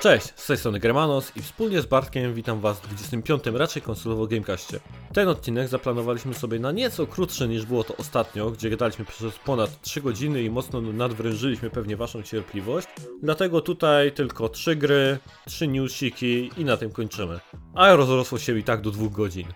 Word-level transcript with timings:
Cześć, 0.00 0.26
z 0.36 0.46
tej 0.46 0.56
strony 0.56 0.80
Germanos 0.80 1.36
i 1.36 1.42
wspólnie 1.42 1.82
z 1.82 1.86
Bartkiem 1.86 2.34
witam 2.34 2.60
Was 2.60 2.80
w 2.80 2.86
25. 2.86 3.42
raczej 3.54 3.82
konsolowo 3.82 4.26
Gamecastie. 4.26 4.80
Ten 5.12 5.28
odcinek 5.28 5.68
zaplanowaliśmy 5.68 6.34
sobie 6.34 6.58
na 6.58 6.72
nieco 6.72 7.06
krótszy 7.06 7.48
niż 7.48 7.66
było 7.66 7.84
to 7.84 7.96
ostatnio, 7.96 8.50
gdzie 8.50 8.70
gadaliśmy 8.70 9.04
przez 9.04 9.38
ponad 9.38 9.80
3 9.80 10.00
godziny 10.00 10.42
i 10.42 10.50
mocno 10.50 10.80
nadwrężyliśmy 10.80 11.70
pewnie 11.70 11.96
Waszą 11.96 12.22
cierpliwość. 12.22 12.88
Dlatego 13.22 13.60
tutaj 13.60 14.12
tylko 14.12 14.48
3 14.48 14.76
gry, 14.76 15.18
3 15.46 15.68
newsiki 15.68 16.50
i 16.56 16.64
na 16.64 16.76
tym 16.76 16.90
kończymy. 16.92 17.40
A 17.74 17.96
rozrosło 17.96 18.38
się 18.38 18.58
i 18.58 18.64
tak 18.64 18.80
do 18.80 18.90
2 18.90 19.08
godzin. 19.08 19.46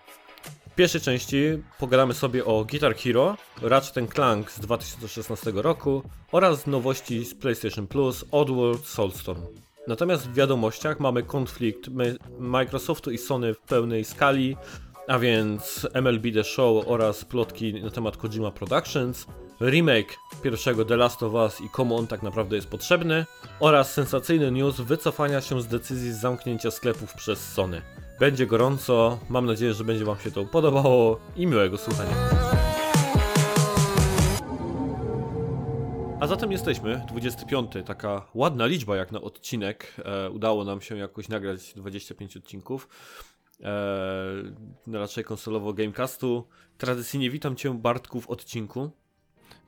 W 0.71 0.75
pierwszej 0.75 1.01
części 1.01 1.39
pogadamy 1.79 2.15
sobie 2.15 2.45
o 2.45 2.65
Guitar 2.65 2.97
Hero, 2.97 3.37
Ratchet 3.63 4.15
Clank 4.15 4.51
z 4.51 4.61
2016 4.61 5.53
roku 5.55 6.03
oraz 6.33 6.67
nowości 6.67 7.25
z 7.25 7.35
PlayStation 7.35 7.87
Plus 7.87 8.25
Oddworld 8.31 8.87
Soulstorm. 8.87 9.43
Natomiast 9.87 10.29
w 10.29 10.35
wiadomościach 10.35 11.01
mamy 11.01 11.23
konflikt 11.23 11.91
Microsoftu 12.39 13.11
i 13.11 13.19
Sony 13.19 13.55
w 13.55 13.61
pełnej 13.61 14.05
skali, 14.05 14.57
a 15.09 15.19
więc 15.19 15.89
MLB 15.95 16.33
The 16.35 16.45
Show 16.45 16.89
oraz 16.89 17.25
plotki 17.25 17.75
na 17.83 17.91
temat 17.91 18.17
Kojima 18.17 18.51
Productions, 18.51 19.27
remake 19.61 20.17
pierwszego 20.43 20.85
The 20.85 20.97
Last 20.97 21.23
of 21.23 21.33
Us 21.33 21.61
i 21.61 21.69
komu 21.69 21.97
on 21.97 22.07
tak 22.07 22.23
naprawdę 22.23 22.57
jest 22.57 22.69
potrzebny, 22.69 23.27
oraz 23.61 23.93
sensacyjny 23.93 24.51
news 24.51 24.81
wycofania 24.81 25.41
się 25.41 25.63
z 25.63 25.67
decyzji 25.67 26.13
zamknięcia 26.13 26.71
sklepów 26.71 27.15
przez 27.15 27.53
Sony. 27.53 27.83
Będzie 28.21 28.47
gorąco, 28.47 29.19
mam 29.29 29.47
nadzieję, 29.47 29.75
że 29.75 29.85
będzie 29.85 30.05
Wam 30.05 30.19
się 30.19 30.31
to 30.31 30.45
podobało 30.45 31.21
i 31.37 31.47
miłego 31.47 31.79
słuchania. 31.79 32.64
A 36.25 36.27
zatem 36.27 36.53
jesteśmy, 36.53 37.05
25, 37.09 37.73
taka 37.87 38.27
ładna 38.35 38.67
liczba 38.67 38.97
jak 38.97 39.13
na 39.13 39.21
odcinek. 39.21 39.95
E, 40.05 40.31
udało 40.31 40.65
nam 40.65 40.81
się 40.81 40.97
jakoś 40.97 41.29
nagrać 41.29 41.75
25 41.75 42.37
odcinków. 42.37 42.89
E, 43.63 44.93
raczej 44.93 45.25
konsolowo 45.25 45.73
Gamecastu. 45.73 46.49
Tradycyjnie 46.79 47.31
witam 47.31 47.57
Cię 47.57 47.75
Bartku 47.75 48.21
w 48.21 48.31
odcinku. 48.31 48.91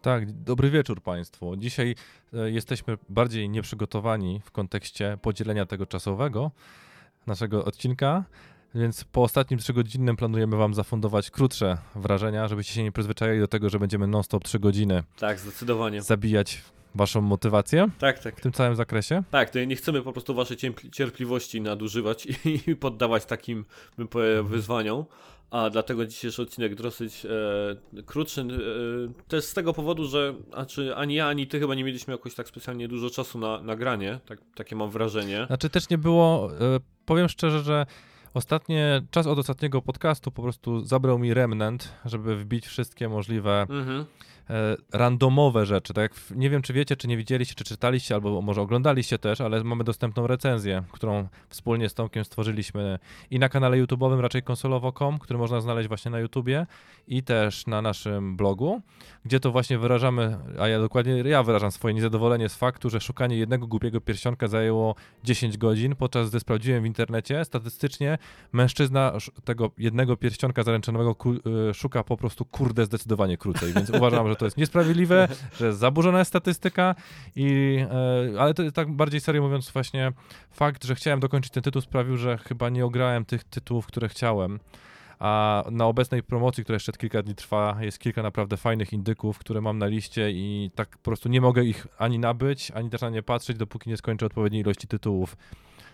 Tak, 0.02 0.32
dobry 0.32 0.70
wieczór 0.70 1.02
Państwu. 1.02 1.56
Dzisiaj 1.56 1.94
e, 2.34 2.50
jesteśmy 2.50 2.98
bardziej 3.08 3.48
nieprzygotowani 3.48 4.41
w 4.44 4.50
kontekście 4.50 5.18
podzielenia 5.22 5.66
tego 5.66 5.86
czasowego 5.86 6.50
naszego 7.26 7.64
odcinka. 7.64 8.24
Więc 8.77 9.05
po 9.05 9.22
ostatnim 9.22 9.60
trzygodzinnym 9.60 10.16
planujemy 10.16 10.56
Wam 10.56 10.74
zafundować 10.74 11.30
krótsze 11.30 11.78
wrażenia, 11.94 12.48
żebyście 12.48 12.74
się 12.74 12.82
nie 12.82 12.92
przyzwyczaili 12.92 13.41
do 13.41 13.48
tego, 13.48 13.70
że 13.70 13.78
będziemy 13.78 14.06
non-stop 14.06 14.44
trzy 14.44 14.58
godziny. 14.58 15.02
Tak, 15.19 15.41
zdecydowanie. 15.41 16.02
Zabijać 16.02 16.62
Waszą 16.94 17.20
motywację. 17.20 17.88
Tak, 17.98 18.19
tak. 18.19 18.36
W 18.36 18.41
tym 18.41 18.52
całym 18.52 18.77
zakresie. 18.77 19.22
Tak, 19.30 19.50
to 19.50 19.64
nie 19.64 19.77
chcemy 19.77 20.02
po 20.02 20.12
prostu 20.12 20.34
Waszej 20.34 20.56
cierpliwości 20.92 21.60
nadużywać 21.60 22.28
i 22.44 22.77
poddawać 22.84 23.24
takim 23.24 23.64
wyzwaniom. 24.44 25.04
A 25.50 25.70
dlatego 25.70 26.06
dzisiejszy 26.06 26.42
odcinek 26.42 26.74
dosyć 26.74 27.27
e, 27.27 28.02
krótszy. 28.02 28.41
E, 28.41 28.44
też 29.28 29.44
z 29.44 29.54
tego 29.54 29.72
powodu, 29.72 30.04
że 30.04 30.34
znaczy, 30.48 30.97
ani 30.97 31.14
ja, 31.14 31.28
ani 31.28 31.47
ty 31.47 31.60
chyba 31.60 31.74
nie 31.74 31.84
mieliśmy 31.84 32.12
jakoś 32.14 32.34
tak 32.34 32.48
specjalnie 32.48 32.88
dużo 32.88 33.10
czasu 33.10 33.38
na 33.38 33.62
nagranie. 33.62 34.20
Tak, 34.27 34.38
takie 34.54 34.77
mam 34.77 34.91
wrażenie. 34.91 35.44
Znaczy 35.47 35.70
też 35.70 35.88
nie 35.88 35.98
było, 35.98 36.50
e, 36.60 36.80
powiem 37.06 37.28
szczerze, 37.28 37.60
że 37.60 37.86
Ostatnie, 38.36 39.02
czas 39.10 39.26
od 39.26 39.38
ostatniego 39.38 39.82
podcastu 39.82 40.30
po 40.30 40.42
prostu 40.42 40.80
zabrał 40.80 41.18
mi 41.18 41.34
remnant, 41.34 41.92
żeby 42.04 42.36
wbić 42.36 42.66
wszystkie 42.66 43.08
możliwe 43.08 43.66
mhm. 43.70 44.04
E, 44.50 44.77
randomowe 44.92 45.66
rzeczy. 45.66 45.94
Tak 45.94 46.02
jak, 46.02 46.39
nie 46.39 46.50
wiem, 46.50 46.62
czy 46.62 46.72
wiecie, 46.72 46.97
czy 46.97 47.08
nie 47.08 47.16
widzieliście, 47.16 47.55
czy 47.55 47.64
czytaliście, 47.64 48.15
albo 48.15 48.43
może 48.43 48.60
oglądaliście 48.60 49.19
też, 49.19 49.41
ale 49.41 49.65
mamy 49.65 49.84
dostępną 49.84 50.26
recenzję, 50.26 50.82
którą 50.93 51.28
wspólnie 51.48 51.88
z 51.88 51.94
Tomkiem 51.94 52.25
stworzyliśmy 52.25 52.98
i 53.31 53.38
na 53.38 53.48
kanale 53.48 53.76
YouTube'owym, 53.76 54.20
raczej 54.20 54.43
konsolowo.com, 54.43 55.19
który 55.19 55.38
można 55.38 55.60
znaleźć 55.60 55.88
właśnie 55.88 56.10
na 56.10 56.19
YouTubie 56.19 56.66
i 57.09 57.22
też 57.22 57.66
na 57.66 57.82
naszym 57.82 58.37
blogu, 58.37 58.82
gdzie 59.25 59.41
to 59.41 59.53
właśnie 59.53 59.78
wyrażamy, 59.78 60.38
a 60.59 60.69
ja 60.69 60.81
dokładnie 60.81 61.12
ja 61.12 61.43
wyrażam 61.43 61.70
swoje 61.70 61.94
niezadowolenie 61.94 62.49
z 62.49 62.56
faktu, 62.56 62.91
że 62.91 63.00
szukanie 63.00 63.37
jednego 63.37 63.66
głupiego 63.66 64.00
pierścionka 64.00 64.49
zajęło 64.49 64.94
10 65.25 65.59
godzin, 65.59 65.97
podczas 65.97 66.31
gdy 66.31 66.41
sprawdziłem 66.41 66.82
w 66.82 66.87
internecie, 66.87 67.44
statystycznie 67.44 68.19
mężczyzna 68.53 69.12
tego 69.44 69.70
jednego 69.78 70.16
pierścionka 70.16 70.62
zaręczynowego 70.62 71.16
y, 71.70 71.75
szuka 71.75 72.04
po 72.04 72.16
prostu 72.16 72.44
kurde 72.44 72.84
zdecydowanie 72.84 73.37
krócej, 73.37 73.72
więc 73.72 73.91
uważam, 73.91 74.28
że 74.31 74.35
że 74.36 74.38
to 74.38 74.44
jest 74.44 74.56
niesprawiedliwe, 74.56 75.28
że 75.58 75.66
jest 75.66 75.78
zaburzona 75.78 76.19
jest 76.19 76.28
statystyka, 76.28 76.94
i, 77.36 77.78
e, 78.34 78.41
ale 78.41 78.54
to 78.54 78.72
tak 78.72 78.92
bardziej 78.92 79.20
serio 79.20 79.42
mówiąc 79.42 79.70
właśnie 79.70 80.12
fakt, 80.50 80.84
że 80.84 80.94
chciałem 80.94 81.20
dokończyć 81.20 81.52
ten 81.52 81.62
tytuł 81.62 81.82
sprawił, 81.82 82.16
że 82.16 82.38
chyba 82.38 82.69
nie 82.69 82.84
ograłem 82.84 83.25
tych 83.25 83.44
tytułów, 83.44 83.86
które 83.86 84.08
chciałem. 84.08 84.60
A 85.19 85.64
na 85.70 85.86
obecnej 85.86 86.22
promocji, 86.22 86.64
która 86.64 86.76
jeszcze 86.76 86.92
kilka 86.92 87.22
dni 87.22 87.34
trwa, 87.34 87.76
jest 87.80 87.98
kilka 87.98 88.22
naprawdę 88.22 88.56
fajnych 88.56 88.92
indyków, 88.92 89.38
które 89.38 89.60
mam 89.60 89.78
na 89.78 89.86
liście 89.86 90.30
i 90.30 90.70
tak 90.75 90.88
po 90.88 91.04
prostu 91.04 91.28
nie 91.28 91.41
mogę 91.41 91.64
ich 91.64 91.86
ani 91.98 92.19
nabyć, 92.19 92.70
ani 92.70 92.91
też 92.91 93.00
na 93.00 93.10
nie 93.10 93.22
patrzeć, 93.22 93.56
dopóki 93.56 93.91
nie 93.91 93.96
skończę 93.96 94.26
odpowiedniej 94.26 94.62
ilości 94.62 94.88
tytułów. 94.88 95.36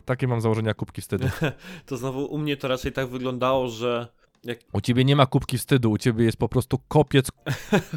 Takie 0.05 0.29
mam 0.29 0.41
założenia 0.41 0.75
kubki 0.75 1.01
wstydu. 1.01 1.29
to 1.87 1.97
znowu 1.97 2.25
u 2.25 2.39
mnie 2.39 2.57
to 2.57 2.69
raczej 2.69 2.93
tak 2.93 3.09
wyglądało, 3.09 3.69
że 3.69 4.09
jak... 4.45 4.59
U 4.73 4.81
ciebie 4.81 5.05
nie 5.05 5.17
ma 5.17 5.27
kubki 5.27 5.59
wstydu, 5.59 5.91
u 5.91 5.99
ciebie 5.99 6.25
jest 6.25 6.37
po 6.37 6.49
prostu 6.49 6.79
kopiec 6.89 7.29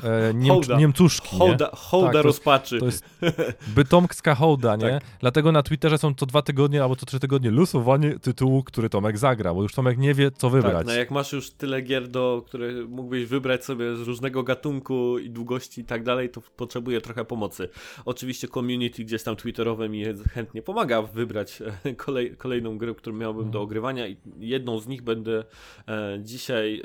e, 0.03 0.33
niemcz, 0.45 0.67
niemcuszki. 0.67 1.38
Hołda, 1.38 1.69
hołda 1.73 2.13
tak, 2.13 2.23
rozpaczy. 2.23 2.79
To 2.79 2.85
jest, 2.85 3.06
to 3.19 3.25
jest 3.25 3.41
bytomska 3.67 4.35
hołda, 4.35 4.75
nie? 4.75 4.89
Tak. 4.89 5.03
Dlatego 5.19 5.51
na 5.51 5.63
Twitterze 5.63 5.97
są 5.97 6.13
co 6.13 6.25
dwa 6.25 6.41
tygodnie 6.41 6.84
albo 6.84 6.95
co 6.95 7.05
trzy 7.05 7.19
tygodnie 7.19 7.51
losowanie 7.51 8.19
tytułu, 8.19 8.63
który 8.63 8.89
Tomek 8.89 9.17
zagra, 9.17 9.53
bo 9.53 9.61
już 9.61 9.73
Tomek 9.73 9.97
nie 9.97 10.13
wie, 10.13 10.31
co 10.31 10.50
wybrać. 10.50 10.78
Tak, 10.78 10.88
no 10.88 10.94
jak 10.94 11.11
masz 11.11 11.34
już 11.34 11.51
tyle 11.51 11.81
gier, 11.81 12.07
do, 12.07 12.44
które 12.47 12.73
mógłbyś 12.88 13.25
wybrać 13.25 13.66
sobie 13.66 13.95
z 13.95 14.01
różnego 14.01 14.44
gatunku 14.44 15.19
i 15.19 15.29
długości 15.29 15.81
i 15.81 15.85
tak 15.85 16.03
dalej, 16.03 16.29
to 16.29 16.41
potrzebuje 16.41 17.01
trochę 17.01 17.25
pomocy. 17.25 17.69
Oczywiście 18.05 18.47
community 18.47 19.03
gdzieś 19.03 19.23
tam 19.23 19.35
twitterowe 19.35 19.89
mi 19.89 20.03
chętnie 20.34 20.61
pomaga 20.61 21.01
wybrać 21.01 21.61
e, 21.84 21.94
kolej, 21.94 22.38
kolejną 22.38 22.78
grę, 22.78 22.95
którą 22.95 23.16
miałbym 23.16 23.51
do 23.51 23.61
ogrywania 23.61 24.07
i 24.07 24.17
jedną 24.39 24.79
z 24.79 24.88
nich 24.88 25.01
będę 25.01 25.44
e, 25.88 26.19
dzisiaj 26.38 26.75
y, 26.79 26.81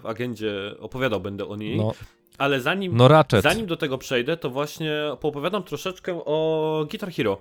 w 0.00 0.02
agendzie 0.04 0.74
opowiadał 0.80 1.20
będę 1.20 1.48
o 1.48 1.56
niej. 1.56 1.76
No. 1.76 1.92
Ale 2.38 2.60
zanim, 2.60 2.96
no 2.96 3.08
zanim 3.42 3.66
do 3.66 3.76
tego 3.76 3.98
przejdę, 3.98 4.36
to 4.36 4.50
właśnie 4.50 4.92
poopowiadam 5.20 5.62
troszeczkę 5.62 6.24
o 6.24 6.86
Guitar 6.90 7.12
Hero. 7.12 7.40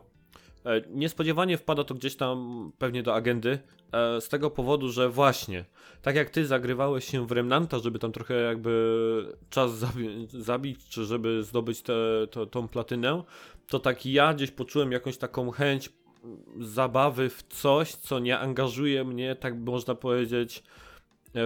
E, 0.65 0.81
niespodziewanie 0.89 1.57
wpada 1.57 1.83
to 1.83 1.95
gdzieś 1.95 2.15
tam 2.15 2.71
pewnie 2.77 3.03
do 3.03 3.15
agendy, 3.15 3.59
e, 3.91 4.21
z 4.21 4.29
tego 4.29 4.51
powodu, 4.51 4.89
że 4.89 5.09
właśnie, 5.09 5.65
tak 6.01 6.15
jak 6.15 6.29
ty 6.29 6.45
zagrywałeś 6.45 7.05
się 7.05 7.27
w 7.27 7.31
Remnanta, 7.31 7.79
żeby 7.79 7.99
tam 7.99 8.11
trochę 8.11 8.33
jakby 8.33 9.37
czas 9.49 9.77
zabi 9.77 10.27
zabić, 10.27 10.89
czy 10.89 11.05
żeby 11.05 11.43
zdobyć 11.43 11.81
tę 11.81 11.93
tą 12.51 12.67
platynę, 12.67 13.23
to 13.67 13.79
tak 13.79 14.05
ja 14.05 14.33
gdzieś 14.33 14.51
poczułem 14.51 14.91
jakąś 14.91 15.17
taką 15.17 15.51
chęć 15.51 15.89
zabawy 16.59 17.29
w 17.29 17.43
coś, 17.43 17.91
co 17.95 18.19
nie 18.19 18.39
angażuje 18.39 19.03
mnie, 19.03 19.35
tak 19.35 19.57
można 19.57 19.95
powiedzieć, 19.95 20.63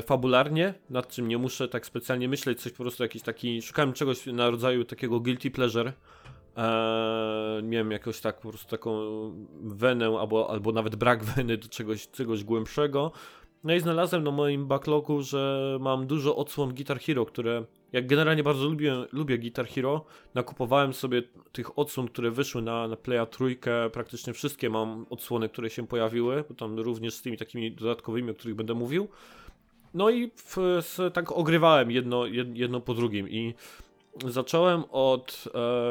fabularnie, 0.05 0.73
nad 0.89 1.07
czym 1.07 1.27
nie 1.27 1.37
muszę 1.37 1.67
tak 1.67 1.85
specjalnie 1.85 2.29
myśleć, 2.29 2.61
coś 2.61 2.71
po 2.71 2.83
prostu 2.83 3.03
jakiś 3.03 3.21
taki, 3.21 3.61
szukałem 3.61 3.93
czegoś 3.93 4.25
na 4.25 4.49
rodzaju 4.49 4.85
takiego 4.85 5.19
guilty 5.19 5.51
pleasure, 5.51 5.93
eee, 6.55 7.63
miałem 7.63 7.91
jakoś 7.91 8.21
tak 8.21 8.39
po 8.39 8.49
prostu 8.49 8.69
taką 8.69 9.01
wenę, 9.61 10.05
albo, 10.19 10.49
albo 10.49 10.71
nawet 10.71 10.95
brak 10.95 11.23
weny 11.35 11.57
do 11.57 11.67
czegoś, 11.67 12.09
czegoś 12.09 12.43
głębszego, 12.43 13.11
no 13.63 13.73
i 13.73 13.79
znalazłem 13.79 14.23
na 14.23 14.31
moim 14.31 14.67
backlogu, 14.67 15.21
że 15.21 15.77
mam 15.81 16.07
dużo 16.07 16.35
odsłon 16.35 16.73
Guitar 16.73 16.99
Hero, 16.99 17.25
które 17.25 17.65
jak 17.91 18.07
generalnie 18.07 18.43
bardzo 18.43 18.69
lubię, 18.69 18.93
lubię 19.11 19.37
Guitar 19.37 19.67
Hero, 19.67 20.05
nakupowałem 20.33 20.93
sobie 20.93 21.23
tych 21.51 21.79
odsłon, 21.79 22.07
które 22.07 22.31
wyszły 22.31 22.61
na, 22.61 22.87
na 22.87 22.95
Playa 22.95 23.25
trójkę, 23.25 23.89
praktycznie 23.89 24.33
wszystkie 24.33 24.69
mam 24.69 25.05
odsłony, 25.09 25.49
które 25.49 25.69
się 25.69 25.87
pojawiły, 25.87 26.43
bo 26.49 26.55
tam 26.55 26.79
również 26.79 27.13
z 27.13 27.21
tymi 27.21 27.37
takimi 27.37 27.71
dodatkowymi, 27.71 28.31
o 28.31 28.33
których 28.33 28.55
będę 28.55 28.73
mówił. 28.73 29.07
No 29.93 30.09
i 30.09 30.31
w, 30.35 30.57
z, 30.81 31.13
tak 31.13 31.31
ogrywałem 31.31 31.91
jedno, 31.91 32.25
jedno 32.53 32.81
po 32.81 32.93
drugim 32.93 33.29
i 33.29 33.53
zacząłem 34.27 34.83
od 34.91 35.43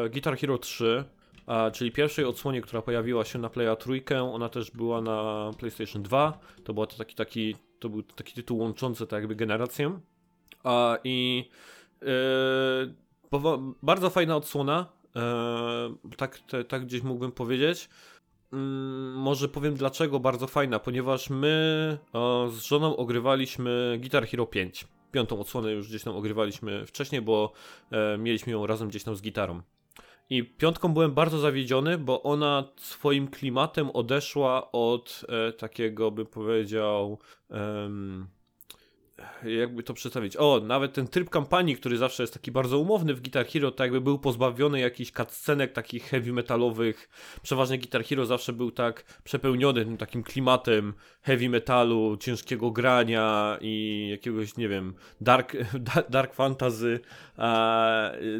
e, 0.04 0.10
Guitar 0.10 0.37
Hero 0.38 0.58
3, 0.58 1.04
a, 1.46 1.70
czyli 1.70 1.93
pierwszej 1.93 2.25
odsłonie, 2.25 2.60
która 2.60 2.82
pojawiła 2.82 3.25
się 3.25 3.38
na 3.38 3.49
Playa 3.49 3.76
trójkę, 3.76 4.32
ona 4.32 4.49
też 4.49 4.70
była 4.70 5.00
na 5.00 5.50
PlayStation 5.58 6.02
2, 6.02 6.38
to, 6.64 6.75
była 6.75 6.87
taki, 6.87 7.14
taki, 7.14 7.56
to 7.78 7.88
był 7.88 8.02
taki 8.02 8.34
tytuł 8.34 8.58
łączący 8.58 9.06
tak 9.06 9.20
jakby 9.20 9.34
generację. 9.34 10.00
A, 10.64 10.98
i 11.05 11.48
e, 12.02 13.66
bardzo 13.82 14.10
fajna 14.10 14.37
odsłona, 14.37 14.87
e, 15.16 15.94
tak, 16.16 16.38
te, 16.38 16.64
tak 16.64 16.84
gdzieś 16.84 17.02
mógłbym 17.02 17.32
powiedzieć. 17.32 17.88
Mm, 18.52 19.12
może 19.14 19.49
powiem 19.49 19.75
dlaczego 19.75 20.20
bardzo 20.20 20.46
fajna, 20.46 20.78
ponieważ 20.78 21.31
my 21.31 21.99
z 22.49 22.62
żoną 22.62 22.96
ogrywaliśmy 22.96 23.99
Guitar 24.00 24.26
Hero 24.26 24.46
5. 24.46 24.87
Piątą 25.12 25.40
odsłonę 25.40 25.72
już 25.72 25.88
gdzieś 25.88 26.02
tam 26.04 26.16
ogrywaliśmy 26.16 26.87
wcześniej, 26.87 27.22
bo 27.22 27.52
e, 27.90 28.19
mieliśmy 28.19 28.52
ją 28.52 28.66
razem 28.66 28.88
gdzieś 28.88 29.04
tam 29.04 29.16
z 29.16 29.22
gitarą. 29.22 29.62
I 30.31 30.44
piątką 30.44 30.93
byłem 30.93 31.12
bardzo 31.12 31.38
zawiedziony, 31.38 31.99
bo 31.99 32.22
ona 32.22 32.64
swoim 32.76 33.28
klimatem 33.28 33.90
odeszła 33.90 34.72
od 34.72 35.25
e, 35.28 35.52
takiego, 35.52 36.10
bym 36.10 36.26
powiedział, 36.26 37.19
jakby 39.44 39.82
to 39.82 39.94
przedstawić. 39.94 40.36
O, 40.36 40.60
nawet 40.64 40.92
ten 40.92 41.08
tryb 41.08 41.30
kampanii, 41.30 41.76
który 41.76 41.96
zawsze 41.96 42.22
jest 42.22 42.32
taki 42.32 42.52
bardzo 42.52 42.78
umowny 42.78 43.14
w 43.14 43.20
Guitar 43.20 43.46
Hero, 43.46 43.70
tak 43.70 43.84
jakby 43.84 44.00
był 44.00 44.19
pozbawiony 44.19 44.80
jakichś 44.80 45.12
cutscenek 45.12 45.72
takich 45.72 46.04
heavy 46.04 46.32
metalowych. 46.32 47.08
Przeważnie 47.42 47.78
Guitar 47.78 48.04
Hero 48.04 48.26
zawsze 48.26 48.52
był 48.52 48.70
tak 48.70 49.20
przepełniony 49.24 49.84
tym 49.84 49.96
takim 49.96 50.22
klimatem 50.22 50.94
heavy 51.22 51.48
metalu, 51.48 52.16
ciężkiego 52.16 52.70
grania 52.70 53.58
i 53.60 54.06
jakiegoś, 54.10 54.56
nie 54.56 54.69
wiem, 54.69 54.94
dark, 55.20 55.56
dark 56.10 56.34
fantasy, 56.34 57.00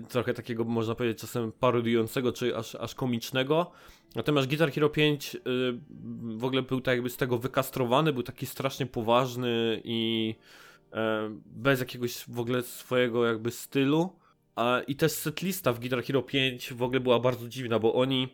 trochę 0.09 0.35
takiego, 0.35 0.65
można 0.65 0.95
powiedzieć, 0.95 1.21
czasem 1.21 1.53
parodiującego, 1.53 2.33
czy 2.33 2.57
aż, 2.57 2.75
aż 2.75 2.95
komicznego. 2.95 3.73
Natomiast 4.15 4.49
Guitar 4.49 4.73
Hero 4.73 4.89
5 4.89 5.35
y, 5.35 5.41
w 6.37 6.45
ogóle 6.45 6.63
był 6.63 6.81
tak 6.81 6.95
jakby 6.95 7.11
z 7.11 7.17
tego 7.17 7.39
wykastrowany, 7.39 8.13
był 8.13 8.23
taki 8.23 8.47
strasznie 8.47 8.87
poważny 8.87 9.81
i 9.85 10.35
bez 11.47 11.81
jakiegoś 11.81 12.25
w 12.29 12.41
ogóle 12.41 12.63
swojego 12.63 13.27
jakby 13.27 13.51
stylu. 13.51 14.11
I 14.87 14.97
też 14.97 15.13
setlista 15.13 15.73
w 15.73 15.81
Guitar 15.81 16.05
Hero 16.05 16.23
5 16.23 16.73
w 16.73 16.83
ogóle 16.83 17.01
była 17.01 17.21
bardzo 17.21 17.49
dziwna, 17.49 17.79
bo 17.79 17.95
oni 17.95 18.29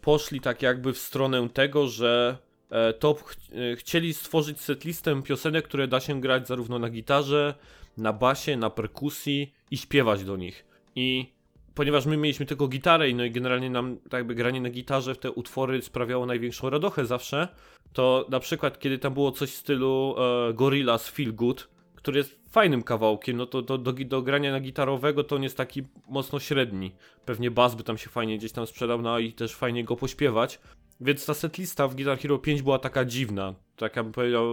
poszli 0.00 0.40
tak 0.40 0.62
jakby 0.62 0.92
w 0.92 0.98
stronę 0.98 1.48
tego, 1.48 1.88
że 1.88 2.38
e, 2.70 2.92
to 2.92 3.14
ch 3.14 3.36
e, 3.52 3.76
chcieli 3.76 4.14
stworzyć 4.14 4.60
setlistę 4.60 5.22
piosenek, 5.22 5.64
które 5.64 5.88
da 5.88 6.00
się 6.00 6.20
grać 6.20 6.48
zarówno 6.48 6.78
na 6.78 6.90
gitarze, 6.90 7.54
na 7.96 8.12
basie, 8.12 8.56
na 8.56 8.70
perkusji 8.70 9.54
i 9.70 9.76
śpiewać 9.76 10.24
do 10.24 10.36
nich. 10.36 10.64
I 10.96 11.32
ponieważ 11.74 12.06
my 12.06 12.16
mieliśmy 12.16 12.46
tylko 12.46 12.68
gitarę 12.68 13.14
no 13.14 13.24
i 13.24 13.30
generalnie 13.30 13.70
nam 13.70 13.96
tak 13.96 14.12
jakby 14.12 14.34
granie 14.34 14.60
na 14.60 14.70
gitarze 14.70 15.14
w 15.14 15.18
te 15.18 15.30
utwory 15.30 15.82
sprawiało 15.82 16.26
największą 16.26 16.70
radochę 16.70 17.06
zawsze, 17.06 17.48
to 17.92 18.26
na 18.28 18.40
przykład 18.40 18.78
kiedy 18.78 18.98
tam 18.98 19.14
było 19.14 19.32
coś 19.32 19.50
w 19.50 19.56
stylu 19.56 20.14
e, 20.18 20.54
Gorillaz 20.54 21.08
Feel 21.08 21.34
Good, 21.34 21.68
który 22.02 22.18
jest 22.18 22.40
fajnym 22.50 22.82
kawałkiem, 22.82 23.36
no 23.36 23.46
to, 23.46 23.62
to 23.62 23.78
do, 23.78 23.92
do 23.92 24.22
grania 24.22 24.52
na 24.52 24.60
gitarowego 24.60 25.24
to 25.24 25.36
on 25.36 25.42
jest 25.42 25.56
taki 25.56 25.82
mocno 26.08 26.40
średni. 26.40 26.92
Pewnie 27.24 27.50
bas 27.50 27.74
by 27.74 27.84
tam 27.84 27.98
się 27.98 28.10
fajnie 28.10 28.38
gdzieś 28.38 28.52
tam 28.52 28.66
sprzedał, 28.66 29.02
no 29.02 29.18
i 29.18 29.32
też 29.32 29.54
fajnie 29.54 29.84
go 29.84 29.96
pośpiewać. 29.96 30.60
Więc 31.00 31.26
ta 31.26 31.34
setlista 31.34 31.88
w 31.88 31.94
Guitar 31.94 32.18
Hero 32.18 32.38
5 32.38 32.62
była 32.62 32.78
taka 32.78 33.04
dziwna, 33.04 33.54
taka 33.76 34.02
bym 34.02 34.12
powiedział, 34.12 34.46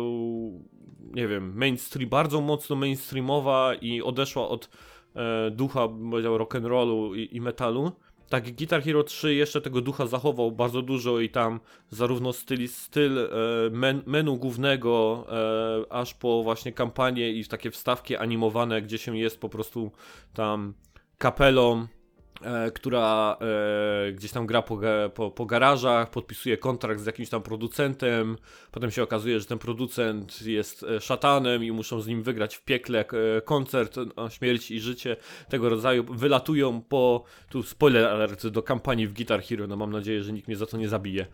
nie 1.00 1.28
wiem, 1.28 1.58
mainstream, 1.58 2.10
bardzo 2.10 2.42
mocno 2.42 2.76
mainstreamowa 2.76 3.76
i 3.82 4.02
odeszła 4.02 4.50
od 4.50 4.70
e, 5.16 5.52
ducha, 5.52 5.88
bym 5.88 6.10
powiedział, 6.10 6.38
rock'n'rollu 6.38 7.16
i, 7.16 7.36
i 7.36 7.42
metalu. 7.42 7.92
Tak, 8.29 8.56
Guitar 8.56 8.83
Hero 8.83 9.03
3 9.03 9.33
jeszcze 9.33 9.62
tego 9.62 9.81
ducha 9.81 10.07
zachował 10.07 10.51
bardzo 10.51 10.81
dużo 10.81 11.19
i 11.19 11.29
tam 11.29 11.59
zarówno 11.89 12.33
styl, 12.33 12.68
styl 12.68 13.19
e, 13.19 13.29
men, 13.71 14.01
menu 14.06 14.38
głównego, 14.38 15.25
e, 15.29 15.94
aż 15.94 16.13
po 16.13 16.44
właśnie 16.44 16.74
kampanię 16.74 17.31
i 17.31 17.45
takie 17.45 17.71
wstawki 17.71 18.15
animowane, 18.15 18.81
gdzie 18.81 18.97
się 18.97 19.18
jest 19.18 19.39
po 19.39 19.50
prostu 19.50 19.91
tam 20.33 20.74
kapelą, 21.18 21.88
która 22.74 23.38
e, 23.42 24.12
gdzieś 24.12 24.31
tam 24.31 24.45
gra 24.45 24.62
po, 24.62 24.80
po, 25.13 25.31
po, 25.31 25.45
garażach, 25.45 26.10
podpisuje 26.10 26.57
kontrakt 26.57 27.01
z 27.01 27.06
jakimś 27.06 27.30
tam 27.30 27.42
producentem, 27.42 28.38
potem 28.72 28.92
się 28.92 29.04
okazuje, 29.04 29.39
że 29.39 29.45
ten 29.45 29.60
producent 29.60 30.42
jest 30.42 30.84
e, 30.84 31.01
szatanem 31.01 31.63
i 31.63 31.72
muszą 31.72 32.01
z 32.01 32.07
nim 32.07 32.24
wygrać 32.24 32.56
w 32.56 32.63
piekle 32.63 33.00
e, 33.00 33.42
koncert 33.42 33.98
o 34.16 34.30
śmierć 34.30 34.72
i 34.72 34.80
życie 34.80 35.16
tego 35.50 35.69
rodzaju. 35.69 36.04
Wylatują 36.04 36.81
po, 36.81 37.24
tu 37.50 37.63
spoiler 37.63 38.06
alert 38.06 38.48
do 38.48 38.63
kampanii 38.63 39.07
w 39.07 39.13
Guitar 39.13 39.44
Hero, 39.44 39.68
no 39.68 39.75
mam 39.75 39.92
nadzieję, 39.92 40.24
że 40.24 40.34
nikt 40.34 40.48
mnie 40.48 40.57
za 40.57 40.66
to 40.66 40.78
nie 40.78 40.89
zabije. 40.89 41.25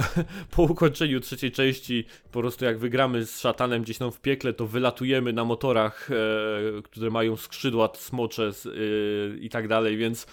po 0.56 0.62
ukończeniu 0.62 1.20
trzeciej 1.20 1.52
części, 1.52 2.04
po 2.32 2.40
prostu 2.40 2.64
jak 2.64 2.78
wygramy 2.78 3.26
z 3.26 3.40
szatanem 3.40 3.82
gdzieś 3.82 3.98
tam 3.98 4.12
w 4.12 4.20
piekle, 4.20 4.52
to 4.52 4.66
wylatujemy 4.66 5.32
na 5.32 5.44
motorach, 5.44 6.10
e, 6.10 6.82
które 6.82 7.10
mają 7.10 7.36
skrzydła 7.36 7.88
smocze 7.94 8.50
e, 8.66 9.36
i 9.36 9.48
tak 9.50 9.68
dalej, 9.68 9.96
więc 9.96 10.26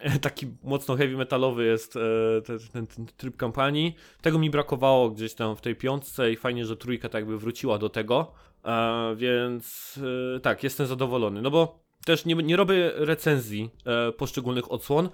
taki 0.20 0.46
mocno 0.62 0.96
heavy 0.96 1.16
metalowy 1.16 1.64
jest 1.64 1.96
e, 1.96 2.00
ten, 2.42 2.58
ten, 2.72 2.86
ten, 2.86 3.06
tryb 3.16 3.36
kampanii. 3.36 3.94
Tego 4.22 4.38
mi 4.38 4.50
brakowało 4.50 5.10
gdzieś 5.10 5.34
tam 5.34 5.56
w 5.56 5.60
tej 5.60 5.76
piątce 5.76 6.32
i 6.32 6.36
fajnie, 6.36 6.66
że 6.66 6.76
trójka 6.76 7.08
tak 7.08 7.20
jakby 7.20 7.38
wróciła 7.38 7.78
do 7.78 7.88
tego, 7.88 8.32
e, 8.64 9.16
więc 9.16 9.98
e, 10.36 10.40
tak, 10.40 10.62
jestem 10.62 10.86
zadowolony, 10.86 11.42
no 11.42 11.50
bo 11.50 11.90
też 12.04 12.24
nie, 12.24 12.34
nie 12.34 12.56
robię 12.56 12.92
recenzji 12.94 13.70
e, 13.86 14.12
poszczególnych 14.12 14.72
odsłon. 14.72 15.08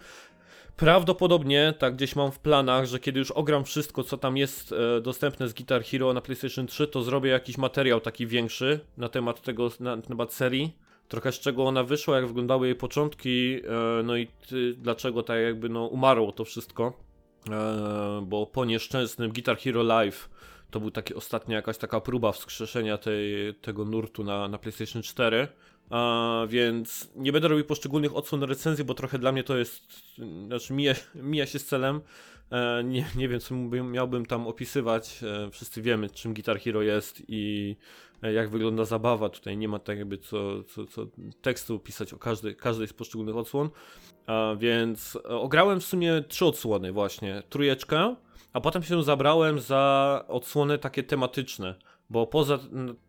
Prawdopodobnie, 0.77 1.75
tak 1.79 1.97
gdzieś 1.97 2.17
mam 2.17 2.33
w 2.33 2.39
planach, 2.39 2.87
że 2.87 2.99
kiedy 2.99 3.19
już 3.19 3.31
ogram 3.31 3.65
wszystko, 3.65 4.05
co 4.05 4.19
tam 4.19 4.37
jest 4.37 4.73
e, 4.73 5.01
dostępne 5.01 5.49
z 5.49 5.55
Guitar 5.55 5.85
Hero 5.85 6.13
na 6.13 6.21
PlayStation 6.21 6.67
3, 6.67 6.87
to 6.87 7.03
zrobię 7.03 7.31
jakiś 7.31 7.59
materiał 7.59 8.01
taki 8.01 8.27
większy 8.27 8.81
na 8.97 9.09
temat 9.09 9.43
tego, 9.43 9.71
na 9.81 9.97
temat 9.97 10.33
serii 10.33 10.87
trochę 11.09 11.33
z 11.33 11.41
czego 11.41 11.65
ona 11.65 11.85
wyszła, 11.85 12.17
jak 12.17 12.27
wyglądały 12.27 12.67
jej 12.67 12.77
początki, 12.77 13.61
e, 13.65 14.03
no 14.03 14.17
i 14.17 14.29
dlaczego 14.77 15.23
tak 15.23 15.41
jakby 15.41 15.69
no 15.69 15.87
umarło 15.87 16.33
to 16.33 16.45
wszystko, 16.45 16.93
e, 17.51 18.23
bo 18.27 18.47
po 18.47 18.65
nieszczęsnym 18.65 19.33
Guitar 19.33 19.59
Hero 19.59 19.83
Live 19.83 20.29
to 20.71 20.81
był 20.81 20.91
taki 20.91 21.15
ostatnia 21.15 21.57
jakaś 21.57 21.79
taka 21.79 22.01
próba 22.01 22.33
wskrzeszenia 22.33 22.99
tej, 22.99 23.55
tego 23.55 23.85
nurtu 23.85 24.25
na, 24.25 24.49
na 24.49 24.59
PlayStation 24.59 25.03
4. 25.03 25.49
A, 25.91 26.43
więc 26.49 27.11
nie 27.17 27.33
będę 27.33 27.49
robił 27.49 27.65
poszczególnych 27.65 28.17
odsłon 28.17 28.43
recenzji, 28.43 28.85
bo 28.85 28.95
trochę 28.95 29.19
dla 29.19 29.33
mnie 29.33 29.45
to 29.45 29.57
jest, 29.57 29.83
znaczy 30.47 30.73
mija, 30.73 30.95
mija 31.15 31.47
się 31.47 31.59
z 31.59 31.67
celem. 31.67 32.01
E, 32.51 32.85
nie, 32.85 33.07
nie 33.17 33.29
wiem, 33.29 33.41
co 33.41 33.55
miałbym 33.85 34.27
tam 34.27 34.47
opisywać. 34.47 35.21
E, 35.23 35.51
wszyscy 35.51 35.83
wiemy, 35.83 36.11
czym 36.11 36.35
Guitar 36.35 36.61
Hero 36.61 36.83
jest 36.83 37.23
i 37.29 37.77
E, 38.23 38.33
jak 38.33 38.51
wygląda 38.51 38.85
zabawa. 38.85 39.29
Tutaj 39.29 39.57
nie 39.57 39.69
ma 39.69 39.79
tak 39.79 39.99
jakby 39.99 40.19
co, 40.19 40.65
co, 40.65 40.87
co 40.87 41.07
tekstu 41.43 41.79
pisać 41.79 42.13
o 42.13 42.19
każdej, 42.19 42.57
każdej 42.57 42.89
z 42.89 42.93
poszczególnych 42.93 43.37
odsłon. 43.37 43.71
A 44.27 44.55
więc 44.59 45.17
e, 45.17 45.23
ograłem 45.29 45.81
w 45.81 45.85
sumie 45.85 46.25
trzy 46.29 46.47
odsłony 46.47 46.93
właśnie. 46.93 47.43
Trójeczkę, 47.49 48.17
a 48.53 48.61
potem 48.61 48.83
się 48.83 49.03
zabrałem 49.03 49.61
za 49.61 50.25
odsłony 50.29 50.79
takie 50.79 51.03
tematyczne. 51.03 51.75
Bo 52.11 52.27
poza, 52.27 52.59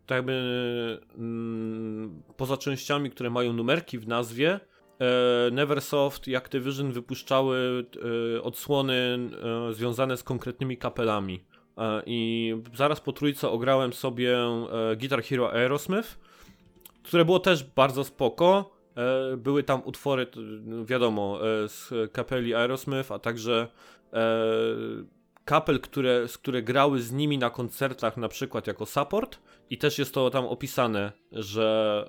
tak 0.05 0.15
jakby, 0.15 0.99
poza 2.37 2.57
częściami, 2.57 3.09
które 3.09 3.29
mają 3.29 3.53
numerki 3.53 3.99
w 3.99 4.07
nazwie, 4.07 4.59
e, 4.99 5.51
Neversoft 5.51 6.27
i 6.27 6.35
Activision 6.35 6.91
wypuszczały 6.91 7.85
odsłony 8.43 9.29
związane 9.71 10.17
z 10.17 10.23
konkretnymi 10.23 10.77
kapelami. 10.77 11.43
E, 11.77 12.01
I 12.05 12.53
zaraz 12.73 13.01
po 13.01 13.13
trójce 13.13 13.49
ograłem 13.49 13.93
sobie 13.93 14.37
e, 14.37 14.95
Guitar 14.95 15.23
Hero 15.23 15.51
Aerosmith, 15.53 16.19
które 17.03 17.25
było 17.25 17.39
też 17.39 17.63
bardzo 17.63 18.03
spoko. 18.03 18.77
E, 18.95 19.37
były 19.37 19.63
tam 19.63 19.81
utwory, 19.85 20.27
wiadomo, 20.85 21.39
z 21.67 22.11
kapeli 22.11 22.55
Aerosmith, 22.55 23.11
a 23.11 23.19
także 23.19 23.67
kapel, 25.47 25.79
które, 25.79 26.25
które 26.33 26.63
grały 26.63 27.01
z 27.01 27.11
nimi 27.11 27.37
na 27.37 27.49
koncertach, 27.49 28.17
na 28.17 28.27
przykład 28.27 28.67
jako 28.67 28.85
support. 28.85 29.39
I 29.69 29.77
też 29.77 29.99
jest 29.99 30.13
to 30.13 30.29
tam 30.29 30.45
opisane, 30.45 31.11
że 31.31 32.05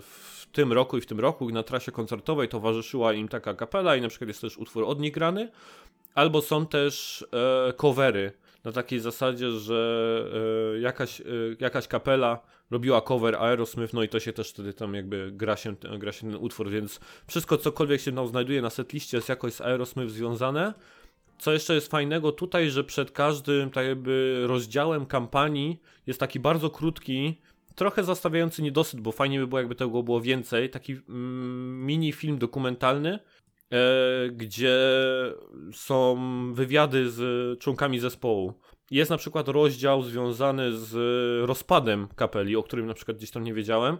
w 0.00 0.46
tym 0.52 0.72
roku 0.72 0.98
i 0.98 1.00
w 1.00 1.06
tym 1.06 1.20
roku 1.20 1.50
na 1.50 1.62
trasie 1.62 1.92
koncertowej 1.92 2.48
towarzyszyła 2.48 3.12
im 3.12 3.28
taka 3.28 3.54
kapela 3.54 3.96
i 3.96 4.00
na 4.00 4.08
przykład 4.08 4.28
jest 4.28 4.40
też 4.40 4.58
utwór 4.58 4.84
od 4.84 5.00
nich 5.00 5.12
grany. 5.12 5.50
Albo 6.14 6.42
są 6.42 6.66
też 6.66 7.24
covery 7.76 8.32
na 8.66 8.72
takiej 8.72 9.00
zasadzie, 9.00 9.50
że 9.50 10.30
e, 10.76 10.80
jakaś, 10.80 11.20
e, 11.20 11.24
jakaś 11.60 11.88
kapela 11.88 12.40
robiła 12.70 13.00
cover 13.00 13.36
Aerosmith, 13.36 13.94
no 13.94 14.02
i 14.02 14.08
to 14.08 14.20
się 14.20 14.32
też 14.32 14.50
wtedy 14.50 14.72
tam 14.72 14.94
jakby 14.94 15.30
gra 15.32 15.56
się, 15.56 15.76
gra 15.98 16.12
się 16.12 16.20
ten 16.20 16.36
utwór, 16.36 16.70
więc 16.70 17.00
wszystko 17.26 17.58
cokolwiek 17.58 18.00
się 18.00 18.12
tam 18.12 18.28
znajduje 18.28 18.62
na 18.62 18.70
setliście 18.70 19.16
jest 19.16 19.28
jakoś 19.28 19.52
z 19.52 19.60
Aerosmith 19.60 20.10
związane. 20.10 20.74
Co 21.38 21.52
jeszcze 21.52 21.74
jest 21.74 21.90
fajnego 21.90 22.32
tutaj, 22.32 22.70
że 22.70 22.84
przed 22.84 23.10
każdym 23.10 23.70
tak 23.70 23.86
jakby 23.86 24.44
rozdziałem 24.46 25.06
kampanii 25.06 25.80
jest 26.06 26.20
taki 26.20 26.40
bardzo 26.40 26.70
krótki, 26.70 27.40
trochę 27.74 28.04
zastawiający 28.04 28.62
niedosyt, 28.62 29.00
bo 29.00 29.12
fajnie 29.12 29.38
by 29.38 29.46
było 29.46 29.58
jakby 29.58 29.74
tego 29.74 30.02
było 30.02 30.20
więcej, 30.20 30.70
taki 30.70 30.92
mm, 30.92 31.86
mini 31.86 32.12
film 32.12 32.38
dokumentalny, 32.38 33.18
E, 33.72 34.28
gdzie 34.30 34.78
są 35.72 36.16
wywiady 36.54 37.10
z 37.10 37.58
członkami 37.58 37.98
zespołu. 37.98 38.52
Jest 38.90 39.10
na 39.10 39.16
przykład 39.16 39.48
rozdział 39.48 40.02
związany 40.02 40.72
z 40.72 40.94
rozpadem 41.48 42.08
kapeli, 42.16 42.56
o 42.56 42.62
którym 42.62 42.86
na 42.86 42.94
przykład 42.94 43.16
gdzieś 43.16 43.30
tam 43.30 43.44
nie 43.44 43.54
wiedziałem. 43.54 43.98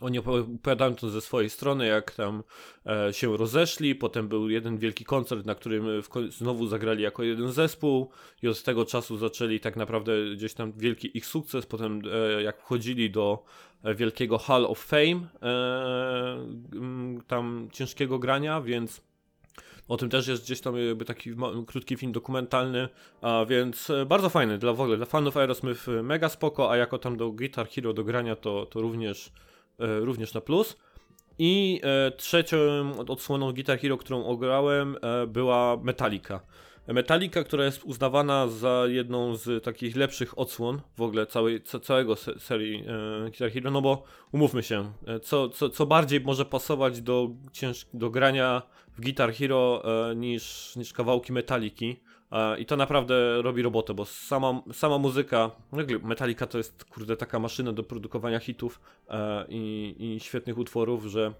Oni 0.00 0.18
opowiadają 0.18 0.94
to 0.94 1.10
ze 1.10 1.20
swojej 1.20 1.50
strony, 1.50 1.86
jak 1.86 2.10
tam 2.10 2.42
e, 2.86 3.12
się 3.12 3.36
rozeszli. 3.36 3.94
Potem 3.94 4.28
był 4.28 4.50
jeden 4.50 4.78
wielki 4.78 5.04
koncert, 5.04 5.46
na 5.46 5.54
którym 5.54 5.86
znowu 6.28 6.66
zagrali 6.66 7.02
jako 7.02 7.22
jeden 7.22 7.52
zespół, 7.52 8.10
i 8.42 8.48
od 8.48 8.62
tego 8.62 8.84
czasu 8.84 9.18
zaczęli 9.18 9.60
tak 9.60 9.76
naprawdę 9.76 10.12
gdzieś 10.34 10.54
tam 10.54 10.72
wielki 10.72 11.18
ich 11.18 11.26
sukces. 11.26 11.66
Potem, 11.66 12.02
e, 12.12 12.42
jak 12.42 12.60
wchodzili 12.60 13.10
do 13.10 13.44
e, 13.82 13.94
wielkiego 13.94 14.38
Hall 14.38 14.64
of 14.64 14.78
Fame, 14.78 15.28
e, 15.42 17.22
tam 17.26 17.68
ciężkiego 17.72 18.18
grania, 18.18 18.60
więc 18.60 19.10
O 19.90 19.96
tym 19.96 20.08
też 20.08 20.28
jest 20.28 20.44
gdzieś 20.44 20.60
tam 20.60 20.76
jakby 20.76 21.04
taki 21.04 21.30
krótki 21.66 21.96
film 21.96 22.12
dokumentalny, 22.12 22.88
a 23.22 23.44
więc 23.48 23.90
e, 23.90 24.06
bardzo 24.06 24.28
fajny 24.28 24.58
dla 24.58 24.72
w 24.72 24.80
ogóle, 24.80 24.96
dla 24.96 25.06
fanów 25.06 25.36
Aerosmith 25.36 25.88
e, 25.88 26.02
mega 26.02 26.28
spoko, 26.28 26.70
a 26.70 26.76
jako 26.76 26.98
tam 26.98 27.16
do 27.16 27.30
Guitar 27.30 27.68
Hero 27.68 27.92
do 27.92 28.04
grania 28.04 28.36
to, 28.36 28.66
to 28.66 28.80
również, 28.80 29.26
e, 29.26 29.30
również 29.80 30.34
na 30.34 30.40
plus. 30.40 30.76
I 31.38 31.80
e, 31.82 32.10
trzecią 32.10 32.58
odsłoną 33.08 33.52
Guitar 33.52 33.78
Hero, 33.78 33.96
którą 33.96 34.24
ograłem, 34.24 34.96
e, 35.02 35.26
była 35.26 35.76
Metallica. 35.82 36.40
Metallica, 36.88 37.44
która 37.44 37.64
jest 37.64 37.84
uznawana 37.84 38.48
za 38.48 38.84
jedną 38.86 39.36
z 39.36 39.64
takich 39.64 39.96
lepszych 39.96 40.38
odsłon 40.38 40.80
w 40.96 41.02
ogóle 41.02 41.26
całej, 41.26 41.62
całego 41.62 42.16
serii 42.38 42.84
e, 42.86 43.30
Guitar 43.30 43.50
Hero, 43.50 43.70
no 43.70 43.82
bo 43.82 44.02
umówmy 44.32 44.62
się, 44.62 44.92
e, 45.06 45.20
co, 45.20 45.48
co, 45.48 45.70
co 45.70 45.86
bardziej 45.86 46.20
może 46.20 46.44
pasować 46.44 47.00
do, 47.00 47.30
cięż, 47.52 47.86
do 47.94 48.10
grania 48.10 48.62
w 48.92 49.00
Guitar 49.00 49.32
Hero 49.32 49.82
e, 50.10 50.14
niż, 50.16 50.76
niż 50.76 50.92
kawałki 50.92 51.32
Metalliki. 51.32 52.00
I 52.58 52.66
to 52.66 52.76
naprawdę 52.76 53.42
robi 53.42 53.62
robotę, 53.62 53.94
bo 53.94 54.04
sama, 54.04 54.62
sama 54.72 54.98
muzyka, 54.98 55.50
Metallica 56.02 56.46
to 56.46 56.58
jest 56.58 56.84
kurde 56.84 57.16
taka 57.16 57.38
maszyna 57.38 57.72
do 57.72 57.82
produkowania 57.82 58.38
hitów 58.38 58.80
e, 59.08 59.44
i, 59.48 59.94
i 59.98 60.20
świetnych 60.20 60.58
utworów, 60.58 61.04
że 61.04 61.32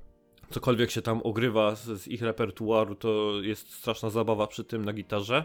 cokolwiek 0.51 0.91
się 0.91 1.03
tam 1.03 1.21
ogrywa 1.25 1.75
z, 1.75 1.85
z, 1.85 2.09
ich 2.09 2.23
repertuaru, 2.23 2.95
to 2.95 3.33
jest 3.43 3.75
straszna 3.75 4.11
zabawa 4.11 4.47
przy 4.47 4.65
tym 4.65 4.85
na 4.85 4.93
gitarze. 4.93 5.45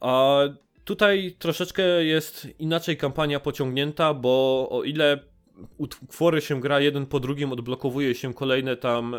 A 0.00 0.40
tutaj 0.84 1.36
troszeczkę 1.38 1.82
jest 2.04 2.48
inaczej 2.58 2.96
kampania 2.96 3.40
pociągnięta, 3.40 4.14
bo 4.14 4.68
o 4.70 4.84
ile 4.84 5.18
utwory 5.78 6.40
się 6.40 6.60
gra 6.60 6.80
jeden 6.80 7.06
po 7.06 7.20
drugim, 7.20 7.52
odblokowuje 7.52 8.14
się 8.14 8.34
kolejne 8.34 8.76
tam 8.76 9.16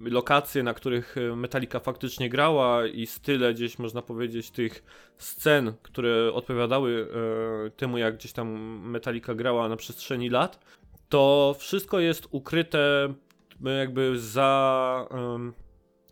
lokacje, 0.00 0.62
na 0.62 0.74
których 0.74 1.16
Metallica 1.36 1.80
faktycznie 1.80 2.28
grała 2.28 2.86
i 2.86 3.06
style 3.06 3.54
gdzieś 3.54 3.78
można 3.78 4.02
powiedzieć 4.02 4.50
tych 4.50 4.84
scen, 5.18 5.72
które 5.82 6.32
odpowiadały 6.32 7.08
e, 7.66 7.70
temu 7.70 7.98
jak 7.98 8.16
gdzieś 8.16 8.32
tam 8.32 8.48
Metallica 8.90 9.34
grała 9.34 9.68
na 9.68 9.76
przestrzeni 9.76 10.30
lat, 10.30 10.64
to 11.08 11.54
wszystko 11.58 12.00
jest 12.00 12.28
ukryte 12.30 13.14
jakby 13.64 14.18
za 14.18 15.08
um, 15.10 15.52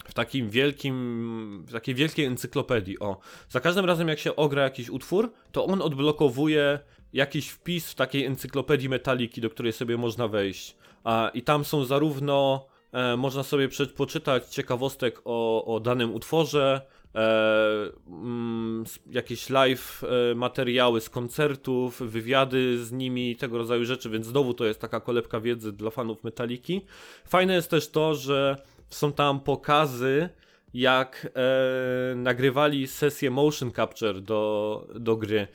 w 0.05 0.14
takim 0.14 0.50
wielkim, 0.50 1.64
w 1.69 1.73
takiej 1.73 1.95
wielkiej 1.95 2.26
encyklopedii. 2.26 2.99
O, 2.99 3.21
za 3.49 3.61
każdym 3.61 3.85
razem 3.85 4.09
jak 4.09 4.19
się 4.19 4.37
ogra 4.37 4.62
jakiś 4.62 4.91
utwór, 4.91 5.33
to 5.53 5.64
on 5.67 5.83
odblokowuje 5.83 6.79
jakiś 7.12 7.49
wpis 7.49 7.91
w 7.91 7.95
takiej 7.95 8.25
encyklopedii 8.25 8.88
metaliki, 8.88 9.41
do 9.41 9.50
której 9.50 9.73
sobie 9.73 9.97
można 9.97 10.29
wejść. 10.29 10.76
A, 11.05 11.31
I 11.35 11.43
tam 11.43 11.64
są 11.64 11.85
zarówno 11.85 12.67
e, 12.69 12.74
można 13.16 13.42
sobie 13.42 13.68
poczytać 13.96 14.46
ciekawostek 14.46 15.20
o, 15.24 15.64
o 15.64 15.80
danym 15.80 16.14
utworze, 16.14 16.80
e, 17.14 17.90
mm, 18.06 18.84
jakieś 19.10 19.50
live 19.50 20.02
e, 20.04 20.34
materiały 20.34 21.00
z 21.00 21.10
koncertów, 21.10 22.02
wywiady 22.02 22.84
z 22.84 22.92
nimi, 22.92 23.36
tego 23.36 23.58
rodzaju 23.58 23.84
rzeczy, 23.84 24.10
więc 24.10 24.26
znowu 24.26 24.54
to 24.54 24.64
jest 24.64 24.80
taka 24.80 25.00
kolebka 25.00 25.40
wiedzy 25.40 25.72
dla 25.72 25.90
fanów 25.90 26.24
Metaliki. 26.24 26.80
Fajne 27.24 27.54
jest 27.54 27.70
też 27.70 27.90
to, 27.90 28.14
że 28.14 28.56
są 28.90 29.12
tam 29.12 29.40
pokazy, 29.40 30.28
jak 30.74 31.28
e, 31.34 32.14
nagrywali 32.14 32.86
sesję 32.86 33.30
motion 33.30 33.72
capture 33.72 34.20
do, 34.20 34.86
do 34.94 35.16
gry. 35.16 35.48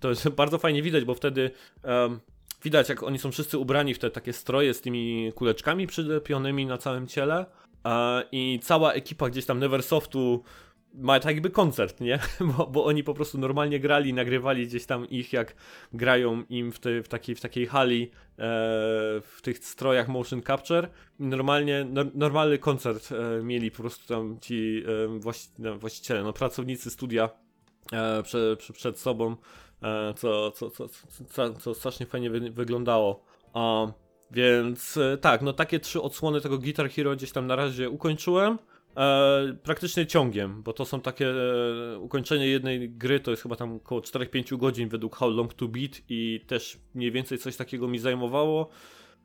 to 0.00 0.08
jest 0.08 0.28
bardzo 0.42 0.58
fajnie 0.58 0.82
widać, 0.82 1.04
bo 1.04 1.14
wtedy 1.14 1.50
e, 1.84 2.18
widać, 2.66 2.88
jak 2.88 3.02
oni 3.02 3.18
są 3.18 3.30
wszyscy 3.30 3.58
ubrani 3.58 3.94
w 3.94 3.98
te 3.98 4.10
takie 4.10 4.32
stroje 4.32 4.74
z 4.74 4.80
tymi 4.80 5.32
kuleczkami 5.34 5.86
przylepionymi 5.86 6.66
na 6.66 6.78
całym 6.78 7.06
ciele 7.06 7.46
i 8.32 8.60
cała 8.62 8.92
ekipa 8.92 9.30
gdzieś 9.30 9.46
tam 9.46 9.58
Neversoftu 9.58 10.42
ma 10.94 11.20
tak 11.20 11.34
jakby 11.34 11.50
koncert, 11.50 12.00
nie? 12.00 12.18
Bo, 12.56 12.66
bo 12.66 12.84
oni 12.84 13.04
po 13.04 13.14
prostu 13.14 13.38
normalnie 13.38 13.80
grali, 13.80 14.14
nagrywali 14.14 14.66
gdzieś 14.66 14.86
tam 14.86 15.08
ich, 15.08 15.32
jak 15.32 15.54
grają 15.92 16.42
im 16.48 16.72
w, 16.72 16.78
te, 16.78 17.02
w, 17.02 17.08
takiej, 17.08 17.34
w 17.34 17.40
takiej 17.40 17.66
hali, 17.66 18.02
e, 18.02 18.08
w 19.20 19.38
tych 19.42 19.58
strojach 19.58 20.08
motion 20.08 20.42
capture. 20.42 20.88
Normalnie, 21.18 21.86
no, 21.90 22.04
normalny 22.14 22.58
koncert 22.58 23.12
e, 23.12 23.42
mieli 23.42 23.70
po 23.70 23.76
prostu 23.76 24.14
tam 24.14 24.38
ci 24.40 24.82
e, 25.04 25.18
właści, 25.18 25.48
no, 25.58 25.78
właściciele, 25.78 26.22
no, 26.22 26.32
pracownicy 26.32 26.90
studia 26.90 27.30
e, 27.92 28.22
prze, 28.22 28.56
prze, 28.56 28.72
przed 28.72 28.98
sobą, 28.98 29.36
co, 30.16 30.50
co, 30.50 30.70
co, 30.70 30.88
co, 31.28 31.54
co 31.54 31.74
strasznie 31.74 32.06
fajnie 32.06 32.30
wy, 32.30 32.50
wyglądało. 32.50 33.24
Więc 34.30 34.96
e, 34.96 35.18
tak, 35.18 35.42
no 35.42 35.52
takie 35.52 35.80
trzy 35.80 36.02
odsłony 36.02 36.40
tego 36.40 36.58
Guitar 36.58 36.90
Hero 36.90 37.16
gdzieś 37.16 37.32
tam 37.32 37.46
na 37.46 37.56
razie 37.56 37.90
ukończyłem. 37.90 38.58
E, 38.96 39.56
praktycznie 39.62 40.06
ciągiem, 40.06 40.62
bo 40.62 40.72
to 40.72 40.84
są 40.84 41.00
takie 41.00 41.28
e, 41.28 41.98
ukończenie 41.98 42.46
jednej 42.46 42.90
gry, 42.90 43.20
to 43.20 43.30
jest 43.30 43.42
chyba 43.42 43.56
tam 43.56 43.76
około 43.76 44.00
4-5 44.00 44.56
godzin 44.56 44.88
według 44.88 45.16
How 45.16 45.30
Long 45.30 45.54
to 45.54 45.68
Beat 45.68 45.90
i 46.08 46.40
też 46.46 46.78
mniej 46.94 47.12
więcej 47.12 47.38
coś 47.38 47.56
takiego 47.56 47.88
mi 47.88 47.98
zajmowało, 47.98 48.68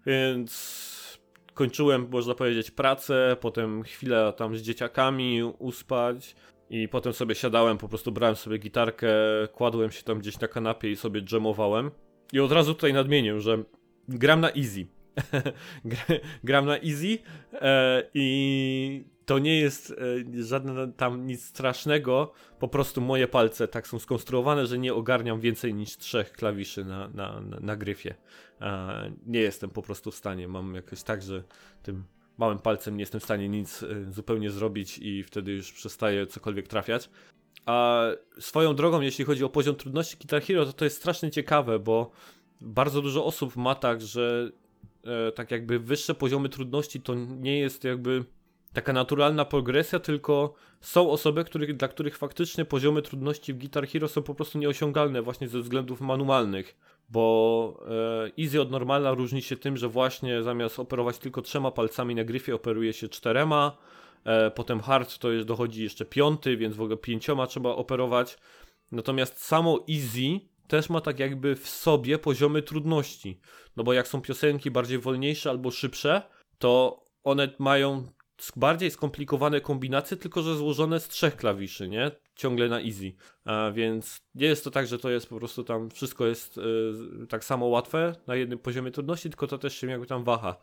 więc 0.05 1.12
kończyłem, 1.53 2.08
można 2.12 2.36
powiedzieć, 2.36 2.72
pracę, 2.72 3.38
potem 3.41 3.84
chwilę 3.84 4.34
tam 4.38 4.58
z 4.58 4.62
dzieciakami 4.62 5.43
uspać 5.43 6.36
i 6.71 6.87
potem 6.87 7.13
sobie 7.13 7.35
siadałem, 7.35 7.77
po 7.77 7.87
prostu 7.87 8.11
brałem 8.11 8.35
sobie 8.35 8.57
gitarkę, 8.57 9.13
kładłem 9.53 9.91
się 9.91 10.03
tam 10.03 10.19
gdzieś 10.19 10.39
na 10.39 10.47
kanapie 10.47 10.91
i 10.91 10.95
sobie 10.95 11.21
dżemowałem. 11.21 11.91
I 12.33 12.39
od 12.39 12.51
razu 12.51 12.73
tutaj 12.73 12.93
nadmienię, 12.93 13.41
że 13.41 13.63
gram 14.07 14.41
na 14.41 14.51
easy. 14.51 14.87
gram 16.43 16.65
na 16.65 16.77
easy 16.77 17.17
e, 17.53 18.03
i 18.13 19.05
to 19.25 19.39
nie 19.39 19.59
jest 19.59 19.91
e, 19.91 20.43
żadne 20.43 20.91
tam 20.93 21.27
nic 21.27 21.45
strasznego, 21.45 22.33
po 22.59 22.67
prostu 22.67 23.01
moje 23.01 23.27
palce 23.27 23.67
tak 23.67 23.87
są 23.87 23.99
skonstruowane, 23.99 24.67
że 24.67 24.77
nie 24.77 24.93
ogarniam 24.93 25.39
więcej 25.39 25.73
niż 25.73 25.97
trzech 25.97 26.31
klawiszy 26.31 26.85
na, 26.85 27.07
na, 27.07 27.41
na, 27.41 27.59
na 27.59 27.75
gryfie. 27.75 28.15
E, 28.61 29.11
nie 29.25 29.39
jestem 29.39 29.69
po 29.69 29.81
prostu 29.81 30.11
w 30.11 30.15
stanie, 30.15 30.47
mam 30.47 30.75
jakoś 30.75 31.03
tak, 31.03 31.21
że 31.21 31.43
tym 31.83 32.03
małym 32.38 32.59
palcem 32.59 32.97
nie 32.97 33.01
jestem 33.01 33.21
w 33.21 33.23
stanie 33.23 33.50
nic 33.50 33.83
e, 33.83 34.11
zupełnie 34.11 34.51
zrobić 34.51 34.97
i 34.97 35.23
wtedy 35.23 35.51
już 35.51 35.71
przestaje 35.71 36.27
cokolwiek 36.27 36.67
trafiać. 36.67 37.09
A 37.65 38.05
swoją 38.39 38.75
drogą, 38.75 39.01
jeśli 39.01 39.25
chodzi 39.25 39.43
o 39.43 39.50
poziom 39.50 39.75
trudności 39.75 40.17
Guitar 40.17 40.41
Hero, 40.41 40.65
to 40.65 40.73
to 40.73 40.85
jest 40.85 40.97
strasznie 40.97 41.31
ciekawe, 41.31 41.79
bo 41.79 42.11
bardzo 42.61 43.01
dużo 43.01 43.25
osób 43.25 43.55
ma 43.55 43.75
tak, 43.75 44.01
że 44.01 44.51
e, 45.03 45.31
tak 45.31 45.51
jakby 45.51 45.79
wyższe 45.79 46.15
poziomy 46.15 46.50
trudności 46.50 47.01
to 47.01 47.15
nie 47.15 47.59
jest 47.59 47.83
jakby 47.83 48.25
taka 48.73 48.93
naturalna 48.93 49.45
progresja, 49.45 50.00
tylko 50.00 50.53
są 50.81 51.09
osoby, 51.09 51.43
których, 51.43 51.77
dla 51.77 51.88
których 51.88 52.17
faktycznie 52.17 52.65
poziomy 52.65 53.01
trudności 53.01 53.53
w 53.53 53.57
Guitar 53.57 53.88
Hero 53.88 54.07
są 54.07 54.23
po 54.23 54.35
prostu 54.35 54.57
nieosiągalne 54.57 55.21
właśnie 55.21 55.47
ze 55.47 55.59
względów 55.59 56.01
manualnych, 56.01 56.75
bo 57.11 57.83
e, 58.37 58.41
easy 58.43 58.61
od 58.61 58.71
normala 58.71 59.13
różni 59.13 59.41
się 59.41 59.57
tym, 59.57 59.77
że 59.77 59.89
właśnie 59.89 60.43
zamiast 60.43 60.79
operować 60.79 61.17
tylko 61.17 61.41
trzema 61.41 61.71
palcami 61.71 62.15
na 62.15 62.23
gryfie 62.23 62.55
operuje 62.55 62.93
się 62.93 63.09
czterema, 63.09 63.77
e, 64.25 64.51
potem 64.51 64.81
hard 64.81 65.17
to 65.17 65.31
jest, 65.31 65.47
dochodzi 65.47 65.83
jeszcze 65.83 66.05
piąty, 66.05 66.57
więc 66.57 66.75
w 66.75 66.81
ogóle 66.81 66.97
pięcioma 66.97 67.47
trzeba 67.47 67.69
operować, 67.69 68.37
natomiast 68.91 69.43
samo 69.43 69.79
easy 69.89 70.39
też 70.67 70.89
ma 70.89 71.01
tak 71.01 71.19
jakby 71.19 71.55
w 71.55 71.69
sobie 71.69 72.17
poziomy 72.17 72.61
trudności, 72.61 73.39
no 73.77 73.83
bo 73.83 73.93
jak 73.93 74.07
są 74.07 74.21
piosenki 74.21 74.71
bardziej 74.71 74.99
wolniejsze 74.99 75.49
albo 75.49 75.71
szybsze, 75.71 76.21
to 76.59 77.03
one 77.23 77.49
mają 77.59 78.07
bardziej 78.55 78.91
skomplikowane 78.91 79.62
kombinacje, 79.62 80.17
tylko 80.17 80.41
że 80.41 80.55
złożone 80.55 81.00
z 81.00 81.07
trzech 81.07 81.36
klawiszy, 81.36 81.89
nie? 81.89 82.12
Ciągle 82.36 82.69
na 82.69 82.81
easy. 82.81 83.13
A 83.45 83.71
więc 83.71 84.21
nie 84.36 84.48
jest 84.48 84.63
to 84.63 84.71
tak, 84.71 84.88
że 84.88 85.00
to 85.00 85.10
jest 85.10 85.29
po 85.29 85.38
prostu 85.38 85.63
tam 85.63 85.89
wszystko 85.89 86.25
jest 86.25 86.57
y, 86.57 87.27
tak 87.29 87.45
samo 87.45 87.65
łatwe 87.65 88.15
na 88.27 88.36
jednym 88.36 88.60
poziomie 88.60 88.91
trudności, 88.91 89.29
tylko 89.29 89.48
to 89.48 89.57
też 89.57 89.75
się 89.75 89.88
jakby 89.88 90.07
tam 90.07 90.24
waha. 90.24 90.55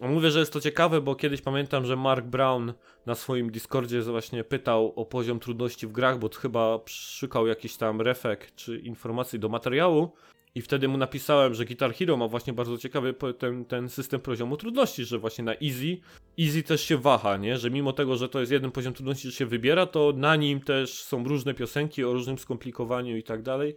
Mówię, 0.00 0.30
że 0.30 0.38
jest 0.38 0.52
to 0.52 0.60
ciekawe, 0.60 1.00
bo 1.00 1.14
kiedyś 1.14 1.42
pamiętam, 1.42 1.86
że 1.86 1.96
Mark 1.96 2.26
Brown 2.26 2.72
na 3.06 3.14
swoim 3.14 3.50
Discordzie 3.50 4.02
właśnie 4.02 4.44
pytał 4.44 4.92
o 4.96 5.04
poziom 5.04 5.40
trudności 5.40 5.86
w 5.86 5.92
grach, 5.92 6.18
bo 6.18 6.28
chyba 6.28 6.80
szukał 6.86 7.46
jakiś 7.46 7.76
tam 7.76 8.00
refek 8.00 8.54
czy 8.54 8.78
informacji 8.78 9.38
do 9.38 9.48
materiału 9.48 10.12
i 10.54 10.62
wtedy 10.62 10.88
mu 10.88 10.98
napisałem, 10.98 11.54
że 11.54 11.64
Guitar 11.64 11.94
Hero 11.94 12.16
ma 12.16 12.28
właśnie 12.28 12.52
bardzo 12.52 12.78
ciekawy 12.78 13.14
ten, 13.38 13.64
ten 13.64 13.88
system 13.88 14.20
poziomu 14.20 14.56
trudności, 14.56 15.04
że 15.04 15.18
właśnie 15.18 15.44
na 15.44 15.54
easy, 15.54 15.98
easy 16.40 16.62
też 16.62 16.80
się 16.80 16.98
waha, 16.98 17.36
nie? 17.36 17.58
Że 17.58 17.70
mimo 17.70 17.92
tego, 17.92 18.16
że 18.16 18.28
to 18.28 18.40
jest 18.40 18.52
jeden 18.52 18.70
poziom 18.70 18.94
trudności, 18.94 19.28
że 19.28 19.36
się 19.36 19.46
wybiera, 19.46 19.86
to 19.86 20.12
na 20.16 20.36
nim 20.36 20.60
też 20.60 21.02
są 21.02 21.24
różne 21.24 21.54
piosenki 21.54 22.04
o 22.04 22.12
różnym 22.12 22.38
skomplikowaniu 22.38 23.16
i 23.16 23.22
tak 23.22 23.42
dalej. 23.42 23.76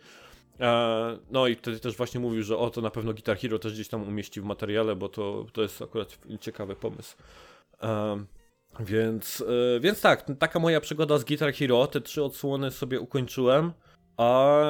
E, 0.59 1.17
no 1.31 1.47
i 1.47 1.55
wtedy 1.55 1.79
też 1.79 1.97
właśnie 1.97 2.19
mówił, 2.19 2.43
że 2.43 2.57
o, 2.57 2.69
to 2.69 2.81
na 2.81 2.89
pewno 2.89 3.13
Guitar 3.13 3.37
Hero 3.37 3.59
też 3.59 3.73
gdzieś 3.73 3.87
tam 3.87 4.07
umieści 4.07 4.41
w 4.41 4.43
materiale, 4.43 4.95
bo 4.95 5.09
to, 5.09 5.45
to 5.53 5.61
jest 5.61 5.81
akurat 5.81 6.17
ciekawy 6.41 6.75
pomysł. 6.75 7.15
E, 7.83 8.25
więc, 8.79 9.43
e, 9.75 9.79
więc 9.79 10.01
tak, 10.01 10.25
taka 10.39 10.59
moja 10.59 10.81
przygoda 10.81 11.17
z 11.17 11.23
Guitar 11.23 11.53
Hero, 11.53 11.87
te 11.87 12.01
trzy 12.01 12.23
odsłony 12.23 12.71
sobie 12.71 12.99
ukończyłem. 12.99 13.71
A 14.17 14.61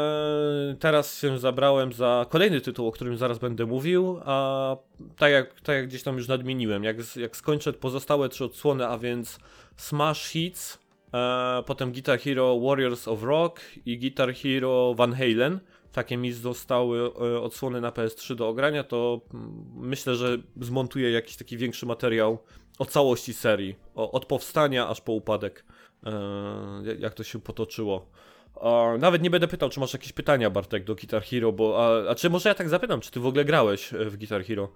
teraz 0.80 1.20
się 1.20 1.40
zabrałem 1.40 1.94
za 1.94 2.26
kolejny 2.30 2.62
tytuł, 2.62 2.88
o 2.88 2.92
którym 2.92 3.18
zaraz 3.18 3.40
będę 3.40 3.66
mówił, 3.66 4.20
a 4.26 4.78
tak 5.18 5.32
jak, 5.32 5.62
tak 5.62 5.76
jak 5.76 5.88
gdzieś 5.88 6.04
tam 6.04 6.18
już 6.18 6.28
nadmieniłem, 6.28 6.84
jak, 6.84 6.98
jak 7.16 7.38
skończę 7.38 7.74
pozostałe 7.74 8.30
trzy 8.30 8.46
odsłony, 8.46 8.88
a 8.88 8.98
więc 8.98 9.40
Smash 9.78 10.28
Hits, 10.28 10.80
e, 11.14 11.64
potem 11.66 11.92
Guitar 11.92 12.20
Hero 12.20 12.60
Warriors 12.60 13.08
of 13.08 13.24
Rock 13.24 13.62
i 13.86 14.00
Guitar 14.00 14.34
Hero 14.34 14.94
Van 14.94 15.14
Halen, 15.14 15.60
takie 15.92 16.18
mi 16.18 16.32
zostały 16.32 17.00
e, 17.00 17.42
odsłony 17.42 17.82
na 17.82 17.92
PS3 17.92 18.36
do 18.36 18.48
ogrania, 18.48 18.84
to 18.84 19.22
myślę, 19.76 20.16
że 20.16 20.38
zmontuję 20.62 21.12
jakiś 21.12 21.38
taki 21.38 21.58
większy 21.58 21.86
materiał 21.86 22.38
o 22.80 22.86
całości 22.86 23.34
serii, 23.34 23.76
o, 23.96 24.12
od 24.12 24.26
powstania 24.26 24.88
aż 24.88 25.02
po 25.02 25.12
upadek, 25.12 25.66
e, 26.06 26.12
jak 27.00 27.14
to 27.14 27.24
się 27.24 27.40
potoczyło. 27.40 28.10
Nawet 29.00 29.22
nie 29.22 29.30
będę 29.30 29.48
pytał, 29.48 29.70
czy 29.70 29.80
masz 29.80 29.94
jakieś 29.94 30.14
pytania, 30.14 30.50
Bartek, 30.50 30.84
do 30.84 30.96
Guitar 30.96 31.24
Hero, 31.24 31.52
bo. 31.52 31.86
A, 31.86 32.12
a 32.12 32.16
czy 32.16 32.30
może 32.30 32.50
ja 32.50 32.56
tak 32.56 32.70
zapytam, 32.70 33.02
czy 33.02 33.12
ty 33.12 33.20
w 33.20 33.26
ogóle 33.26 33.46
grałeś 33.46 33.94
e, 33.94 34.06
w 34.06 34.18
Guitar 34.18 34.44
Hero? 34.44 34.70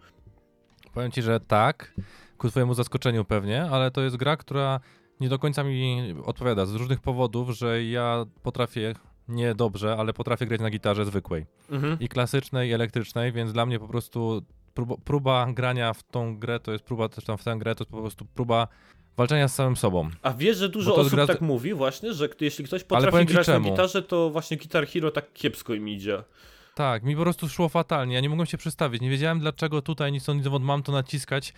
Powiem 0.94 1.12
ci, 1.12 1.22
że 1.22 1.40
tak, 1.40 1.94
ku 2.38 2.50
twojemu 2.50 2.74
zaskoczeniu 2.74 3.26
pewnie, 3.26 3.64
ale 3.64 3.92
to 3.92 4.02
jest 4.02 4.16
gra, 4.16 4.38
która 4.38 4.80
nie 5.20 5.30
do 5.30 5.40
końca 5.40 5.64
mi 5.64 6.16
odpowiada 6.26 6.66
z 6.66 6.76
różnych 6.76 7.00
powodów, 7.00 7.50
że 7.50 7.84
ja 7.84 8.26
potrafię 8.44 8.94
nie 9.28 9.56
dobrze, 9.56 9.98
ale 9.98 10.14
potrafię 10.14 10.46
grać 10.46 10.62
na 10.62 10.70
gitarze 10.70 11.06
zwykłej. 11.06 11.46
Mhm. 11.70 12.00
I 12.00 12.10
klasycznej, 12.10 12.70
i 12.70 12.74
elektrycznej, 12.74 13.32
więc 13.32 13.54
dla 13.54 13.66
mnie 13.66 13.80
po 13.80 13.88
prostu 13.88 14.42
próba, 14.74 14.96
próba, 15.04 15.48
grania 15.54 15.94
w 15.94 16.04
tą 16.04 16.40
grę 16.40 16.60
to 16.60 16.72
jest 16.72 16.84
próba 16.84 17.10
też 17.10 17.24
tam 17.26 17.38
w 17.38 17.44
tę 17.44 17.56
grę, 17.58 17.76
to 17.76 17.84
jest 17.84 17.92
po 17.92 18.02
prostu 18.02 18.26
próba 18.26 18.68
walczenia 19.18 19.48
z 19.48 19.56
samym 19.56 19.76
sobą. 19.76 20.10
A 20.22 20.34
wiesz, 20.34 20.58
że 20.58 20.70
dużo 20.70 20.96
osób 20.96 21.14
gra... 21.14 21.28
tak 21.28 21.42
mówi 21.42 21.74
właśnie, 21.74 22.14
że 22.14 22.30
jeśli 22.42 22.66
ktoś 22.66 22.84
potrafi 22.84 23.26
grać 23.26 23.48
na 23.48 23.60
gitarze, 23.60 24.02
to 24.02 24.30
właśnie 24.30 24.58
Guitar 24.58 24.88
Hero 24.88 25.12
tak 25.12 25.34
kiepsko 25.34 25.74
im 25.74 25.90
idzie. 25.90 26.24
Tak, 26.76 27.04
mi 27.04 27.16
po 27.16 27.22
prostu 27.22 27.50
szło 27.50 27.70
fatalnie, 27.70 28.16
ja 28.16 28.22
nie 28.22 28.30
mogłem 28.30 28.46
się 28.46 28.58
przestawić, 28.58 29.02
nie 29.02 29.10
wiedziałem 29.10 29.40
dlaczego 29.40 29.82
tutaj 29.82 30.12
nic 30.12 30.28
nic 30.28 30.48
mam 30.62 30.84
to 30.84 30.92
naciskać. 30.92 31.54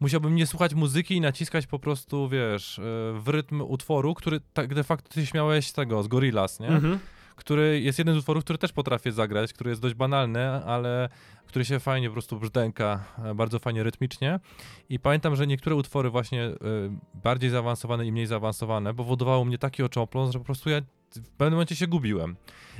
Musiałbym 0.00 0.34
nie 0.34 0.46
słuchać 0.46 0.74
muzyki 0.74 1.14
i 1.14 1.20
naciskać 1.20 1.66
po 1.66 1.78
prostu, 1.78 2.28
wiesz, 2.28 2.78
e, 2.78 2.82
w 3.20 3.28
rytm 3.28 3.60
utworu, 3.60 4.14
który 4.14 4.40
tak 4.52 4.74
de 4.74 4.84
facto 4.84 5.08
ty 5.08 5.26
śmiałeś 5.26 5.72
tego, 5.72 6.02
z 6.02 6.08
Gorillaz, 6.08 6.60
nie? 6.60 6.68
Mhm 6.68 6.98
który 7.38 7.80
jest 7.80 7.98
jeden 7.98 8.14
z 8.14 8.18
utworów, 8.18 8.44
który 8.44 8.58
też 8.58 8.72
potrafię 8.72 9.12
zagrać, 9.12 9.52
który 9.52 9.70
jest 9.70 9.82
dość 9.82 9.94
banalny, 9.94 10.48
ale 10.48 11.08
który 11.46 11.64
się 11.64 11.80
fajnie 11.80 12.08
po 12.08 12.12
prostu 12.12 12.38
brzdęka, 12.38 13.04
e, 13.24 13.34
bardzo 13.34 13.58
fajnie 13.58 13.82
rytmicznie. 13.82 14.40
I 14.88 14.98
pamiętam, 14.98 15.36
że 15.36 15.46
niektóre 15.46 15.76
utwory 15.76 16.10
właśnie 16.10 16.44
y, 16.44 16.54
bardziej 17.14 17.50
zaawansowane 17.50 18.06
i 18.06 18.12
mniej 18.12 18.26
zaawansowane 18.26 18.94
powodowało 18.94 19.44
mnie 19.44 19.58
taki 19.58 19.82
oczopląs, 19.82 20.32
że 20.32 20.38
po 20.38 20.44
prostu 20.44 20.70
ja 20.70 20.80
w 21.10 21.30
pewnym 21.30 21.52
momencie 21.52 21.76
się 21.76 21.86
gubiłem. 21.86 22.36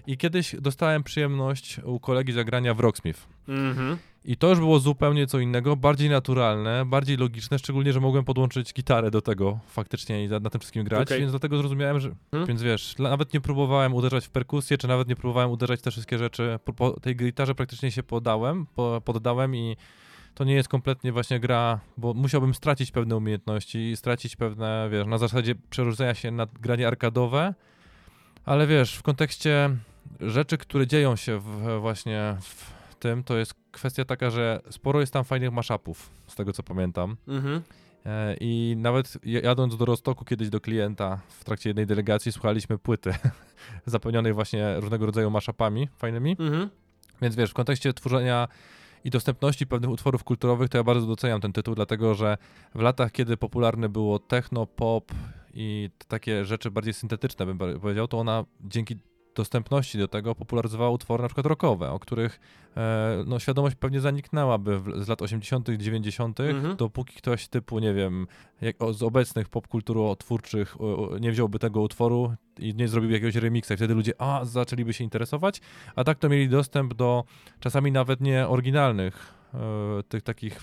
I 0.07 0.17
kiedyś 0.17 0.57
dostałem 0.61 1.03
przyjemność 1.03 1.79
u 1.85 2.01
kolegi 2.01 2.33
zagrania 2.33 2.75
w 2.75 2.81
Rocksmith. 2.81 3.27
Mhm. 3.49 3.99
I 4.25 4.37
to 4.37 4.49
już 4.49 4.59
było 4.59 4.79
zupełnie 4.79 5.27
co 5.27 5.39
innego, 5.39 5.77
bardziej 5.77 6.11
naturalne, 6.11 6.85
bardziej 6.87 7.17
logiczne, 7.17 7.59
szczególnie, 7.59 7.93
że 7.93 8.01
mogłem 8.01 8.25
podłączyć 8.25 8.75
gitarę 8.75 9.11
do 9.11 9.23
tego 9.23 9.59
faktycznie 9.67 10.25
i 10.25 10.29
na 10.29 10.51
tym 10.51 10.61
wszystkim 10.61 10.85
grać, 10.85 11.09
okay. 11.09 11.19
więc 11.19 11.33
dlatego 11.33 11.59
zrozumiałem, 11.59 12.01
że, 12.01 12.11
hmm? 12.31 12.49
więc 12.49 12.63
wiesz, 12.63 12.99
nawet 12.99 13.35
nie 13.35 13.41
próbowałem 13.41 13.95
uderzać 13.95 14.27
w 14.27 14.31
perkusję, 14.31 14.79
czy 14.79 14.89
nawet 14.89 15.09
nie 15.09 15.17
próbowałem 15.17 15.51
uderzać 15.51 15.81
w 15.81 15.83
te 15.83 15.91
wszystkie 15.91 16.19
rzeczy, 16.19 16.59
po, 16.65 16.73
po 16.73 17.01
tej 17.01 17.17
gitarze 17.17 17.55
praktycznie 17.55 17.91
się 17.91 18.03
podałem, 18.03 18.67
po, 18.67 19.03
poddałem 19.05 19.57
i 19.57 19.77
to 20.35 20.45
nie 20.45 20.55
jest 20.55 20.69
kompletnie 20.69 21.13
właśnie 21.13 21.41
gra, 21.41 21.81
bo 21.97 22.15
musiałbym 22.15 22.55
stracić 22.55 22.91
pewne 22.91 23.17
umiejętności 23.17 23.79
i 23.79 23.97
stracić 23.97 24.37
pewne, 24.37 24.89
wiesz, 24.93 25.07
na 25.07 25.19
zasadzie 25.19 25.55
przerzucenia 25.71 26.15
się 26.15 26.31
na 26.31 26.47
granie 26.47 26.87
arkadowe, 26.87 27.55
ale 28.45 28.67
wiesz, 28.67 28.95
w 28.95 29.03
kontekście 29.03 29.71
rzeczy, 30.21 30.59
które 30.59 30.87
dzieją 30.87 31.17
się 31.17 31.39
w, 31.39 31.81
właśnie 31.81 32.37
w 32.41 32.78
tym, 32.99 33.25
to 33.25 33.37
jest 33.37 33.55
kwestia 33.73 34.05
taka, 34.05 34.31
że 34.31 34.61
sporo 34.71 35.01
jest 35.01 35.13
tam 35.13 35.25
fajnych 35.25 35.53
mashupów, 35.53 36.11
z 36.27 36.35
tego 36.35 36.53
co 36.53 36.63
pamiętam. 36.63 37.17
Mhm. 37.29 37.63
E, 38.07 38.37
I 38.41 38.75
nawet 38.79 39.19
jadąc 39.25 39.77
do 39.77 39.85
Rostoku 39.85 40.25
kiedyś 40.25 40.51
do 40.51 40.61
klienta 40.61 41.21
w 41.29 41.45
trakcie 41.45 41.71
jednej 41.71 41.87
delegacji 41.87 42.33
słuchaliśmy 42.33 42.79
płyty 42.79 43.15
zapełnionej 43.87 44.33
właśnie 44.33 44.81
różnego 44.81 45.07
rodzaju 45.07 45.31
mashupami 45.31 45.89
fajnymi. 45.97 46.37
Mhm. 46.39 46.71
Więc 47.23 47.37
wiesz, 47.37 47.51
w 47.51 47.55
kontekście 47.55 47.93
tworzenia 47.93 48.49
i 49.05 49.11
dostępności 49.11 49.67
pewnych 49.67 49.91
utworów 49.91 50.25
kulturowych, 50.25 50.69
to 50.69 50.79
ja 50.79 50.85
bardzo 50.85 51.07
doceniam 51.07 51.41
ten 51.41 51.53
tytuł, 51.53 51.75
dlatego 51.75 52.15
że 52.15 52.39
w 52.75 52.81
latach, 52.81 53.13
kiedy 53.13 53.37
popularne 53.37 53.89
było 53.89 54.19
techno, 54.19 54.67
pop 54.67 55.13
i 55.55 55.91
takie 56.09 56.45
rzeczy 56.45 56.71
bardziej 56.71 56.95
syntetyczne, 56.95 57.47
bym 57.47 57.59
powiedział, 57.59 58.09
to 58.09 58.19
ona 58.19 58.45
dzięki 58.61 58.97
dostępności 59.35 59.99
do 59.99 60.09
tego 60.09 60.35
popularyzowała 60.35 60.91
utwory 60.91 61.23
na 61.23 61.29
przykład 61.29 61.47
rockowe, 61.47 61.91
o 61.91 61.99
których 61.99 62.41
e, 62.77 63.25
no, 63.27 63.39
świadomość 63.39 63.77
pewnie 63.77 64.01
zaniknęłaby 64.01 64.81
w, 64.81 65.05
z 65.05 65.09
lat 65.09 65.23
80., 65.23 65.69
90., 65.69 66.41
mhm. 66.41 66.77
dopóki 66.77 67.17
ktoś 67.17 67.49
typu, 67.49 67.79
nie 67.79 67.95
wiem, 67.95 68.27
jak, 68.61 68.77
z 68.93 69.03
obecnych 69.03 69.49
popkulturotwórczych 69.49 70.77
nie 71.21 71.33
wziąłby 71.33 71.59
tego 71.59 71.81
utworu 71.81 72.35
i 72.59 72.75
nie 72.75 72.89
zrobił 72.89 73.11
jakiegoś 73.11 73.35
remiksa 73.35 73.75
i 73.75 73.77
wtedy 73.77 73.95
ludzie 73.95 74.13
a, 74.19 74.45
zaczęliby 74.45 74.93
się 74.93 75.05
interesować, 75.05 75.61
a 75.97 76.05
tak 76.05 76.19
to 76.19 76.29
mieli 76.29 76.49
dostęp 76.49 76.95
do 76.95 77.25
czasami 77.61 77.93
nawet 77.93 78.21
nie 78.21 78.49
oryginalnych, 78.49 79.35
e, 79.55 79.59
tych 80.03 80.23
takich, 80.23 80.61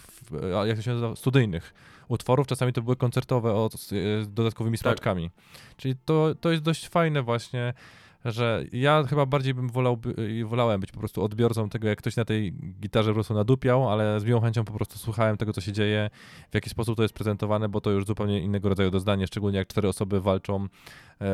jak 0.65 0.77
to 0.77 0.83
się 0.83 0.91
nazywa, 0.91 1.15
studyjnych 1.15 1.73
utworów, 2.07 2.47
czasami 2.47 2.73
to 2.73 2.81
były 2.81 2.95
koncertowe 2.95 3.53
o, 3.53 3.69
z, 3.75 3.87
z 4.25 4.33
dodatkowymi 4.33 4.77
smaczkami. 4.77 5.29
Tak. 5.29 5.75
Czyli 5.77 5.95
to, 6.05 6.35
to 6.41 6.51
jest 6.51 6.63
dość 6.63 6.87
fajne 6.87 7.21
właśnie, 7.21 7.73
że 8.25 8.63
ja 8.71 9.03
chyba 9.03 9.25
bardziej 9.25 9.53
bym 9.53 9.69
wolał, 9.69 9.97
wolałem 10.45 10.81
być 10.81 10.91
po 10.91 10.99
prostu 10.99 11.23
odbiorcą 11.23 11.69
tego, 11.69 11.87
jak 11.87 11.97
ktoś 11.97 12.15
na 12.15 12.25
tej 12.25 12.53
gitarze 12.81 13.09
po 13.09 13.13
prostu 13.13 13.33
nadupiał, 13.33 13.89
ale 13.89 14.19
z 14.19 14.23
miłą 14.23 14.41
chęcią 14.41 14.65
po 14.65 14.73
prostu 14.73 14.99
słuchałem 14.99 15.37
tego, 15.37 15.53
co 15.53 15.61
się 15.61 15.71
dzieje, 15.71 16.09
w 16.51 16.55
jaki 16.55 16.69
sposób 16.69 16.97
to 16.97 17.01
jest 17.01 17.13
prezentowane, 17.13 17.69
bo 17.69 17.81
to 17.81 17.91
już 17.91 18.05
zupełnie 18.05 18.39
innego 18.39 18.69
rodzaju 18.69 18.91
doznanie, 18.91 19.27
szczególnie 19.27 19.57
jak 19.57 19.67
cztery 19.67 19.87
osoby 19.87 20.21
walczą 20.21 20.67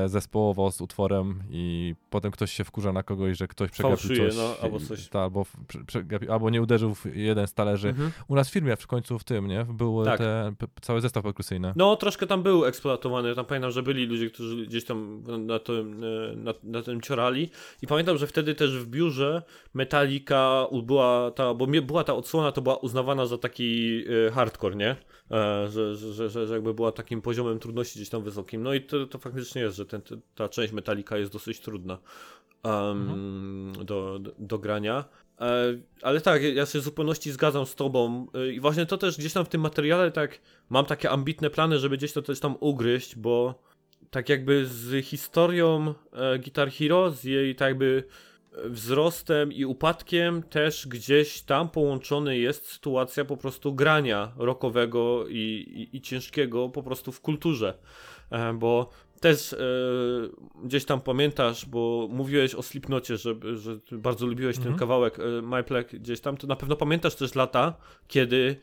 zespołowo 0.06 0.72
z 0.72 0.82
utworem 0.82 1.44
i 1.50 1.96
potem 2.10 2.32
ktoś 2.32 2.52
się 2.52 2.64
wkurza 2.64 2.94
na 2.94 3.04
kogoś, 3.04 3.38
że 3.38 3.48
ktoś 3.48 3.72
przegapił 3.72 4.16
coś, 4.16 4.36
no, 4.38 4.56
albo, 4.62 4.80
coś. 4.80 5.10
Ta, 5.10 5.22
albo, 5.22 5.46
przegapił, 5.88 6.34
albo 6.34 6.50
nie 6.50 6.62
uderzył 6.62 6.96
w 6.96 7.06
jeden 7.16 7.48
z 7.48 7.54
talerzy. 7.54 7.90
Mhm. 7.90 8.12
U 8.28 8.36
nas 8.36 8.50
w 8.50 8.54
firmie 8.54 8.76
w 8.76 8.88
końcu 8.88 9.20
w 9.20 9.24
tym, 9.24 9.48
nie? 9.48 9.66
Był 9.66 10.06
tak. 10.06 10.18
te, 10.18 10.54
cały 10.82 11.02
zestaw 11.02 11.24
perkusyjny. 11.24 11.74
No, 11.76 11.96
troszkę 11.96 12.28
tam 12.28 12.44
był 12.44 12.66
eksploatowany. 12.66 13.36
Tam 13.36 13.46
pamiętam, 13.46 13.72
że 13.72 13.84
byli 13.84 14.06
ludzie, 14.06 14.30
którzy 14.30 14.66
gdzieś 14.66 14.86
tam 14.86 15.24
na 15.46 15.60
tym, 15.60 16.04
e, 16.04 16.36
na, 16.36 16.54
na 16.64 16.82
tym 16.82 17.02
ciorali 17.02 17.50
i 17.82 17.88
pamiętam, 17.88 18.18
że 18.18 18.28
wtedy 18.28 18.56
też 18.56 18.78
w 18.78 18.88
biurze 18.88 19.42
Metallica 19.74 20.68
była 20.84 21.32
ta, 21.32 21.54
bo 21.54 21.68
była 21.68 22.04
ta 22.04 22.16
odsłona, 22.16 22.52
to 22.52 22.62
była 22.62 22.76
uznawana 22.76 23.26
za 23.26 23.38
taki 23.38 24.02
e, 24.28 24.32
hardcore, 24.32 24.76
nie? 24.76 24.96
Że, 25.70 25.96
że, 25.96 26.30
że, 26.30 26.48
że 26.48 26.54
jakby 26.54 26.74
była 26.74 26.92
takim 26.92 27.22
poziomem 27.22 27.60
trudności 27.60 28.00
gdzieś 28.00 28.10
tam 28.10 28.24
wysokim. 28.24 28.64
No 28.64 28.74
i 28.74 28.82
to, 28.82 29.08
to 29.08 29.18
faktycznie 29.18 29.62
jest 29.62 29.71
jest, 29.72 29.78
że 29.78 29.86
ten, 29.86 30.02
ta 30.36 30.50
część 30.50 30.74
Metallica 30.74 31.18
jest 31.18 31.32
dosyć 31.32 31.60
trudna 31.60 31.98
um, 32.64 32.74
mhm. 32.74 33.86
do, 33.86 34.20
do, 34.20 34.32
do, 34.40 34.60
grania. 34.60 35.06
E, 35.42 35.78
ale 36.02 36.22
tak, 36.22 36.44
ja 36.44 36.66
się 36.66 36.80
w 36.80 36.84
zupełności 36.84 37.32
zgadzam 37.32 37.66
z 37.66 37.76
tobą 37.76 38.28
e, 38.34 38.52
i 38.52 38.60
właśnie 38.60 38.86
to 38.86 38.98
też 38.98 39.18
gdzieś 39.18 39.34
tam 39.34 39.46
w 39.46 39.50
tym 39.50 39.62
materiale 39.62 40.12
tak 40.12 40.40
mam 40.70 40.86
takie 40.86 41.10
ambitne 41.10 41.50
plany, 41.50 41.80
żeby 41.80 41.98
gdzieś 41.98 42.14
to 42.14 42.22
też 42.22 42.40
tam 42.40 42.56
ugryźć, 42.60 43.16
bo 43.16 43.64
tak 44.10 44.30
jakby 44.30 44.66
z 44.66 45.06
historią 45.06 45.94
e, 46.14 46.40
Guitar 46.40 46.72
Hero, 46.72 47.12
z 47.12 47.24
jej 47.24 47.56
tak 47.56 47.68
jakby 47.68 48.04
wzrostem 48.66 49.54
i 49.54 49.66
upadkiem 49.66 50.44
też 50.44 50.88
gdzieś 50.88 51.42
tam 51.42 51.70
połączony 51.70 52.38
jest 52.38 52.68
sytuacja 52.68 53.26
po 53.26 53.38
prostu 53.38 53.76
grania 53.76 54.32
rockowego 54.38 55.28
i, 55.28 55.38
i, 55.92 55.98
i 55.98 56.02
ciężkiego 56.02 56.70
po 56.70 56.84
prostu 56.84 57.12
w 57.12 57.22
kulturze. 57.22 57.78
Bo 58.54 58.90
też 59.22 59.54
e, 59.54 59.58
gdzieś 60.64 60.86
tam 60.86 61.02
pamiętasz, 61.02 61.66
bo 61.66 62.08
mówiłeś 62.12 62.56
o 62.56 62.62
Slipnocie, 62.62 63.18
że, 63.18 63.36
że 63.56 63.78
bardzo 63.92 64.26
lubiłeś 64.26 64.56
ten 64.56 64.68
mhm. 64.68 64.80
kawałek 64.80 65.20
e, 65.20 65.42
My 65.42 65.64
gdzieś 65.94 66.20
tam, 66.20 66.38
to 66.38 66.48
na 66.48 66.56
pewno 66.56 66.76
pamiętasz 66.76 67.16
też 67.16 67.36
lata, 67.36 67.74
kiedy 68.08 68.56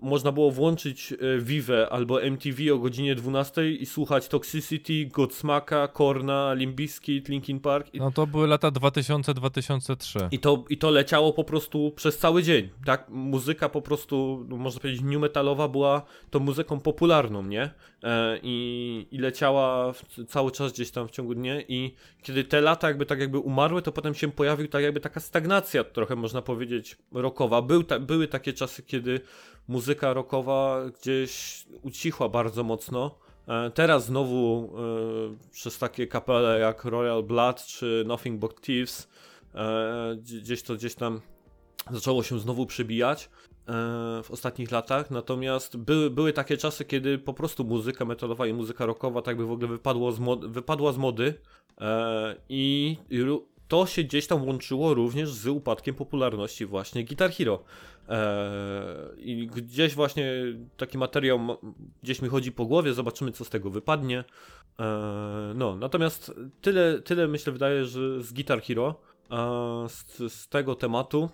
można 0.00 0.32
było 0.32 0.50
włączyć 0.50 1.14
Vive 1.38 1.88
albo 1.90 2.22
MTV 2.22 2.74
o 2.74 2.78
godzinie 2.78 3.14
12 3.14 3.70
i 3.72 3.86
słuchać 3.86 4.28
Toxicity, 4.28 5.06
Godsmaka, 5.06 5.88
Korna, 5.88 6.54
Limbiskit, 6.54 7.28
Linkin 7.28 7.60
Park. 7.60 7.90
No 7.94 8.10
to 8.10 8.26
były 8.26 8.46
lata 8.46 8.70
2000-2003. 8.70 10.28
I 10.30 10.38
to, 10.38 10.64
I 10.68 10.78
to 10.78 10.90
leciało 10.90 11.32
po 11.32 11.44
prostu 11.44 11.92
przez 11.96 12.18
cały 12.18 12.42
dzień, 12.42 12.68
tak? 12.84 13.08
Muzyka 13.08 13.68
po 13.68 13.82
prostu, 13.82 14.46
no, 14.48 14.56
można 14.56 14.80
powiedzieć, 14.80 15.02
new 15.02 15.20
metalowa 15.20 15.68
była 15.68 16.02
tą 16.30 16.40
muzyką 16.40 16.80
popularną, 16.80 17.42
nie? 17.42 17.70
E, 18.02 18.38
I, 18.42 19.06
I 19.10 19.18
leciała 19.18 19.92
cały 20.28 20.50
czas 20.50 20.72
gdzieś 20.72 20.90
tam 20.90 21.08
w 21.08 21.10
ciągu 21.10 21.34
dnia 21.34 21.60
i 21.60 21.94
kiedy 22.22 22.44
te 22.44 22.60
lata 22.60 22.88
jakby 22.88 23.06
tak 23.06 23.20
jakby 23.20 23.38
umarły, 23.38 23.82
to 23.82 23.92
potem 23.92 24.14
się 24.14 24.32
pojawił 24.32 24.68
tak 24.68 24.82
jakby 24.82 25.00
taka 25.00 25.20
stagnacja 25.20 25.84
trochę, 25.84 26.16
można 26.16 26.42
powiedzieć, 26.42 26.96
rockowa. 27.12 27.62
Był 27.62 27.82
ta, 27.82 27.98
były 27.98 28.28
takie 28.28 28.52
czasy, 28.52 28.82
kiedy 28.82 29.20
muzyka 29.70 30.12
rockowa 30.12 30.80
gdzieś 31.00 31.64
ucichła 31.82 32.28
bardzo 32.28 32.64
mocno. 32.64 33.18
E, 33.48 33.70
teraz 33.70 34.06
znowu 34.06 34.70
e, 35.44 35.50
przez 35.50 35.78
takie 35.78 36.06
kapele 36.06 36.58
jak 36.58 36.84
Royal 36.84 37.22
Blood 37.22 37.64
czy 37.64 38.04
Nothing 38.06 38.40
But 38.40 38.60
Thieves 38.60 39.08
e, 39.54 40.16
gdzieś 40.16 40.62
to 40.62 40.74
gdzieś 40.74 40.94
tam 40.94 41.20
zaczęło 41.90 42.22
się 42.22 42.38
znowu 42.38 42.66
przybijać 42.66 43.30
w 44.22 44.30
ostatnich 44.30 44.70
latach, 44.70 45.10
natomiast 45.10 45.76
były, 45.76 46.10
były 46.10 46.32
takie 46.32 46.56
czasy, 46.56 46.84
kiedy 46.84 47.18
po 47.18 47.34
prostu 47.34 47.64
muzyka 47.64 48.04
metalowa 48.04 48.46
i 48.46 48.52
muzyka 48.52 48.86
rockowa 48.86 49.22
tak 49.22 49.36
by 49.36 49.46
w 49.46 49.50
ogóle 49.50 49.68
wypadło 49.68 50.12
z 50.12 50.20
mod, 50.20 50.46
wypadła 50.46 50.92
z 50.92 50.98
mody 50.98 51.34
i 52.48 52.96
to 53.70 53.86
się 53.86 54.02
gdzieś 54.02 54.26
tam 54.26 54.46
łączyło 54.46 54.94
również 54.94 55.32
z 55.32 55.46
upadkiem 55.46 55.94
popularności 55.94 56.66
właśnie 56.66 57.04
Guitar 57.04 57.30
Hero. 57.32 57.64
Eee, 58.08 58.18
I 59.18 59.46
gdzieś 59.46 59.94
właśnie 59.94 60.32
taki 60.76 60.98
materiał 60.98 61.40
gdzieś 62.02 62.22
mi 62.22 62.28
chodzi 62.28 62.52
po 62.52 62.66
głowie, 62.66 62.92
zobaczymy 62.92 63.32
co 63.32 63.44
z 63.44 63.50
tego 63.50 63.70
wypadnie. 63.70 64.18
Eee, 64.78 64.86
no, 65.54 65.76
natomiast 65.76 66.32
tyle, 66.60 67.02
tyle 67.02 67.28
myślę 67.28 67.52
wydaje, 67.52 67.84
że 67.84 68.22
z 68.22 68.32
Guitar 68.32 68.62
Hero, 68.62 68.94
eee, 69.30 69.88
z, 69.88 70.32
z 70.32 70.48
tego 70.48 70.74
tematu. 70.74 71.28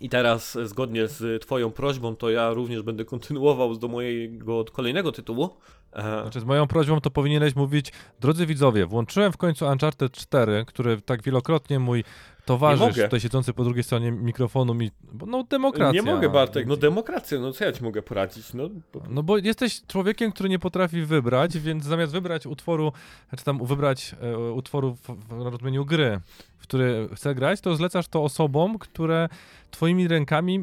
I 0.00 0.08
teraz, 0.08 0.58
zgodnie 0.64 1.06
z 1.06 1.42
Twoją 1.42 1.70
prośbą, 1.70 2.16
to 2.16 2.30
ja 2.30 2.52
również 2.52 2.82
będę 2.82 3.04
kontynuował 3.04 3.76
do 3.76 3.88
mojego 3.88 4.64
kolejnego 4.64 5.12
tytułu. 5.12 5.50
Znaczy, 5.92 6.40
z 6.40 6.44
moją 6.44 6.66
prośbą 6.66 7.00
to 7.00 7.10
powinieneś 7.10 7.56
mówić, 7.56 7.92
drodzy 8.20 8.46
widzowie, 8.46 8.86
włączyłem 8.86 9.32
w 9.32 9.36
końcu 9.36 9.66
Uncharted 9.66 10.12
4, 10.12 10.64
który 10.66 11.00
tak 11.00 11.22
wielokrotnie 11.22 11.78
mój 11.78 12.04
towarzysz 12.48 13.04
tutaj 13.04 13.20
siedzący 13.20 13.52
po 13.52 13.64
drugiej 13.64 13.84
stronie 13.84 14.12
mikrofonu 14.12 14.74
mi, 14.74 14.90
no 15.26 15.44
demokracja. 15.44 16.02
Nie 16.02 16.12
mogę 16.12 16.28
Bartek, 16.28 16.66
no 16.66 16.76
demokracja, 16.76 17.38
no 17.38 17.52
co 17.52 17.64
ja 17.64 17.72
ci 17.72 17.82
mogę 17.82 18.02
poradzić? 18.02 18.54
No, 18.54 18.68
bo... 18.92 19.02
no 19.10 19.22
bo 19.22 19.38
jesteś 19.38 19.86
człowiekiem, 19.86 20.32
który 20.32 20.48
nie 20.48 20.58
potrafi 20.58 21.02
wybrać, 21.02 21.58
więc 21.58 21.84
zamiast 21.84 22.12
wybrać 22.12 22.46
utworu, 22.46 22.92
czy 23.38 23.44
tam 23.44 23.66
wybrać 23.66 24.14
e, 24.20 24.38
utworu 24.38 24.94
w, 24.94 25.28
w 25.28 25.42
rozumieniu 25.42 25.84
gry, 25.84 26.20
w 26.58 26.62
który 26.62 27.08
chce 27.14 27.34
grać, 27.34 27.60
to 27.60 27.76
zlecasz 27.76 28.08
to 28.08 28.24
osobom, 28.24 28.78
które 28.78 29.28
twoimi 29.70 30.08
rękami 30.08 30.56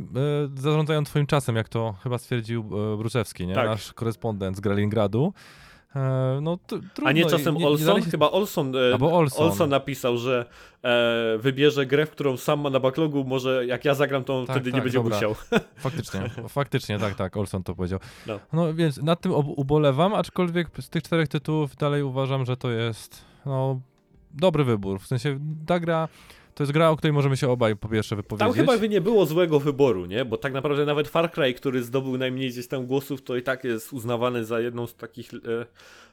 e, 0.55 0.61
zarządzają 0.61 1.03
twoim 1.03 1.25
czasem, 1.25 1.55
jak 1.55 1.69
to 1.69 1.95
chyba 2.03 2.17
stwierdził 2.17 2.61
e, 2.93 2.97
Bruszewski, 2.97 3.47
nie? 3.47 3.55
Tak. 3.55 3.65
nasz 3.65 3.93
korespondent 3.93 4.57
z 4.57 4.59
Gralingradu. 4.59 5.33
E, 5.95 6.39
no, 6.41 6.57
trudno. 6.67 6.89
A 7.05 7.11
nie 7.11 7.25
czasem 7.25 7.55
nie, 7.55 7.67
Olson? 7.67 8.01
Chyba 8.01 8.31
Olson, 8.31 8.75
e, 8.75 8.93
Olson. 8.99 9.45
Olson 9.47 9.69
napisał, 9.69 10.17
że 10.17 10.45
e, 10.83 11.37
wybierze 11.39 11.85
grę, 11.85 12.05
w 12.05 12.11
którą 12.11 12.37
sam 12.37 12.59
ma 12.59 12.69
na 12.69 12.79
backlogu, 12.79 13.23
może 13.23 13.65
jak 13.65 13.85
ja 13.85 13.93
zagram, 13.93 14.23
to 14.23 14.45
tak, 14.45 14.55
wtedy 14.55 14.71
tak, 14.71 14.75
nie 14.75 14.81
będzie 14.81 14.97
dobra. 14.97 15.15
musiał. 15.15 15.35
Faktycznie, 15.75 16.21
faktycznie, 16.49 16.99
tak, 16.99 17.15
tak, 17.15 17.37
Olson 17.37 17.63
to 17.63 17.75
powiedział. 17.75 17.99
No, 18.27 18.39
no 18.53 18.73
więc 18.73 18.97
nad 18.97 19.21
tym 19.21 19.31
ubolewam, 19.35 20.13
aczkolwiek 20.13 20.67
z 20.79 20.89
tych 20.89 21.03
czterech 21.03 21.27
tytułów 21.27 21.75
dalej 21.75 22.03
uważam, 22.03 22.45
że 22.45 22.57
to 22.57 22.71
jest 22.71 23.25
no, 23.45 23.79
dobry 24.33 24.63
wybór. 24.63 24.99
W 24.99 25.07
sensie 25.07 25.39
ta 25.65 25.79
gra 25.79 26.07
to 26.55 26.63
jest 26.63 26.73
gra, 26.73 26.89
o 26.89 26.95
której 26.95 27.13
możemy 27.13 27.37
się 27.37 27.49
obaj 27.49 27.75
po 27.75 27.89
pierwsze 27.89 28.15
wypowiedzieć. 28.15 28.47
Tam 28.47 28.65
chyba 28.65 28.77
by 28.77 28.89
nie 28.89 29.01
było 29.01 29.25
złego 29.25 29.59
wyboru, 29.59 30.05
nie? 30.05 30.25
Bo 30.25 30.37
tak 30.37 30.53
naprawdę 30.53 30.85
nawet 30.85 31.07
Far 31.07 31.31
Cry, 31.31 31.53
który 31.53 31.83
zdobył 31.83 32.17
najmniej 32.17 32.49
gdzieś 32.49 32.67
tam 32.67 32.85
głosów, 32.85 33.23
to 33.23 33.35
i 33.35 33.43
tak 33.43 33.63
jest 33.63 33.93
uznawany 33.93 34.45
za 34.45 34.59
jedną 34.59 34.87
z 34.87 34.95
takich 34.95 35.33
e, 35.33 35.37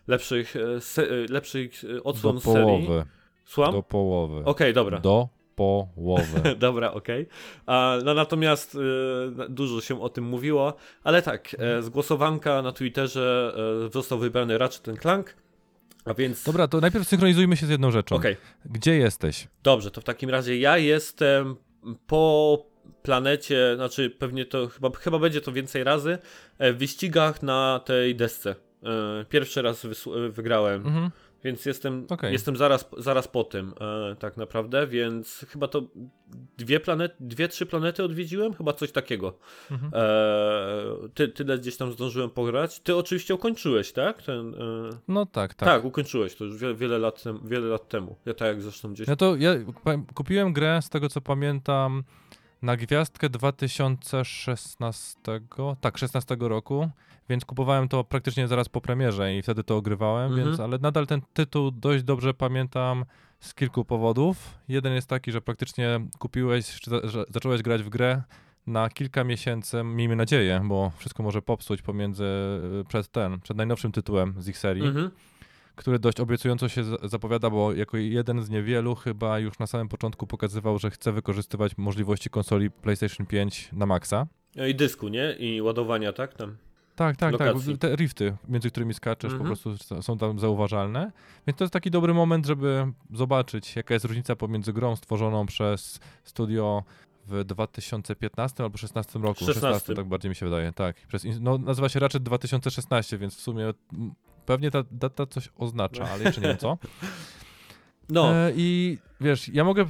lepszych, 0.06 0.56
e, 0.56 0.60
e, 1.02 1.06
lepszych 1.28 1.70
odsłon 2.04 2.34
Do 2.36 2.40
połowy. 2.40 2.86
serii. 2.86 3.02
Słucham? 3.44 3.72
Do 3.72 3.82
połowy. 3.82 4.36
Okej, 4.36 4.50
okay, 4.50 4.72
dobra. 4.72 5.00
Do 5.00 5.28
połowy. 5.56 6.54
Dobra, 6.58 6.92
okej. 6.92 7.26
Okay. 7.66 8.04
No 8.04 8.14
natomiast 8.14 8.78
dużo 9.48 9.80
się 9.80 10.02
o 10.02 10.08
tym 10.08 10.24
mówiło, 10.24 10.74
ale 11.04 11.22
tak, 11.22 11.56
z 11.80 11.88
głosowanka 11.88 12.62
na 12.62 12.72
Twitterze 12.72 13.54
został 13.92 14.18
wybrany 14.18 14.58
Ratchet 14.58 15.00
Clank. 15.00 15.36
A 16.04 16.14
więc... 16.14 16.44
Dobra, 16.44 16.68
to 16.68 16.80
najpierw 16.80 17.08
synchronizujmy 17.08 17.56
się 17.56 17.66
z 17.66 17.70
jedną 17.70 17.90
rzeczą. 17.90 18.16
Okay. 18.16 18.36
Gdzie 18.64 18.96
jesteś? 18.96 19.48
Dobrze, 19.62 19.90
to 19.90 20.00
w 20.00 20.04
takim 20.04 20.30
razie 20.30 20.58
ja 20.58 20.78
jestem 20.78 21.56
po 22.06 22.66
planecie, 23.02 23.72
znaczy 23.76 24.10
pewnie 24.10 24.46
to 24.46 24.68
chyba, 24.68 24.90
chyba 24.90 25.18
będzie 25.18 25.40
to 25.40 25.52
więcej 25.52 25.84
razy, 25.84 26.18
w 26.60 26.76
wyścigach 26.76 27.42
na 27.42 27.80
tej 27.84 28.16
desce. 28.16 28.54
Pierwszy 29.28 29.62
raz 29.62 29.86
wygrałem. 30.30 30.86
Mhm. 30.86 31.10
Więc 31.44 31.66
jestem, 31.66 32.06
okay. 32.10 32.32
jestem 32.32 32.56
zaraz, 32.56 32.88
zaraz 32.98 33.28
po 33.28 33.44
tym, 33.44 33.74
e, 33.80 34.16
tak 34.16 34.36
naprawdę, 34.36 34.86
więc 34.86 35.46
chyba 35.48 35.68
to 35.68 35.82
dwie 36.58 36.80
planety, 36.80 37.14
dwie, 37.20 37.48
trzy 37.48 37.66
planety 37.66 38.04
odwiedziłem, 38.04 38.54
chyba 38.54 38.72
coś 38.72 38.92
takiego. 38.92 39.38
Mhm. 39.70 39.92
E, 39.94 41.08
ty, 41.14 41.28
tyle 41.28 41.58
gdzieś 41.58 41.76
tam 41.76 41.92
zdążyłem 41.92 42.30
pograć. 42.30 42.80
Ty 42.80 42.96
oczywiście 42.96 43.34
ukończyłeś, 43.34 43.92
tak? 43.92 44.22
Ten, 44.22 44.54
e... 44.54 44.90
No 45.08 45.26
tak, 45.26 45.54
tak. 45.54 45.68
Tak, 45.68 45.84
ukończyłeś 45.84 46.34
to 46.34 46.44
już 46.44 46.56
wiele, 46.56 46.74
wiele, 46.74 46.98
lat, 46.98 47.22
tem, 47.22 47.40
wiele 47.44 47.66
lat 47.66 47.88
temu. 47.88 48.16
Ja 48.26 48.34
tak 48.34 48.48
jak 48.48 48.62
zresztą 48.62 48.92
gdzieś. 48.92 49.06
No 49.06 49.16
to 49.16 49.36
ja 49.36 49.54
kupiłem 50.14 50.52
grę, 50.52 50.80
z 50.82 50.88
tego 50.88 51.08
co 51.08 51.20
pamiętam, 51.20 52.04
na 52.62 52.76
gwiazdkę 52.76 53.28
2016, 53.28 55.20
tak, 55.80 55.98
16 55.98 56.36
roku 56.40 56.90
więc 57.28 57.44
kupowałem 57.44 57.88
to 57.88 58.04
praktycznie 58.04 58.48
zaraz 58.48 58.68
po 58.68 58.80
premierze 58.80 59.34
i 59.34 59.42
wtedy 59.42 59.64
to 59.64 59.76
ogrywałem, 59.76 60.30
mhm. 60.30 60.48
więc, 60.48 60.60
ale 60.60 60.78
nadal 60.78 61.06
ten 61.06 61.22
tytuł 61.32 61.70
dość 61.70 62.04
dobrze 62.04 62.34
pamiętam 62.34 63.04
z 63.40 63.54
kilku 63.54 63.84
powodów. 63.84 64.58
Jeden 64.68 64.92
jest 64.92 65.08
taki, 65.08 65.32
że 65.32 65.40
praktycznie 65.40 66.00
kupiłeś, 66.18 66.80
czy 66.80 66.90
zacząłeś 67.28 67.62
grać 67.62 67.82
w 67.82 67.88
grę 67.88 68.22
na 68.66 68.90
kilka 68.90 69.24
miesięcy, 69.24 69.84
miejmy 69.84 70.16
nadzieję, 70.16 70.62
bo 70.64 70.92
wszystko 70.96 71.22
może 71.22 71.42
popsuć 71.42 71.82
pomiędzy, 71.82 72.24
y, 72.80 72.84
przed 72.88 73.08
ten, 73.08 73.40
przed 73.40 73.56
najnowszym 73.56 73.92
tytułem 73.92 74.34
z 74.38 74.48
ich 74.48 74.58
serii. 74.58 74.86
Mhm 74.86 75.10
który 75.76 75.98
dość 75.98 76.20
obiecująco 76.20 76.68
się 76.68 76.84
zapowiada, 77.02 77.50
bo 77.50 77.72
jako 77.72 77.96
jeden 77.96 78.42
z 78.42 78.50
niewielu 78.50 78.94
chyba 78.94 79.38
już 79.38 79.58
na 79.58 79.66
samym 79.66 79.88
początku 79.88 80.26
pokazywał, 80.26 80.78
że 80.78 80.90
chce 80.90 81.12
wykorzystywać 81.12 81.78
możliwości 81.78 82.30
konsoli 82.30 82.70
PlayStation 82.70 83.26
5 83.26 83.68
na 83.72 83.86
maksa. 83.86 84.26
I 84.68 84.74
dysku, 84.74 85.08
nie? 85.08 85.32
I 85.32 85.62
ładowania, 85.62 86.12
tak? 86.12 86.34
Tam. 86.34 86.56
Tak, 86.96 87.16
tak, 87.16 87.38
tak. 87.38 87.46
lokacji. 87.46 87.78
tak. 87.78 87.90
Te 87.90 87.96
rifty, 87.96 88.36
między 88.48 88.70
którymi 88.70 88.94
skaczesz, 88.94 89.32
po 89.32 89.38
mhm. 89.38 89.56
prostu 89.56 90.02
są 90.02 90.18
tam 90.18 90.38
zauważalne. 90.38 91.12
Więc 91.46 91.58
to 91.58 91.64
jest 91.64 91.72
taki 91.72 91.90
dobry 91.90 92.14
moment, 92.14 92.46
żeby 92.46 92.86
zobaczyć, 93.12 93.76
jaka 93.76 93.94
jest 93.94 94.06
różnica 94.06 94.36
pomiędzy 94.36 94.72
grą 94.72 94.96
stworzoną 94.96 95.46
przez 95.46 96.00
studio 96.24 96.84
w 97.26 97.44
2015 97.44 98.62
albo 98.62 98.78
2016 98.78 99.18
roku. 99.18 99.38
16. 99.38 99.60
16 99.60 99.94
tak 99.94 100.06
bardziej 100.06 100.28
mi 100.28 100.34
się 100.34 100.46
wydaje, 100.46 100.72
tak. 100.72 100.96
Przez, 101.08 101.26
no, 101.40 101.58
nazywa 101.58 101.88
się 101.88 102.00
raczej 102.00 102.20
2016, 102.20 103.18
więc 103.18 103.36
w 103.36 103.40
sumie 103.40 103.72
pewnie 104.46 104.70
ta 104.70 104.82
data 104.90 105.26
coś 105.26 105.48
oznacza, 105.56 106.04
ale 106.04 106.24
jeszcze 106.24 106.40
nie 106.40 106.48
wiem 106.48 106.58
co. 106.58 106.78
No. 108.08 108.34
E, 108.34 108.52
I 108.56 108.98
wiesz, 109.20 109.48
ja 109.48 109.64
mogę 109.64 109.84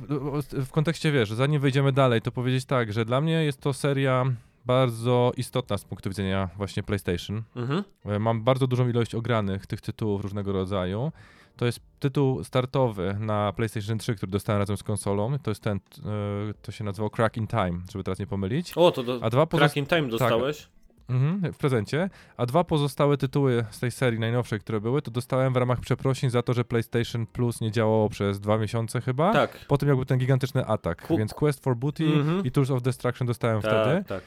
w 0.53 0.71
kontekście, 0.71 1.13
wiesz, 1.13 1.33
zanim 1.33 1.61
wejdziemy 1.61 1.93
dalej, 1.93 2.23
to 2.23 2.33
powiedzieć 2.33 2.65
tak, 2.65 2.93
że 2.93 3.05
dla 3.05 3.21
mnie 3.21 3.45
jest 3.45 3.61
to 3.61 3.73
seria 3.73 4.25
bardzo 4.67 5.33
istotna 5.37 5.79
z 5.79 5.85
punktu 5.85 6.09
widzenia 6.09 6.49
właśnie 6.57 6.83
PlayStation. 6.83 7.43
Mhm. 7.57 7.85
E, 8.05 8.19
mam 8.19 8.43
bardzo 8.43 8.67
dużą 8.67 8.89
ilość 8.89 9.15
ogranych 9.15 9.67
tych 9.67 9.81
tytułów 9.81 10.23
różnego 10.23 10.53
rodzaju. 10.53 11.13
To 11.57 11.67
jest 11.67 11.81
tytuł 11.99 12.45
startowy 12.45 13.17
na 13.21 13.53
PlayStation 13.53 13.99
3, 13.99 14.15
który 14.15 14.33
dostałem 14.33 14.61
razem 14.61 14.77
z 14.77 14.83
konsolą. 14.83 15.39
To 15.39 15.51
jest 15.51 15.63
ten, 15.63 15.77
e, 15.77 16.55
to 16.63 16.73
się 16.73 16.85
nazywał 16.85 17.11
Crack 17.11 17.37
in 17.37 17.47
Time, 17.47 17.81
żeby 17.93 18.05
teraz 18.05 18.19
nie 18.19 18.27
pomylić. 18.27 18.73
O, 18.77 18.91
to 18.91 19.03
do, 19.03 19.19
A 19.23 19.31
dwa 19.31 19.47
Crack 19.47 19.77
in 19.77 19.87
Time 19.87 20.09
dostałeś? 20.09 20.63
Tak, 20.63 20.82
Mhm, 21.13 21.53
w 21.53 21.57
prezencie. 21.57 22.11
A 22.37 22.47
dwa 22.47 22.65
pozostałe 22.65 23.17
tytuły 23.17 23.65
z 23.71 23.81
tej 23.81 23.91
serii 23.91 24.21
najnowszej, 24.21 24.61
które 24.61 24.81
były, 24.81 25.03
to 25.03 25.11
dostałem 25.11 25.53
w 25.53 25.57
ramach 25.57 25.81
przeprosin 25.81 26.31
za 26.31 26.43
to, 26.43 26.55
że 26.55 26.65
PlayStation 26.65 27.27
Plus 27.27 27.61
nie 27.61 27.71
działało 27.71 28.09
przez 28.09 28.41
dwa 28.41 28.59
miesiące 28.59 29.01
chyba. 29.01 29.33
Tak. 29.33 29.59
Po 29.69 29.79
tym 29.79 29.89
jak 29.89 29.97
był 29.97 30.05
ten 30.05 30.19
gigantyczny 30.19 30.67
atak. 30.67 31.07
Ku... 31.07 31.19
Więc 31.19 31.35
Quest 31.35 31.65
for 31.65 31.77
Booty 31.77 32.05
mhm. 32.05 32.45
i 32.45 32.51
Tools 32.51 32.71
of 32.71 32.83
Destruction 32.83 33.27
dostałem 33.27 33.63
tak, 33.63 33.71
wtedy. 33.71 34.05
Tak. 34.05 34.23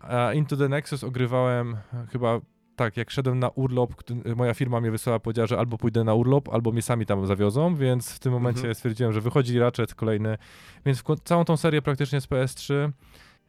A 0.00 0.32
Into 0.32 0.56
the 0.56 0.68
Nexus 0.68 1.04
ogrywałem 1.04 1.76
chyba 2.12 2.40
tak, 2.76 2.96
jak 2.96 3.10
szedłem 3.10 3.38
na 3.38 3.48
urlop, 3.48 3.94
moja 4.36 4.54
firma 4.54 4.80
mnie 4.80 4.90
wysłała, 4.90 5.18
powiedziała, 5.18 5.46
że 5.46 5.58
albo 5.58 5.78
pójdę 5.78 6.04
na 6.04 6.14
urlop, 6.14 6.48
albo 6.48 6.72
mnie 6.72 6.82
sami 6.82 7.06
tam 7.06 7.26
zawiozą, 7.26 7.74
więc 7.74 8.12
w 8.12 8.18
tym 8.18 8.32
momencie 8.32 8.58
mhm. 8.58 8.74
stwierdziłem, 8.74 9.12
że 9.12 9.20
wychodzi 9.20 9.58
Ratchet 9.58 9.94
kolejny, 9.94 10.38
więc 10.86 11.02
całą 11.24 11.44
tą 11.44 11.56
serię 11.56 11.82
praktycznie 11.82 12.20
z 12.20 12.26
PS3 12.28 12.90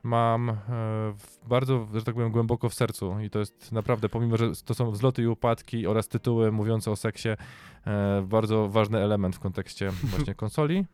mam 0.03 0.49
e, 0.49 0.55
bardzo, 1.47 1.87
że 1.93 2.03
tak 2.03 2.15
powiem, 2.15 2.31
głęboko 2.31 2.69
w 2.69 2.73
sercu 2.73 3.19
i 3.19 3.29
to 3.29 3.39
jest 3.39 3.71
naprawdę, 3.71 4.09
pomimo, 4.09 4.37
że 4.37 4.51
to 4.65 4.73
są 4.73 4.91
wzloty 4.91 5.21
i 5.21 5.27
upadki 5.27 5.87
oraz 5.87 6.07
tytuły 6.07 6.51
mówiące 6.51 6.91
o 6.91 6.95
seksie, 6.95 7.29
e, 7.87 8.21
bardzo 8.27 8.69
ważny 8.69 8.99
element 8.99 9.35
w 9.35 9.39
kontekście 9.39 9.91
właśnie 10.11 10.35
konsoli. 10.35 10.85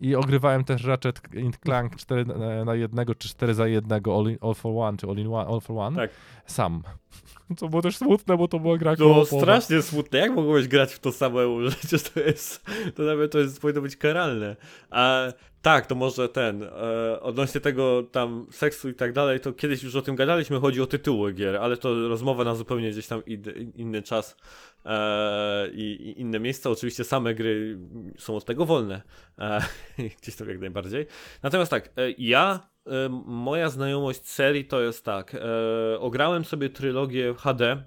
I 0.00 0.14
ogrywałem 0.14 0.64
też 0.64 0.84
Ratchet 0.84 1.20
Clank 1.64 1.96
4 1.96 2.24
na 2.64 2.74
jednego, 2.74 3.14
czy 3.14 3.28
4 3.28 3.54
za 3.54 3.66
jednego, 3.66 4.18
all, 4.18 4.30
in, 4.30 4.38
all 4.40 4.54
for 4.54 4.72
one, 4.76 4.98
czy 4.98 5.06
all 5.06 5.16
in 5.16 5.26
one, 5.26 5.50
all 5.50 5.60
for 5.60 5.78
one, 5.78 5.96
tak. 5.96 6.10
sam. 6.46 6.82
Co 7.56 7.68
było 7.68 7.82
też 7.82 7.96
smutne, 7.96 8.36
bo 8.36 8.48
to 8.48 8.58
była 8.58 8.78
gra 8.78 8.96
To 8.96 9.24
strasznie 9.24 9.82
smutne. 9.82 10.18
Jak 10.18 10.34
mogłeś 10.34 10.68
grać 10.68 10.92
w 10.92 10.98
to 10.98 11.12
samemu? 11.12 11.58
Przecież 11.78 12.02
to 12.02 12.20
jest, 12.20 12.64
to 12.94 13.02
nawet 13.02 13.32
to 13.32 13.38
jest, 13.38 13.60
powinno 13.60 13.80
być 13.80 13.96
karalne. 13.96 14.56
A 14.90 15.26
tak, 15.62 15.86
to 15.86 15.94
może 15.94 16.28
ten, 16.28 16.62
e, 16.62 17.20
odnośnie 17.20 17.60
tego 17.60 18.02
tam 18.02 18.46
seksu 18.50 18.88
i 18.88 18.94
tak 18.94 19.12
dalej, 19.12 19.40
to 19.40 19.52
kiedyś 19.52 19.82
już 19.82 19.96
o 19.96 20.02
tym 20.02 20.16
gadaliśmy, 20.16 20.60
chodzi 20.60 20.82
o 20.82 20.86
tytuły 20.86 21.32
gier, 21.32 21.56
ale 21.56 21.76
to 21.76 22.08
rozmowa 22.08 22.44
na 22.44 22.54
zupełnie 22.54 22.90
gdzieś 22.90 23.06
tam 23.06 23.24
inny, 23.24 23.52
inny 23.74 24.02
czas 24.02 24.36
e, 24.84 25.68
i, 25.72 26.14
inne 26.20 26.40
miejsca. 26.40 26.70
Oczywiście 26.70 27.04
same 27.04 27.34
gry 27.34 27.78
są 28.18 28.36
od 28.36 28.44
tego 28.44 28.66
wolne, 28.66 29.02
e, 29.38 29.60
gdzieś 30.22 30.36
tam 30.36 30.48
jak 30.48 30.60
najbardziej. 30.60 31.06
Natomiast 31.42 31.70
tak, 31.70 31.86
e, 31.86 32.10
ja 32.18 32.72
E, 32.86 33.08
moja 33.26 33.68
znajomość 33.68 34.28
serii 34.28 34.64
to 34.64 34.80
jest 34.80 35.04
tak. 35.04 35.34
E, 35.34 36.00
ograłem 36.00 36.44
sobie 36.44 36.70
trylogię 36.70 37.34
HD 37.34 37.82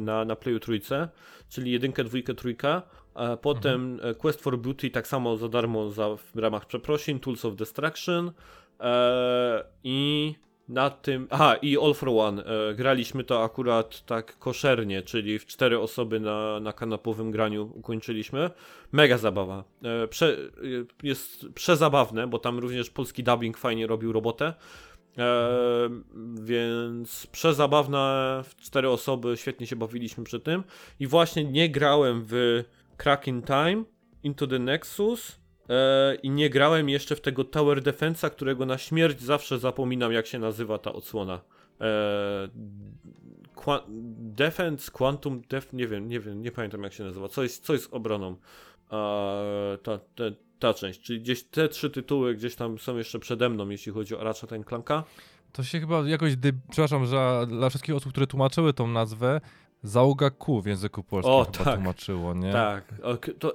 na, 0.00 0.24
na 0.24 0.36
Playu 0.36 0.60
Trójce, 0.60 1.08
czyli 1.48 1.70
jedynkę, 1.70 2.04
dwójkę, 2.04 2.34
trójkę. 2.34 2.82
Potem 3.42 3.92
mhm. 3.92 4.14
Quest 4.14 4.42
for 4.42 4.58
Beauty 4.58 4.90
tak 4.90 5.06
samo 5.06 5.36
za 5.36 5.48
darmo 5.48 5.90
za, 5.90 6.16
w 6.16 6.38
ramach 6.38 6.66
przeprosin, 6.66 7.20
Tools 7.20 7.44
of 7.44 7.56
Destruction 7.56 8.32
i 9.84 10.34
na 10.68 10.90
tym. 10.90 11.26
Aha, 11.30 11.56
i 11.62 11.78
All 11.78 11.94
for 11.94 12.08
One. 12.08 12.44
E, 12.44 12.74
graliśmy 12.74 13.24
to 13.24 13.44
akurat 13.44 14.06
tak 14.06 14.38
koszernie, 14.38 15.02
czyli 15.02 15.38
w 15.38 15.46
cztery 15.46 15.80
osoby 15.80 16.20
na, 16.20 16.60
na 16.60 16.72
kanapowym 16.72 17.30
graniu 17.30 17.70
ukończyliśmy. 17.74 18.50
Mega 18.92 19.18
zabawa. 19.18 19.64
E, 19.82 20.08
prze, 20.08 20.36
e, 20.36 20.38
jest 21.02 21.46
przezabawne, 21.54 22.26
bo 22.26 22.38
tam 22.38 22.58
również 22.58 22.90
polski 22.90 23.22
dubbing 23.22 23.58
fajnie 23.58 23.86
robił 23.86 24.12
robotę. 24.12 24.54
E, 25.18 25.48
więc 26.34 27.26
przezabawne 27.26 28.42
w 28.44 28.56
cztery 28.56 28.90
osoby, 28.90 29.36
świetnie 29.36 29.66
się 29.66 29.76
bawiliśmy 29.76 30.24
przy 30.24 30.40
tym. 30.40 30.64
I 31.00 31.06
właśnie 31.06 31.44
nie 31.44 31.70
grałem 31.70 32.22
w 32.28 32.64
Crack 32.96 33.28
in 33.28 33.42
Time, 33.42 33.84
Into 34.22 34.46
the 34.46 34.58
Nexus 34.58 35.38
E, 35.68 36.14
I 36.14 36.30
nie 36.30 36.50
grałem 36.50 36.88
jeszcze 36.88 37.16
w 37.16 37.20
tego 37.20 37.44
Tower 37.44 37.82
Defense'a, 37.82 38.30
którego 38.30 38.66
na 38.66 38.78
śmierć 38.78 39.20
zawsze 39.20 39.58
zapominam, 39.58 40.12
jak 40.12 40.26
się 40.26 40.38
nazywa 40.38 40.78
ta 40.78 40.92
odsłona. 40.92 41.40
E, 41.80 42.48
Qua 43.54 43.84
Defense, 44.18 44.90
Quantum 44.90 45.42
Def, 45.48 45.72
nie 45.72 45.86
wiem, 45.86 46.08
nie 46.08 46.20
wiem, 46.20 46.42
nie 46.42 46.52
pamiętam 46.52 46.82
jak 46.82 46.92
się 46.92 47.04
nazywa. 47.04 47.28
Co 47.28 47.42
jest, 47.42 47.64
co 47.64 47.72
jest 47.72 47.94
obroną? 47.94 48.36
E, 48.92 49.78
ta, 49.82 49.98
ta, 49.98 50.24
ta 50.58 50.74
część, 50.74 51.00
czyli 51.00 51.20
gdzieś 51.20 51.44
te 51.44 51.68
trzy 51.68 51.90
tytuły 51.90 52.34
gdzieś 52.34 52.54
tam 52.54 52.78
są 52.78 52.96
jeszcze 52.96 53.18
przede 53.18 53.48
mną, 53.48 53.68
jeśli 53.68 53.92
chodzi 53.92 54.16
o 54.16 54.24
Ratchet 54.24 54.50
Clanka. 54.68 55.04
To 55.52 55.62
się 55.62 55.80
chyba 55.80 56.08
jakoś, 56.08 56.32
przepraszam, 56.70 57.06
że 57.06 57.46
dla 57.48 57.68
wszystkich 57.68 57.94
osób, 57.94 58.12
które 58.12 58.26
tłumaczyły 58.26 58.72
tą 58.72 58.86
nazwę, 58.86 59.40
Załoga 59.86 60.30
Q 60.30 60.62
w 60.62 60.66
języku 60.66 61.02
polskim 61.02 61.34
o, 61.34 61.44
tak, 61.44 61.74
tłumaczyło, 61.74 62.34
nie? 62.34 62.52
Tak, 62.52 62.94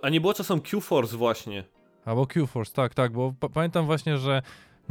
a 0.02 0.10
nie 0.10 0.22
było 0.22 0.34
czasem 0.34 0.62
Q-Force 0.62 1.18
właśnie. 1.18 1.64
Albo 2.06 2.28
Q-Force, 2.28 2.74
tak, 2.74 2.94
tak, 2.94 3.12
bo 3.12 3.34
pamiętam 3.54 3.86
właśnie, 3.86 4.18
że 4.18 4.42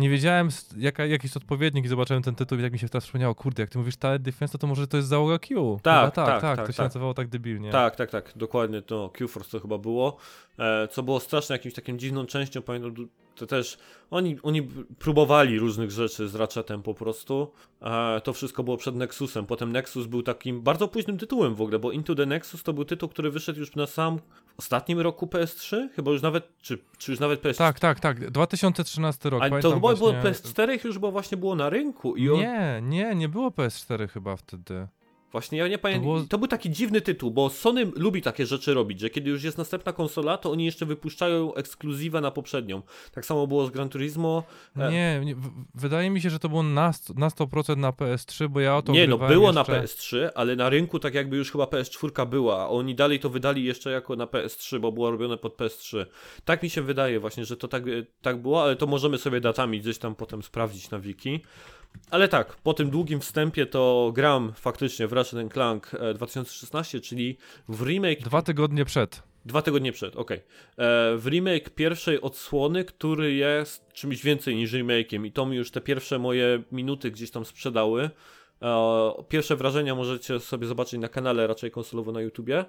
nie 0.00 0.10
wiedziałem 0.10 0.48
jaka, 0.76 1.06
jaki 1.06 1.26
jest 1.26 1.36
odpowiednik 1.36 1.84
i 1.84 1.88
zobaczyłem 1.88 2.22
ten 2.22 2.34
tytuł 2.34 2.58
i 2.58 2.62
tak 2.62 2.72
mi 2.72 2.78
się 2.78 2.88
teraz 2.88 3.04
przypomniało, 3.04 3.34
kurde, 3.34 3.62
jak 3.62 3.70
ty 3.70 3.78
mówisz 3.78 3.96
Tower 3.96 4.20
Defense, 4.20 4.58
to 4.58 4.66
może 4.66 4.86
to 4.86 4.96
jest 4.96 5.08
załoga 5.08 5.38
Q. 5.38 5.80
Tak, 5.82 6.14
tak, 6.14 6.26
tak, 6.26 6.40
tak, 6.40 6.56
tak, 6.56 6.66
to 6.66 6.72
się 6.72 6.76
tak. 6.76 6.86
nazywało 6.86 7.14
tak 7.14 7.28
debilnie. 7.28 7.70
Tak, 7.70 7.96
tak, 7.96 8.10
tak, 8.10 8.32
dokładnie 8.36 8.82
to 8.82 9.10
Q-Force 9.14 9.50
to 9.50 9.60
chyba 9.60 9.78
było, 9.78 10.16
e, 10.58 10.88
co 10.88 11.02
było 11.02 11.20
straszne 11.20 11.54
jakimś 11.54 11.74
takim 11.74 11.98
dziwną 11.98 12.26
częścią, 12.26 12.62
pamiętam, 12.62 12.94
to 13.34 13.46
też 13.46 13.78
oni, 14.10 14.38
oni 14.42 14.62
próbowali 14.98 15.58
różnych 15.58 15.90
rzeczy 15.90 16.28
z 16.28 16.34
Ratchetem 16.34 16.82
po 16.82 16.94
prostu. 16.94 17.52
E, 17.82 18.20
to 18.20 18.32
wszystko 18.32 18.62
było 18.62 18.76
przed 18.76 18.96
Nexusem. 18.96 19.46
Potem 19.46 19.72
Nexus 19.72 20.06
był 20.06 20.22
takim 20.22 20.62
bardzo 20.62 20.88
późnym 20.88 21.18
tytułem 21.18 21.54
w 21.54 21.60
ogóle, 21.60 21.78
bo 21.78 21.92
Into 21.92 22.14
the 22.14 22.26
Nexus 22.26 22.62
to 22.62 22.72
był 22.72 22.84
tytuł, 22.84 23.08
który 23.08 23.30
wyszedł 23.30 23.60
już 23.60 23.74
na 23.74 23.86
sam 23.86 24.18
ostatnim 24.60 25.00
roku 25.00 25.26
PS3, 25.26 25.88
chyba 25.96 26.10
już 26.10 26.22
nawet, 26.22 26.58
czy, 26.62 26.78
czy 26.98 27.12
już 27.12 27.20
nawet 27.20 27.42
PS4. 27.42 27.56
Tak, 27.56 27.80
tak, 27.80 28.00
tak, 28.00 28.30
2013 28.30 29.30
rok. 29.30 29.42
A 29.42 29.48
to 29.48 29.54
chyba 29.56 29.80
właśnie... 29.80 29.96
było 29.96 30.12
PS4 30.12 30.86
już 30.86 30.98
bo 30.98 31.12
właśnie 31.12 31.36
było 31.36 31.54
na 31.54 31.70
rynku. 31.70 32.16
I 32.16 32.30
on... 32.30 32.38
Nie, 32.38 32.80
nie, 32.82 33.14
nie 33.14 33.28
było 33.28 33.48
PS4 33.48 34.08
chyba 34.08 34.36
wtedy. 34.36 34.88
Właśnie 35.32 35.58
ja 35.58 35.68
nie 35.68 35.78
pamiętam. 35.78 36.04
To, 36.04 36.14
było... 36.14 36.26
to, 36.28 36.38
był 36.38 36.48
taki 36.48 36.70
dziwny 36.70 37.00
tytuł, 37.00 37.30
bo 37.30 37.50
Sony 37.50 37.92
lubi 37.96 38.22
takie 38.22 38.46
rzeczy 38.46 38.74
robić, 38.74 39.00
że 39.00 39.10
kiedy 39.10 39.30
już 39.30 39.44
jest 39.44 39.58
następna 39.58 39.92
konsola, 39.92 40.38
to 40.38 40.50
oni 40.50 40.64
jeszcze 40.64 40.86
wypuszczają 40.86 41.54
ekskluzywę 41.54 42.20
na 42.20 42.30
poprzednią. 42.30 42.82
Tak 43.12 43.26
samo 43.26 43.46
było 43.46 43.66
z 43.66 43.70
Gran 43.70 43.88
Turismo. 43.88 44.42
E, 44.76 44.90
nie, 44.90 45.20
nie 45.24 45.36
wydaje 45.74 46.10
mi 46.10 46.20
się, 46.20 46.30
że 46.30 46.38
to 46.38 46.48
było 46.48 46.62
na, 46.62 46.92
na 47.16 47.28
100% 47.28 47.76
na 47.76 47.90
PS3, 47.90 48.48
bo 48.48 48.60
ja 48.60 48.76
o 48.76 48.82
to 48.82 48.92
Nie, 48.92 49.06
no 49.06 49.18
było 49.18 49.52
jeszcze... 49.52 49.52
na 49.52 49.62
PS3, 49.62 50.28
ale 50.34 50.56
na 50.56 50.68
rynku 50.68 50.98
tak 50.98 51.14
jakby 51.14 51.36
już 51.36 51.52
chyba 51.52 51.64
PS4 51.64 52.26
była, 52.26 52.62
a 52.62 52.68
oni 52.68 52.94
dalej 52.94 53.20
to 53.20 53.30
wydali 53.30 53.64
jeszcze 53.64 53.90
jako 53.90 54.16
na 54.16 54.26
PS3, 54.26 54.80
bo 54.80 54.92
było 54.92 55.10
robione 55.10 55.36
pod 55.36 55.56
PS3. 55.56 56.06
Tak 56.44 56.62
mi 56.62 56.70
się 56.70 56.82
wydaje 56.82 57.20
właśnie, 57.20 57.44
że 57.44 57.56
to 57.56 57.68
tak, 57.68 57.82
tak 58.22 58.42
było, 58.42 58.62
ale 58.62 58.76
to 58.76 58.86
możemy 58.86 59.18
sobie 59.18 59.40
datami 59.40 59.80
gdzieś 59.80 59.98
tam 59.98 60.14
potem 60.14 60.42
sprawdzić 60.42 60.90
na 60.90 60.98
wiki. 60.98 61.40
Ale 62.10 62.28
tak, 62.28 62.56
po 62.56 62.74
tym 62.74 62.90
długim 62.90 63.20
wstępie 63.20 63.66
to 63.66 64.12
gram 64.14 64.52
faktycznie 64.56 65.06
w 65.06 65.12
Ratchet 65.12 65.52
Clank 65.52 65.90
2016, 66.14 66.98
e, 66.98 67.00
czyli 67.00 67.36
w 67.68 67.82
remake... 67.82 68.20
Dwa 68.20 68.42
tygodnie 68.42 68.84
przed. 68.84 69.22
Dwa 69.44 69.62
tygodnie 69.62 69.92
przed, 69.92 70.16
okej. 70.16 70.38
Okay. 70.38 70.86
E, 70.86 71.16
w 71.16 71.26
remake 71.26 71.70
pierwszej 71.70 72.20
odsłony, 72.20 72.84
który 72.84 73.34
jest 73.34 73.92
czymś 73.92 74.22
więcej 74.22 74.56
niż 74.56 74.72
remake'iem 74.72 75.26
i 75.26 75.32
to 75.32 75.46
mi 75.46 75.56
już 75.56 75.70
te 75.70 75.80
pierwsze 75.80 76.18
moje 76.18 76.62
minuty 76.72 77.10
gdzieś 77.10 77.30
tam 77.30 77.44
sprzedały. 77.44 78.10
E, 78.62 79.12
pierwsze 79.28 79.56
wrażenia 79.56 79.94
możecie 79.94 80.40
sobie 80.40 80.66
zobaczyć 80.66 81.00
na 81.00 81.08
kanale 81.08 81.46
raczej 81.46 81.70
konsolowo 81.70 82.12
na 82.12 82.20
YouTubie. 82.20 82.64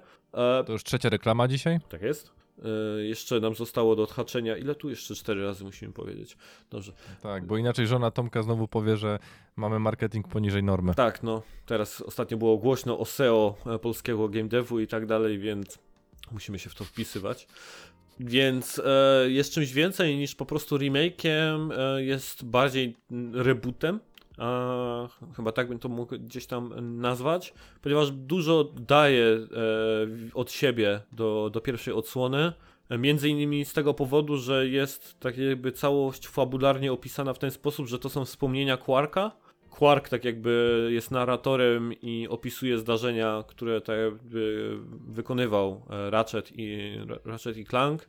To 0.66 0.72
już 0.72 0.84
trzecia 0.84 1.08
reklama 1.08 1.48
dzisiaj? 1.48 1.78
Tak 1.88 2.02
jest. 2.02 2.41
E, 2.58 3.02
jeszcze 3.04 3.40
nam 3.40 3.54
zostało 3.54 3.96
do 3.96 4.02
odhaczenia. 4.02 4.56
Ile 4.56 4.74
tu 4.74 4.90
jeszcze 4.90 5.14
cztery 5.14 5.44
razy 5.44 5.64
musimy 5.64 5.92
powiedzieć? 5.92 6.36
Dobrze. 6.70 6.92
Tak, 7.22 7.46
bo 7.46 7.56
inaczej 7.56 7.86
żona 7.86 8.10
Tomka 8.10 8.42
znowu 8.42 8.68
powie, 8.68 8.96
że 8.96 9.18
mamy 9.56 9.78
marketing 9.78 10.28
poniżej 10.28 10.62
normy. 10.62 10.94
Tak, 10.94 11.22
no. 11.22 11.42
Teraz 11.66 12.00
ostatnio 12.00 12.36
było 12.36 12.58
głośno 12.58 12.98
o 12.98 13.04
SEO 13.04 13.54
e, 13.66 13.78
polskiego 13.78 14.28
game 14.28 14.48
devu 14.48 14.80
i 14.80 14.86
tak 14.86 15.06
dalej, 15.06 15.38
więc 15.38 15.78
musimy 16.32 16.58
się 16.58 16.70
w 16.70 16.74
to 16.74 16.84
wpisywać. 16.84 17.46
Więc 18.20 18.82
e, 18.84 19.30
jest 19.30 19.52
czymś 19.52 19.72
więcej 19.72 20.16
niż 20.16 20.34
po 20.34 20.46
prostu 20.46 20.76
remake'iem, 20.76 21.72
e, 21.72 22.04
jest 22.04 22.44
bardziej 22.44 22.96
rebootem 23.32 24.00
chyba 25.36 25.52
tak 25.52 25.68
bym 25.68 25.78
to 25.78 25.88
mógł 25.88 26.18
gdzieś 26.18 26.46
tam 26.46 26.72
nazwać, 27.00 27.54
ponieważ 27.82 28.10
dużo 28.10 28.64
daje 28.64 29.24
e, 29.24 29.46
od 30.34 30.52
siebie 30.52 31.00
do, 31.12 31.50
do 31.52 31.60
pierwszej 31.60 31.94
odsłony. 31.94 32.52
Między 32.98 33.28
innymi 33.28 33.64
z 33.64 33.72
tego 33.72 33.94
powodu, 33.94 34.36
że 34.36 34.68
jest 34.68 35.20
tak 35.20 35.38
jakby 35.38 35.72
całość 35.72 36.28
fabularnie 36.28 36.92
opisana 36.92 37.34
w 37.34 37.38
ten 37.38 37.50
sposób, 37.50 37.86
że 37.86 37.98
to 37.98 38.08
są 38.08 38.24
wspomnienia 38.24 38.76
Quarka. 38.76 39.30
Quark 39.70 40.08
tak 40.08 40.24
jakby 40.24 40.88
jest 40.92 41.10
narratorem 41.10 41.92
i 42.02 42.28
opisuje 42.28 42.78
zdarzenia, 42.78 43.44
które 43.46 43.80
tak 43.80 43.98
jakby 43.98 44.76
wykonywał 45.08 45.82
e, 45.90 46.10
Ratchet 46.10 46.52
i, 46.56 46.96
Ratchet 47.24 47.56
i 47.56 47.64
Clank. 47.64 48.08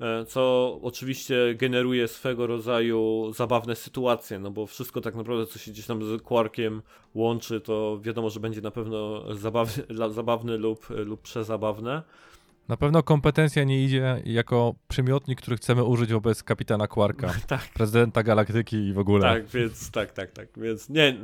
E, 0.00 0.24
co 0.24 0.72
oczywiście 0.82 1.54
generuje 1.54 2.08
swego 2.08 2.46
rodzaju 2.46 3.32
zabawne 3.34 3.76
sytuacje, 3.76 4.38
no 4.38 4.50
bo 4.50 4.66
wszystko 4.66 5.00
tak 5.00 5.14
naprawdę, 5.14 5.46
co 5.46 5.58
się 5.58 5.70
gdzieś 5.70 5.86
tam 5.86 6.04
z 6.04 6.22
Quarkiem 6.22 6.82
łączy, 7.14 7.60
to 7.60 7.98
wiadomo, 8.02 8.30
że 8.30 8.40
będzie 8.40 8.60
na 8.60 8.70
pewno 8.70 9.24
zabawny, 9.34 9.84
zabawny 10.10 10.58
lub, 10.58 10.86
lub 10.90 11.22
przezabawne. 11.22 12.02
Na 12.68 12.76
pewno 12.76 13.02
kompetencja 13.02 13.64
nie 13.64 13.84
idzie 13.84 14.22
jako 14.24 14.74
przymiotnik, 14.88 15.40
który 15.40 15.56
chcemy 15.56 15.84
użyć 15.84 16.12
wobec 16.12 16.42
kapitana 16.42 16.88
Quarka, 16.88 17.34
tak. 17.46 17.68
prezydenta 17.74 18.22
galaktyki 18.22 18.76
i 18.76 18.92
w 18.92 18.98
ogóle. 18.98 19.22
Tak, 19.22 19.46
więc 19.46 19.90
tak, 19.90 20.12
tak, 20.12 20.32
tak. 20.32 20.48
Więc 20.56 20.88
nie, 20.88 21.16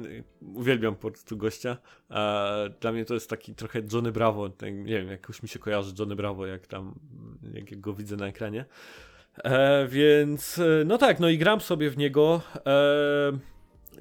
uwielbiam 0.54 0.94
po 0.94 1.11
prostu 1.11 1.37
gościa. 1.37 1.76
Dla 2.80 2.92
mnie 2.92 3.04
to 3.04 3.14
jest 3.14 3.30
taki 3.30 3.54
trochę 3.54 3.83
Johnny 3.92 4.12
Bravo. 4.12 4.48
Tak, 4.48 4.74
nie 4.74 4.85
wiem, 4.98 5.09
jakoś 5.09 5.42
mi 5.42 5.48
się 5.48 5.59
kojarzy 5.59 5.94
Johnny 5.98 6.16
Bravo, 6.16 6.46
jak 6.46 6.66
tam, 6.66 6.94
jak 7.54 7.80
go 7.80 7.94
widzę 7.94 8.16
na 8.16 8.26
ekranie. 8.26 8.64
E, 9.44 9.87
więc 9.88 10.59
e, 10.59 10.85
no 10.87 10.98
tak, 10.98 11.20
no 11.20 11.28
i 11.28 11.38
gram 11.38 11.61
sobie 11.61 11.90
w 11.90 11.96
niego. 11.96 12.40
E, 12.66 13.33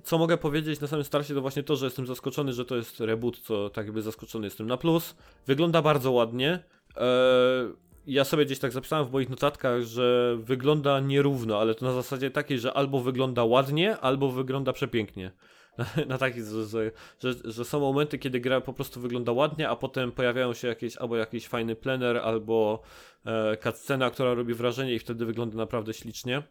co 0.03 0.17
mogę 0.17 0.37
powiedzieć 0.37 0.79
na 0.79 0.87
samym 0.87 1.05
starcie, 1.05 1.33
to 1.33 1.41
właśnie 1.41 1.63
to, 1.63 1.75
że 1.75 1.85
jestem 1.85 2.07
zaskoczony, 2.07 2.53
że 2.53 2.65
to 2.65 2.75
jest 2.75 2.99
reboot, 2.99 3.39
co 3.39 3.69
tak 3.69 3.85
jakby 3.85 4.01
zaskoczony 4.01 4.47
jestem 4.47 4.67
na 4.67 4.77
plus. 4.77 5.15
Wygląda 5.47 5.81
bardzo 5.81 6.11
ładnie. 6.11 6.63
Eee, 6.97 7.73
ja 8.07 8.23
sobie 8.23 8.45
gdzieś 8.45 8.59
tak 8.59 8.71
zapisałem 8.71 9.05
w 9.05 9.11
moich 9.11 9.29
notatkach, 9.29 9.81
że 9.81 10.37
wygląda 10.39 10.99
nierówno, 10.99 11.59
ale 11.59 11.75
to 11.75 11.85
na 11.85 11.93
zasadzie 11.93 12.31
takiej, 12.31 12.59
że 12.59 12.73
albo 12.73 12.99
wygląda 12.99 13.43
ładnie, 13.43 13.97
albo 13.97 14.31
wygląda 14.31 14.73
przepięknie. 14.73 15.31
Na, 15.77 15.85
na 16.07 16.17
taki, 16.17 16.41
że, 16.43 16.91
że, 17.19 17.33
że, 17.43 17.65
są 17.65 17.79
momenty, 17.79 18.17
kiedy 18.19 18.39
gra 18.39 18.61
po 18.61 18.73
prostu 18.73 19.01
wygląda 19.01 19.31
ładnie, 19.31 19.69
a 19.69 19.75
potem 19.75 20.11
pojawiają 20.11 20.53
się 20.53 20.67
jakieś 20.67 20.97
albo 20.97 21.17
jakiś 21.17 21.47
fajny 21.47 21.75
plener, 21.75 22.17
albo 22.17 22.81
e, 23.25 23.57
cutscena, 23.57 24.09
która 24.09 24.33
robi 24.33 24.53
wrażenie 24.53 24.93
i 24.93 24.99
wtedy 24.99 25.25
wygląda 25.25 25.57
naprawdę 25.57 25.93
ślicznie. 25.93 26.43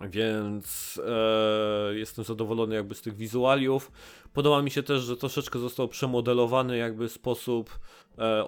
Więc 0.00 1.00
e, 1.06 1.94
jestem 1.94 2.24
zadowolony 2.24 2.74
jakby 2.74 2.94
z 2.94 3.02
tych 3.02 3.16
wizualiów. 3.16 3.92
Podoba 4.32 4.62
mi 4.62 4.70
się 4.70 4.82
też, 4.82 5.02
że 5.02 5.16
troszeczkę 5.16 5.58
został 5.58 5.88
przemodelowany 5.88 6.76
jakby 6.76 7.08
sposób 7.08 7.78
e, 8.18 8.22
e, 8.22 8.44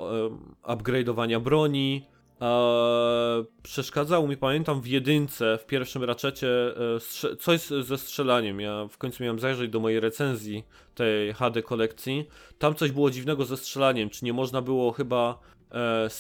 upgrade'owania 0.63 1.41
broni. 1.41 2.07
E, 2.43 3.45
przeszkadzał 3.63 4.29
mi, 4.29 4.37
pamiętam, 4.37 4.81
w 4.81 4.87
jedynce, 4.87 5.59
w 5.59 5.67
pierwszym 5.67 6.05
raczecie 6.05 6.49
e, 6.49 7.37
coś 7.37 7.61
ze 7.61 7.99
strzelaniem. 7.99 8.61
Ja 8.61 8.87
w 8.91 8.99
końcu 8.99 9.23
miałem 9.23 9.39
zajrzeć 9.39 9.71
do 9.71 9.81
mojej 9.81 10.01
recenzji 10.01 10.65
tej 10.95 11.33
HD 11.33 11.63
kolekcji. 11.63 12.29
Tam 12.59 12.75
coś 12.75 12.93
było 12.93 13.11
dziwnego 13.11 13.45
ze 13.45 13.57
strzelaniem. 13.57 14.11
Czy 14.11 14.25
nie 14.25 14.33
można 14.33 14.63
było 14.63 14.93
chyba 14.93 15.39
e, 15.72 16.11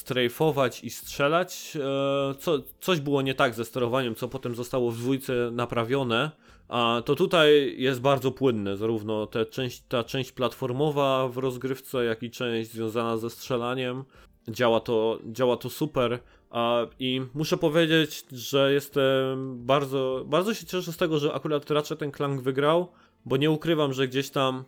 i 0.82 0.90
strzelać? 0.90 1.76
E, 1.76 2.34
co, 2.34 2.58
coś 2.80 3.00
było 3.00 3.22
nie 3.22 3.34
tak 3.34 3.54
ze 3.54 3.64
sterowaniem, 3.64 4.14
co 4.14 4.28
potem 4.28 4.54
zostało 4.54 4.90
w 4.90 4.98
dwójce 4.98 5.32
naprawione. 5.52 6.30
A 6.68 7.02
to 7.04 7.14
tutaj 7.14 7.74
jest 7.78 8.00
bardzo 8.00 8.30
płynne, 8.30 8.76
zarówno 8.76 9.26
te 9.26 9.46
część, 9.46 9.82
ta 9.88 10.04
część 10.04 10.32
platformowa 10.32 11.28
w 11.28 11.38
rozgrywce, 11.38 12.04
jak 12.04 12.22
i 12.22 12.30
część 12.30 12.70
związana 12.70 13.16
ze 13.16 13.30
strzelaniem. 13.30 14.04
Działa 14.48 14.80
to, 14.80 15.18
działa 15.26 15.56
to 15.56 15.70
super. 15.70 16.18
A, 16.50 16.86
I 16.98 17.20
muszę 17.34 17.56
powiedzieć, 17.56 18.24
że 18.32 18.72
jestem 18.72 19.66
bardzo, 19.66 20.24
bardzo 20.26 20.54
się 20.54 20.66
cieszę 20.66 20.92
z 20.92 20.96
tego, 20.96 21.18
że 21.18 21.34
akurat 21.34 21.70
Ratchet 21.70 21.98
ten 21.98 22.12
Clank 22.12 22.40
wygrał, 22.42 22.92
bo 23.24 23.36
nie 23.36 23.50
ukrywam, 23.50 23.92
że 23.92 24.08
gdzieś 24.08 24.30
tam 24.30 24.64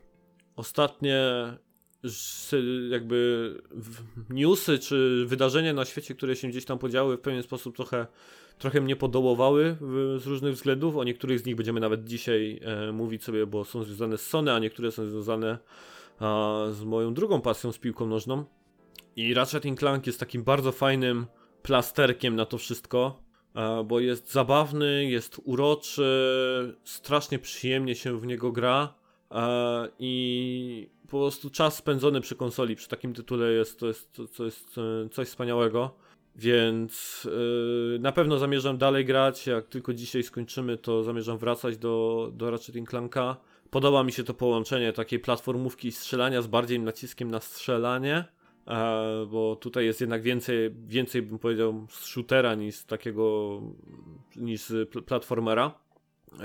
ostatnie 0.56 1.22
jakby 2.90 3.54
newsy 4.30 4.78
czy 4.78 5.24
wydarzenia 5.26 5.72
na 5.72 5.84
świecie, 5.84 6.14
które 6.14 6.36
się 6.36 6.48
gdzieś 6.48 6.64
tam 6.64 6.78
podziały 6.78 7.16
w 7.16 7.20
pewien 7.20 7.42
sposób 7.42 7.76
trochę, 7.76 8.06
trochę 8.58 8.80
mnie 8.80 8.96
podołowały 8.96 9.76
z 10.18 10.26
różnych 10.26 10.54
względów. 10.54 10.96
O 10.96 11.04
niektórych 11.04 11.40
z 11.40 11.44
nich 11.44 11.56
będziemy 11.56 11.80
nawet 11.80 12.04
dzisiaj 12.04 12.60
e, 12.62 12.92
mówić 12.92 13.24
sobie, 13.24 13.46
bo 13.46 13.64
są 13.64 13.84
związane 13.84 14.18
z 14.18 14.26
Sony, 14.26 14.52
a 14.52 14.58
niektóre 14.58 14.92
są 14.92 15.06
związane 15.06 15.58
z 16.70 16.84
moją 16.84 17.14
drugą 17.14 17.40
pasją, 17.40 17.72
z 17.72 17.78
piłką 17.78 18.06
nożną. 18.06 18.44
I 19.16 19.34
Ratchet 19.34 19.64
Clank 19.78 20.06
jest 20.06 20.20
takim 20.20 20.42
bardzo 20.42 20.72
fajnym 20.72 21.26
plasterkiem 21.62 22.36
na 22.36 22.46
to 22.46 22.58
wszystko, 22.58 23.22
bo 23.84 24.00
jest 24.00 24.32
zabawny, 24.32 25.04
jest 25.04 25.40
uroczy, 25.44 26.04
strasznie 26.84 27.38
przyjemnie 27.38 27.94
się 27.94 28.20
w 28.20 28.26
niego 28.26 28.52
gra 28.52 28.94
i 29.98 30.90
po 31.12 31.18
prostu 31.18 31.50
czas 31.50 31.76
spędzony 31.76 32.20
przy 32.20 32.36
konsoli, 32.36 32.76
przy 32.76 32.88
takim 32.88 33.14
tytule 33.14 33.52
jest 33.52 33.80
to 33.80 33.86
jest, 33.86 34.20
to 34.36 34.44
jest 34.44 34.78
e, 34.78 35.08
coś 35.08 35.28
wspaniałego. 35.28 35.94
Więc 36.36 37.24
yy, 37.24 37.98
na 37.98 38.12
pewno 38.12 38.38
zamierzam 38.38 38.78
dalej 38.78 39.04
grać. 39.04 39.46
Jak 39.46 39.68
tylko 39.68 39.94
dzisiaj 39.94 40.22
skończymy, 40.22 40.78
to 40.78 41.04
zamierzam 41.04 41.38
wracać 41.38 41.78
do, 41.78 42.30
do 42.34 42.50
Ratchet 42.50 42.88
Clanka. 42.88 43.36
Podoba 43.70 44.04
mi 44.04 44.12
się 44.12 44.24
to 44.24 44.34
połączenie 44.34 44.92
takiej 44.92 45.18
platformówki 45.18 45.88
i 45.88 45.92
strzelania 45.92 46.42
z 46.42 46.46
bardziej 46.46 46.80
naciskiem 46.80 47.30
na 47.30 47.40
strzelanie 47.40 48.24
bo 49.30 49.56
tutaj 49.56 49.84
jest 49.84 50.00
jednak 50.00 50.22
więcej, 50.22 50.70
więcej 50.86 51.22
bym 51.22 51.38
powiedział 51.38 51.86
z 51.90 52.04
shootera 52.04 52.54
niż 52.54 52.84
takiego 52.84 53.60
niż 54.36 54.72
platformera 55.06 55.66
e, 55.66 56.38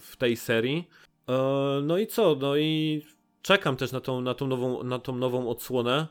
w 0.00 0.16
tej 0.18 0.36
serii. 0.36 0.88
E, 1.28 1.80
no 1.82 1.98
i 1.98 2.06
co? 2.06 2.36
No 2.40 2.56
i 2.56 3.02
czekam 3.42 3.76
też 3.76 3.92
na 3.92 4.00
tą, 4.00 4.20
na 4.20 4.34
tą, 4.34 4.46
nową, 4.46 4.82
na 4.82 4.98
tą 4.98 5.16
nową 5.16 5.48
odsłonę. 5.48 6.06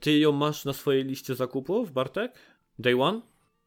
Ty 0.00 0.18
ją 0.18 0.32
masz 0.32 0.64
na 0.64 0.72
swojej 0.72 1.04
liście 1.04 1.34
zakupów, 1.34 1.92
Bartek? 1.92 2.34
Day 2.78 3.02
One? 3.02 3.20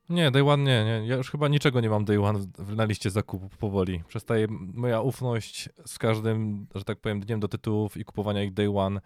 Nie, 0.09 0.31
Day 0.31 0.43
One 0.49 0.63
nie, 0.63 0.85
nie. 0.85 1.07
Ja 1.07 1.15
już 1.15 1.31
chyba 1.31 1.47
niczego 1.47 1.81
nie 1.81 1.89
mam 1.89 2.05
Day 2.05 2.23
One 2.23 2.39
na 2.75 2.85
liście 2.85 3.09
zakupów 3.09 3.57
powoli. 3.57 4.03
Przestaje 4.07 4.47
moja 4.73 5.01
ufność 5.01 5.69
z 5.85 5.99
każdym, 5.99 6.67
że 6.75 6.83
tak 6.83 6.99
powiem, 6.99 7.19
dniem 7.19 7.39
do 7.39 7.47
tytułów 7.47 7.97
i 7.97 8.05
kupowania 8.05 8.43
ich 8.43 8.53
Day 8.53 8.77
One 8.77 9.01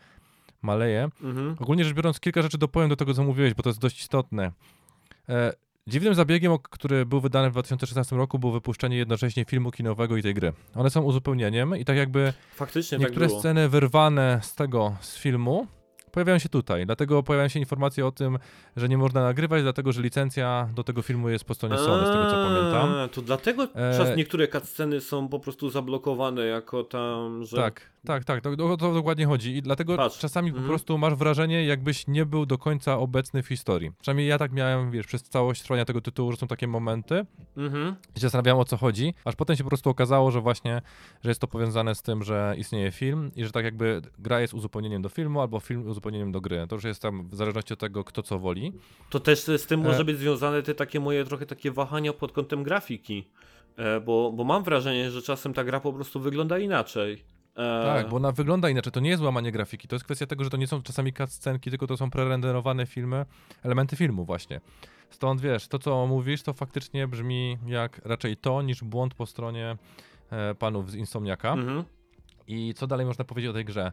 maleje. 0.62 1.10
Mhm. 1.24 1.56
Ogólnie 1.60 1.86
rzecz 1.86 1.94
biorąc, 1.94 2.20
kilka 2.20 2.42
rzeczy 2.42 2.58
dopowiem 2.58 2.90
do 2.90 2.96
tego, 2.96 3.14
co 3.14 3.24
mówiłeś, 3.24 3.54
bo 3.54 3.64
to 3.64 3.70
jest 3.70 3.80
dość 3.80 4.00
istotne. 4.02 4.52
Dziwnym 5.88 6.16
zabiegiem, 6.16 6.58
który 6.70 7.06
był 7.06 7.22
wydany 7.22 7.50
w 7.50 7.52
2016 7.52 8.16
roku, 8.16 8.40
było 8.40 8.52
wypuszczenie 8.54 8.98
jednocześnie 8.98 9.46
filmu 9.46 9.72
kinowego 9.72 10.18
i 10.18 10.24
tej 10.24 10.34
gry. 10.34 10.54
One 10.76 10.90
są 10.90 11.02
uzupełnieniem 11.02 11.76
i 11.78 11.86
tak 11.86 11.98
jakby 11.98 12.34
Faktycznie 12.56 12.98
tak 12.98 13.08
niektóre 13.08 13.28
tak 13.28 13.40
sceny 13.40 13.70
wyrwane 13.70 14.40
z 14.44 14.56
tego, 14.56 14.96
z 15.02 15.18
filmu, 15.18 15.68
pojawiają 16.12 16.40
się 16.40 16.50
tutaj. 16.50 16.86
Dlatego 16.86 17.24
pojawiają 17.24 17.50
się 17.50 17.60
informacje 17.60 18.06
o 18.06 18.12
tym, 18.12 18.38
że 18.76 18.90
nie 18.90 18.98
można 18.98 19.24
nagrywać, 19.24 19.64
dlatego 19.64 19.92
że 19.92 20.02
licencja 20.02 20.70
do 20.76 20.84
tego 20.84 21.02
filmu 21.02 21.30
jest 21.30 21.46
po 21.46 21.54
stronie 21.54 21.78
Sony, 21.78 22.08
z 22.08 22.12
tego 22.12 22.26
co 22.26 22.32
pamiętam. 22.32 23.10
To 23.10 23.22
dlatego 23.22 23.68
e... 23.76 24.16
niektóre 24.16 24.48
cutsceny 24.48 25.02
są 25.02 25.28
po 25.28 25.40
prostu 25.40 25.70
zablokowane 25.70 26.46
jako 26.46 26.84
tam, 26.84 27.46
że... 27.46 27.58
Tak, 27.58 27.82
tak, 28.08 28.26
tak, 28.26 28.42
to, 28.42 28.56
to, 28.56 28.78
to 28.78 28.94
dokładnie 28.94 29.26
chodzi 29.26 29.58
i 29.58 29.62
dlatego 29.62 29.98
Patrz. 29.98 30.20
czasami 30.20 30.50
mhm. 30.50 30.66
po 30.66 30.70
prostu 30.70 30.98
masz 30.98 31.16
wrażenie, 31.16 31.66
jakbyś 31.66 32.08
nie 32.08 32.26
był 32.26 32.46
do 32.46 32.58
końca 32.58 32.98
obecny 32.98 33.44
w 33.44 33.48
historii. 33.48 33.92
Przynajmniej 34.02 34.28
ja 34.28 34.38
tak 34.38 34.52
miałem, 34.52 34.92
wiesz, 34.92 35.08
przez 35.08 35.24
całość 35.24 35.62
trwania 35.62 35.86
tego 35.86 36.02
tytułu, 36.02 36.32
że 36.32 36.38
są 36.38 36.48
takie 36.48 36.68
momenty, 36.68 37.26
mhm. 37.58 37.96
gdzie 38.14 38.22
zastanawiałem 38.22 38.60
o 38.60 38.66
co 38.66 38.78
chodzi, 38.78 39.14
aż 39.26 39.36
potem 39.36 39.56
się 39.56 39.64
po 39.64 39.70
prostu 39.70 39.90
okazało, 39.90 40.32
że 40.32 40.42
właśnie, 40.42 40.82
że 41.24 41.30
jest 41.30 41.42
to 41.42 41.48
powiązane 41.48 41.96
z 41.96 42.02
tym, 42.02 42.24
że 42.24 42.56
istnieje 42.58 42.92
film 42.92 43.32
i 43.36 43.46
że 43.46 43.52
tak 43.52 43.66
jakby 43.66 44.02
gra 44.20 44.42
jest 44.42 44.54
uzupełnieniem 44.54 45.02
do 45.02 45.10
filmu, 45.10 45.42
albo 45.42 45.60
film 45.60 45.88
uzupełnieniem 45.88 46.32
do 46.32 46.42
gry. 46.42 46.66
To 46.70 46.76
już 46.76 46.84
jest 46.84 47.02
tam 47.02 47.30
w 47.30 47.36
zależności 47.36 47.74
od 47.74 47.80
tego, 47.80 48.04
kto 48.04 48.24
co 48.24 48.40
woli. 48.40 48.74
To 49.10 49.20
też 49.20 49.40
z 49.40 49.66
tym 49.66 49.80
może 49.80 50.02
e... 50.02 50.06
być 50.06 50.18
związane 50.18 50.64
te 50.64 50.76
takie 50.76 51.00
moje 51.00 51.26
trochę 51.26 51.46
takie 51.46 51.72
wahania 51.72 52.14
pod 52.14 52.32
kątem 52.32 52.64
grafiki. 52.64 53.28
E, 53.78 54.00
bo, 54.00 54.32
bo 54.32 54.44
mam 54.44 54.64
wrażenie, 54.64 55.12
że 55.12 55.22
czasem 55.22 55.54
ta 55.54 55.64
gra 55.64 55.80
po 55.80 55.94
prostu 55.94 56.20
wygląda 56.20 56.60
inaczej. 56.60 57.24
E, 57.58 57.84
tak, 57.84 58.10
bo 58.10 58.16
ona 58.16 58.32
wygląda 58.32 58.70
inaczej. 58.70 58.92
To 58.92 59.00
nie 59.00 59.10
jest 59.10 59.24
łamanie 59.24 59.52
grafiki. 59.52 59.88
To 59.88 59.96
jest 59.96 60.06
kwestia 60.06 60.26
tego, 60.26 60.44
że 60.44 60.50
to 60.50 60.58
nie 60.58 60.68
są 60.68 60.82
czasami 60.82 61.14
cutscenki, 61.14 61.70
tylko 61.70 61.88
to 61.88 61.98
są 61.98 62.10
prerenderowane 62.10 62.86
filmy, 62.86 63.26
elementy 63.64 63.96
filmu 63.96 64.26
właśnie. 64.26 64.62
Stąd 65.10 65.42
wiesz, 65.42 65.68
to 65.68 65.80
co 65.80 66.08
mówisz, 66.08 66.44
to 66.44 66.54
faktycznie 66.54 67.08
brzmi 67.08 67.58
jak 67.66 68.02
raczej 68.06 68.38
to, 68.38 68.62
niż 68.62 68.84
błąd 68.84 69.14
po 69.14 69.26
stronie 69.26 69.78
e, 70.30 70.56
panów 70.56 70.92
z 70.92 70.96
Insomniaka. 70.96 71.54
Mhm. 71.54 71.84
I 72.48 72.74
co 72.74 72.88
dalej 72.88 73.06
można 73.06 73.26
powiedzieć 73.26 73.50
o 73.50 73.54
tej 73.54 73.66
grze? 73.66 73.92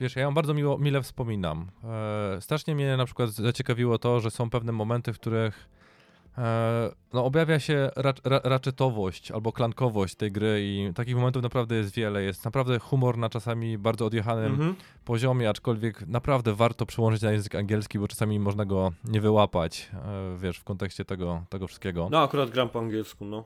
Wiesz, 0.00 0.16
ja 0.16 0.22
ją 0.22 0.34
bardzo 0.34 0.54
miło, 0.54 0.78
mile 0.78 1.02
wspominam. 1.02 1.70
E, 2.36 2.40
strasznie 2.40 2.74
mnie 2.74 2.96
na 2.96 3.04
przykład 3.04 3.30
zaciekawiło 3.30 3.98
to, 3.98 4.20
że 4.20 4.30
są 4.30 4.50
pewne 4.50 4.72
momenty, 4.72 5.12
w 5.12 5.18
których 5.18 5.68
E, 5.68 5.79
no, 7.12 7.24
objawia 7.24 7.60
się 7.60 7.90
rac 7.96 8.16
raczetowość 8.24 9.30
albo 9.30 9.52
klankowość 9.52 10.14
tej 10.14 10.32
gry 10.32 10.60
i 10.62 10.94
takich 10.94 11.16
momentów 11.16 11.42
naprawdę 11.42 11.74
jest 11.74 11.94
wiele. 11.94 12.22
Jest 12.22 12.44
naprawdę 12.44 12.78
humor 12.78 13.18
na 13.18 13.28
czasami 13.28 13.78
bardzo 13.78 14.06
odjechanym 14.06 14.54
mm 14.54 14.72
-hmm. 14.72 14.74
poziomie, 15.04 15.48
aczkolwiek 15.48 16.06
naprawdę 16.06 16.54
warto 16.54 16.86
przełączyć 16.86 17.22
na 17.22 17.32
język 17.32 17.54
angielski, 17.54 17.98
bo 17.98 18.08
czasami 18.08 18.38
można 18.38 18.64
go 18.64 18.92
nie 19.04 19.20
wyłapać, 19.20 19.90
e, 19.94 20.36
wiesz, 20.38 20.58
w 20.58 20.64
kontekście 20.64 21.04
tego, 21.04 21.42
tego 21.48 21.66
wszystkiego. 21.66 22.08
No 22.10 22.22
akurat 22.22 22.50
gram 22.50 22.68
po 22.68 22.78
angielsku, 22.78 23.24
no. 23.24 23.44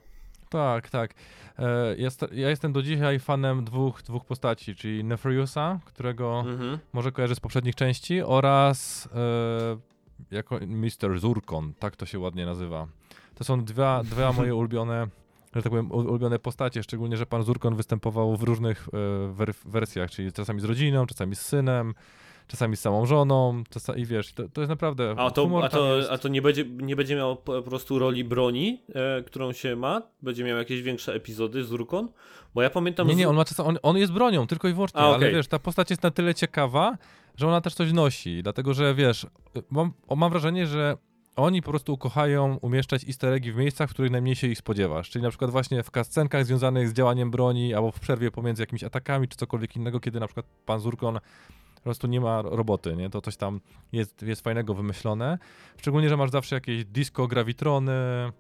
Tak, 0.49 0.91
tak. 0.91 1.15
E, 1.59 1.97
jest, 1.97 2.25
ja 2.33 2.51
jestem 2.51 2.73
do 2.73 2.83
dzisiaj 2.83 3.19
fanem 3.19 3.65
dwóch, 3.65 4.03
dwóch 4.03 4.25
postaci, 4.25 4.75
czyli 4.75 5.05
Nefriusa, 5.05 5.81
którego 5.85 6.41
mm 6.41 6.59
-hmm. 6.59 6.79
może 6.93 7.13
kojarzy 7.13 7.35
z 7.35 7.41
poprzednich 7.41 7.75
części, 7.75 8.23
oraz 8.23 9.09
jako 10.31 10.59
Mr. 10.67 11.19
Zurkon, 11.19 11.73
tak 11.79 11.97
to 11.97 12.07
się 12.07 12.19
ładnie 12.19 12.47
nazywa. 12.47 12.87
To 13.35 13.45
są 13.45 13.65
dwa, 13.65 14.03
dwa 14.05 14.33
moje 14.33 14.55
ulubione, 14.61 15.07
że 15.55 15.63
tak 15.63 15.71
powiem, 15.71 15.93
ulubione 15.93 16.39
postacie, 16.39 16.83
szczególnie, 16.83 17.17
że 17.17 17.27
pan 17.27 17.43
Zurkon 17.43 17.77
występował 17.77 18.37
w 18.37 18.43
różnych 18.43 18.89
e, 19.39 19.45
wersjach, 19.65 20.11
czyli 20.11 20.33
czasami 20.33 20.61
z 20.61 20.65
rodziną, 20.65 21.07
czasami 21.07 21.37
z 21.37 21.41
synem, 21.41 21.95
czasami 22.47 22.77
z 22.77 22.81
samą 22.81 23.07
żoną, 23.07 23.65
czasami, 23.71 24.01
i 24.01 24.07
wiesz, 24.07 24.33
to, 24.33 24.49
to 24.49 24.61
jest 24.61 24.69
naprawdę 24.69 25.15
A 25.19 25.31
to, 25.31 25.61
a 25.63 25.69
to, 25.69 25.99
a 26.11 26.19
to 26.19 26.29
nie, 26.29 26.43
będzie, 26.43 26.65
nie 26.65 26.97
będzie 26.97 27.17
miał 27.17 27.37
po 27.37 27.63
prostu 27.63 27.99
roli 27.99 28.25
broni, 28.25 28.83
e, 28.95 29.23
którą 29.23 29.53
się 29.53 29.77
ma? 29.77 30.03
Będzie 30.23 30.45
miał 30.45 30.59
jakieś 30.59 30.83
większe 30.83 31.15
epizody 31.15 31.65
z 31.65 31.69
Zurkon? 31.69 32.09
Bo 32.55 32.63
ja 32.63 32.71
pamiętam... 32.71 33.09
Nie, 33.09 33.15
nie, 33.15 33.29
on, 33.29 33.37
ma 33.37 33.45
czasem, 33.45 33.67
on, 33.67 33.79
on 33.83 33.97
jest 33.97 34.13
bronią, 34.13 34.47
tylko 34.47 34.69
i 34.69 34.73
wyłącznie, 34.73 35.01
a, 35.01 35.09
okay. 35.09 35.17
ale 35.17 35.31
wiesz, 35.31 35.49
ta 35.49 35.59
postać 35.59 35.91
jest 35.91 36.03
na 36.03 36.11
tyle 36.11 36.35
ciekawa, 36.35 36.97
że 37.37 37.49
ona 37.49 37.61
też 37.61 37.75
coś 37.75 37.93
nosi, 37.93 38.43
dlatego 38.43 38.75
że 38.75 38.95
wiesz, 38.95 39.27
mam, 39.71 39.93
mam 40.17 40.31
wrażenie, 40.31 40.67
że 40.67 40.97
oni 41.37 41.63
po 41.63 41.71
prostu 41.71 41.99
kochają 41.99 42.59
umieszczać 42.63 43.05
easter 43.05 43.33
eggi 43.33 43.53
w 43.53 43.57
miejscach, 43.57 43.91
w 43.91 43.93
których 43.93 44.11
najmniej 44.11 44.37
się 44.37 44.47
ich 44.47 44.59
spodziewasz. 44.59 45.11
Czyli 45.11 45.23
na 45.23 45.29
przykład 45.29 45.51
właśnie 45.51 45.83
w 45.83 45.91
kascenkach 45.91 46.45
związanych 46.45 46.89
z 46.89 46.93
działaniem 46.93 47.31
broni, 47.31 47.75
albo 47.75 47.93
w 47.93 48.01
przerwie 48.01 48.31
pomiędzy 48.31 48.63
jakimiś 48.63 48.85
atakami, 48.85 49.29
czy 49.29 49.37
cokolwiek 49.37 49.77
innego, 49.77 50.01
kiedy 50.01 50.21
na 50.21 50.27
przykład 50.27 50.47
pan 50.67 50.81
Zurkon 50.81 51.19
po 51.75 51.81
prostu 51.87 52.07
nie 52.07 52.21
ma 52.21 52.43
roboty, 52.43 52.97
nie? 52.97 53.11
To 53.11 53.21
coś 53.21 53.37
tam 53.37 53.61
jest, 53.93 54.23
jest 54.23 54.45
fajnego 54.45 54.75
wymyślone. 54.75 55.39
Szczególnie, 55.77 56.09
że 56.09 56.17
masz 56.17 56.31
zawsze 56.31 56.55
jakieś 56.55 56.85
disco, 56.85 57.27
gravitrony. 57.27 57.93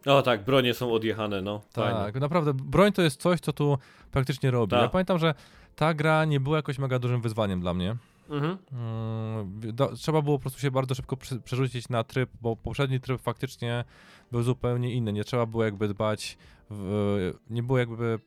O 0.06 0.22
tak, 0.22 0.44
bronie 0.44 0.74
są 0.74 0.92
odjechane, 0.92 1.42
no. 1.42 1.60
Tak, 1.72 1.94
Fajne. 1.94 2.20
naprawdę, 2.20 2.54
broń 2.54 2.92
to 2.92 3.02
jest 3.02 3.20
coś, 3.20 3.40
co 3.40 3.52
tu 3.52 3.78
praktycznie 4.10 4.50
robi. 4.50 4.70
Ta. 4.70 4.82
Ja 4.82 4.88
pamiętam, 4.88 5.18
że 5.18 5.34
ta 5.76 5.94
gra 5.94 6.24
nie 6.24 6.40
była 6.40 6.56
jakoś 6.56 6.78
mega 6.78 6.98
dużym 6.98 7.20
wyzwaniem 7.20 7.60
dla 7.60 7.74
mnie. 7.74 7.96
Mhm. 8.30 8.58
Mm, 8.72 9.60
do, 9.72 9.96
trzeba 9.96 10.22
było 10.22 10.38
po 10.38 10.42
prostu 10.42 10.60
się 10.60 10.70
bardzo 10.70 10.94
szybko 10.94 11.16
przy, 11.16 11.40
przerzucić 11.40 11.88
na 11.88 12.04
tryb, 12.04 12.30
bo 12.40 12.56
poprzedni 12.56 13.00
tryb 13.00 13.20
faktycznie 13.20 13.84
był 14.32 14.42
zupełnie 14.42 14.94
inny. 14.94 15.12
Nie 15.12 15.24
trzeba 15.24 15.46
było 15.46 15.64
jakby 15.64 15.88
dbać, 15.88 16.38
w, 16.70 17.32
nie 17.50 17.62
było 17.62 17.78
jakby 17.78 18.18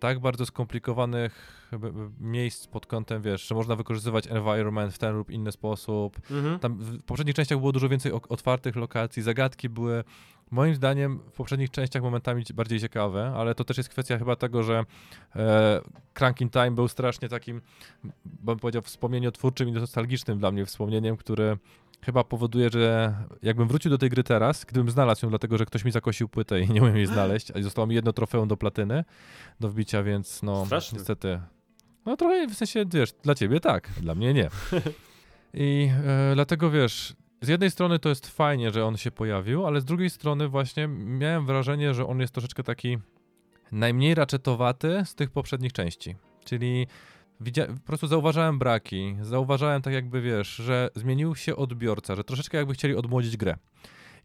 tak 0.00 0.20
bardzo 0.20 0.46
skomplikowanych 0.46 1.60
miejsc 2.20 2.66
pod 2.66 2.86
kątem, 2.86 3.22
wiesz, 3.22 3.48
że 3.48 3.54
można 3.54 3.76
wykorzystywać 3.76 4.26
environment 4.26 4.94
w 4.94 4.98
ten 4.98 5.16
lub 5.16 5.30
inny 5.30 5.52
sposób. 5.52 6.16
Mhm. 6.30 6.58
Tam 6.58 6.78
w 6.78 7.02
poprzednich 7.02 7.36
częściach 7.36 7.58
było 7.58 7.72
dużo 7.72 7.88
więcej 7.88 8.12
otwartych 8.12 8.76
lokacji, 8.76 9.22
zagadki 9.22 9.68
były 9.68 10.04
moim 10.50 10.74
zdaniem 10.74 11.18
w 11.18 11.32
poprzednich 11.32 11.70
częściach 11.70 12.02
momentami 12.02 12.44
bardziej 12.54 12.80
ciekawe, 12.80 13.32
ale 13.36 13.54
to 13.54 13.64
też 13.64 13.76
jest 13.76 13.88
kwestia 13.88 14.18
chyba 14.18 14.36
tego, 14.36 14.62
że 14.62 14.84
e, 15.36 15.80
Cranking 16.14 16.52
Time 16.52 16.70
był 16.70 16.88
strasznie 16.88 17.28
takim, 17.28 17.60
bym 18.24 18.58
powiedział, 18.58 18.82
wspomnieniotwórczym 18.82 19.68
i 19.68 19.72
nostalgicznym 19.72 20.38
dla 20.38 20.50
mnie 20.50 20.66
wspomnieniem, 20.66 21.16
który 21.16 21.58
chyba 22.04 22.24
powoduje, 22.24 22.70
że 22.70 23.14
jakbym 23.42 23.68
wrócił 23.68 23.90
do 23.90 23.98
tej 23.98 24.10
gry 24.10 24.24
teraz, 24.24 24.64
gdybym 24.64 24.90
znalazł 24.90 25.26
ją, 25.26 25.30
dlatego 25.30 25.58
że 25.58 25.66
ktoś 25.66 25.84
mi 25.84 25.90
zakosił 25.90 26.28
płytę 26.28 26.60
i 26.60 26.70
nie 26.70 26.82
umiem 26.82 26.96
jej 26.96 27.06
znaleźć, 27.06 27.50
a 27.50 27.62
zostało 27.62 27.86
mi 27.86 27.94
jedno 27.94 28.12
trofeum 28.12 28.48
do 28.48 28.56
platyny, 28.56 29.04
do 29.60 29.68
wbicia, 29.68 30.02
więc 30.02 30.42
no 30.42 30.66
Strasznie. 30.66 30.98
niestety. 30.98 31.40
No 32.06 32.16
trochę 32.16 32.46
w 32.46 32.54
sensie, 32.54 32.84
wiesz, 32.92 33.12
dla 33.22 33.34
ciebie 33.34 33.60
tak, 33.60 33.88
dla 34.00 34.14
mnie 34.14 34.34
nie. 34.34 34.48
I 35.54 35.90
e, 36.06 36.34
dlatego 36.34 36.70
wiesz, 36.70 37.16
z 37.40 37.48
jednej 37.48 37.70
strony 37.70 37.98
to 37.98 38.08
jest 38.08 38.26
fajnie, 38.26 38.70
że 38.70 38.84
on 38.84 38.96
się 38.96 39.10
pojawił, 39.10 39.66
ale 39.66 39.80
z 39.80 39.84
drugiej 39.84 40.10
strony 40.10 40.48
właśnie 40.48 40.88
miałem 40.88 41.46
wrażenie, 41.46 41.94
że 41.94 42.06
on 42.06 42.20
jest 42.20 42.32
troszeczkę 42.32 42.62
taki 42.62 42.98
najmniej 43.72 44.14
raczetowaty 44.14 45.02
z 45.04 45.14
tych 45.14 45.30
poprzednich 45.30 45.72
części. 45.72 46.16
Czyli 46.44 46.86
widzia- 47.40 47.66
po 47.66 47.86
prostu 47.86 48.06
zauważałem 48.06 48.58
braki, 48.58 49.16
zauważałem 49.22 49.82
tak 49.82 49.94
jakby, 49.94 50.20
wiesz, 50.20 50.48
że 50.48 50.90
zmienił 50.94 51.34
się 51.34 51.56
odbiorca, 51.56 52.16
że 52.16 52.24
troszeczkę 52.24 52.58
jakby 52.58 52.74
chcieli 52.74 52.96
odmłodzić 52.96 53.36
grę. 53.36 53.56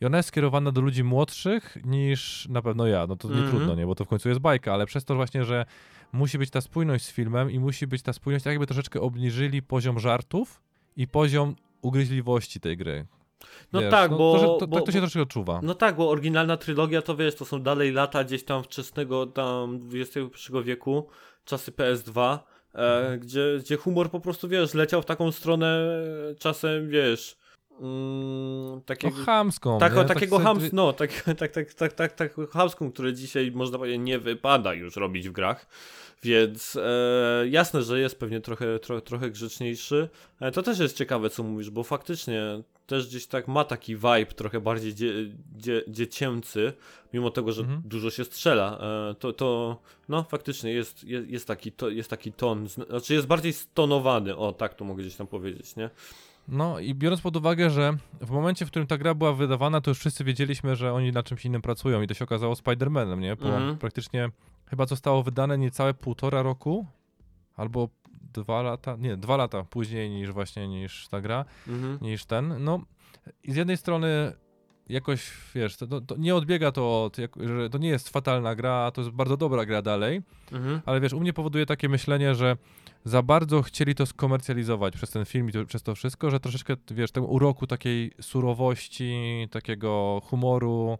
I 0.02 0.06
ona 0.06 0.18
jest 0.18 0.30
skierowana 0.30 0.72
do 0.72 0.82
ludzi 0.82 1.04
młodszych 1.04 1.78
niż 1.86 2.48
na 2.50 2.62
pewno 2.62 2.88
ja. 2.88 3.08
No 3.08 3.16
to 3.16 3.30
nie 3.30 3.36
mm-hmm. 3.36 3.50
trudno, 3.50 3.76
nie? 3.76 3.86
Bo 3.86 3.96
to 3.96 4.06
w 4.06 4.08
końcu 4.08 4.30
jest 4.30 4.42
bajka, 4.42 4.74
ale 4.74 4.86
przez 4.86 5.06
to 5.06 5.16
właśnie, 5.16 5.44
że 5.44 5.66
musi 6.12 6.38
być 6.38 6.50
ta 6.50 6.62
spójność 6.62 7.06
z 7.06 7.12
filmem 7.12 7.52
i 7.52 7.60
musi 7.60 7.88
być 7.88 8.02
ta 8.02 8.14
spójność, 8.14 8.44
tak 8.44 8.52
jakby 8.52 8.68
troszeczkę 8.68 9.02
obniżyli 9.02 9.62
poziom 9.62 10.00
żartów 10.00 10.62
i 10.96 11.08
poziom 11.08 11.56
ugryźliwości 11.86 12.60
tej 12.60 12.78
gry. 12.78 13.06
No 13.74 13.82
wiesz, 13.82 13.92
tak, 13.92 14.12
no, 14.12 14.18
bo, 14.18 14.40
to, 14.40 14.58
to, 14.58 14.68
bo, 14.68 14.76
Tak 14.76 14.86
to 14.86 14.92
się 14.92 15.00
troszkę 15.00 15.22
odczuwa. 15.22 15.60
No 15.64 15.76
tak, 15.76 15.96
bo 15.96 16.10
oryginalna 16.10 16.58
trylogia 16.58 17.02
to 17.02 17.16
wiesz, 17.16 17.36
to 17.36 17.46
są 17.46 17.62
dalej 17.62 17.92
lata 17.92 18.24
gdzieś 18.24 18.44
tam 18.44 18.64
wczesnego 18.64 19.26
tam 19.26 19.90
XXI 19.94 20.54
wieku, 20.64 21.08
czasy 21.46 21.72
PS2, 21.72 22.40
e, 22.74 22.78
mhm. 22.78 23.20
gdzie, 23.20 23.58
gdzie 23.60 23.78
humor 23.78 24.12
po 24.12 24.20
prostu, 24.20 24.48
wiesz, 24.50 24.74
leciał 24.74 25.02
w 25.02 25.06
taką 25.06 25.32
stronę 25.32 25.88
czasem, 26.40 26.90
wiesz... 26.90 27.38
Mm, 27.80 28.82
takiego, 28.82 29.18
no 29.18 29.26
chamską. 29.26 29.80
Tak, 29.80 29.96
tak 29.96 30.08
takiego 30.08 30.40
tak, 30.40 30.74
no, 30.74 30.94
tak, 30.94 31.12
tak, 31.40 31.52
tak, 31.52 31.74
tak, 31.74 31.94
tak, 31.94 32.14
tak, 32.14 32.36
chamską, 32.52 32.92
które 32.92 33.14
dzisiaj 33.14 33.52
można 33.52 33.78
powiedzieć 33.78 34.00
nie 34.04 34.20
wypada 34.20 34.74
już 34.74 34.96
robić 34.96 35.30
w 35.30 35.32
grach. 35.32 35.68
Więc 36.24 36.76
e, 36.76 37.48
jasne, 37.50 37.84
że 37.84 38.00
jest 38.00 38.20
pewnie 38.20 38.42
trochę, 38.42 38.80
tro, 38.80 39.02
trochę 39.02 39.32
grzeczniejszy. 39.32 40.10
E, 40.40 40.52
to 40.52 40.64
też 40.64 40.80
jest 40.80 40.98
ciekawe, 40.98 41.30
co 41.30 41.44
mówisz, 41.44 41.70
bo 41.70 41.84
faktycznie 41.84 42.62
też 42.88 43.08
gdzieś 43.08 43.28
tak 43.28 43.48
ma 43.48 43.64
taki 43.64 43.96
vibe 43.96 44.26
trochę 44.26 44.62
bardziej 44.62 44.96
dzie, 44.96 45.14
dzie, 45.58 45.84
dziecięcy, 45.88 46.74
mimo 47.14 47.32
tego, 47.32 47.52
że 47.52 47.62
mhm. 47.62 47.82
dużo 47.86 48.10
się 48.10 48.24
strzela. 48.24 48.80
E, 49.12 49.16
to, 49.16 49.34
to 49.34 49.82
no 50.10 50.24
faktycznie 50.24 50.74
jest, 50.74 51.04
jest, 51.04 51.30
jest, 51.30 51.48
taki, 51.48 51.72
to, 51.72 51.90
jest 51.90 52.10
taki 52.10 52.32
ton, 52.32 52.68
znaczy 52.68 53.14
jest 53.14 53.28
bardziej 53.28 53.54
stonowany, 53.54 54.36
o 54.36 54.54
tak 54.54 54.74
to 54.74 54.86
mogę 54.86 55.04
gdzieś 55.04 55.16
tam 55.16 55.28
powiedzieć, 55.28 55.76
nie? 55.76 55.90
No 56.48 56.80
i 56.80 56.96
biorąc 56.96 57.22
pod 57.22 57.36
uwagę, 57.36 57.70
że 57.70 57.98
w 58.22 58.30
momencie, 58.30 58.66
w 58.66 58.70
którym 58.70 58.88
ta 58.88 58.98
gra 58.98 59.14
była 59.14 59.34
wydawana, 59.34 59.82
to 59.82 59.92
już 59.92 60.00
wszyscy 60.00 60.24
wiedzieliśmy, 60.24 60.76
że 60.76 60.94
oni 60.94 61.12
na 61.12 61.24
czymś 61.24 61.46
innym 61.46 61.62
pracują 61.62 62.02
i 62.02 62.08
to 62.08 62.14
się 62.14 62.26
okazało 62.26 62.54
Spider-Manem, 62.54 63.20
nie? 63.20 63.36
Po 63.36 63.46
mhm. 63.46 63.78
praktycznie 63.78 64.30
chyba 64.66 64.86
zostało 64.86 65.24
wydane 65.24 65.58
niecałe 65.58 65.94
półtora 65.94 66.42
roku, 66.42 66.86
albo 67.56 67.90
dwa 68.34 68.62
lata, 68.62 68.96
nie, 69.00 69.18
dwa 69.18 69.38
lata 69.38 69.64
później 69.64 70.10
niż 70.10 70.32
właśnie 70.32 70.68
niż 70.68 71.08
ta 71.08 71.22
gra, 71.22 71.46
mhm. 71.68 71.98
niż 72.02 72.26
ten. 72.26 72.64
No 72.64 72.82
i 73.44 73.52
z 73.52 73.56
jednej 73.56 73.78
strony 73.78 74.34
jakoś, 74.90 75.32
wiesz, 75.56 75.78
to, 75.78 76.02
to, 76.02 76.16
nie 76.18 76.36
odbiega 76.36 76.72
to 76.72 77.04
od, 77.04 77.18
że 77.40 77.70
to 77.70 77.78
nie 77.78 77.90
jest 77.90 78.10
fatalna 78.10 78.56
gra, 78.56 78.92
to 78.92 79.02
jest 79.02 79.14
bardzo 79.14 79.38
dobra 79.38 79.66
gra 79.66 79.82
dalej, 79.82 80.22
mhm. 80.52 80.82
ale 80.86 81.02
wiesz, 81.02 81.14
u 81.14 81.20
mnie 81.20 81.34
powoduje 81.34 81.66
takie 81.66 81.90
myślenie, 81.90 82.36
że 82.36 82.58
za 83.06 83.24
bardzo 83.24 83.62
chcieli 83.62 83.96
to 83.96 84.06
skomercjalizować 84.06 84.94
przez 84.94 85.12
ten 85.12 85.26
film 85.26 85.50
i 85.50 85.52
to, 85.52 85.66
przez 85.66 85.84
to 85.84 85.96
wszystko, 85.96 86.32
że 86.32 86.40
troszeczkę, 86.40 86.76
wiesz, 86.92 87.12
tego 87.12 87.28
uroku 87.28 87.68
takiej 87.68 88.12
surowości, 88.22 89.48
takiego 89.52 90.22
humoru, 90.26 90.98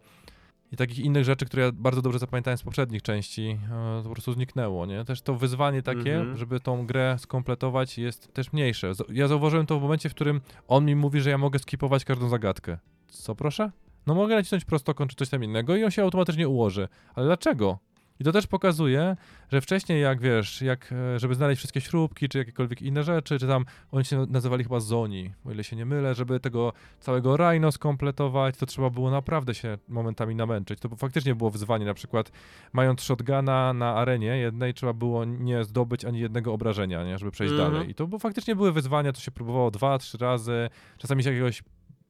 i 0.72 0.76
takich 0.76 0.98
innych 0.98 1.24
rzeczy, 1.24 1.46
które 1.46 1.62
ja 1.62 1.72
bardzo 1.72 2.02
dobrze 2.02 2.18
zapamiętałem 2.18 2.58
z 2.58 2.62
poprzednich 2.62 3.02
części, 3.02 3.58
e, 3.64 4.02
to 4.02 4.08
po 4.08 4.14
prostu 4.14 4.32
zniknęło, 4.32 4.86
nie? 4.86 5.04
Też 5.04 5.22
to 5.22 5.34
wyzwanie 5.34 5.82
takie, 5.82 6.16
mm 6.16 6.34
-hmm. 6.34 6.36
żeby 6.36 6.60
tą 6.60 6.86
grę 6.86 7.16
skompletować 7.18 7.98
jest 7.98 8.34
też 8.34 8.52
mniejsze. 8.52 8.92
Ja 9.08 9.28
zauważyłem 9.28 9.66
to 9.66 9.78
w 9.78 9.82
momencie, 9.82 10.08
w 10.08 10.14
którym 10.14 10.40
on 10.68 10.84
mi 10.84 10.96
mówi, 10.96 11.20
że 11.20 11.30
ja 11.30 11.38
mogę 11.38 11.58
skipować 11.58 12.04
każdą 12.04 12.28
zagadkę. 12.28 12.78
Co 13.08 13.34
proszę? 13.34 13.70
No 14.06 14.14
mogę 14.14 14.34
nacisnąć 14.34 14.64
prostokąt 14.64 15.10
czy 15.10 15.16
coś 15.16 15.28
tam 15.28 15.44
innego 15.44 15.76
i 15.76 15.84
on 15.84 15.90
się 15.90 16.02
automatycznie 16.02 16.48
ułoży. 16.48 16.88
Ale 17.14 17.26
dlaczego? 17.26 17.78
I 18.20 18.24
to 18.24 18.32
też 18.32 18.46
pokazuje, 18.46 19.16
że 19.52 19.60
wcześniej 19.60 20.02
jak 20.02 20.20
wiesz, 20.20 20.62
jak 20.62 20.92
e, 20.92 21.18
żeby 21.18 21.34
znaleźć 21.34 21.58
wszystkie 21.58 21.80
śrubki, 21.80 22.28
czy 22.28 22.38
jakiekolwiek 22.38 22.82
inne 22.82 23.04
rzeczy, 23.04 23.38
czy 23.38 23.46
tam 23.46 23.64
oni 23.92 24.04
się 24.04 24.26
nazywali 24.28 24.64
chyba 24.64 24.80
Zoni, 24.80 25.32
o 25.44 25.52
ile 25.52 25.64
się 25.64 25.76
nie 25.76 25.86
mylę, 25.86 26.14
żeby 26.14 26.40
tego 26.40 26.72
całego 27.00 27.36
Rhino 27.36 27.72
skompletować, 27.72 28.56
to 28.56 28.66
trzeba 28.66 28.90
było 28.90 29.10
naprawdę 29.10 29.54
się 29.54 29.78
momentami 29.88 30.34
namęczyć. 30.34 30.80
To 30.80 30.88
faktycznie 30.88 31.34
było 31.34 31.50
wyzwanie, 31.50 31.84
na 31.84 31.94
przykład 31.94 32.32
mając 32.72 33.00
shotguna 33.00 33.72
na 33.72 33.94
arenie 33.94 34.36
jednej, 34.38 34.74
trzeba 34.74 34.92
było 34.92 35.24
nie 35.24 35.64
zdobyć 35.64 36.04
ani 36.04 36.20
jednego 36.20 36.52
obrażenia, 36.52 37.04
nie, 37.04 37.18
żeby 37.18 37.30
przejść 37.30 37.54
-hmm. 37.54 37.56
dalej. 37.56 37.90
I 37.90 37.94
to 37.94 38.06
bo 38.06 38.18
faktycznie 38.18 38.56
były 38.56 38.72
wyzwania, 38.72 39.12
to 39.12 39.20
się 39.20 39.30
próbowało 39.30 39.70
dwa, 39.70 39.98
trzy 39.98 40.18
razy, 40.18 40.70
czasami 40.98 41.22
się 41.22 41.30
jakiegoś, 41.30 41.62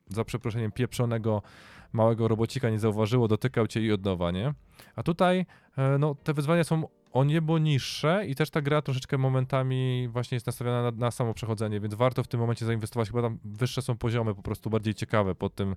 za 0.08 0.24
przeproszeniem, 0.24 0.72
pieprzonego 0.72 1.42
małego 1.96 2.28
robocika 2.28 2.70
nie 2.70 2.78
zauważyło, 2.78 3.28
dotykał 3.28 3.66
cię 3.66 3.80
i 3.80 3.92
od 3.92 4.04
nowa, 4.04 4.30
nie? 4.30 4.54
A 4.96 5.02
tutaj 5.02 5.46
e, 5.78 5.98
no, 5.98 6.14
te 6.14 6.34
wyzwania 6.34 6.64
są 6.64 6.88
o 7.12 7.24
niebo 7.24 7.58
niższe 7.58 8.26
i 8.26 8.34
też 8.34 8.50
ta 8.50 8.62
gra 8.62 8.82
troszeczkę 8.82 9.18
momentami 9.18 10.08
właśnie 10.08 10.36
jest 10.36 10.46
nastawiona 10.46 10.82
na, 10.82 10.90
na 10.90 11.10
samo 11.10 11.34
przechodzenie, 11.34 11.80
więc 11.80 11.94
warto 11.94 12.22
w 12.22 12.28
tym 12.28 12.40
momencie 12.40 12.66
zainwestować, 12.66 13.08
chyba 13.08 13.22
tam 13.22 13.38
wyższe 13.44 13.82
są 13.82 13.96
poziomy, 13.96 14.34
po 14.34 14.42
prostu 14.42 14.70
bardziej 14.70 14.94
ciekawe 14.94 15.34
pod 15.34 15.54
tym, 15.54 15.76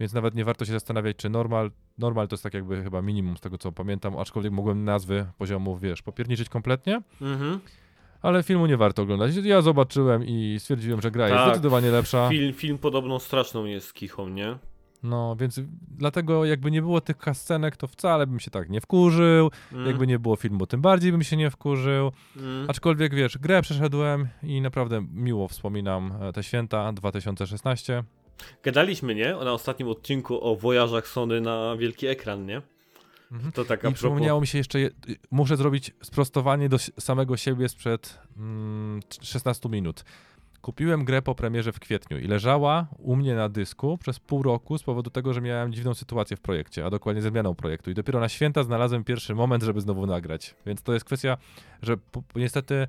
więc 0.00 0.12
nawet 0.12 0.34
nie 0.34 0.44
warto 0.44 0.64
się 0.64 0.72
zastanawiać, 0.72 1.16
czy 1.16 1.30
normal, 1.30 1.70
normal 1.98 2.28
to 2.28 2.34
jest 2.34 2.42
tak 2.42 2.54
jakby 2.54 2.82
chyba 2.82 3.02
minimum 3.02 3.36
z 3.36 3.40
tego 3.40 3.58
co 3.58 3.72
pamiętam, 3.72 4.18
aczkolwiek 4.18 4.52
mogłem 4.52 4.84
nazwy 4.84 5.26
poziomów, 5.38 5.80
wiesz, 5.80 6.02
popierniczyć 6.02 6.48
kompletnie. 6.48 7.02
Mhm. 7.20 7.60
Ale 8.22 8.42
filmu 8.42 8.66
nie 8.66 8.76
warto 8.76 9.02
oglądać. 9.02 9.36
Ja 9.36 9.62
zobaczyłem 9.62 10.24
i 10.26 10.56
stwierdziłem, 10.58 11.00
że 11.00 11.10
gra 11.10 11.24
tak, 11.24 11.32
jest 11.32 11.44
zdecydowanie 11.44 11.90
lepsza. 11.90 12.28
Film, 12.28 12.52
film 12.52 12.78
podobno 12.78 13.18
straszną 13.18 13.64
jest 13.64 13.94
kichą, 13.94 14.28
nie? 14.28 14.58
No, 15.02 15.36
więc 15.36 15.60
dlatego 15.88 16.44
jakby 16.44 16.70
nie 16.70 16.82
było 16.82 17.00
tych 17.00 17.18
kascenek, 17.18 17.76
to 17.76 17.86
wcale 17.86 18.26
bym 18.26 18.40
się 18.40 18.50
tak 18.50 18.70
nie 18.70 18.80
wkurzył. 18.80 19.50
Mm. 19.72 19.86
Jakby 19.86 20.06
nie 20.06 20.18
było 20.18 20.36
filmu, 20.36 20.66
tym 20.66 20.80
bardziej 20.80 21.12
bym 21.12 21.22
się 21.22 21.36
nie 21.36 21.50
wkurzył. 21.50 22.12
Mm. 22.36 22.70
Aczkolwiek 22.70 23.14
wiesz, 23.14 23.38
grę 23.38 23.62
przeszedłem 23.62 24.28
i 24.42 24.60
naprawdę 24.60 25.06
miło 25.12 25.48
wspominam 25.48 26.12
e, 26.20 26.32
te 26.32 26.42
święta 26.42 26.92
2016. 26.92 28.04
Gadaliśmy, 28.62 29.14
nie? 29.14 29.32
Na 29.32 29.52
ostatnim 29.52 29.88
odcinku 29.88 30.44
o 30.44 30.56
wojażach 30.56 31.08
Sony 31.08 31.40
na 31.40 31.76
wielki 31.76 32.06
ekran, 32.06 32.46
nie? 32.46 32.62
Mhm. 33.32 33.52
To 33.52 33.64
tak 33.64 33.84
I 33.84 33.92
przypomniało 33.92 34.40
mi 34.40 34.46
się 34.46 34.58
jeszcze, 34.58 34.78
muszę 35.30 35.56
zrobić 35.56 35.90
sprostowanie 36.02 36.68
do 36.68 36.78
samego 36.78 37.36
siebie 37.36 37.68
sprzed 37.68 38.18
mm, 38.36 39.00
16 39.22 39.68
minut. 39.68 40.04
Kupiłem 40.62 41.04
grę 41.04 41.22
po 41.22 41.34
premierze 41.34 41.72
w 41.72 41.80
kwietniu 41.80 42.18
i 42.18 42.26
leżała 42.26 42.86
u 42.98 43.16
mnie 43.16 43.34
na 43.34 43.48
dysku 43.48 43.98
przez 43.98 44.18
pół 44.20 44.42
roku 44.42 44.78
z 44.78 44.82
powodu 44.82 45.10
tego, 45.10 45.32
że 45.32 45.40
miałem 45.40 45.72
dziwną 45.72 45.94
sytuację 45.94 46.36
w 46.36 46.40
projekcie, 46.40 46.86
a 46.86 46.90
dokładnie 46.90 47.22
zmianą 47.22 47.54
projektu. 47.54 47.90
I 47.90 47.94
dopiero 47.94 48.20
na 48.20 48.28
święta 48.28 48.62
znalazłem 48.62 49.04
pierwszy 49.04 49.34
moment, 49.34 49.62
żeby 49.62 49.80
znowu 49.80 50.06
nagrać. 50.06 50.54
Więc 50.66 50.82
to 50.82 50.92
jest 50.92 51.04
kwestia, 51.04 51.36
że 51.82 51.96
niestety 52.34 52.86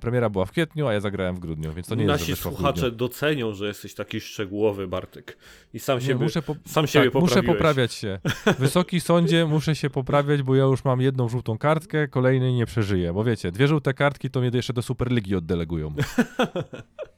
premiera 0.00 0.30
była 0.30 0.44
w 0.44 0.50
kwietniu, 0.50 0.86
a 0.86 0.92
ja 0.92 1.00
zagrałem 1.00 1.36
w 1.36 1.38
grudniu, 1.38 1.72
więc 1.72 1.86
to 1.86 1.94
nie 1.94 2.04
Nasi 2.04 2.30
jest, 2.30 2.42
że 2.42 2.50
słuchacze 2.50 2.90
docenią, 2.90 3.54
że 3.54 3.66
jesteś 3.66 3.94
taki 3.94 4.20
szczegółowy, 4.20 4.88
Bartek. 4.88 5.38
I 5.74 5.78
sam 5.78 5.98
nie, 5.98 6.04
siebie, 6.04 6.24
muszę 6.24 6.42
po... 6.42 6.56
sam 6.66 6.86
siebie 6.86 7.10
tak, 7.10 7.22
Muszę 7.22 7.42
poprawiać 7.42 7.92
się. 7.92 8.18
Wysoki 8.58 9.00
sądzie 9.10 9.46
muszę 9.46 9.74
się 9.74 9.90
poprawiać, 9.90 10.42
bo 10.42 10.54
ja 10.54 10.64
już 10.64 10.84
mam 10.84 11.00
jedną 11.00 11.28
żółtą 11.28 11.58
kartkę, 11.58 12.08
kolejnej 12.08 12.54
nie 12.54 12.66
przeżyję. 12.66 13.12
Bo 13.12 13.24
wiecie, 13.24 13.52
dwie 13.52 13.68
żółte 13.68 13.94
kartki 13.94 14.30
to 14.30 14.40
mnie 14.40 14.50
jeszcze 14.54 14.72
do 14.72 14.82
Superligi 14.82 15.36
oddelegują. 15.36 15.94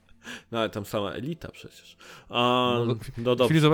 No 0.50 0.58
ale 0.58 0.70
tam 0.70 0.84
sama 0.84 1.10
elita 1.10 1.50
przecież. 1.50 1.96
A, 2.28 2.74
no, 2.86 2.94
no 3.18 3.36
dobrze. 3.36 3.54
Chwili, 3.54 3.66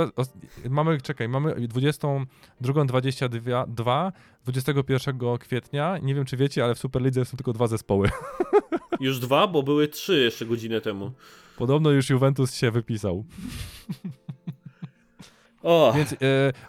mamy, 0.71 1.01
czekaj, 1.01 1.29
mamy 1.29 1.55
22.22, 1.55 4.13
21 4.45 5.39
kwietnia. 5.39 5.99
Nie 5.99 6.15
wiem, 6.15 6.25
czy 6.25 6.37
wiecie, 6.37 6.65
ale 6.65 6.75
w 6.75 6.79
Superlidze 6.79 7.25
są 7.25 7.37
tylko 7.37 7.53
dwa 7.53 7.67
zespoły. 7.67 8.11
Już 9.01 9.19
dwa, 9.19 9.47
bo 9.47 9.63
były 9.63 9.89
trzy 9.89 10.21
jeszcze 10.21 10.47
godzinę 10.47 10.81
temu. 10.81 11.13
Podobno 11.57 11.91
już 11.91 12.11
Juventus 12.11 12.55
się 12.55 12.71
wypisał. 12.71 13.25
O. 15.63 15.93
Więc, 15.97 16.13
e, 16.13 16.17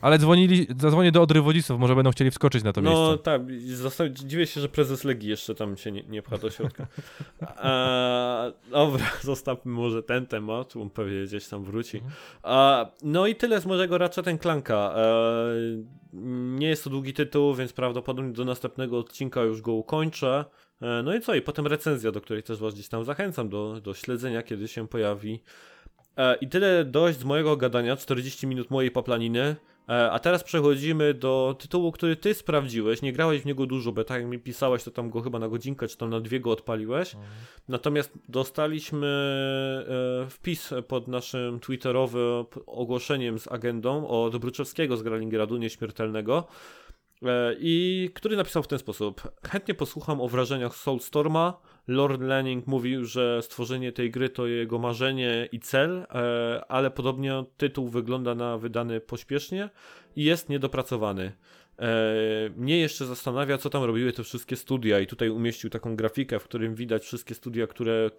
ale 0.02 0.18
dzwonili, 0.18 0.68
zadzwonię 0.78 1.12
do 1.12 1.22
Odry 1.22 1.42
Wodzisław, 1.42 1.80
może 1.80 1.96
będą 1.96 2.12
chcieli 2.12 2.32
wskoczyć 2.32 2.64
na 2.64 2.74
to 2.74 2.82
no, 2.82 2.90
miejsce. 2.90 3.12
No 3.12 3.18
tak, 3.18 3.42
dziwię 4.14 4.48
się, 4.48 4.62
że 4.62 4.70
prezes 4.70 5.04
Legii 5.04 5.30
jeszcze 5.30 5.56
tam 5.56 5.78
się 5.78 5.92
nie, 5.92 6.04
nie 6.04 6.22
pcha 6.22 6.38
do 6.38 6.50
środka. 6.50 6.88
Dobra, 8.72 9.06
zostawmy 9.22 9.72
może 9.72 10.04
ten 10.04 10.26
temat, 10.26 10.76
on 10.76 10.90
pewnie 10.90 11.24
gdzieś 11.24 11.48
tam 11.48 11.64
wróci. 11.64 12.02
E, 12.44 12.88
no 13.04 13.28
i 13.28 13.36
tyle 13.36 13.62
z 13.62 13.66
mojego 13.66 13.98
Ratchet 13.98 14.26
Clanka. 14.42 14.94
E, 14.96 15.04
nie 16.58 16.68
jest 16.68 16.84
to 16.84 16.90
długi 16.90 17.14
tytuł, 17.14 17.56
więc 17.56 17.74
prawdopodobnie 17.74 18.34
do 18.34 18.46
następnego 18.46 19.00
odcinka 19.00 19.42
już 19.42 19.62
go 19.62 19.74
ukończę. 19.74 20.46
E, 20.82 21.04
no 21.04 21.16
i 21.16 21.22
co? 21.22 21.36
I 21.36 21.42
potem 21.42 21.68
recenzja, 21.68 22.12
do 22.12 22.22
której 22.22 22.44
też 22.44 22.60
was 22.60 22.74
gdzieś 22.74 22.90
tam 22.90 23.04
zachęcam 23.04 23.50
do, 23.50 23.82
do 23.82 23.94
śledzenia, 23.94 24.44
kiedy 24.44 24.68
się 24.68 24.88
pojawi. 24.88 25.42
E, 26.20 26.36
I 26.36 26.48
tyle 26.48 26.86
dość 26.86 27.20
z 27.20 27.24
mojego 27.24 27.58
gadania, 27.58 27.96
40 27.96 28.48
minut 28.48 28.72
mojej 28.72 28.92
paplaniny. 28.92 29.56
E, 29.90 30.12
a 30.12 30.20
teraz 30.20 30.44
przechodzimy 30.44 31.14
do 31.14 31.56
tytułu, 31.60 31.92
który 31.92 32.16
ty 32.16 32.34
sprawdziłeś. 32.34 33.02
Nie 33.02 33.14
grałeś 33.14 33.42
w 33.42 33.46
niego 33.46 33.66
dużo, 33.66 33.92
bo 33.92 34.04
tak 34.04 34.22
jak 34.22 34.30
mi 34.30 34.40
pisałeś, 34.40 34.84
to 34.84 34.92
tam 34.92 35.10
go 35.10 35.22
chyba 35.22 35.40
na 35.40 35.50
godzinkę 35.50 35.88
czy 35.88 35.98
tam 35.98 36.10
na 36.10 36.20
dwie 36.20 36.40
go 36.40 36.52
odpaliłeś. 36.52 37.16
Mhm. 37.16 37.34
Natomiast 37.68 38.14
dostaliśmy 38.30 39.08
e, 40.26 40.30
wpis 40.30 40.74
pod 40.88 41.08
naszym 41.08 41.60
twitterowym 41.60 42.46
ogłoszeniem 42.68 43.40
z 43.40 43.48
agendą 43.48 44.08
od 44.08 44.38
Bruczewskiego 44.38 44.98
z 44.98 45.04
Gralingradu 45.04 45.58
Nieśmiertelnego. 45.58 46.48
I 47.60 48.10
który 48.14 48.38
napisał 48.38 48.64
w 48.64 48.68
ten 48.68 48.80
sposób: 48.80 49.22
Chętnie 49.48 49.74
posłucham 49.74 50.22
o 50.22 50.28
wrażeniach 50.28 50.76
Soulstorma, 50.76 51.62
Lord 51.90 52.22
Lanning 52.22 52.68
mówił, 52.68 53.06
że 53.06 53.42
stworzenie 53.42 53.92
tej 53.92 54.12
gry 54.12 54.30
to 54.30 54.48
jego 54.48 54.80
marzenie 54.80 55.50
i 55.52 55.60
cel, 55.60 55.98
e, 56.00 56.66
ale 56.68 56.92
podobnie 56.92 57.44
tytuł 57.58 57.90
wygląda 57.90 58.36
na 58.36 58.58
wydany 58.58 59.02
pośpiesznie 59.02 59.70
i 60.16 60.24
jest 60.24 60.50
niedopracowany. 60.50 61.32
E, 61.80 61.90
mnie 62.56 62.78
jeszcze 62.78 63.06
zastanawia, 63.06 63.58
co 63.58 63.70
tam 63.70 63.84
robiły 63.84 64.14
te 64.14 64.24
wszystkie 64.24 64.56
studia, 64.56 65.00
i 65.00 65.08
tutaj 65.08 65.30
umieścił 65.30 65.70
taką 65.70 65.96
grafikę, 65.96 66.40
w 66.40 66.44
którym 66.44 66.76
widać 66.76 67.04
wszystkie 67.04 67.36
studia, 67.36 67.68
które 67.68 68.10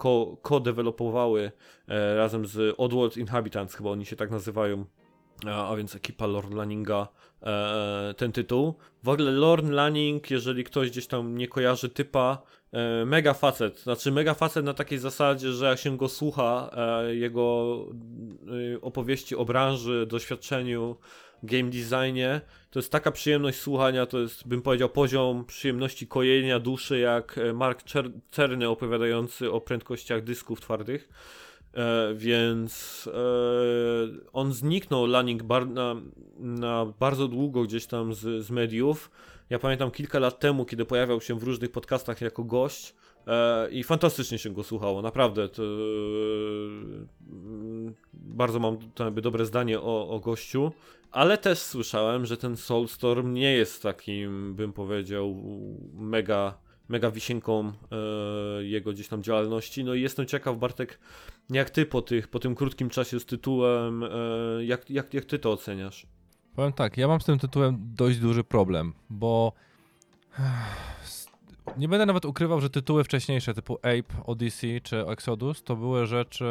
co-developowały 0.42 1.52
e, 1.88 2.16
razem 2.16 2.46
z 2.46 2.74
Oddworld 2.78 3.16
Inhabitants, 3.16 3.74
chyba 3.74 3.90
oni 3.90 4.06
się 4.06 4.16
tak 4.16 4.30
nazywają, 4.30 4.84
a 5.46 5.76
więc 5.76 5.96
ekipa 5.96 6.26
Lord 6.26 6.54
Lanninga, 6.54 7.08
ten 8.16 8.32
tytuł. 8.32 8.74
W 9.02 9.08
ogóle 9.08 9.32
Lord 9.32 9.68
Lanning, 9.68 10.30
jeżeli 10.30 10.64
ktoś 10.64 10.90
gdzieś 10.90 11.06
tam 11.06 11.38
nie 11.38 11.48
kojarzy 11.48 11.88
typa, 11.88 12.42
mega 13.06 13.34
facet, 13.34 13.80
znaczy 13.80 14.12
mega 14.12 14.34
facet 14.34 14.64
na 14.64 14.74
takiej 14.74 14.98
zasadzie, 14.98 15.52
że 15.52 15.66
jak 15.66 15.78
się 15.78 15.96
go 15.96 16.08
słucha, 16.08 16.70
e, 16.76 17.14
jego 17.14 17.76
e, 18.74 18.80
opowieści 18.80 19.36
o 19.36 19.44
branży, 19.44 20.06
doświadczeniu, 20.06 20.96
game 21.42 21.70
designie, 21.70 22.40
to 22.70 22.78
jest 22.78 22.92
taka 22.92 23.10
przyjemność 23.10 23.58
słuchania, 23.58 24.06
to 24.06 24.18
jest, 24.18 24.48
bym 24.48 24.62
powiedział, 24.62 24.88
poziom 24.88 25.44
przyjemności 25.44 26.06
kojenia 26.06 26.58
duszy, 26.58 26.98
jak 26.98 27.40
Mark 27.54 27.82
Czerny 28.30 28.68
opowiadający 28.68 29.52
o 29.52 29.60
prędkościach 29.60 30.24
dysków 30.24 30.60
twardych. 30.60 31.08
E, 31.74 32.14
więc 32.14 33.08
e, 33.14 34.30
on 34.32 34.52
zniknął, 34.52 35.06
Lanning, 35.06 35.42
bar 35.42 35.66
na, 35.66 35.96
na, 36.38 36.86
bardzo 37.00 37.28
długo 37.28 37.62
gdzieś 37.62 37.86
tam 37.86 38.14
z, 38.14 38.44
z 38.44 38.50
mediów. 38.50 39.10
Ja 39.50 39.58
pamiętam 39.58 39.90
kilka 39.90 40.18
lat 40.18 40.38
temu, 40.38 40.64
kiedy 40.64 40.84
pojawiał 40.84 41.20
się 41.20 41.38
w 41.38 41.42
różnych 41.42 41.72
podcastach 41.72 42.20
jako 42.20 42.44
gość 42.44 42.94
e, 43.26 43.70
i 43.70 43.84
fantastycznie 43.84 44.38
się 44.38 44.50
go 44.50 44.62
słuchało, 44.62 45.02
naprawdę. 45.02 45.48
To, 45.48 45.62
e, 45.62 45.66
bardzo 48.12 48.58
mam 48.58 48.78
dobre 49.14 49.46
zdanie 49.46 49.80
o, 49.80 50.08
o 50.08 50.20
gościu, 50.20 50.72
ale 51.10 51.38
też 51.38 51.58
słyszałem, 51.58 52.26
że 52.26 52.36
ten 52.36 52.56
Soulstorm 52.56 53.32
nie 53.32 53.52
jest 53.52 53.82
takim, 53.82 54.54
bym 54.54 54.72
powiedział, 54.72 55.36
mega 55.94 56.58
mega 56.88 57.10
wisienką 57.10 57.72
e, 57.92 58.64
jego 58.64 58.92
gdzieś 58.92 59.08
tam 59.08 59.22
działalności. 59.22 59.84
No 59.84 59.94
i 59.94 60.02
jestem 60.02 60.26
ciekaw, 60.26 60.58
Bartek, 60.58 60.98
jak 61.50 61.70
ty 61.70 61.86
po, 61.86 62.02
tych, 62.02 62.28
po 62.28 62.38
tym 62.38 62.54
krótkim 62.54 62.90
czasie 62.90 63.20
z 63.20 63.26
tytułem, 63.26 64.04
e, 64.04 64.08
jak, 64.64 64.90
jak, 64.90 65.14
jak 65.14 65.24
ty 65.24 65.38
to 65.38 65.52
oceniasz? 65.52 66.06
Powiem 66.60 66.72
tak, 66.72 66.96
ja 66.96 67.08
mam 67.08 67.20
z 67.20 67.24
tym 67.24 67.38
tytułem 67.38 67.78
dość 67.96 68.18
duży 68.18 68.44
problem, 68.44 68.92
bo 69.10 69.52
nie 71.78 71.88
będę 71.88 72.06
nawet 72.06 72.24
ukrywał, 72.24 72.60
że 72.60 72.70
tytuły 72.70 73.04
wcześniejsze 73.04 73.54
typu 73.54 73.78
Ape, 73.78 74.24
Odyssey 74.26 74.80
czy 74.80 75.06
Exodus 75.06 75.62
to 75.62 75.76
były 75.76 76.06
rzeczy, 76.06 76.44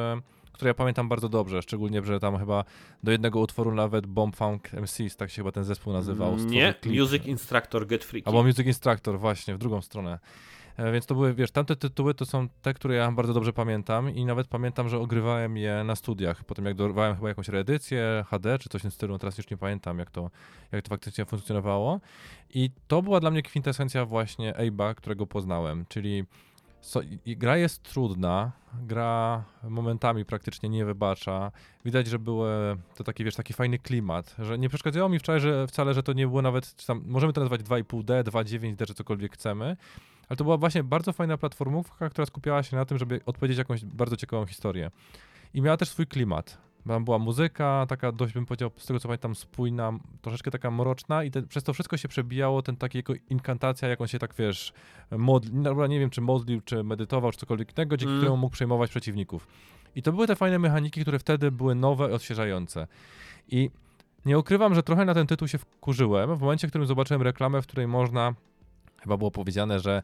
które 0.52 0.70
ja 0.70 0.74
pamiętam 0.74 1.10
bardzo 1.10 1.30
dobrze, 1.30 1.62
szczególnie, 1.62 2.04
że 2.04 2.20
tam 2.20 2.38
chyba 2.38 2.64
do 3.04 3.12
jednego 3.12 3.40
utworu 3.40 3.72
nawet 3.76 4.08
Bomb 4.08 4.36
Funk 4.36 4.74
MCs, 4.74 5.16
tak 5.16 5.30
się 5.30 5.36
chyba 5.36 5.52
ten 5.52 5.64
zespół 5.64 5.94
nazywał. 5.94 6.38
Nie, 6.38 6.76
Music 6.86 7.26
Instructor 7.26 7.88
Get 7.88 8.04
Freaky. 8.04 8.28
Albo 8.28 8.44
Music 8.44 8.68
Instructor, 8.68 9.20
właśnie, 9.20 9.56
w 9.56 9.58
drugą 9.58 9.82
stronę. 9.82 10.20
E, 10.80 10.92
więc 10.92 11.06
to 11.06 11.16
były, 11.16 11.34
wiesz, 11.34 11.52
tamte 11.52 11.76
tytuły 11.76 12.14
to 12.14 12.26
są 12.26 12.48
te, 12.62 12.74
które 12.74 12.96
ja 12.96 13.12
bardzo 13.12 13.34
dobrze 13.34 13.54
pamiętam 13.54 14.16
i 14.16 14.26
nawet 14.26 14.48
pamiętam, 14.48 14.90
że 14.90 15.00
ogrywałem 15.00 15.58
je 15.58 15.84
na 15.84 15.96
studiach. 15.96 16.44
Potem 16.44 16.66
jak 16.66 16.76
dorwałem 16.76 17.16
chyba 17.16 17.28
jakąś 17.30 17.48
reedycję 17.48 18.26
HD 18.28 18.60
czy 18.60 18.70
coś 18.70 18.82
w 18.82 18.84
tym 18.84 18.92
stylu, 18.92 19.20
teraz 19.20 19.38
już 19.38 19.50
nie 19.50 19.58
pamiętam 19.58 20.00
jak 20.00 20.12
to, 20.12 20.30
jak 20.72 20.84
to 20.84 20.90
faktycznie 20.90 21.26
funkcjonowało. 21.26 22.00
I 22.54 22.72
to 22.88 23.02
była 23.02 23.20
dla 23.20 23.32
mnie 23.32 23.42
kwintesencja 23.42 24.06
właśnie 24.06 24.54
Abe'a, 24.54 24.96
którego 24.96 25.28
poznałem, 25.28 25.86
czyli 25.90 26.24
so, 26.82 27.02
gra 27.26 27.58
jest 27.58 27.84
trudna, 27.84 28.52
gra 28.82 29.44
momentami 29.64 30.26
praktycznie 30.26 30.70
nie 30.70 30.86
wybacza. 30.86 31.52
Widać, 31.86 32.08
że 32.08 32.20
były 32.20 32.78
to 32.96 33.04
taki, 33.04 33.24
wiesz, 33.24 33.36
taki 33.36 33.54
fajny 33.54 33.80
klimat, 33.80 34.36
że 34.40 34.58
nie 34.58 34.70
przeszkadzało 34.70 35.10
mi 35.10 35.20
wczoraj, 35.20 35.42
że 35.42 35.68
wcale, 35.68 35.94
że 35.94 36.04
to 36.04 36.14
nie 36.14 36.28
było 36.28 36.42
nawet, 36.42 36.86
tam, 36.86 37.04
możemy 37.06 37.34
to 37.34 37.42
nazwać 37.42 37.62
2,5D, 37.62 38.24
2,9D, 38.24 38.86
czy 38.88 38.94
cokolwiek 38.94 39.34
chcemy, 39.34 39.78
ale 40.30 40.38
to 40.38 40.44
była 40.44 40.58
właśnie 40.58 40.84
bardzo 40.84 41.14
fajna 41.14 41.38
platformówka, 41.38 42.10
która 42.10 42.26
skupiała 42.26 42.64
się 42.64 42.76
na 42.76 42.86
tym, 42.86 42.98
żeby 42.98 43.22
odpowiedzieć 43.26 43.58
jakąś 43.58 43.86
bardzo 43.86 44.18
ciekawą 44.18 44.46
historię. 44.46 44.92
I 45.54 45.62
miała 45.62 45.78
też 45.78 45.90
swój 45.90 46.08
klimat. 46.08 46.58
Tam 46.88 47.06
była 47.06 47.20
muzyka, 47.20 47.86
taka 47.90 48.12
dość 48.12 48.34
bym 48.34 48.46
powiedział, 48.46 48.72
z 48.78 48.86
tego 48.86 49.00
co 49.00 49.08
pamiętam, 49.08 49.36
spójna, 49.36 49.92
troszeczkę 50.22 50.52
taka 50.52 50.72
mroczna 50.72 51.24
i 51.24 51.32
te, 51.32 51.42
przez 51.42 51.64
to 51.64 51.74
wszystko 51.74 51.98
się 51.98 52.08
przebijało 52.08 52.62
ten 52.62 52.76
taki 52.76 52.98
jako 52.98 53.14
inkantacja, 53.30 53.88
jak 53.88 54.02
on 54.02 54.08
się 54.08 54.20
tak, 54.20 54.34
wiesz, 54.36 54.74
modli, 55.12 55.52
no, 55.54 55.88
nie 55.88 56.00
wiem, 56.00 56.10
czy 56.10 56.22
modlił, 56.22 56.62
czy 56.62 56.84
medytował, 56.84 57.32
czy 57.32 57.38
cokolwiek 57.38 57.78
innego, 57.78 57.98
dzięki 57.98 58.12
mm. 58.12 58.20
któremu 58.20 58.38
mógł 58.38 58.54
przejmować 58.54 58.90
przeciwników. 58.90 59.48
I 59.96 60.02
to 60.02 60.12
były 60.12 60.28
te 60.28 60.36
fajne 60.36 60.60
mechaniki, 60.60 61.02
które 61.02 61.20
wtedy 61.20 61.52
były 61.52 61.76
nowe 61.76 62.10
i 62.10 62.14
odświeżające. 62.14 62.88
I 63.48 63.70
nie 64.26 64.40
ukrywam, 64.40 64.76
że 64.76 64.84
trochę 64.84 65.06
na 65.06 65.14
ten 65.14 65.28
tytuł 65.28 65.48
się 65.48 65.58
wkurzyłem 65.58 66.36
w 66.36 66.42
momencie, 66.42 66.68
w 66.68 66.72
którym 66.72 66.88
zobaczyłem 66.88 67.22
reklamę, 67.22 67.62
w 67.62 67.68
której 67.68 67.88
można 67.88 68.34
Chyba 69.02 69.18
było 69.18 69.32
powiedziane, 69.32 69.80
że 69.80 70.04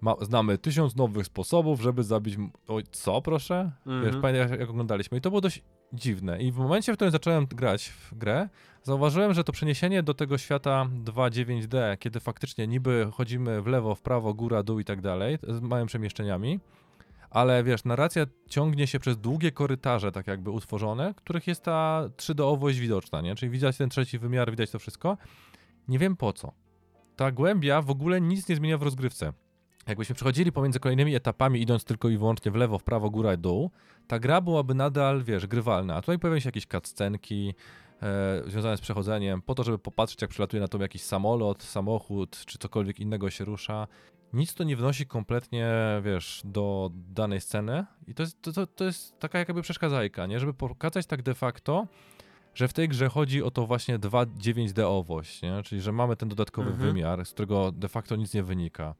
ma, 0.00 0.14
znamy 0.20 0.58
tysiąc 0.58 0.96
nowych 0.96 1.26
sposobów, 1.26 1.80
żeby 1.80 2.04
zabić. 2.04 2.36
Oj, 2.68 2.84
co 2.90 3.22
proszę? 3.22 3.72
-hmm. 3.86 4.04
Wiesz, 4.04 4.16
pamiętam 4.22 4.50
jak, 4.50 4.60
jak 4.60 4.70
oglądaliśmy. 4.70 5.18
I 5.18 5.20
to 5.20 5.30
było 5.30 5.40
dość 5.40 5.62
dziwne. 5.92 6.42
I 6.42 6.52
w 6.52 6.56
momencie, 6.56 6.92
w 6.92 6.96
którym 6.96 7.12
zacząłem 7.12 7.46
grać 7.46 7.88
w 7.88 8.14
grę, 8.14 8.48
zauważyłem, 8.82 9.34
że 9.34 9.44
to 9.44 9.52
przeniesienie 9.52 10.02
do 10.02 10.14
tego 10.14 10.38
świata 10.38 10.86
2.9D, 11.04 11.98
kiedy 11.98 12.20
faktycznie 12.20 12.66
niby 12.66 13.08
chodzimy 13.12 13.62
w 13.62 13.66
lewo, 13.66 13.94
w 13.94 14.00
prawo, 14.00 14.34
góra, 14.34 14.62
dół 14.62 14.78
i 14.78 14.84
tak 14.84 15.00
dalej, 15.00 15.38
z 15.48 15.60
małymi 15.60 15.88
przemieszczeniami, 15.88 16.60
ale 17.30 17.64
wiesz, 17.64 17.84
narracja 17.84 18.26
ciągnie 18.48 18.86
się 18.86 18.98
przez 18.98 19.18
długie 19.18 19.52
korytarze, 19.52 20.12
tak 20.12 20.26
jakby 20.26 20.50
utworzone, 20.50 21.14
których 21.16 21.46
jest 21.46 21.62
ta 21.62 22.04
3D-owość 22.16 22.78
widoczna, 22.78 23.20
nie? 23.20 23.34
Czyli 23.34 23.50
widać 23.50 23.76
ten 23.76 23.88
trzeci 23.88 24.18
wymiar, 24.18 24.50
widać 24.50 24.70
to 24.70 24.78
wszystko. 24.78 25.16
Nie 25.88 25.98
wiem 25.98 26.16
po 26.16 26.32
co 26.32 26.52
ta 27.18 27.32
głębia 27.32 27.82
w 27.82 27.90
ogóle 27.90 28.20
nic 28.20 28.48
nie 28.48 28.56
zmienia 28.56 28.78
w 28.78 28.82
rozgrywce. 28.82 29.32
Jakbyśmy 29.86 30.14
przechodzili 30.14 30.52
pomiędzy 30.52 30.80
kolejnymi 30.80 31.14
etapami, 31.14 31.62
idąc 31.62 31.84
tylko 31.84 32.08
i 32.08 32.18
wyłącznie 32.18 32.52
w 32.52 32.54
lewo, 32.54 32.78
w 32.78 32.82
prawo, 32.82 33.10
góra 33.10 33.34
i 33.34 33.38
dół, 33.38 33.70
ta 34.06 34.18
gra 34.18 34.40
byłaby 34.40 34.74
nadal, 34.74 35.24
wiesz, 35.24 35.46
grywalna. 35.46 35.96
A 35.96 36.00
tutaj 36.00 36.18
pojawiają 36.18 36.40
się 36.40 36.48
jakieś 36.48 36.66
cutscenki 36.66 37.54
e, 38.02 38.42
związane 38.46 38.76
z 38.76 38.80
przechodzeniem, 38.80 39.42
po 39.42 39.54
to, 39.54 39.64
żeby 39.64 39.78
popatrzeć, 39.78 40.22
jak 40.22 40.30
przylatuje 40.30 40.60
na 40.60 40.68
to 40.68 40.78
jakiś 40.78 41.02
samolot, 41.02 41.62
samochód, 41.62 42.44
czy 42.46 42.58
cokolwiek 42.58 43.00
innego 43.00 43.30
się 43.30 43.44
rusza. 43.44 43.86
Nic 44.32 44.54
to 44.54 44.64
nie 44.64 44.76
wnosi 44.76 45.06
kompletnie, 45.06 45.72
wiesz, 46.04 46.42
do 46.44 46.90
danej 46.94 47.40
sceny 47.40 47.84
i 48.06 48.14
to 48.14 48.22
jest, 48.22 48.42
to, 48.42 48.52
to, 48.52 48.66
to 48.66 48.84
jest 48.84 49.18
taka 49.18 49.38
jakby 49.38 49.62
przeszkadzajka, 49.62 50.26
nie? 50.26 50.40
Żeby 50.40 50.54
pokazać 50.54 51.06
tak 51.06 51.22
de 51.22 51.34
facto, 51.34 51.86
że 52.58 52.68
w 52.68 52.72
tej 52.72 52.88
grze 52.88 53.08
chodzi 53.08 53.42
o 53.42 53.50
to 53.50 53.66
właśnie 53.66 53.98
2.9D-owość, 53.98 55.42
nie? 55.42 55.62
czyli 55.62 55.80
że 55.80 55.92
mamy 55.92 56.16
ten 56.16 56.28
dodatkowy 56.28 56.70
mhm. 56.70 56.88
wymiar, 56.88 57.26
z 57.26 57.30
którego 57.30 57.72
de 57.72 57.88
facto 57.88 58.16
nic 58.16 58.34
nie 58.34 58.42
wynika. 58.42 58.94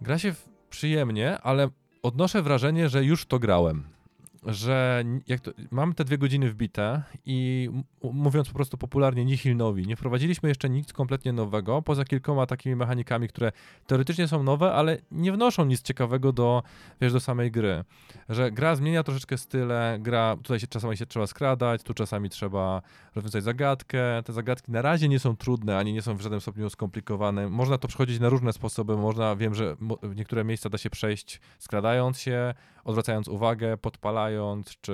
Gra 0.00 0.18
się 0.18 0.34
przyjemnie, 0.70 1.38
ale 1.38 1.68
odnoszę 2.02 2.42
wrażenie, 2.42 2.88
że 2.88 3.04
już 3.04 3.26
to 3.26 3.38
grałem. 3.38 3.95
Że 4.44 5.04
jak 5.26 5.40
to, 5.40 5.50
mam 5.70 5.94
te 5.94 6.04
dwie 6.04 6.18
godziny 6.18 6.50
wbite 6.50 7.02
i 7.26 7.70
mówiąc 8.02 8.48
po 8.48 8.54
prostu 8.54 8.78
popularnie 8.78 9.24
nihil 9.24 9.56
nowi, 9.56 9.86
nie 9.86 9.96
wprowadziliśmy 9.96 10.48
jeszcze 10.48 10.70
nic 10.70 10.92
kompletnie 10.92 11.32
nowego, 11.32 11.82
poza 11.82 12.04
kilkoma 12.04 12.46
takimi 12.46 12.76
mechanikami, 12.76 13.28
które 13.28 13.52
teoretycznie 13.86 14.28
są 14.28 14.42
nowe, 14.42 14.72
ale 14.72 14.98
nie 15.10 15.32
wnoszą 15.32 15.64
nic 15.64 15.82
ciekawego 15.82 16.32
do, 16.32 16.62
wiesz, 17.00 17.12
do 17.12 17.20
samej 17.20 17.50
gry. 17.50 17.84
Że 18.28 18.50
gra 18.50 18.76
zmienia 18.76 19.02
troszeczkę 19.02 19.38
style, 19.38 19.98
gra, 20.00 20.36
tutaj 20.36 20.60
się 20.60 20.66
czasami 20.66 20.96
się 20.96 21.06
trzeba 21.06 21.26
skradać, 21.26 21.82
tu 21.82 21.94
czasami 21.94 22.30
trzeba 22.30 22.82
rozwiązać 23.14 23.44
zagadkę, 23.44 24.22
te 24.24 24.32
zagadki 24.32 24.72
na 24.72 24.82
razie 24.82 25.08
nie 25.08 25.18
są 25.18 25.36
trudne, 25.36 25.78
ani 25.78 25.92
nie 25.92 26.02
są 26.02 26.16
w 26.16 26.20
żadnym 26.20 26.40
stopniu 26.40 26.70
skomplikowane, 26.70 27.48
można 27.48 27.78
to 27.78 27.88
przechodzić 27.88 28.20
na 28.20 28.28
różne 28.28 28.52
sposoby, 28.52 28.96
można, 28.96 29.36
wiem, 29.36 29.54
że 29.54 29.76
niektóre 30.16 30.44
miejsca 30.44 30.70
da 30.70 30.78
się 30.78 30.90
przejść 30.90 31.40
skradając 31.58 32.18
się, 32.18 32.54
odwracając 32.84 33.28
uwagę, 33.28 33.76
podpalając, 33.76 34.35
czy 34.80 34.92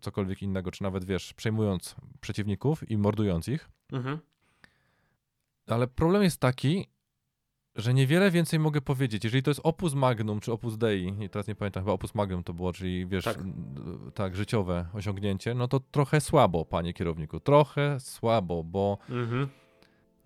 cokolwiek 0.00 0.42
innego, 0.42 0.70
czy 0.70 0.82
nawet, 0.82 1.04
wiesz, 1.04 1.34
przejmując 1.34 1.96
przeciwników 2.20 2.90
i 2.90 2.98
mordując 2.98 3.48
ich. 3.48 3.70
Mhm. 3.92 4.18
Ale 5.66 5.86
problem 5.86 6.22
jest 6.22 6.40
taki, 6.40 6.86
że 7.76 7.94
niewiele 7.94 8.30
więcej 8.30 8.58
mogę 8.58 8.80
powiedzieć. 8.80 9.24
Jeżeli 9.24 9.42
to 9.42 9.50
jest 9.50 9.60
opus 9.64 9.94
magnum, 9.94 10.40
czy 10.40 10.52
opus 10.52 10.78
dei, 10.78 11.14
i 11.20 11.28
teraz 11.28 11.48
nie 11.48 11.54
pamiętam, 11.54 11.82
chyba 11.82 11.92
opus 11.92 12.14
magnum 12.14 12.44
to 12.44 12.54
było, 12.54 12.72
czyli 12.72 13.06
wiesz, 13.06 13.24
tak. 13.24 13.38
tak, 14.14 14.36
życiowe 14.36 14.86
osiągnięcie, 14.92 15.54
no 15.54 15.68
to 15.68 15.80
trochę 15.80 16.20
słabo, 16.20 16.64
panie 16.64 16.92
kierowniku, 16.92 17.40
trochę 17.40 18.00
słabo, 18.00 18.64
bo 18.64 18.98
mhm. 19.10 19.48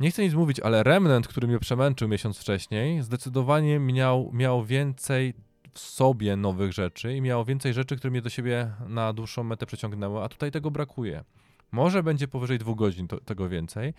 nie 0.01 0.11
chcę 0.11 0.23
nic 0.23 0.35
mówić, 0.35 0.61
ale 0.61 0.83
Remnant, 0.83 1.29
który 1.29 1.49
mnie 1.49 1.59
przemęczył 1.59 2.09
miesiąc 2.09 2.39
wcześniej, 2.39 3.03
zdecydowanie 3.03 3.79
miał, 3.79 4.31
miał 4.33 4.65
więcej 4.65 5.35
w 5.73 5.79
sobie 5.79 6.37
nowych 6.37 6.73
rzeczy 6.73 7.17
i 7.17 7.21
miało 7.21 7.45
więcej 7.45 7.75
rzeczy, 7.75 7.97
które 7.97 8.11
mnie 8.11 8.23
do 8.23 8.31
siebie 8.31 8.73
na 8.89 9.13
dłuższą 9.13 9.45
metę 9.45 9.67
przeciągnęły, 9.67 10.23
a 10.23 10.29
tutaj 10.29 10.51
tego 10.51 10.71
brakuje. 10.71 11.25
Może 11.73 12.03
będzie 12.03 12.29
powyżej 12.29 12.59
dwóch 12.59 12.77
godzin 12.77 13.09
to, 13.09 13.21
tego 13.21 13.49
więcej, 13.49 13.95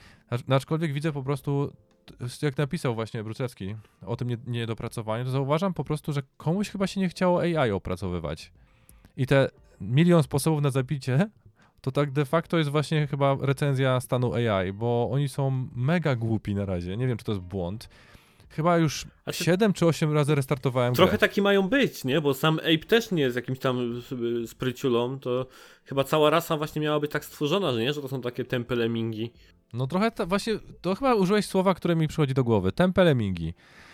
aczkolwiek 0.50 0.94
widzę 0.94 1.12
po 1.12 1.24
prostu, 1.24 1.74
jak 2.42 2.58
napisał 2.58 2.96
właśnie 2.96 3.24
Brucewski 3.24 3.76
o 4.06 4.16
tym 4.16 4.38
niedopracowaniu, 4.48 5.26
to 5.26 5.32
zauważam 5.32 5.74
po 5.74 5.84
prostu, 5.84 6.14
że 6.14 6.22
komuś 6.38 6.70
chyba 6.70 6.88
się 6.88 7.00
nie 7.00 7.10
chciało 7.10 7.42
AI 7.42 7.72
opracowywać. 7.72 8.52
I 9.18 9.26
te 9.26 9.50
milion 9.82 10.24
sposobów 10.24 10.62
na 10.62 10.70
zabicie, 10.70 11.30
to 11.82 11.92
tak 11.92 12.12
de 12.12 12.26
facto 12.26 12.58
jest 12.58 12.70
właśnie 12.70 13.08
chyba 13.08 13.38
recenzja 13.42 14.00
stanu 14.00 14.34
AI, 14.34 14.74
bo 14.74 15.10
oni 15.12 15.30
są 15.30 15.68
mega 15.76 16.16
głupi 16.16 16.56
na 16.56 16.66
razie. 16.66 16.98
Nie 16.98 17.08
wiem, 17.08 17.18
czy 17.18 17.26
to 17.26 17.32
jest 17.32 17.44
błąd. 17.44 17.90
Chyba 18.50 18.78
już 18.78 19.06
znaczy, 19.24 19.44
7 19.44 19.74
czy 19.74 19.86
8 19.86 20.14
razy 20.14 20.36
restartowałem 20.36 20.94
Trochę 20.94 21.12
grę. 21.12 21.18
taki 21.18 21.42
mają 21.42 21.70
być, 21.70 22.04
nie? 22.04 22.22
Bo 22.22 22.34
sam 22.34 22.60
Ape 22.60 22.78
też 22.88 23.12
nie 23.12 23.22
jest 23.22 23.36
jakimś 23.36 23.60
tam 23.60 24.02
spryciulą, 24.46 25.20
to 25.20 25.46
chyba 25.86 26.04
cała 26.04 26.30
rasa 26.30 26.58
właśnie 26.58 26.82
miała 26.82 27.00
być 27.00 27.12
tak 27.12 27.26
stworzona, 27.26 27.72
że 27.72 27.80
nie? 27.80 27.94
Że 27.94 28.02
to 28.02 28.08
są 28.08 28.22
takie 28.22 28.46
tempelemingi. 28.46 29.32
No 29.74 29.88
trochę 29.88 30.12
ta, 30.12 30.26
właśnie, 30.26 30.60
to 30.82 30.96
chyba 30.96 31.16
użyłeś 31.16 31.46
słowa, 31.46 31.74
które 31.74 31.96
mi 31.96 32.08
przychodzi 32.08 32.34
do 32.34 32.44
głowy. 32.44 32.72
Tempelemingi. 32.72 33.54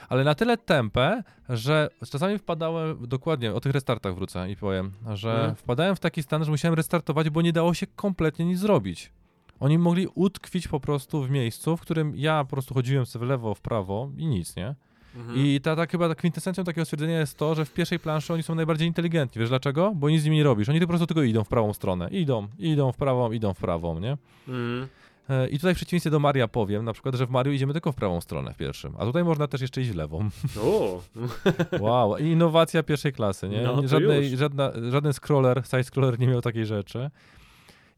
Ale 0.10 0.24
na 0.24 0.36
tyle 0.36 0.58
tempę, 0.58 1.24
że 1.50 1.90
czasami 2.12 2.38
wpadałem, 2.38 3.08
dokładnie, 3.08 3.54
o 3.54 3.60
tych 3.60 3.72
restartach 3.72 4.16
wrócę 4.16 4.52
i 4.52 4.56
powiem, 4.56 4.92
że 5.14 5.32
hmm. 5.32 5.56
wpadałem 5.56 5.96
w 5.96 6.00
taki 6.00 6.24
stan, 6.24 6.46
że 6.46 6.52
musiałem 6.52 6.76
restartować, 6.76 7.30
bo 7.30 7.42
nie 7.42 7.54
dało 7.54 7.74
się 7.74 7.88
kompletnie 7.88 8.46
nic 8.46 8.60
zrobić. 8.60 9.12
Oni 9.60 9.78
mogli 9.78 10.08
utkwić 10.16 10.68
po 10.68 10.80
prostu 10.80 11.24
w 11.24 11.30
miejscu, 11.30 11.78
w 11.78 11.82
którym 11.82 12.14
ja 12.16 12.44
po 12.44 12.50
prostu 12.50 12.74
chodziłem 12.74 13.06
sobie 13.06 13.26
w 13.26 13.30
lewo, 13.30 13.56
w 13.56 13.62
prawo 13.62 14.10
i 14.18 14.28
nic, 14.28 14.56
nie? 14.56 14.76
Mhm. 15.16 15.38
I 15.38 15.62
ta, 15.62 15.76
ta 15.76 15.86
chyba 15.86 16.10
ta 16.10 16.16
kwintesencją 16.16 16.64
takiego 16.64 16.86
stwierdzenia 16.86 17.20
jest 17.20 17.38
to, 17.38 17.56
że 17.56 17.66
w 17.66 17.74
pierwszej 17.74 18.00
planszy 18.00 18.34
oni 18.34 18.44
są 18.44 18.56
najbardziej 18.56 18.88
inteligentni. 18.88 19.40
Wiesz 19.40 19.50
dlaczego? 19.50 19.92
Bo 19.96 20.10
nic 20.10 20.22
z 20.22 20.26
nimi 20.26 20.38
nie 20.38 20.44
robisz. 20.44 20.70
Oni 20.70 20.80
po 20.80 20.88
prostu 20.88 21.08
tylko 21.08 21.24
idą 21.24 21.44
w 21.44 21.48
prawą 21.48 21.74
stronę. 21.74 22.10
Idą, 22.10 22.48
idą 22.60 22.92
w 22.92 22.98
prawą, 22.98 23.32
idą 23.32 23.54
w 23.54 23.58
prawą, 23.58 24.00
nie? 24.00 24.18
Mhm. 24.48 24.88
E, 25.30 25.48
I 25.48 25.56
tutaj 25.56 25.74
w 25.74 25.78
przeciwieństwie 25.78 26.10
do 26.10 26.20
Maria 26.20 26.48
powiem, 26.48 26.86
na 26.86 26.94
przykład, 26.94 27.16
że 27.16 27.26
w 27.26 27.30
Mario 27.30 27.54
idziemy 27.54 27.74
tylko 27.74 27.92
w 27.92 27.96
prawą 27.96 28.22
stronę 28.22 28.54
w 28.54 28.58
pierwszym, 28.58 28.94
a 28.98 29.06
tutaj 29.06 29.24
można 29.24 29.48
też 29.48 29.62
jeszcze 29.62 29.82
iść 29.82 29.90
w 29.90 29.96
lewą. 29.96 30.30
O. 30.64 31.02
wow, 31.80 32.18
innowacja 32.18 32.84
pierwszej 32.84 33.14
klasy, 33.14 33.50
nie? 33.50 33.62
No, 33.62 33.88
Żadnej, 33.88 34.38
żadna, 34.38 34.72
żaden 34.92 35.14
scroller, 35.14 35.62
side-scroller 35.62 36.20
nie 36.20 36.28
miał 36.28 36.42
takiej 36.42 36.66
rzeczy. 36.66 37.10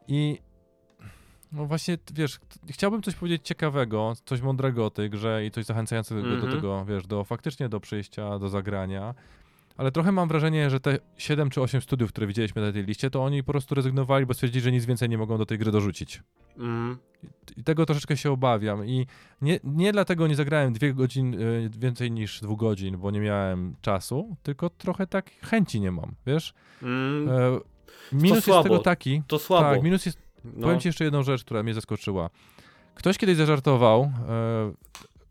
I 0.07 0.39
no 1.51 1.65
właśnie, 1.65 1.97
wiesz, 2.13 2.39
chciałbym 2.69 3.01
coś 3.01 3.15
powiedzieć 3.15 3.41
ciekawego, 3.45 4.13
coś 4.25 4.41
mądrego 4.41 4.85
o 4.85 4.89
tej 4.89 5.09
grze 5.09 5.45
i 5.45 5.51
coś 5.51 5.65
zachęcającego 5.65 6.21
mm 6.21 6.31
-hmm. 6.31 6.39
do 6.39 6.45
mhm. 6.45 6.61
tego, 6.61 6.85
wiesz, 6.85 7.07
do 7.07 7.23
faktycznie 7.23 7.69
do 7.69 7.79
przyjścia, 7.79 8.39
do 8.39 8.49
zagrania. 8.49 9.15
Ale 9.77 9.91
trochę 9.91 10.11
mam 10.11 10.27
wrażenie, 10.27 10.69
że 10.69 10.79
te 10.79 10.99
7 11.17 11.49
czy 11.49 11.61
8 11.61 11.81
studiów, 11.81 12.11
które 12.11 12.27
widzieliśmy 12.27 12.61
na 12.61 12.71
tej 12.71 12.83
liście, 12.83 13.09
to 13.09 13.23
oni 13.23 13.43
po 13.43 13.51
prostu 13.51 13.75
rezygnowali, 13.75 14.25
bo 14.25 14.33
stwierdzili, 14.33 14.63
że 14.63 14.71
nic 14.71 14.85
więcej 14.85 15.09
nie 15.09 15.17
mogą 15.17 15.37
do 15.37 15.45
tej 15.45 15.57
gry 15.57 15.71
dorzucić. 15.71 16.21
Mm. 16.57 16.97
I, 17.57 17.63
tego 17.63 17.85
troszeczkę 17.85 18.17
się 18.17 18.31
obawiam. 18.31 18.85
I 18.85 19.07
nie, 19.41 19.59
nie 19.63 19.91
dlatego 19.91 20.27
nie 20.27 20.35
zagrałem 20.35 20.73
dwie 20.73 20.93
godzin, 20.93 21.33
y, 21.33 21.69
więcej 21.77 22.11
niż 22.11 22.41
dwóch 22.41 22.59
godzin, 22.59 22.97
bo 22.97 23.11
nie 23.11 23.19
miałem 23.19 23.75
czasu, 23.81 24.35
tylko 24.43 24.69
trochę 24.69 25.07
tak 25.07 25.31
chęci 25.41 25.79
nie 25.79 25.91
mam, 25.91 26.15
wiesz? 26.25 26.53
Mm. 26.83 27.29
E, 27.29 27.59
minus 28.11 28.47
jest 28.47 28.63
tego 28.63 28.79
taki. 28.79 29.21
To 29.27 29.39
słabo. 29.39 29.69
Tak, 29.69 29.83
minus 29.83 30.05
jest 30.05 30.26
no. 30.55 30.61
Powiem 30.61 30.79
ci 30.79 30.87
jeszcze 30.87 31.03
jedną 31.03 31.23
rzecz, 31.23 31.43
która 31.43 31.63
mnie 31.63 31.73
zaskoczyła. 31.73 32.29
Ktoś 32.95 33.17
kiedyś 33.17 33.37
zażartował, 33.37 34.01
e, 34.01 34.11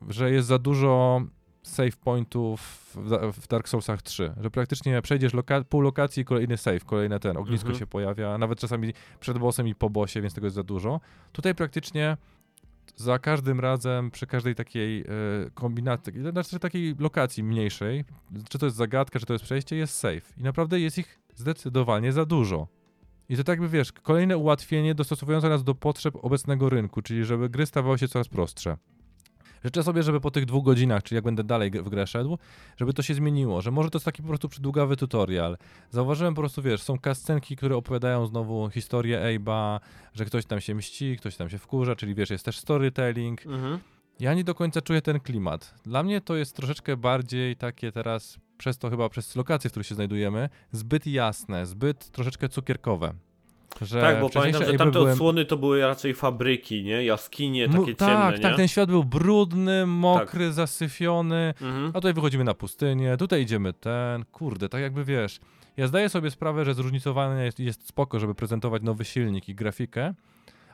że 0.08 0.30
jest 0.30 0.48
za 0.48 0.58
dużo 0.58 1.22
save 1.62 1.96
pointów 1.96 2.86
w 3.32 3.48
Dark 3.48 3.68
Soulsach 3.68 4.02
3, 4.02 4.34
że 4.40 4.50
praktycznie 4.50 5.02
przejdziesz 5.02 5.34
loka 5.34 5.64
pół 5.64 5.80
lokacji 5.80 6.20
i 6.20 6.24
kolejny 6.24 6.56
save, 6.56 6.84
kolejny 6.84 7.20
ten, 7.20 7.36
ognisko 7.36 7.68
mhm. 7.68 7.78
się 7.78 7.86
pojawia, 7.86 8.38
nawet 8.38 8.58
czasami 8.58 8.92
przed 9.20 9.38
bossem 9.38 9.68
i 9.68 9.74
po 9.74 9.90
bossie, 9.90 10.20
więc 10.20 10.34
tego 10.34 10.46
jest 10.46 10.56
za 10.56 10.62
dużo. 10.62 11.00
Tutaj 11.32 11.54
praktycznie 11.54 12.16
za 12.96 13.18
każdym 13.18 13.60
razem, 13.60 14.10
przy 14.10 14.26
każdej 14.26 14.54
takiej 14.54 15.00
e, 15.00 15.04
kombinacji, 15.54 16.12
znaczy 16.30 16.58
takiej 16.58 16.94
lokacji 16.98 17.42
mniejszej, 17.42 18.04
czy 18.48 18.58
to 18.58 18.66
jest 18.66 18.76
zagadka, 18.76 19.18
czy 19.18 19.26
to 19.26 19.32
jest 19.32 19.44
przejście, 19.44 19.76
jest 19.76 19.94
save. 19.94 20.38
I 20.38 20.42
naprawdę 20.42 20.80
jest 20.80 20.98
ich 20.98 21.20
zdecydowanie 21.34 22.12
za 22.12 22.24
dużo. 22.24 22.68
I 23.28 23.36
to 23.36 23.44
tak 23.44 23.60
by 23.60 23.68
wiesz, 23.68 23.92
kolejne 23.92 24.36
ułatwienie 24.36 24.94
dostosowujące 24.94 25.48
nas 25.48 25.64
do 25.64 25.74
potrzeb 25.74 26.14
obecnego 26.22 26.68
rynku, 26.68 27.02
czyli 27.02 27.24
żeby 27.24 27.48
gry 27.48 27.66
stawały 27.66 27.98
się 27.98 28.08
coraz 28.08 28.28
prostsze. 28.28 28.76
Życzę 29.64 29.82
sobie, 29.82 30.02
żeby 30.02 30.20
po 30.20 30.30
tych 30.30 30.44
dwóch 30.44 30.64
godzinach, 30.64 31.02
czyli 31.02 31.16
jak 31.16 31.24
będę 31.24 31.44
dalej 31.44 31.70
w 31.70 31.88
grę 31.88 32.06
szedł, 32.06 32.38
żeby 32.76 32.92
to 32.92 33.02
się 33.02 33.14
zmieniło, 33.14 33.60
że 33.60 33.70
może 33.70 33.90
to 33.90 33.98
jest 33.98 34.04
taki 34.04 34.22
po 34.22 34.28
prostu 34.28 34.48
przydługawy 34.48 34.96
tutorial. 34.96 35.56
Zauważyłem 35.90 36.34
po 36.34 36.42
prostu, 36.42 36.62
wiesz, 36.62 36.82
są 36.82 36.98
kascenki, 36.98 37.56
które 37.56 37.76
opowiadają 37.76 38.26
znowu 38.26 38.70
historię 38.70 39.20
Abe'a, 39.20 39.80
że 40.14 40.24
ktoś 40.24 40.46
tam 40.46 40.60
się 40.60 40.74
mści, 40.74 41.16
ktoś 41.16 41.36
tam 41.36 41.50
się 41.50 41.58
wkurza, 41.58 41.96
czyli 41.96 42.14
wiesz, 42.14 42.30
jest 42.30 42.44
też 42.44 42.58
storytelling. 42.58 43.46
Mhm. 43.46 43.78
Ja 44.20 44.34
nie 44.34 44.44
do 44.44 44.54
końca 44.54 44.80
czuję 44.80 45.02
ten 45.02 45.20
klimat. 45.20 45.74
Dla 45.84 46.02
mnie 46.02 46.20
to 46.20 46.36
jest 46.36 46.56
troszeczkę 46.56 46.96
bardziej 46.96 47.56
takie 47.56 47.92
teraz 47.92 48.38
przez 48.59 48.78
to 48.78 48.90
chyba 48.90 49.09
przez 49.09 49.36
lokacje, 49.36 49.70
w 49.70 49.72
których 49.72 49.86
się 49.86 49.94
znajdujemy, 49.94 50.48
zbyt 50.72 51.07
jasne, 51.07 51.66
zbyt 51.66 52.11
troszeczkę 52.11 52.48
cukierkowe. 52.48 53.14
Że 53.80 54.00
tak, 54.00 54.20
bo 54.20 54.30
pamiętam, 54.30 54.64
że 54.64 54.74
tamte 54.74 54.98
byłem... 54.98 55.12
odsłony 55.12 55.44
to 55.44 55.57
były 55.57 55.80
raczej 55.80 56.14
fabryki, 56.14 56.84
nie? 56.84 57.04
Jaskinie 57.04 57.68
takie 57.68 57.94
tak, 57.94 58.09
ciemne, 58.09 58.32
Tak, 58.32 58.40
tak, 58.40 58.57
ten 58.57 58.68
świat 58.68 58.90
był 58.90 59.04
brudny, 59.04 59.86
mokry, 59.86 60.44
tak. 60.44 60.54
zasyfiony, 60.54 61.54
mhm. 61.62 61.86
a 61.88 61.92
tutaj 61.92 62.14
wychodzimy 62.14 62.44
na 62.44 62.54
pustynię, 62.54 63.16
tutaj 63.16 63.42
idziemy 63.42 63.72
ten, 63.72 64.24
kurde, 64.24 64.68
tak 64.68 64.80
jakby 64.80 65.04
wiesz, 65.04 65.40
ja 65.76 65.86
zdaję 65.86 66.09
sobie 66.09 66.30
sprawę, 66.30 66.64
że 66.64 66.74
zróżnicowanie 66.74 67.44
jest, 67.44 67.61
jest 67.61 67.88
spoko, 67.88 68.20
żeby 68.20 68.34
prezentować 68.34 68.82
nowy 68.82 69.04
silnik 69.04 69.48
i 69.48 69.54
grafikę, 69.54 70.14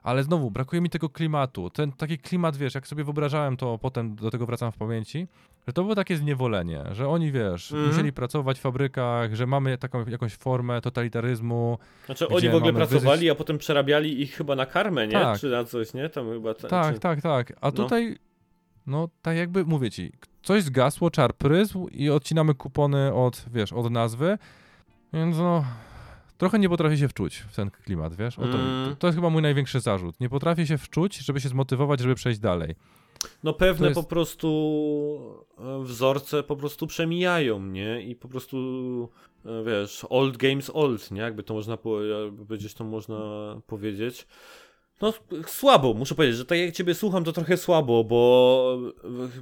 ale 0.02 0.22
znowu, 0.22 0.50
brakuje 0.50 0.82
mi 0.82 0.90
tego 0.90 1.08
klimatu. 1.08 1.70
Ten 1.70 1.92
taki 1.92 2.18
klimat, 2.18 2.56
wiesz, 2.56 2.74
jak 2.74 2.86
sobie 2.86 3.04
wyobrażałem 3.04 3.56
to, 3.56 3.78
potem 3.78 4.16
do 4.16 4.30
tego 4.30 4.46
wracam 4.46 4.72
w 4.72 4.76
pamięci, 4.76 5.26
że 5.66 5.72
to 5.72 5.82
było 5.82 5.94
takie 5.94 6.16
zniewolenie, 6.16 6.84
że 6.92 7.08
oni, 7.08 7.32
wiesz, 7.32 7.72
mm 7.72 7.82
musieli 7.92 8.12
pracować 8.12 8.58
w 8.58 8.60
fabrykach, 8.60 9.34
że 9.34 9.46
mamy 9.46 9.78
taką 9.78 10.04
jakąś 10.06 10.34
formę 10.34 10.80
totalitaryzmu. 10.80 11.78
Znaczy 12.06 12.28
oni 12.28 12.48
w 12.48 12.54
ogóle 12.54 12.72
pracowali, 12.72 13.30
a 13.30 13.34
potem 13.34 13.58
przerabiali 13.58 14.22
ich 14.22 14.34
chyba 14.34 14.56
na 14.56 14.66
karmę, 14.66 15.06
nie? 15.06 15.12
Tak. 15.12 15.38
Czy 15.38 15.50
na 15.50 15.64
coś, 15.64 15.94
nie? 15.94 16.08
Tam 16.08 16.32
chyba 16.32 16.54
ta, 16.54 16.68
tak, 16.68 16.94
czy... 16.94 17.00
tak, 17.00 17.20
tak. 17.20 17.52
A 17.60 17.66
no. 17.66 17.72
tutaj, 17.72 18.16
no 18.86 19.08
tak 19.22 19.36
jakby, 19.36 19.64
mówię 19.64 19.90
ci, 19.90 20.12
coś 20.42 20.62
zgasło, 20.62 21.10
czar 21.10 21.34
pryzł 21.34 21.88
i 21.88 22.10
odcinamy 22.10 22.54
kupony 22.54 23.14
od, 23.14 23.44
wiesz, 23.52 23.72
od 23.72 23.90
nazwy, 23.90 24.38
więc 25.12 25.36
no 25.36 25.64
trochę 26.42 26.58
nie 26.58 26.68
potrafię 26.68 26.96
się 26.98 27.08
wczuć 27.08 27.36
w 27.36 27.56
ten 27.56 27.70
klimat, 27.70 28.14
wiesz? 28.14 28.36
To, 28.36 28.42
mm. 28.42 28.96
to 28.96 29.06
jest 29.06 29.16
chyba 29.18 29.30
mój 29.30 29.42
największy 29.42 29.80
zarzut. 29.80 30.20
Nie 30.20 30.28
potrafię 30.28 30.66
się 30.66 30.78
wczuć, 30.78 31.16
żeby 31.16 31.40
się 31.40 31.48
zmotywować, 31.48 32.00
żeby 32.00 32.14
przejść 32.14 32.40
dalej. 32.40 32.74
No 33.44 33.52
pewne 33.52 33.88
jest... 33.88 34.00
po 34.00 34.06
prostu 34.06 35.44
e, 35.58 35.82
wzorce 35.84 36.42
po 36.42 36.56
prostu 36.56 36.86
przemijają, 36.86 37.66
nie? 37.66 38.02
I 38.02 38.14
po 38.16 38.28
prostu 38.28 38.58
e, 39.46 39.64
wiesz, 39.64 40.06
old 40.10 40.36
games 40.36 40.70
old, 40.74 41.10
nie? 41.10 41.20
Jakby 41.20 41.42
to 41.42 41.54
można 41.54 41.76
powiedzieć, 41.76 42.74
to 42.74 42.84
można 42.84 43.20
powiedzieć. 43.66 44.26
No 45.00 45.12
słabo, 45.46 45.94
muszę 45.94 46.14
powiedzieć, 46.14 46.36
że 46.36 46.44
tak 46.44 46.58
jak 46.58 46.74
ciebie 46.74 46.94
słucham, 46.94 47.24
to 47.24 47.32
trochę 47.32 47.56
słabo, 47.56 48.04
bo 48.04 48.78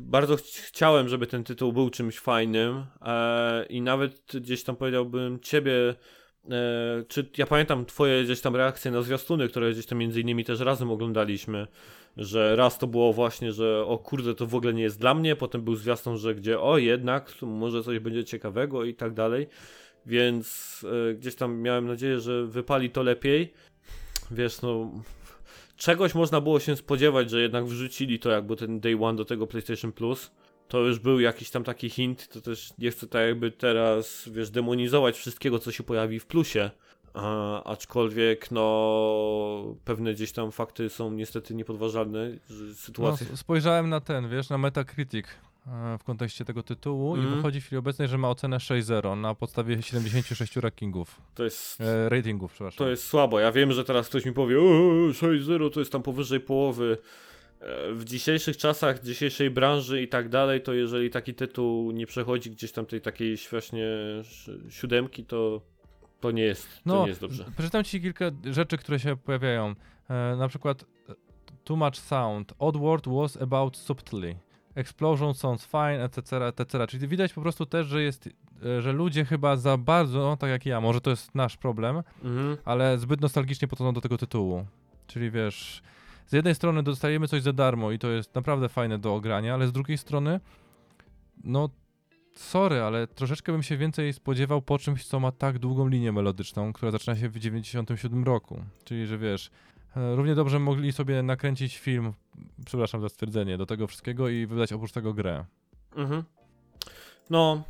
bardzo 0.01 0.37
ch 0.37 0.41
chciałem, 0.41 1.09
żeby 1.09 1.27
ten 1.27 1.45
tytuł 1.45 1.73
był 1.73 1.91
czymś 1.91 2.19
fajnym 2.19 2.87
e, 3.03 3.67
i 3.67 3.81
nawet 3.81 4.23
gdzieś 4.35 4.65
tam 4.65 4.77
powiedziałbym 4.77 5.41
ciebie 5.41 5.73
e, 5.89 6.20
czy 7.09 7.29
ja 7.39 7.47
pamiętam 7.47 7.87
twoje 7.87 8.25
gdzieś 8.25 8.41
tam 8.41 8.57
reakcje 8.57 8.91
na 8.91 9.03
zwiastuny, 9.03 9.49
które 9.49 9.73
gdzieś 9.73 9.87
tam 9.87 9.99
między 9.99 10.21
innymi 10.21 10.45
też 10.45 10.61
razem 10.61 10.91
oglądaliśmy, 10.91 11.67
że 12.17 12.57
raz 12.57 12.79
to 12.79 12.87
było 12.87 13.13
właśnie, 13.13 13.53
że 13.53 13.85
o 13.87 13.99
kurde, 13.99 14.35
to 14.35 14.47
w 14.47 14.55
ogóle 14.55 14.75
nie 14.75 14.83
jest 14.83 15.01
dla 15.01 15.15
mnie, 15.15 15.37
potem 15.37 15.63
był 15.63 15.75
zwiastun, 15.75 16.17
że 16.17 16.35
gdzie 16.35 16.61
o 16.61 16.79
jednak, 16.79 17.33
może 17.43 17.83
coś 17.83 17.99
będzie 17.99 18.25
ciekawego 18.25 18.85
i 18.85 18.95
tak 18.95 19.15
dalej, 19.15 19.47
więc 20.07 20.87
e, 21.11 21.15
gdzieś 21.15 21.35
tam 21.35 21.61
miałem 21.61 21.87
nadzieję, 21.87 22.21
że 22.21 22.47
wypali 22.47 22.91
to 22.91 23.03
lepiej. 23.03 23.53
Wiesz, 24.31 24.63
no 24.63 24.91
czegoś 25.77 26.15
można 26.15 26.41
było 26.41 26.61
się 26.61 26.77
spodziewać, 26.77 27.31
że 27.31 27.41
jednak 27.43 27.65
wrzucili 27.65 28.19
to 28.19 28.31
jakby 28.31 28.57
ten 28.57 28.81
day 28.81 28.97
one 29.01 29.17
do 29.17 29.25
tego 29.25 29.47
PlayStation 29.47 29.93
Plus. 29.93 30.31
To 30.71 30.79
już 30.79 30.99
był 30.99 31.21
jakiś 31.21 31.51
tam 31.51 31.65
taki 31.65 31.91
hint, 31.91 32.29
to 32.29 32.41
też 32.41 32.73
nie 32.79 32.91
chcę 32.91 33.07
tak 33.07 33.27
jakby 33.27 33.51
teraz, 33.51 34.29
wiesz, 34.33 34.51
demonizować 34.51 35.17
wszystkiego, 35.17 35.59
co 35.59 35.73
się 35.73 35.83
pojawi 35.83 36.21
w 36.21 36.27
plusie. 36.27 36.71
A, 37.15 37.65
aczkolwiek, 37.65 38.51
no, 38.51 39.77
pewne 39.85 40.15
gdzieś 40.15 40.33
tam 40.33 40.53
fakty 40.53 40.89
są 40.89 41.13
niestety 41.13 41.55
niepodważalne. 41.55 42.31
Sytuacja... 42.75 43.27
No, 43.31 43.37
spojrzałem 43.37 43.89
na 43.89 44.01
ten, 44.01 44.29
wiesz, 44.29 44.49
na 44.49 44.59
Metacritic 44.59 45.27
e, 45.67 45.99
w 45.99 46.05
kontekście 46.05 46.45
tego 46.45 46.63
tytułu 46.63 47.15
mm. 47.15 47.21
i 47.21 47.25
mhm. 47.25 47.37
wychodzi 47.37 47.61
w 47.61 47.65
chwili 47.65 47.79
obecnej, 47.79 48.09
że 48.09 48.19
ma 48.19 48.31
ocenę 48.31 48.57
6.0 48.57 49.21
na 49.21 49.35
podstawie 49.35 49.83
76 49.83 50.57
rankingów. 50.57 51.21
To 51.35 51.45
jest... 51.45 51.81
E, 51.81 52.09
ratingów, 52.09 52.53
przepraszam. 52.53 52.79
To 52.79 52.91
jest 52.91 53.07
słabo. 53.07 53.41
Ja 53.41 53.53
wiem, 53.53 53.73
że 53.73 53.85
teraz 53.85 54.09
ktoś 54.09 54.25
mi 54.25 54.33
powie, 54.33 54.57
6.0 54.57 55.71
to 55.71 55.81
jest 55.81 55.93
tam 55.93 56.03
powyżej 56.03 56.41
połowy. 56.41 56.99
E, 57.61 57.93
w 57.93 58.05
dzisiejszych 58.05 58.57
czasach, 58.57 59.03
dzisiejszej 59.03 59.51
branży 59.51 60.03
i 60.03 60.09
tak 60.09 60.29
dalej, 60.29 60.63
to 60.63 60.73
jeżeli 60.73 61.11
taki 61.11 61.35
tytuł 61.35 61.91
nie 61.91 62.07
przechodzi 62.07 62.51
gdzieś 62.51 62.73
tam 62.73 62.87
tej 62.87 63.01
takiej 63.01 63.37
właśnie 63.51 63.87
siódemki, 64.69 65.25
to 65.25 65.61
to 66.21 66.31
nie 66.31 66.43
jest, 66.43 66.69
to 66.69 66.81
no, 66.85 67.03
nie 67.03 67.09
jest 67.09 67.21
dobrze. 67.21 67.45
Przeczytam 67.53 67.85
ci 67.85 68.01
kilka 68.01 68.25
rzeczy, 68.51 68.79
które 68.79 68.99
się 68.99 69.17
pojawiają. 69.17 69.75
E, 70.11 70.37
na 70.37 70.49
przykład 70.49 70.83
e, 70.83 71.15
too 71.65 71.77
much 71.77 71.97
sound. 71.97 72.55
Oddworld 72.59 73.09
was 73.09 73.37
about 73.37 73.77
subtly. 73.77 74.37
Explosion 74.75 75.35
sounds 75.35 75.67
fine, 75.67 76.05
etc., 76.05 76.47
etc. 76.47 76.87
Czyli 76.87 77.09
widać 77.09 77.33
po 77.33 77.43
prostu 77.43 77.67
też, 77.67 77.87
że 77.87 78.03
jest, 78.03 78.29
e, 78.65 78.83
że 78.83 78.93
ludzie 78.93 79.25
chyba 79.25 79.57
za 79.57 79.77
bardzo, 79.77 80.19
no, 80.19 80.37
tak 80.37 80.51
jak 80.51 80.67
ja, 80.67 80.81
może 80.81 81.01
to 81.01 81.11
jest 81.11 81.35
nasz 81.35 81.57
problem, 81.57 82.03
mhm. 82.25 82.57
ale 82.65 82.99
zbyt 82.99 83.21
nostalgicznie 83.21 83.69
podchodzą 83.69 83.93
do 83.93 84.01
tego 84.01 84.19
tytułu. 84.19 84.67
Czyli 85.07 85.31
wiesz, 85.31 85.83
z 86.31 86.33
jednej 86.33 86.55
strony 86.55 86.83
dostajemy 86.83 87.29
coś 87.29 87.43
za 87.43 87.53
darmo 87.53 87.91
i 87.91 87.99
to 87.99 88.09
jest 88.09 88.35
naprawdę 88.35 88.69
fajne 88.69 88.99
do 88.99 89.15
ogrania, 89.15 89.55
ale 89.55 89.67
z 89.67 89.73
drugiej 89.73 89.99
strony, 89.99 90.41
no 91.45 91.69
sorry, 92.35 92.81
ale 92.81 93.07
troszeczkę 93.07 93.53
bym 93.53 93.63
się 93.63 93.77
więcej 93.77 94.13
spodziewał 94.13 94.63
po 94.63 94.79
czymś, 94.79 95.07
co 95.07 95.21
ma 95.21 95.33
tak 95.33 95.59
długą 95.59 95.89
linię 95.89 96.13
melodyczną, 96.13 96.73
która 96.73 96.91
zaczyna 96.91 97.17
się 97.17 97.29
w 97.29 97.39
97 97.39 98.25
roku. 98.25 98.63
Czyli, 98.85 99.07
że 99.07 99.19
wiesz, 99.19 99.51
e, 99.97 100.17
równie 100.17 100.35
dobrze 100.35 100.59
mogli 100.59 100.93
sobie 100.93 101.23
nakręcić 101.23 101.79
film, 101.79 102.13
przepraszam 102.67 103.01
za 103.01 103.09
stwierdzenie, 103.09 103.59
do 103.59 103.67
tego 103.67 103.87
wszystkiego 103.87 104.29
i 104.29 104.47
wydać 104.47 104.73
oprócz 104.73 104.93
tego 104.93 105.15
grę. 105.15 105.45
Mhm. 105.97 106.25
No, 107.31 107.63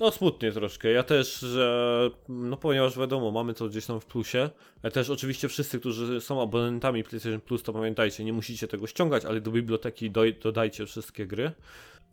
no 0.00 0.10
smutnie 0.10 0.52
troszkę. 0.52 0.90
Ja 0.90 1.02
też, 1.02 1.40
że 1.40 2.10
no 2.28 2.56
ponieważ 2.56 2.98
wiadomo, 2.98 3.30
mamy 3.30 3.54
to 3.54 3.68
gdzieś 3.68 3.86
tam 3.86 4.00
w 4.00 4.06
plusie, 4.06 4.50
też 4.92 5.10
oczywiście 5.10 5.48
wszyscy, 5.48 5.80
którzy 5.80 6.20
są 6.20 6.42
abonentami 6.42 7.04
PlayStation 7.04 7.40
Plus, 7.40 7.62
to 7.62 7.72
pamiętajcie, 7.72 8.24
nie 8.24 8.32
musicie 8.32 8.68
tego 8.68 8.86
ściągać, 8.86 9.24
ale 9.24 9.40
do 9.40 9.50
biblioteki 9.50 10.10
dodajcie 10.42 10.86
wszystkie 10.86 11.26
gry. 11.26 11.52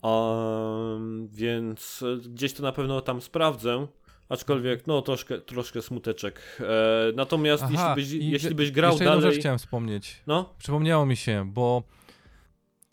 Um, 0.02 1.28
więc 1.28 2.04
gdzieś 2.26 2.52
to 2.52 2.62
na 2.62 2.72
pewno 2.72 3.00
tam 3.00 3.20
sprawdzę. 3.20 3.86
Aczkolwiek, 4.28 4.86
no 4.86 5.02
troszkę, 5.02 5.40
troszkę 5.40 5.82
smuteczek. 5.82 6.40
E, 6.60 7.12
natomiast 7.14 7.62
Aha, 7.62 7.94
jeśli, 7.96 8.18
byś, 8.18 8.32
jeśli 8.32 8.54
byś 8.54 8.70
grał 8.70 8.90
jeszcze 8.90 9.04
dalej... 9.04 9.24
Jeszcze 9.24 9.40
chciałem 9.40 9.58
wspomnieć. 9.58 10.22
No? 10.26 10.54
Przypomniało 10.58 11.06
mi 11.06 11.16
się, 11.16 11.50
bo 11.52 11.82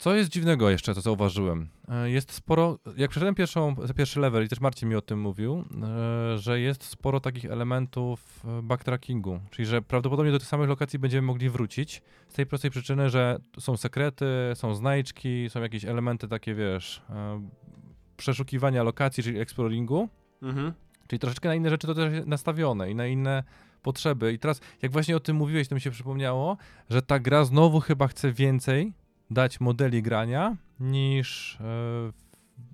co 0.04 0.14
jest 0.14 0.30
dziwnego 0.30 0.70
jeszcze, 0.70 0.94
to 0.94 1.00
zauważyłem. 1.00 1.68
E, 1.88 2.10
jest 2.10 2.32
sporo, 2.32 2.78
jak 2.96 3.10
przeszedłem 3.10 3.34
pierwszą, 3.34 3.76
pierwszy 3.96 4.20
level 4.20 4.44
i 4.44 4.48
też 4.48 4.60
Marcin 4.60 4.88
mi 4.88 4.94
o 4.94 5.00
tym 5.00 5.20
mówił, 5.20 5.64
e, 6.34 6.38
że 6.38 6.60
jest 6.60 6.84
sporo 6.84 7.20
takich 7.20 7.44
elementów 7.44 8.44
e, 8.44 8.62
backtrackingu, 8.62 9.40
czyli 9.50 9.66
że 9.66 9.82
prawdopodobnie 9.82 10.32
do 10.32 10.38
tych 10.38 10.48
samych 10.48 10.68
lokacji 10.68 10.98
będziemy 10.98 11.26
mogli 11.26 11.50
wrócić 11.50 12.02
z 12.28 12.32
tej 12.32 12.46
prostej 12.46 12.70
przyczyny, 12.70 13.10
że 13.10 13.38
są 13.58 13.76
sekrety, 13.76 14.26
są 14.54 14.74
znajdźki, 14.74 15.50
są 15.50 15.62
jakieś 15.62 15.84
elementy 15.84 16.28
takie, 16.28 16.54
wiesz, 16.54 17.02
przeszukiwania 18.16 18.82
lokacji, 18.82 19.22
czyli 19.22 19.40
exploringu, 19.40 20.08
mhm. 20.42 20.72
czyli 21.06 21.20
troszeczkę 21.20 21.48
na 21.48 21.54
inne 21.54 21.70
rzeczy 21.70 21.86
to 21.86 21.94
też 21.94 22.26
nastawione 22.26 22.90
i 22.90 22.94
na 22.94 23.06
inne 23.06 23.42
potrzeby. 23.82 24.32
I 24.32 24.38
teraz, 24.38 24.60
jak 24.82 24.92
właśnie 24.92 25.16
o 25.16 25.20
tym 25.20 25.36
mówiłeś, 25.36 25.68
to 25.68 25.74
mi 25.74 25.80
się 25.80 25.90
przypomniało, 25.90 26.56
że 26.90 27.02
ta 27.02 27.18
gra 27.18 27.44
znowu 27.44 27.80
chyba 27.80 28.08
chce 28.08 28.32
więcej 28.32 28.92
dać 29.34 29.60
modeli 29.60 30.02
grania 30.02 30.56
niż, 30.80 31.58
e, 31.60 32.12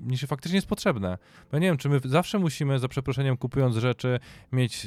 niż 0.00 0.24
faktycznie 0.24 0.56
jest 0.56 0.68
potrzebne. 0.68 1.18
Bo 1.50 1.56
ja 1.56 1.60
nie 1.60 1.66
wiem, 1.66 1.76
czy 1.76 1.88
my 1.88 2.00
zawsze 2.04 2.38
musimy, 2.38 2.78
za 2.78 2.88
przeproszeniem, 2.88 3.36
kupując 3.36 3.76
rzeczy, 3.76 4.20
mieć 4.52 4.86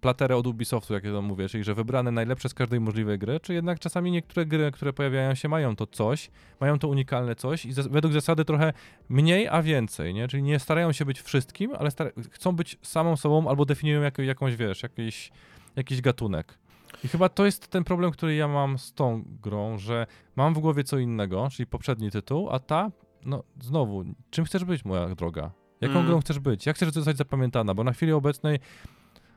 platerę 0.00 0.36
od 0.36 0.46
Ubisoftu, 0.46 0.94
jak 0.94 1.04
ja 1.04 1.12
to 1.12 1.22
mówię, 1.22 1.48
czyli 1.48 1.64
że 1.64 1.74
wybrane 1.74 2.10
najlepsze 2.10 2.48
z 2.48 2.54
każdej 2.54 2.80
możliwej 2.80 3.18
gry, 3.18 3.40
czy 3.40 3.54
jednak 3.54 3.78
czasami 3.78 4.10
niektóre 4.10 4.46
gry, 4.46 4.70
które 4.70 4.92
pojawiają 4.92 5.34
się, 5.34 5.48
mają 5.48 5.76
to 5.76 5.86
coś, 5.86 6.30
mają 6.60 6.78
to 6.78 6.88
unikalne 6.88 7.34
coś 7.34 7.66
i 7.66 7.72
za, 7.72 7.82
według 7.82 8.14
zasady 8.14 8.44
trochę 8.44 8.72
mniej, 9.08 9.48
a 9.48 9.62
więcej, 9.62 10.14
nie? 10.14 10.28
Czyli 10.28 10.42
nie 10.42 10.58
starają 10.58 10.92
się 10.92 11.04
być 11.04 11.22
wszystkim, 11.22 11.72
ale 11.78 11.90
chcą 12.30 12.52
być 12.52 12.78
samą 12.82 13.16
sobą 13.16 13.48
albo 13.48 13.64
definiują 13.64 14.02
jako, 14.02 14.22
jakąś, 14.22 14.56
wiesz, 14.56 14.82
jakiś, 14.82 15.32
jakiś 15.76 16.00
gatunek. 16.00 16.61
I 17.04 17.08
chyba 17.08 17.28
to 17.28 17.44
jest 17.44 17.68
ten 17.68 17.84
problem, 17.84 18.10
który 18.10 18.34
ja 18.34 18.48
mam 18.48 18.78
z 18.78 18.92
tą 18.92 19.24
grą, 19.42 19.78
że 19.78 20.06
mam 20.36 20.54
w 20.54 20.58
głowie 20.58 20.84
co 20.84 20.98
innego, 20.98 21.48
czyli 21.52 21.66
poprzedni 21.66 22.10
tytuł, 22.10 22.50
a 22.50 22.58
ta, 22.58 22.90
no 23.24 23.42
znowu, 23.60 24.04
czym 24.30 24.44
chcesz 24.44 24.64
być, 24.64 24.84
moja 24.84 25.14
droga? 25.14 25.50
Jaką 25.80 25.94
mm. 25.94 26.06
grą 26.06 26.20
chcesz 26.20 26.38
być? 26.38 26.66
Jak 26.66 26.76
chcesz 26.76 26.90
zostać 26.90 27.16
zapamiętana? 27.16 27.74
Bo 27.74 27.84
na 27.84 27.92
chwili 27.92 28.12
obecnej, 28.12 28.58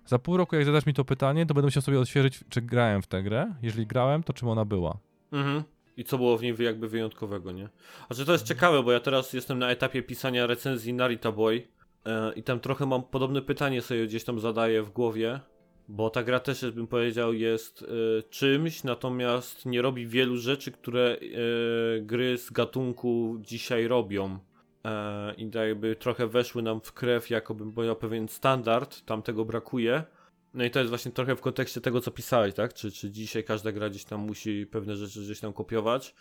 za 0.05 0.19
pół 0.19 0.37
roku, 0.37 0.55
jak 0.55 0.65
zadasz 0.65 0.85
mi 0.85 0.93
to 0.93 1.05
pytanie, 1.05 1.45
to 1.45 1.53
będę 1.53 1.67
musiał 1.67 1.83
sobie 1.83 1.99
odświeżyć, 1.99 2.43
czy 2.49 2.61
grałem 2.61 3.01
w 3.01 3.07
tę 3.07 3.23
grę. 3.23 3.55
Jeżeli 3.61 3.87
grałem, 3.87 4.23
to 4.23 4.33
czym 4.33 4.47
ona 4.47 4.65
była. 4.65 4.97
Mhm. 5.31 5.63
I 5.97 6.03
co 6.03 6.17
było 6.17 6.37
w 6.37 6.41
niej 6.41 6.55
jakby 6.59 6.87
wyjątkowego, 6.89 7.51
nie? 7.51 7.69
A 8.09 8.13
czy 8.13 8.25
to 8.25 8.31
jest 8.31 8.45
ciekawe, 8.45 8.83
bo 8.83 8.91
ja 8.91 8.99
teraz 8.99 9.33
jestem 9.33 9.59
na 9.59 9.71
etapie 9.71 10.03
pisania 10.03 10.47
recenzji 10.47 10.93
Narita 10.93 11.31
Boy 11.31 11.55
yy, 11.55 12.11
i 12.35 12.43
tam 12.43 12.59
trochę 12.59 12.85
mam 12.85 13.03
podobne 13.03 13.41
pytanie 13.41 13.81
sobie 13.81 14.07
gdzieś 14.07 14.23
tam 14.23 14.39
zadaję 14.39 14.83
w 14.83 14.89
głowie 14.89 15.39
bo 15.87 16.09
ta 16.09 16.23
gra 16.23 16.39
też, 16.39 16.71
bym 16.71 16.87
powiedział, 16.87 17.33
jest 17.33 17.81
y, 17.81 18.23
czymś, 18.29 18.83
natomiast 18.83 19.65
nie 19.65 19.81
robi 19.81 20.07
wielu 20.07 20.37
rzeczy, 20.37 20.71
które 20.71 21.17
y, 21.21 22.01
gry 22.01 22.37
z 22.37 22.51
gatunku 22.51 23.37
dzisiaj 23.41 23.87
robią. 23.87 24.39
E, 24.85 25.33
I 25.33 25.49
tak 25.49 25.67
jakby 25.67 25.95
trochę 25.95 26.27
weszły 26.27 26.61
nam 26.61 26.81
w 26.81 26.93
krew, 26.93 27.29
jako 27.29 27.55
bym 27.55 27.71
powiedział, 27.71 27.95
pewien 27.95 28.27
standard, 28.27 29.05
tam 29.05 29.21
tego 29.21 29.45
brakuje. 29.45 30.03
No 30.53 30.63
i 30.63 30.71
to 30.71 30.79
jest 30.79 30.89
właśnie 30.89 31.11
trochę 31.11 31.35
w 31.35 31.41
kontekście 31.41 31.81
tego, 31.81 32.01
co 32.01 32.11
pisałeś, 32.11 32.53
tak? 32.53 32.73
Czy, 32.73 32.91
czy 32.91 33.11
dzisiaj 33.11 33.43
każda 33.43 33.71
gra 33.71 33.89
gdzieś 33.89 34.05
tam 34.05 34.19
musi 34.19 34.65
pewne 34.65 34.95
rzeczy 34.95 35.21
gdzieś 35.21 35.39
tam 35.39 35.53
kopiować. 35.53 36.15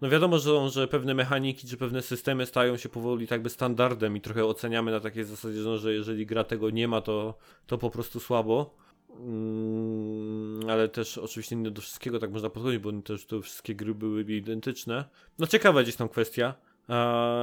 No 0.00 0.08
wiadomo, 0.10 0.38
że, 0.38 0.70
że 0.70 0.88
pewne 0.88 1.14
mechaniki 1.14 1.68
czy 1.68 1.76
pewne 1.76 2.02
systemy 2.02 2.46
stają 2.46 2.76
się 2.76 2.88
powoli 2.88 3.26
tak 3.26 3.42
by 3.42 3.50
standardem 3.50 4.16
i 4.16 4.20
trochę 4.20 4.44
oceniamy 4.44 4.90
na 4.90 5.00
takiej 5.00 5.24
zasadzie, 5.24 5.78
że 5.78 5.94
jeżeli 5.94 6.26
gra 6.26 6.44
tego 6.44 6.70
nie 6.70 6.88
ma, 6.88 7.00
to, 7.00 7.38
to 7.66 7.78
po 7.78 7.90
prostu 7.90 8.20
słabo. 8.20 8.81
Mm, 9.20 10.70
ale 10.70 10.88
też 10.88 11.18
oczywiście 11.18 11.56
nie 11.56 11.70
do 11.70 11.82
wszystkiego 11.82 12.18
tak 12.18 12.32
można 12.32 12.50
podchodzić, 12.50 12.80
bo 12.80 12.92
też 12.92 13.26
te 13.26 13.40
wszystkie 13.40 13.74
gry 13.74 13.94
były 13.94 14.22
identyczne. 14.22 15.04
No 15.38 15.46
ciekawa 15.46 15.82
gdzieś 15.82 15.96
tam 15.96 16.08
kwestia. 16.08 16.54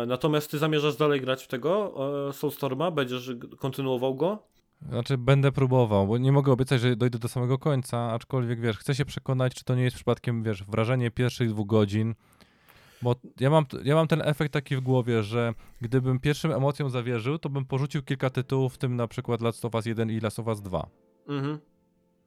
Natomiast 0.07 0.51
ty 0.51 0.57
zamierzasz 0.57 0.95
dalej 0.95 1.21
grać 1.21 1.43
w 1.43 1.47
tego 1.47 1.93
e, 2.29 2.33
Soulstorma? 2.33 2.91
Będziesz 2.91 3.31
kontynuował 3.57 4.15
go? 4.15 4.43
Znaczy 4.89 5.17
będę 5.17 5.51
próbował, 5.51 6.07
bo 6.07 6.17
nie 6.17 6.31
mogę 6.31 6.51
obiecać, 6.51 6.81
że 6.81 6.95
dojdę 6.95 7.19
do 7.19 7.27
samego 7.27 7.57
końca, 7.57 8.11
aczkolwiek 8.11 8.59
wiesz, 8.59 8.77
chcę 8.77 8.95
się 8.95 9.05
przekonać, 9.05 9.55
czy 9.55 9.63
to 9.63 9.75
nie 9.75 9.83
jest 9.83 9.95
przypadkiem, 9.95 10.43
wiesz, 10.43 10.63
wrażenie 10.63 11.11
pierwszych 11.11 11.49
dwóch 11.49 11.67
godzin, 11.67 12.15
bo 13.01 13.15
ja 13.39 13.49
mam, 13.49 13.65
ja 13.83 13.95
mam 13.95 14.07
ten 14.07 14.21
efekt 14.21 14.53
taki 14.53 14.75
w 14.75 14.81
głowie, 14.81 15.23
że 15.23 15.53
gdybym 15.81 16.19
pierwszym 16.19 16.51
emocjom 16.51 16.89
zawierzył, 16.89 17.37
to 17.37 17.49
bym 17.49 17.65
porzucił 17.65 18.03
kilka 18.03 18.29
tytułów, 18.29 18.73
w 18.73 18.77
tym 18.77 18.95
na 18.95 19.07
przykład 19.07 19.41
Last 19.41 19.65
of 19.65 19.75
Us 19.75 19.85
1 19.85 20.09
i 20.09 20.19
Last 20.19 20.39
of 20.39 20.47
Us 20.47 20.61
2. 20.61 20.89
Mhm. 21.29 21.59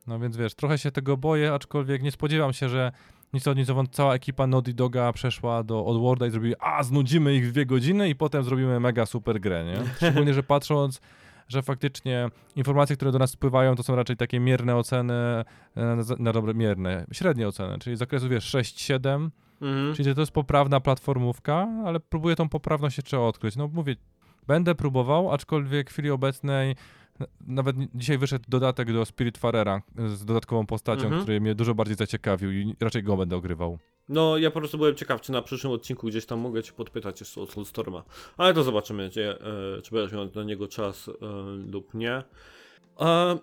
No 0.07 0.19
więc 0.19 0.37
wiesz, 0.37 0.55
trochę 0.55 0.79
się 0.79 0.91
tego 0.91 1.17
boję, 1.17 1.53
aczkolwiek 1.53 2.03
nie 2.03 2.13
spodziewam 2.13 2.53
się, 2.53 2.69
że 2.69 2.93
nic 3.33 3.49
od 3.49 3.57
nic 3.57 3.69
cała 3.93 4.15
ekipa 4.15 4.47
Naughty 4.47 4.75
Doga 4.75 5.13
przeszła 5.13 5.63
do 5.63 5.87
Oddworlda 5.87 6.27
i 6.27 6.31
zrobili, 6.31 6.55
a 6.61 6.83
znudzimy 6.83 7.35
ich 7.35 7.49
w 7.49 7.53
dwie 7.53 7.67
godziny 7.67 8.09
i 8.09 8.15
potem 8.15 8.45
zrobimy 8.45 8.81
mega 8.81 9.07
super 9.07 9.41
grę, 9.41 9.65
nie? 9.65 9.77
Szczególnie, 9.97 10.35
że 10.35 10.43
patrząc, 10.43 11.01
że 11.49 11.63
faktycznie 11.63 12.29
informacje, 12.57 12.97
które 12.97 13.13
do 13.13 13.19
nas 13.19 13.31
spływają, 13.31 13.77
to 13.77 13.83
są 13.83 13.97
raczej 13.97 14.17
takie 14.17 14.41
mierne 14.41 14.77
oceny, 14.77 15.15
e, 15.15 15.45
na, 15.75 16.03
na 16.19 16.33
dobre, 16.33 16.55
mierne, 16.55 17.07
średnie 17.13 17.49
oceny, 17.49 17.79
czyli 17.79 17.97
z 17.97 17.99
zakresu, 17.99 18.29
wiesz, 18.29 18.55
6-7, 18.55 19.31
mhm. 19.61 19.95
czyli 19.95 20.15
to 20.15 20.21
jest 20.21 20.33
poprawna 20.33 20.81
platformówka, 20.81 21.69
ale 21.87 22.01
próbuję 22.01 22.37
tą 22.37 22.49
poprawność 22.49 22.97
jeszcze 22.97 23.21
odkryć. 23.21 23.57
No 23.57 23.69
mówię, 23.69 23.97
będę 24.47 24.75
próbował, 24.75 25.33
aczkolwiek 25.33 25.91
w 25.91 25.93
chwili 25.93 26.11
obecnej 26.11 26.77
Nawet 27.47 27.77
dzisiaj 27.95 28.19
wyszedł 28.19 28.45
dodatek 28.49 28.93
do 28.93 29.05
Spirit 29.05 29.39
Farera 29.39 29.83
z 30.07 30.25
dodatkową 30.25 30.67
postacią, 30.67 31.05
mhm. 31.05 31.23
który 31.23 31.41
mnie 31.41 31.55
dużo 31.55 31.75
bardziej 31.75 31.97
zaciekawił 31.97 32.53
i 32.53 32.75
raczej 32.81 33.03
go 33.03 33.17
będę 33.17 33.37
ogrywał. 33.37 33.79
No, 34.09 34.39
ja 34.39 34.51
po 34.51 34.59
prostu 34.59 34.79
byłem 34.79 34.95
ciekaw, 34.95 35.21
czy 35.21 35.33
na 35.33 35.43
przyszłym 35.43 35.73
odcinku 35.73 36.07
gdzieś 36.07 36.27
tam 36.27 36.41
mogę 36.41 36.63
cię 36.63 36.73
podpytać 36.73 37.21
jeszcze 37.21 37.41
o 37.41 37.47
Soulstorma. 37.47 38.05
Ale 38.37 38.55
to 38.55 38.63
zobaczymy, 38.63 39.09
gdzie, 39.09 39.41
e, 39.41 39.83
czy 39.83 39.91
będziesz 39.95 40.13
miał 40.13 40.29
na 40.35 40.45
niego 40.45 40.69
czas 40.69 41.09
e, 41.09 41.13
lub 41.73 41.95
nie. 41.95 42.23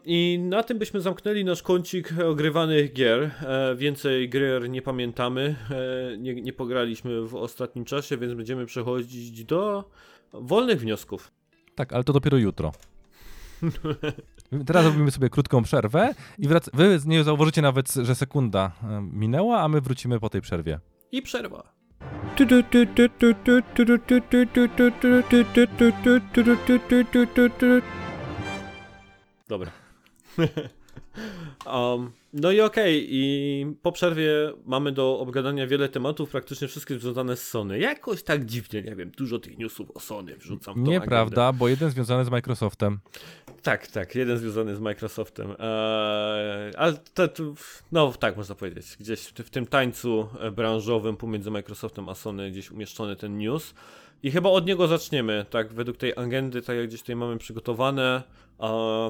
I 0.05 0.39
na 0.43 0.63
tym 0.63 0.78
byśmy 0.78 1.01
zamknęli 1.01 1.45
nasz 1.45 1.63
kącik 1.63 2.13
ogrywanych 2.26 2.93
gier. 2.93 3.32
E, 3.41 3.76
więcej 3.76 4.30
gier 4.30 4.70
nie 4.70 4.82
pamiętamy, 4.82 5.55
e, 5.72 6.17
nie, 6.17 6.41
nie 6.41 6.53
pograliśmy 6.53 7.22
w 7.28 7.36
ostatnim 7.36 7.86
czasie, 7.86 8.17
więc 8.17 8.34
będziemy 8.34 8.65
przechodzić 8.65 9.45
do 9.45 9.89
wolnych 10.34 10.80
wniosków. 10.80 11.32
Tak, 11.76 11.93
ale 11.93 12.03
to 12.03 12.13
dopiero 12.13 12.38
jutro. 12.38 12.72
Teraz 14.68 14.86
robimy 14.86 15.12
sobie 15.12 15.30
krótką 15.30 15.64
przerwę 15.64 16.14
i 16.38 16.47
wrac- 16.47 16.70
wy 16.74 16.99
nie 17.05 17.24
zauważycie 17.24 17.62
nawet, 17.62 17.93
że 17.93 18.16
sekunda 18.16 18.72
e, 18.84 19.01
minęła, 19.01 19.62
a 19.62 19.68
my 19.68 19.82
wrócimy 19.82 20.20
po 20.20 20.30
tej 20.30 20.41
przerwie. 20.41 20.80
I 21.12 21.22
przerwa. 21.22 21.74
Dobra. 29.47 29.72
um, 31.66 32.12
no 32.34 32.51
i 32.51 32.62
okej, 32.62 32.97
okay. 32.97 33.07
i 33.10 33.66
po 33.82 33.91
przerwie 33.91 34.32
mamy 34.66 34.91
do 34.91 35.20
obgadania 35.20 35.68
wiele 35.68 35.89
tematów, 35.89 36.30
praktycznie 36.30 36.68
wszystkie 36.68 36.99
związane 36.99 37.38
z 37.38 37.47
Sony. 37.47 37.80
Jakoś 37.80 38.24
tak 38.24 38.45
dziwnie, 38.45 38.82
nie 38.82 38.95
wiem, 38.95 39.12
dużo 39.18 39.39
tych 39.39 39.57
newsów 39.57 39.91
o 39.91 39.99
Sony 39.99 40.38
wrzucam. 40.38 40.84
Nieprawda, 40.84 41.53
bo 41.53 41.68
jeden 41.68 41.89
związany 41.89 42.26
z 42.26 42.30
Microsoftem. 42.30 42.99
Tak, 43.64 43.88
tak, 43.88 44.16
jeden 44.16 44.38
związany 44.38 44.76
z 44.76 44.80
Microsoftem. 44.80 45.51
Eee, 45.51 46.76
ale 46.78 46.93
to, 47.14 47.28
to, 47.28 47.43
no 47.91 48.12
tak 48.12 48.38
można 48.38 48.55
powiedzieć, 48.55 48.97
gdzieś 48.99 49.20
w, 49.20 49.34
w 49.34 49.49
tym 49.49 49.68
tańcu 49.68 50.30
branżowym 50.51 51.18
pomiędzy 51.18 51.51
Microsoftem 51.51 52.10
a 52.10 52.16
Sony 52.16 52.51
gdzieś 52.51 52.72
umieszczony 52.72 53.16
ten 53.16 53.38
news. 53.38 53.74
I 54.24 54.32
chyba 54.32 54.49
od 54.49 54.66
niego 54.66 54.88
zaczniemy, 54.88 55.45
tak, 55.49 55.74
według 55.74 55.97
tej 55.97 56.14
agendy, 56.16 56.62
tak 56.62 56.78
jak 56.78 56.88
gdzieś 56.88 57.01
tutaj 57.01 57.16
mamy 57.16 57.38
przygotowane. 57.38 58.24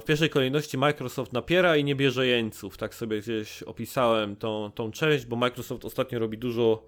W 0.01 0.05
pierwszej 0.05 0.29
kolejności 0.29 0.77
Microsoft 0.77 1.33
napiera 1.33 1.77
i 1.77 1.83
nie 1.83 1.95
bierze 1.95 2.27
jeńców. 2.27 2.77
Tak 2.77 2.95
sobie 2.95 3.19
gdzieś 3.19 3.63
opisałem 3.63 4.35
tą, 4.35 4.71
tą 4.75 4.91
część, 4.91 5.25
bo 5.25 5.35
Microsoft 5.35 5.85
ostatnio 5.85 6.19
robi 6.19 6.37
dużo, 6.37 6.85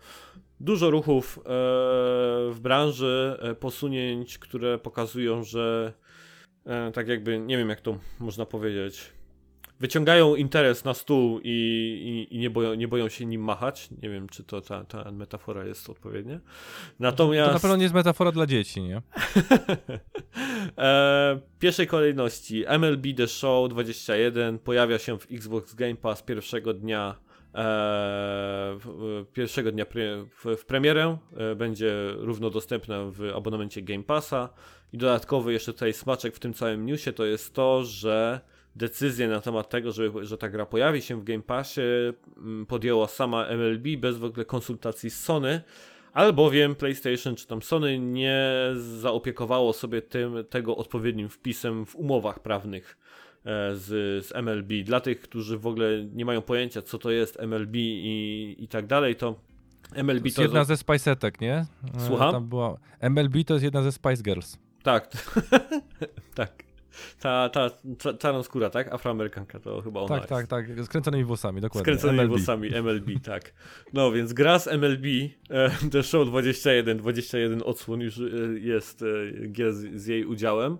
dużo 0.60 0.90
ruchów 0.90 1.40
e, 1.40 1.42
w 2.52 2.58
branży, 2.62 3.38
e, 3.42 3.56
posunięć, 3.56 4.38
które 4.38 4.78
pokazują, 4.78 5.44
że 5.44 5.94
tak 6.94 7.08
jakby, 7.08 7.40
nie 7.40 7.58
wiem 7.58 7.70
jak 7.70 7.82
to 7.82 7.98
można 8.20 8.46
powiedzieć, 8.46 9.12
wyciągają 9.82 10.36
interes 10.36 10.86
na 10.86 10.94
stół 10.94 11.40
i, 11.44 11.50
i, 12.30 12.36
i, 12.36 12.40
nie, 12.40 12.50
boją, 12.50 12.74
nie 12.74 12.88
boją 12.88 13.10
się 13.10 13.26
nim 13.26 13.42
machać. 13.42 13.90
Nie 14.02 14.10
wiem, 14.10 14.30
czy 14.30 14.44
to 14.44 14.62
ta, 14.62 14.84
ta 14.84 15.12
metafora 15.12 15.66
jest 15.66 15.90
odpowiednia. 15.90 16.40
Natomiast... 17.00 17.50
To 17.50 17.54
na 17.54 17.60
pewno 17.60 17.76
nie 17.76 17.84
jest 17.84 17.96
metafora 17.96 18.32
dla 18.32 18.46
dzieci, 18.46 18.82
nie? 18.82 19.02
e, 20.78 21.40
pierwszej 21.60 21.88
kolejności 21.88 22.66
MLB 22.80 23.04
The 23.18 23.28
Show 23.28 23.70
21 23.70 24.60
pojawia 24.60 25.00
się 25.00 25.20
w 25.20 25.28
Xbox 25.32 25.76
Game 25.76 25.96
Pass 25.96 26.24
pierwszego 26.24 26.74
dnia 26.74 27.16
e, 27.56 28.78
pierwszego 29.34 29.72
dnia 29.72 29.86
pre, 29.86 30.26
w, 30.26 30.58
w 30.58 30.66
premierę. 30.66 31.18
E, 31.38 31.56
będzie 31.56 31.94
równo 32.18 32.50
dostępna 32.50 33.04
w 33.06 33.32
abonamencie 33.36 33.82
Game 33.82 34.04
Passa. 34.04 34.50
I 34.94 34.98
dodatkowy 34.98 35.54
jeszcze 35.54 35.74
tutaj 35.74 35.94
smaczek 35.94 36.36
w 36.36 36.40
tym 36.40 36.54
całym 36.54 36.86
newsie 36.86 37.14
to 37.14 37.26
jest 37.26 37.54
to, 37.54 37.84
że 37.84 38.42
decyzję 38.76 39.28
na 39.28 39.42
temat 39.42 39.70
tego, 39.70 39.92
że, 39.92 40.12
że 40.22 40.38
ta 40.38 40.50
gra 40.50 40.66
pojawi 40.66 41.02
się 41.02 41.16
w 41.16 41.24
Game 41.24 41.42
Passie 41.42 41.82
mm, 42.38 42.66
podjęła 42.66 43.08
sama 43.08 43.46
MLB 43.46 43.98
bez 43.98 44.18
w 44.18 44.24
ogóle 44.24 44.46
konsultacji 44.46 45.10
z 45.10 45.24
Sony, 45.24 45.62
albowiem 46.14 46.76
PlayStation 46.76 47.36
czy 47.36 47.48
tam 47.48 47.62
Sony 47.62 48.00
nie 48.00 48.46
zaopiekowało 48.76 49.74
sobie 49.74 50.02
tym, 50.02 50.34
tego 50.50 50.78
odpowiednim 50.78 51.30
wpisem 51.30 51.86
w 51.86 51.96
umowach 51.96 52.40
prawnych 52.40 52.98
e, 53.46 53.76
z, 53.76 54.26
z 54.26 54.36
MLB. 54.36 54.84
Dla 54.84 55.00
tych, 55.00 55.22
którzy 55.22 55.58
w 55.58 55.68
ogóle 55.68 56.06
nie 56.14 56.26
mają 56.26 56.42
pojęcia, 56.42 56.82
co 56.82 56.98
to 56.98 57.12
jest 57.12 57.40
MLB 57.40 57.76
i, 57.76 58.56
i 58.60 58.68
tak 58.68 58.88
dalej, 58.88 59.16
to 59.16 59.36
MLB 59.96 60.22
to 60.22 60.26
jest 60.26 60.36
to... 60.36 60.42
jedna 60.42 60.64
ze 60.64 60.74
Spice'etek, 60.74 61.42
nie? 61.42 61.54
E, 61.54 62.08
Słucham? 62.08 62.32
Tam 62.32 62.48
była... 62.48 62.78
MLB 63.00 63.44
to 63.46 63.54
jest 63.54 63.64
jedna 63.64 63.84
ze 63.84 63.92
Spice 63.92 64.24
Girls. 64.24 64.58
Tak, 64.84 65.12
tak. 66.36 66.64
Ta, 67.20 67.50
ta, 67.50 67.70
ta 67.70 68.14
czarnoskóra, 68.14 68.70
tak? 68.70 68.94
Afroamerykanka, 68.94 69.60
to 69.60 69.82
chyba 69.82 70.00
ona 70.00 70.20
Tak, 70.20 70.28
tak, 70.28 70.48
tak, 70.48 70.66
skręconymi 70.86 71.24
włosami, 71.24 71.62
dokładnie. 71.62 71.84
Skręconymi 71.84 72.20
MLB. 72.20 72.30
włosami, 72.30 72.70
MLB, 72.82 73.20
tak. 73.24 73.54
No, 73.94 74.12
więc 74.12 74.34
gra 74.34 74.60
z 74.60 74.68
MLB, 74.68 75.06
e, 75.50 75.72
The 75.92 76.04
Show 76.04 76.28
21, 76.28 76.98
21 76.98 77.62
odsłon 77.66 78.02
już 78.02 78.20
e, 78.20 78.24
jest 78.60 79.02
e, 79.02 80.00
z 80.00 80.08
jej 80.08 80.26
udziałem. 80.26 80.78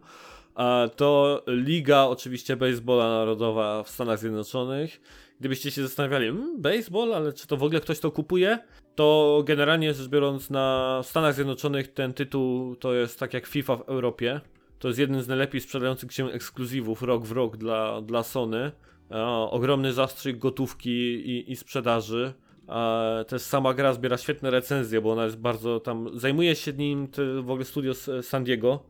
A 0.56 0.88
to 0.96 1.44
Liga 1.48 2.04
oczywiście 2.04 2.56
Baseballa 2.56 3.10
Narodowa 3.10 3.84
w 3.84 3.90
Stanach 3.90 4.20
Zjednoczonych. 4.20 5.02
Gdybyście 5.40 5.72
się 5.72 5.82
zastanawiali, 5.82 6.26
hmm, 6.26 6.62
baseball, 6.62 7.14
ale 7.14 7.34
czy 7.34 7.48
to 7.48 7.58
w 7.58 7.64
ogóle 7.64 7.82
ktoś 7.82 8.00
to 8.00 8.12
kupuje? 8.12 8.60
To 8.96 9.42
generalnie 9.46 9.94
rzecz 9.94 10.08
biorąc 10.08 10.50
na 10.50 11.00
Stanach 11.04 11.34
Zjednoczonych 11.34 11.94
ten 11.94 12.14
tytuł 12.14 12.76
to 12.76 12.94
jest 12.94 13.20
tak 13.20 13.34
jak 13.34 13.48
FIFA 13.48 13.76
w 13.76 13.82
Europie. 13.82 14.42
To 14.80 14.88
jest 14.88 15.00
jeden 15.00 15.22
z 15.22 15.28
najlepiej 15.28 15.62
sprzedających 15.62 16.14
się 16.14 16.32
ekskluzywów 16.32 17.02
rok 17.02 17.26
w 17.26 17.32
rok 17.32 17.58
dla, 17.58 18.02
dla 18.02 18.24
Sony. 18.24 18.72
E, 19.12 19.26
ogromny 19.28 19.94
zastrzyk 19.94 20.38
gotówki 20.38 20.90
i, 21.30 21.52
i 21.52 21.56
sprzedaży. 21.56 22.34
E, 22.70 23.26
też 23.28 23.42
sama 23.42 23.74
gra 23.74 23.94
zbiera 23.94 24.18
świetne 24.18 24.52
recenzje, 24.52 25.02
bo 25.02 25.12
ona 25.12 25.24
jest 25.24 25.38
bardzo 25.38 25.80
tam. 25.80 26.20
Zajmuje 26.20 26.56
się 26.56 26.74
nim 26.74 27.08
w 27.42 27.52
ogóle 27.52 27.66
studio 27.66 27.94
San 28.22 28.44
Diego. 28.44 28.84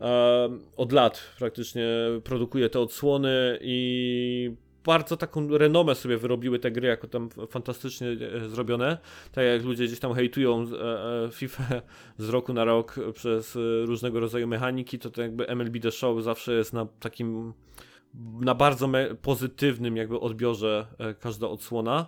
E, 0.00 0.48
od 0.76 0.92
lat 0.92 1.20
praktycznie 1.38 1.86
produkuje 2.24 2.70
te 2.70 2.80
odsłony 2.80 3.58
i 3.60 4.54
bardzo 4.84 5.16
taką 5.16 5.58
renomę 5.58 5.94
sobie 5.94 6.18
wyrobiły 6.18 6.58
te 6.58 6.70
gry, 6.70 6.88
jako 6.88 7.08
tam 7.08 7.28
fantastycznie 7.50 8.08
e, 8.08 8.48
zrobione. 8.48 8.98
Tak 9.32 9.44
jak 9.44 9.64
ludzie 9.64 9.84
gdzieś 9.84 10.00
tam 10.00 10.14
hejtują 10.14 10.62
e, 10.62 11.24
e, 11.24 11.30
FIFA 11.32 11.64
z 12.18 12.28
roku 12.28 12.52
na 12.52 12.64
rok 12.64 12.96
przez 13.14 13.58
różnego 13.84 14.20
rodzaju 14.20 14.46
mechaniki, 14.46 14.98
to 14.98 15.10
to 15.10 15.22
jakby 15.22 15.46
MLB 15.46 15.82
The 15.82 15.90
Show 15.90 16.22
zawsze 16.22 16.52
jest 16.52 16.72
na 16.72 16.86
takim 17.00 17.52
na 18.40 18.54
bardzo 18.54 18.88
pozytywnym 19.22 19.96
jakby 19.96 20.20
odbiorze 20.20 20.86
każda 21.20 21.48
odsłona. 21.48 22.06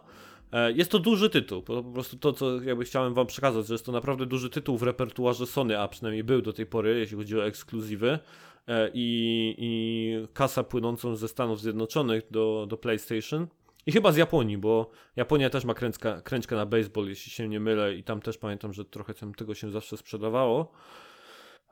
Jest 0.75 0.91
to 0.91 0.99
duży 0.99 1.31
tytuł, 1.31 1.63
po 1.63 1.83
prostu 1.83 2.17
to, 2.17 2.33
co 2.33 2.63
jakby 2.63 2.85
chciałem 2.85 3.15
wam 3.15 3.27
przekazać, 3.27 3.67
że 3.67 3.75
jest 3.75 3.87
to 3.87 3.93
naprawdę 3.93 4.27
duży 4.27 4.51
tytuł 4.51 4.79
w 4.79 4.83
repertuarze 4.83 5.47
Sony, 5.47 5.81
a 5.81 5.89
przynajmniej 5.89 6.25
był 6.25 6.43
do 6.43 6.53
tej 6.53 6.67
pory, 6.67 6.99
jeśli 6.99 7.17
chodzi 7.17 7.39
o 7.39 7.47
ekskluzywy. 7.47 8.19
E, 8.69 8.91
i, 8.95 9.55
i 9.59 10.29
kasa 10.35 10.65
płynącą 10.65 11.17
ze 11.17 11.29
Stanów 11.29 11.61
Zjednoczonych 11.61 12.23
do, 12.31 12.67
do 12.69 12.77
PlayStation. 12.77 13.47
I 13.87 13.93
chyba 13.93 14.13
z 14.13 14.17
Japonii, 14.17 14.59
bo 14.59 14.91
Japonia 15.17 15.51
też 15.51 15.65
ma 15.65 15.75
kręczka, 15.75 16.21
kręczkę 16.21 16.57
na 16.57 16.67
baseball, 16.67 17.09
jeśli 17.09 17.33
się 17.33 17.49
nie 17.49 17.61
mylę, 17.61 17.95
i 17.95 18.05
tam 18.05 18.21
też 18.21 18.39
pamiętam, 18.39 18.73
że 18.73 18.85
trochę 18.85 19.15
tego 19.37 19.55
się 19.55 19.71
zawsze 19.71 19.97
sprzedawało. 19.97 20.73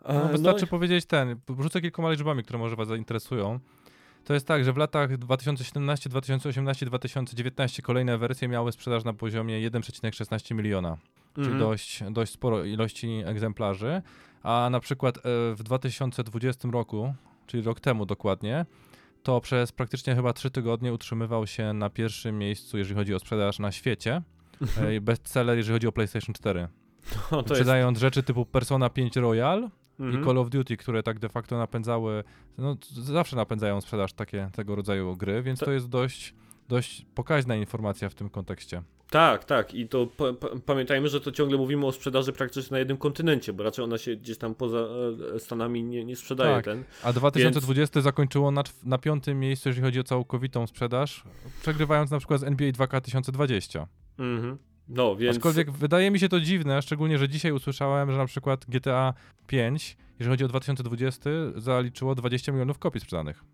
E, 0.05 0.15
no, 0.15 0.29
wystarczy 0.29 0.63
no 0.63 0.67
i... 0.67 0.71
powiedzieć 0.71 1.07
ten, 1.07 1.41
wrzucę 1.49 1.81
kilkoma 1.81 2.11
liczbami, 2.11 2.43
które 2.43 2.59
może 2.59 2.77
Was 2.77 2.89
zainteresują. 2.89 3.61
To 4.25 4.35
jest 4.35 4.47
tak, 4.47 4.65
że 4.65 4.73
w 4.73 4.77
latach 4.77 5.17
2017, 5.17 6.11
2018, 6.11 6.87
2019 6.87 7.83
kolejne 7.83 8.19
wersje 8.19 8.49
miały 8.49 8.73
sprzedaż 8.73 9.05
na 9.05 9.13
poziomie 9.13 9.71
1,16 9.71 10.55
miliona, 10.55 10.97
czyli 11.35 11.47
mhm. 11.47 11.61
dość, 11.61 12.03
dość 12.11 12.33
sporo 12.33 12.65
ilości 12.65 13.23
egzemplarzy 13.27 14.03
a 14.43 14.69
na 14.71 14.81
przykład 14.81 15.17
e, 15.17 15.21
w 15.55 15.63
2020 15.63 16.69
roku, 16.73 17.15
czyli 17.47 17.63
rok 17.63 17.81
temu 17.81 18.07
dokładnie, 18.07 18.67
to 19.23 19.41
przez 19.41 19.73
praktycznie 19.73 20.15
chyba 20.15 20.33
3 20.33 20.51
tygodnie 20.51 20.93
utrzymywał 20.93 21.47
się 21.47 21.73
na 21.73 21.91
pierwszym 21.91 22.39
miejscu, 22.39 22.79
jeżeli 22.79 22.97
chodzi 22.97 23.15
o 23.15 23.19
sprzedaż 23.19 23.59
na 23.59 23.73
świecie. 23.73 24.23
E, 24.77 25.01
bestseller, 25.01 25.57
jeżeli 25.57 25.75
chodzi 25.75 25.87
o 25.87 25.93
PlayStation 25.93 26.35
4. 26.35 26.69
No, 27.33 27.43
Sprzedając 27.43 27.97
jest... 27.97 28.01
rzeczy 28.01 28.23
typu 28.23 28.47
Persona 28.47 28.91
5 28.91 29.17
Royal 29.17 29.71
mhm. 30.01 30.23
i 30.23 30.27
Call 30.27 30.39
of 30.39 30.51
Duty, 30.51 30.77
które 30.77 31.03
tak 31.03 31.19
de 31.19 31.29
facto 31.29 31.59
napędzały, 31.59 32.25
no 32.59 32.77
zawsze 32.91 33.37
napędzają 33.37 33.81
sprzedaż 33.81 34.13
takie, 34.13 34.51
tego 34.53 34.77
rodzaju 34.77 35.17
gry, 35.17 35.43
więc 35.43 35.61
to, 35.61 35.67
to 35.67 35.73
jest 35.73 35.89
dość, 35.89 36.35
dość 36.69 37.07
pokaźna 37.15 37.57
informacja 37.57 38.09
w 38.09 38.15
tym 38.15 38.31
kontekście. 38.31 38.83
Tak, 39.11 39.45
tak. 39.45 39.75
I 39.75 39.89
to 39.89 40.09
pamiętajmy, 40.67 41.09
że 41.09 41.21
to 41.21 41.33
ciągle 41.33 41.59
mówimy 41.59 41.87
o 41.87 41.93
sprzedaży 41.93 42.33
praktycznie 42.33 42.75
na 42.75 42.79
jednym 42.79 42.97
kontynencie, 42.97 43.53
bo 43.53 43.65
raczej 43.65 43.85
ona 43.85 43.99
się 43.99 44.17
gdzieś 44.17 44.39
tam 44.39 44.55
poza 44.55 44.79
e, 45.35 45.39
Stanami 45.39 45.85
nie, 45.85 46.05
nie 46.05 46.17
sprzedaje. 46.17 46.55
Tak. 46.55 46.65
Ten. 46.65 46.85
A 47.03 47.13
2020 47.13 47.95
Więc... 47.95 48.05
zakończyło 48.05 48.51
na, 48.51 48.63
na 48.85 48.99
piątym 48.99 49.41
miejscu, 49.41 49.69
jeżeli 49.69 49.85
chodzi 49.85 50.01
o 50.01 50.05
całkowitą 50.05 50.67
sprzedaż, 50.67 51.25
przegrywając 51.63 52.11
na 52.11 52.19
przykład 52.19 52.41
z 52.41 52.45
NBA 52.45 52.73
2020. 52.73 53.87
Mhm. 54.19 54.59
No, 54.89 55.17
więc... 55.17 55.37
Aczkolwiek 55.37 55.71
wydaje 55.71 56.11
mi 56.11 56.19
się 56.19 56.29
to 56.29 56.41
dziwne, 56.41 56.83
szczególnie, 56.83 57.19
że 57.19 57.29
dzisiaj 57.29 57.53
usłyszałem, 57.53 58.13
że 58.13 58.19
na 58.19 58.27
przykład 58.27 58.65
GTA 58.69 59.15
5, 59.47 59.97
jeżeli 60.19 60.33
chodzi 60.33 60.45
o 60.45 60.49
2020, 60.49 61.31
zaliczyło 61.57 62.15
20 62.15 62.53
milionów 62.53 62.79
kopii 62.79 63.01
sprzedanych. 63.01 63.45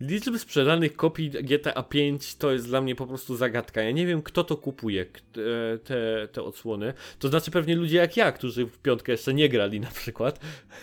Liczby 0.00 0.38
sprzedanych 0.38 0.96
kopii 0.96 1.30
GTA 1.30 1.82
5 1.82 2.36
to 2.36 2.52
jest 2.52 2.66
dla 2.66 2.80
mnie 2.80 2.94
po 2.94 3.06
prostu 3.06 3.36
zagadka. 3.36 3.82
Ja 3.82 3.90
nie 3.90 4.06
wiem, 4.06 4.22
kto 4.22 4.44
to 4.44 4.56
kupuje, 4.56 5.02
e, 5.02 5.78
te, 5.78 6.28
te 6.32 6.42
odsłony. 6.42 6.94
To 7.18 7.28
znaczy 7.28 7.50
pewnie 7.50 7.76
ludzie 7.76 7.96
jak 7.96 8.16
ja, 8.16 8.32
którzy 8.32 8.66
w 8.66 8.78
piątkę 8.78 9.12
jeszcze 9.12 9.34
nie 9.34 9.48
grali 9.48 9.80
na 9.80 9.90
przykład, 9.90 10.40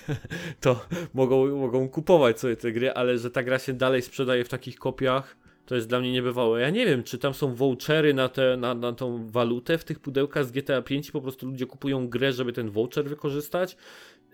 to 0.61 0.85
mogą, 1.13 1.57
mogą 1.57 1.89
kupować 1.89 2.39
sobie 2.39 2.55
te 2.55 2.71
gry, 2.71 2.91
ale 2.91 3.17
że 3.17 3.31
ta 3.31 3.43
gra 3.43 3.59
się 3.59 3.73
dalej 3.73 4.01
sprzedaje 4.01 4.43
w 4.43 4.49
takich 4.49 4.75
kopiach, 4.79 5.37
to 5.65 5.75
jest 5.75 5.89
dla 5.89 5.99
mnie 5.99 6.11
niebywałe. 6.11 6.61
Ja 6.61 6.69
nie 6.69 6.85
wiem, 6.85 7.03
czy 7.03 7.17
tam 7.17 7.33
są 7.33 7.55
vouchery 7.55 8.13
na, 8.13 8.29
te, 8.29 8.57
na, 8.57 8.73
na 8.73 8.93
tą 8.93 9.31
walutę 9.31 9.77
w 9.77 9.83
tych 9.83 9.99
pudełkach 9.99 10.45
z 10.45 10.51
GTA 10.51 10.81
5 10.81 11.09
i 11.09 11.11
po 11.11 11.21
prostu 11.21 11.47
ludzie 11.47 11.65
kupują 11.65 12.07
grę, 12.07 12.31
żeby 12.33 12.53
ten 12.53 12.69
voucher 12.69 13.05
wykorzystać. 13.05 13.77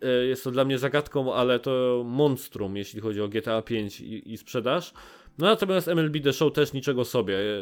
E, 0.04 0.26
jest 0.26 0.44
to 0.44 0.52
dla 0.52 0.66
mnie 0.66 0.78
zagadką, 0.78 1.34
ale 1.34 1.60
to 1.60 2.04
monstrum, 2.06 2.78
jeśli 2.78 3.02
chodzi 3.02 3.22
o 3.22 3.28
GTA 3.28 3.62
5 3.62 4.02
i, 4.02 4.34
i 4.34 4.38
sprzedaż. 4.38 4.94
No 5.38 5.46
natomiast 5.46 5.88
MLB 5.88 6.24
The 6.24 6.34
Show 6.34 6.54
też 6.54 6.74
niczego 6.74 7.06
sobie. 7.06 7.38
E, 7.38 7.62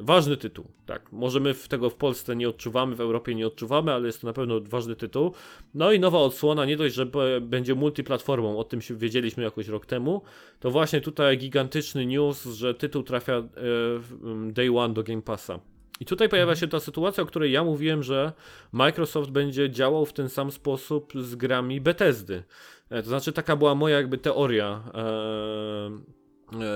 ważny 0.00 0.36
tytuł, 0.36 0.64
tak. 0.86 1.12
Może 1.12 1.40
my 1.40 1.54
tego 1.68 1.90
w 1.90 1.94
Polsce 1.94 2.36
nie 2.36 2.48
odczuwamy, 2.48 2.96
w 2.96 3.00
Europie 3.00 3.34
nie 3.34 3.46
odczuwamy, 3.46 3.92
ale 3.92 4.06
jest 4.06 4.20
to 4.20 4.26
na 4.26 4.32
pewno 4.32 4.60
ważny 4.60 4.96
tytuł. 4.96 5.32
No 5.74 5.92
i 5.92 6.00
nowa 6.00 6.18
odsłona, 6.18 6.64
nie 6.64 6.76
dość, 6.76 6.94
że 6.94 7.06
będzie 7.40 7.74
multiplatformą, 7.74 8.58
o 8.58 8.64
tym 8.64 8.80
się 8.80 8.96
wiedzieliśmy 8.96 9.42
jakoś 9.42 9.68
rok 9.68 9.86
temu, 9.86 10.22
to 10.60 10.70
właśnie 10.70 11.00
tutaj 11.00 11.38
gigantyczny 11.38 12.06
news, 12.06 12.44
że 12.44 12.74
tytuł 12.74 13.02
trafia 13.02 13.32
e, 13.32 13.44
day 14.52 14.78
one 14.78 14.94
do 14.94 15.02
Game 15.02 15.22
Passa. 15.22 15.73
I 16.00 16.04
tutaj 16.04 16.28
pojawia 16.28 16.56
się 16.56 16.68
ta 16.68 16.80
sytuacja, 16.80 17.22
o 17.22 17.26
której 17.26 17.52
ja 17.52 17.64
mówiłem, 17.64 18.02
że 18.02 18.32
Microsoft 18.72 19.30
będzie 19.30 19.70
działał 19.70 20.06
w 20.06 20.12
ten 20.12 20.28
sam 20.28 20.50
sposób 20.50 21.12
z 21.20 21.34
grami 21.34 21.80
Bethesdy. 21.80 22.42
E, 22.90 23.02
to 23.02 23.08
znaczy, 23.08 23.32
taka 23.32 23.56
była 23.56 23.74
moja 23.74 23.96
jakby 23.96 24.18
teoria 24.18 24.82
e, 24.94 25.00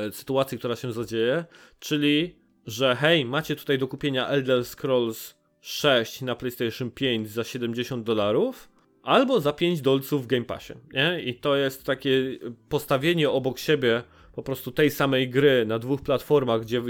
e, 0.07 0.13
sytuacji, 0.13 0.59
która 0.59 0.77
się 0.77 0.93
zadzieje, 0.93 1.45
czyli, 1.79 2.37
że 2.67 2.97
hej, 2.97 3.25
macie 3.25 3.57
tutaj 3.57 3.79
do 3.79 3.89
kupienia 3.89 4.29
Elder 4.29 4.65
Scrolls 4.65 5.35
6 5.61 6.23
na 6.23 6.35
PlayStation 6.35 6.91
5 6.91 7.31
za 7.31 7.45
70 7.45 8.05
dolarów, 8.05 8.69
albo 9.03 9.41
za 9.41 9.53
5 9.53 9.81
dolców 9.81 10.25
w 10.25 10.27
Game 10.27 10.45
Passie. 10.45 10.73
Nie? 10.93 11.23
I 11.23 11.35
to 11.35 11.57
jest 11.57 11.85
takie 11.85 12.39
postawienie 12.69 13.31
obok 13.31 13.59
siebie 13.59 14.03
po 14.39 14.43
prostu 14.43 14.73
tej 14.73 14.91
samej 14.91 15.31
gry 15.31 15.67
na 15.67 15.79
dwóch 15.79 16.03
platformach, 16.03 16.61
gdzie 16.61 16.83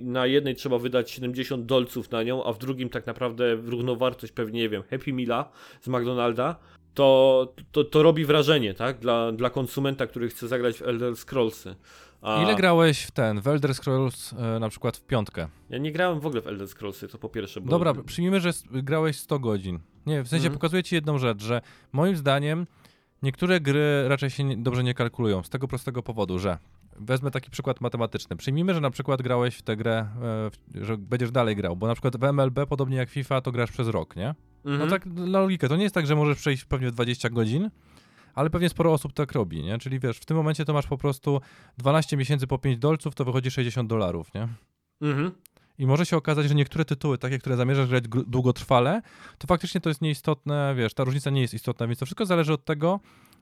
na 0.00 0.26
jednej 0.26 0.54
trzeba 0.54 0.78
wydać 0.78 1.10
70 1.10 1.66
dolców 1.66 2.10
na 2.10 2.22
nią, 2.22 2.44
a 2.44 2.52
w 2.52 2.58
drugim 2.58 2.88
tak 2.88 3.06
naprawdę 3.06 3.54
równowartość 3.54 4.32
pewnie, 4.32 4.60
nie 4.60 4.68
wiem, 4.68 4.82
Happy 4.90 5.12
Meala 5.12 5.50
z 5.80 5.88
McDonalda, 5.88 6.56
to, 6.94 7.54
to, 7.72 7.84
to 7.84 8.02
robi 8.02 8.24
wrażenie, 8.24 8.74
tak? 8.74 8.98
Dla, 8.98 9.32
dla 9.32 9.50
konsumenta, 9.50 10.06
który 10.06 10.28
chce 10.28 10.48
zagrać 10.48 10.78
w 10.78 10.82
Elder 10.82 11.16
Scrollsy. 11.16 11.74
A... 12.22 12.42
Ile 12.42 12.54
grałeś 12.54 13.02
w 13.02 13.10
ten, 13.10 13.40
w 13.40 13.48
Elder 13.48 13.74
Scrolls 13.74 14.32
e, 14.32 14.58
na 14.58 14.68
przykład 14.68 14.96
w 14.96 15.02
piątkę? 15.02 15.48
Ja 15.70 15.78
nie 15.78 15.92
grałem 15.92 16.20
w 16.20 16.26
ogóle 16.26 16.42
w 16.42 16.46
Elder 16.46 16.68
Scrollsy, 16.68 17.08
to 17.08 17.18
po 17.18 17.28
pierwsze. 17.28 17.60
Bo... 17.60 17.70
Dobra, 17.70 17.94
przyjmijmy, 18.06 18.40
że 18.40 18.50
grałeś 18.70 19.18
100 19.18 19.38
godzin. 19.38 19.78
Nie, 20.06 20.22
w 20.22 20.28
sensie 20.28 20.46
mhm. 20.46 20.54
pokazuję 20.54 20.82
ci 20.82 20.94
jedną 20.94 21.18
rzecz, 21.18 21.42
że 21.42 21.60
moim 21.92 22.16
zdaniem 22.16 22.66
niektóre 23.22 23.60
gry 23.60 24.08
raczej 24.08 24.30
się 24.30 24.56
dobrze 24.56 24.84
nie 24.84 24.94
kalkulują 24.94 25.42
z 25.42 25.48
tego 25.48 25.68
prostego 25.68 26.02
powodu, 26.02 26.38
że 26.38 26.58
wezmę 26.98 27.30
taki 27.30 27.50
przykład 27.50 27.80
matematyczny. 27.80 28.36
Przyjmijmy, 28.36 28.74
że 28.74 28.80
na 28.80 28.90
przykład 28.90 29.22
grałeś 29.22 29.56
w 29.56 29.62
tę 29.62 29.76
grę, 29.76 30.06
e, 30.74 30.84
że 30.84 30.96
będziesz 30.96 31.30
dalej 31.30 31.56
grał, 31.56 31.76
bo 31.76 31.86
na 31.86 31.94
przykład 31.94 32.16
w 32.16 32.24
MLB, 32.24 32.66
podobnie 32.68 32.96
jak 32.96 33.10
FIFA, 33.10 33.40
to 33.40 33.52
grasz 33.52 33.72
przez 33.72 33.88
rok, 33.88 34.16
nie? 34.16 34.34
No 34.64 34.70
mhm. 34.70 34.90
No 34.90 34.96
tak 34.96 35.06
na 35.06 35.40
logikę, 35.40 35.68
to 35.68 35.76
nie 35.76 35.82
jest 35.82 35.94
tak, 35.94 36.06
że 36.06 36.16
możesz 36.16 36.38
przejść 36.38 36.64
pewnie 36.64 36.90
20 36.90 37.30
godzin, 37.30 37.70
ale 38.34 38.50
pewnie 38.50 38.68
sporo 38.68 38.92
osób 38.92 39.12
tak 39.12 39.32
robi, 39.32 39.62
nie? 39.62 39.78
Czyli 39.78 40.00
wiesz, 40.00 40.18
w 40.18 40.24
tym 40.24 40.36
momencie 40.36 40.64
to 40.64 40.72
masz 40.72 40.86
po 40.86 40.98
prostu 40.98 41.40
12 41.78 42.16
miesięcy 42.16 42.46
po 42.46 42.58
5 42.58 42.78
dolców, 42.78 43.14
to 43.14 43.24
wychodzi 43.24 43.50
60 43.50 43.88
dolarów, 43.88 44.34
nie? 44.34 44.48
Mhm. 45.02 45.32
I 45.78 45.86
może 45.86 46.06
się 46.06 46.16
okazać, 46.16 46.48
że 46.48 46.54
niektóre 46.54 46.84
tytuły, 46.84 47.18
takie, 47.18 47.38
które 47.38 47.56
zamierzasz 47.56 47.88
grać 47.88 48.04
długotrwale, 48.08 49.02
to 49.38 49.46
faktycznie 49.46 49.80
to 49.80 49.90
jest 49.90 50.02
nieistotne, 50.02 50.74
wiesz, 50.76 50.94
ta 50.94 51.04
różnica 51.04 51.30
nie 51.30 51.40
jest 51.40 51.54
istotna, 51.54 51.86
więc 51.86 51.98
to 51.98 52.06
wszystko 52.06 52.26
zależy 52.26 52.52
od 52.52 52.64
tego, 52.64 53.00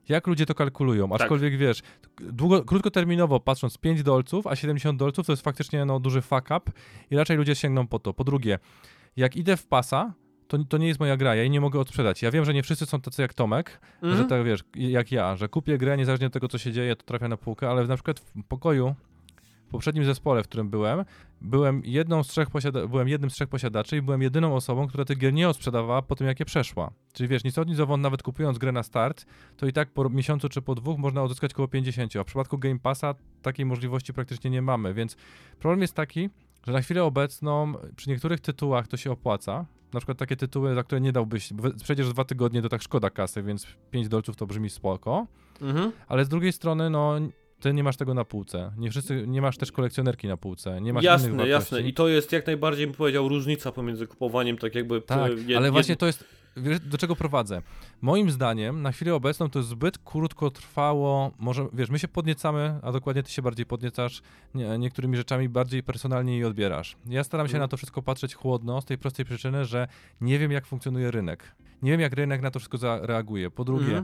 jak 0.09 0.27
ludzie 0.27 0.45
to 0.45 0.55
kalkulują. 0.55 1.09
Tak. 1.09 1.21
Aczkolwiek 1.21 1.53
tak. 1.53 1.59
wiesz, 1.59 1.81
długo, 2.17 2.63
krótkoterminowo 2.63 3.39
patrząc 3.39 3.77
5 3.77 4.03
dolców, 4.03 4.47
a 4.47 4.55
70 4.55 4.99
dolców 4.99 5.25
to 5.25 5.31
jest 5.31 5.43
faktycznie 5.43 5.85
no, 5.85 5.99
duży 5.99 6.21
fuck 6.21 6.45
up 6.57 6.71
i 7.11 7.15
raczej 7.15 7.37
ludzie 7.37 7.55
sięgną 7.55 7.87
po 7.87 7.99
to. 7.99 8.13
Po 8.13 8.23
drugie, 8.23 8.59
jak 9.17 9.35
idę 9.35 9.57
w 9.57 9.67
pasa, 9.67 10.13
to, 10.47 10.57
to 10.63 10.77
nie 10.77 10.87
jest 10.87 10.99
moja 10.99 11.17
gra, 11.17 11.35
ja 11.35 11.41
jej 11.41 11.49
nie 11.49 11.61
mogę 11.61 11.79
odsprzedać. 11.79 12.21
Ja 12.21 12.31
wiem, 12.31 12.45
że 12.45 12.53
nie 12.53 12.63
wszyscy 12.63 12.85
są 12.85 13.01
tacy 13.01 13.21
jak 13.21 13.33
Tomek, 13.33 13.79
mm. 14.01 14.17
że 14.17 14.25
tak 14.25 14.43
wiesz, 14.43 14.63
jak 14.75 15.11
ja, 15.11 15.35
że 15.35 15.47
kupię 15.47 15.77
grę, 15.77 15.97
niezależnie 15.97 16.27
od 16.27 16.33
tego, 16.33 16.47
co 16.47 16.57
się 16.57 16.71
dzieje, 16.71 16.95
to 16.95 17.03
trafia 17.03 17.27
na 17.27 17.37
półkę, 17.37 17.69
ale 17.69 17.87
na 17.87 17.95
przykład 17.95 18.19
w 18.19 18.43
pokoju 18.47 18.95
poprzednim 19.75 20.05
zespole, 20.05 20.43
w 20.43 20.47
którym 20.47 20.69
byłem, 20.69 21.05
byłem, 21.41 21.81
jedną 21.85 22.23
z 22.23 22.27
trzech 22.27 22.49
posiada- 22.49 22.87
byłem 22.87 23.07
jednym 23.07 23.29
z 23.29 23.33
trzech 23.33 23.49
posiadaczy 23.49 23.97
i 23.97 24.01
byłem 24.01 24.21
jedyną 24.21 24.55
osobą, 24.55 24.87
która 24.87 25.05
tych 25.05 25.17
gier 25.17 25.33
nie 25.33 25.49
odsprzedawała 25.49 26.01
po 26.01 26.15
tym, 26.15 26.27
jak 26.27 26.39
je 26.39 26.45
przeszła. 26.45 26.91
Czyli 27.13 27.29
wiesz, 27.29 27.43
nic 27.43 27.57
od 27.57 27.67
nic 27.67 27.79
owąd, 27.79 28.03
nawet 28.03 28.23
kupując 28.23 28.57
grę 28.57 28.71
na 28.71 28.83
start, 28.83 29.25
to 29.57 29.67
i 29.67 29.73
tak 29.73 29.93
po 29.93 30.09
miesiącu 30.09 30.49
czy 30.49 30.61
po 30.61 30.75
dwóch 30.75 30.97
można 30.97 31.23
odzyskać 31.23 31.53
około 31.53 31.67
50, 31.67 32.15
a 32.15 32.23
w 32.23 32.25
przypadku 32.25 32.57
Game 32.57 32.79
Passa 32.79 33.15
takiej 33.41 33.65
możliwości 33.65 34.13
praktycznie 34.13 34.49
nie 34.49 34.61
mamy, 34.61 34.93
więc 34.93 35.15
problem 35.59 35.81
jest 35.81 35.93
taki, 35.93 36.29
że 36.67 36.73
na 36.73 36.81
chwilę 36.81 37.03
obecną 37.03 37.73
przy 37.95 38.09
niektórych 38.09 38.39
tytułach 38.39 38.87
to 38.87 38.97
się 38.97 39.11
opłaca, 39.11 39.65
na 39.93 39.99
przykład 39.99 40.17
takie 40.17 40.35
tytuły, 40.35 40.75
za 40.75 40.83
które 40.83 41.01
nie 41.01 41.11
dałbyś, 41.11 41.49
przecież 41.83 42.09
dwa 42.09 42.23
tygodnie 42.23 42.61
to 42.61 42.69
tak 42.69 42.81
szkoda 42.81 43.09
kasy, 43.09 43.43
więc 43.43 43.67
5 43.91 44.07
dolców 44.07 44.35
to 44.35 44.47
brzmi 44.47 44.69
spoko, 44.69 45.27
mhm. 45.61 45.91
ale 46.07 46.25
z 46.25 46.29
drugiej 46.29 46.51
strony, 46.51 46.89
no 46.89 47.15
ty 47.65 47.73
nie 47.73 47.83
masz 47.83 47.97
tego 47.97 48.13
na 48.13 48.25
półce. 48.25 48.71
Nie 48.77 48.91
wszyscy, 48.91 49.27
nie 49.27 49.41
masz 49.41 49.57
też 49.57 49.71
kolekcjonerki 49.71 50.27
na 50.27 50.37
półce. 50.37 50.81
Nie 50.81 50.93
masz 50.93 51.03
jasne, 51.03 51.47
jasne. 51.47 51.81
I 51.81 51.93
to 51.93 52.07
jest 52.07 52.31
jak 52.31 52.47
najbardziej, 52.47 52.87
bym 52.87 52.95
powiedział, 52.95 53.29
różnica 53.29 53.71
pomiędzy 53.71 54.07
kupowaniem 54.07 54.57
tak 54.57 54.75
jakby... 54.75 55.01
Tak, 55.01 55.31
je, 55.47 55.57
ale 55.57 55.71
właśnie 55.71 55.95
to 55.95 56.05
jest... 56.05 56.23
Wiesz, 56.57 56.79
do 56.79 56.97
czego 56.97 57.15
prowadzę? 57.15 57.61
Moim 58.01 58.31
zdaniem 58.31 58.81
na 58.81 58.91
chwilę 58.91 59.15
obecną 59.15 59.49
to 59.49 59.59
jest 59.59 59.69
zbyt 59.69 59.97
krótko 59.97 60.49
trwało, 60.49 61.31
może, 61.39 61.67
wiesz, 61.73 61.89
my 61.89 61.99
się 61.99 62.07
podniecamy, 62.07 62.79
a 62.81 62.91
dokładnie 62.91 63.23
ty 63.23 63.31
się 63.31 63.41
bardziej 63.41 63.65
podniecasz 63.65 64.21
nie, 64.55 64.77
niektórymi 64.77 65.17
rzeczami, 65.17 65.49
bardziej 65.49 65.83
personalnie 65.83 66.37
je 66.37 66.47
odbierasz. 66.47 66.95
Ja 67.05 67.23
staram 67.23 67.47
się 67.47 67.53
mm. 67.53 67.61
na 67.61 67.67
to 67.67 67.77
wszystko 67.77 68.01
patrzeć 68.01 68.35
chłodno, 68.35 68.81
z 68.81 68.85
tej 68.85 68.97
prostej 68.97 69.25
przyczyny, 69.25 69.65
że 69.65 69.87
nie 70.21 70.39
wiem 70.39 70.51
jak 70.51 70.65
funkcjonuje 70.65 71.11
rynek. 71.11 71.55
Nie 71.81 71.91
wiem 71.91 72.01
jak 72.01 72.13
rynek 72.13 72.41
na 72.41 72.51
to 72.51 72.59
wszystko 72.59 72.77
zareaguje. 72.77 73.51
Po 73.51 73.63
drugie, 73.63 73.97
E, 73.97 74.03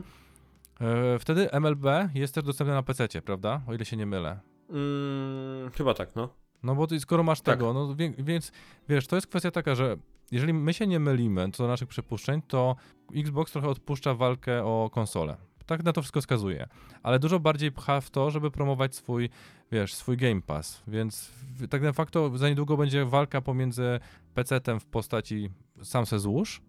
wtedy 1.18 1.48
MLB 1.52 1.84
jest 2.14 2.34
też 2.34 2.44
dostępny 2.44 2.74
na 2.74 2.82
PC, 2.82 3.08
prawda? 3.08 3.60
O 3.66 3.74
ile 3.74 3.84
się 3.84 3.96
nie 3.96 4.06
mylę. 4.06 4.40
Mm, 4.70 5.70
chyba 5.70 5.94
tak, 5.94 6.16
no. 6.16 6.28
No 6.62 6.74
bo 6.74 6.86
ty, 6.86 7.00
skoro 7.00 7.22
masz 7.22 7.40
tak. 7.40 7.54
tego, 7.54 7.72
no 7.72 7.94
więc 8.18 8.52
wiesz, 8.88 9.06
to 9.06 9.16
jest 9.16 9.26
kwestia 9.26 9.50
taka, 9.50 9.74
że 9.74 9.96
jeżeli 10.30 10.52
my 10.52 10.74
się 10.74 10.86
nie 10.86 11.00
mylimy 11.00 11.50
co 11.52 11.62
do 11.62 11.68
naszych 11.68 11.88
przypuszczeń, 11.88 12.42
to 12.42 12.76
Xbox 13.14 13.52
trochę 13.52 13.68
odpuszcza 13.68 14.14
walkę 14.14 14.64
o 14.64 14.90
konsolę. 14.92 15.36
Tak 15.66 15.84
na 15.84 15.92
to 15.92 16.02
wszystko 16.02 16.20
wskazuje. 16.20 16.68
Ale 17.02 17.18
dużo 17.18 17.40
bardziej 17.40 17.72
pcha 17.72 18.00
w 18.00 18.10
to, 18.10 18.30
żeby 18.30 18.50
promować 18.50 18.96
swój, 18.96 19.30
wiesz, 19.72 19.94
swój 19.94 20.16
Game 20.16 20.42
Pass. 20.42 20.82
Więc 20.88 21.32
tak 21.70 21.82
de 21.82 21.92
facto 21.92 22.38
za 22.38 22.48
niedługo 22.48 22.76
będzie 22.76 23.04
walka 23.04 23.40
pomiędzy 23.40 24.00
PC-tem 24.34 24.80
w 24.80 24.86
postaci 24.86 25.50
sam 25.82 26.06
se 26.06 26.18
złóż 26.18 26.62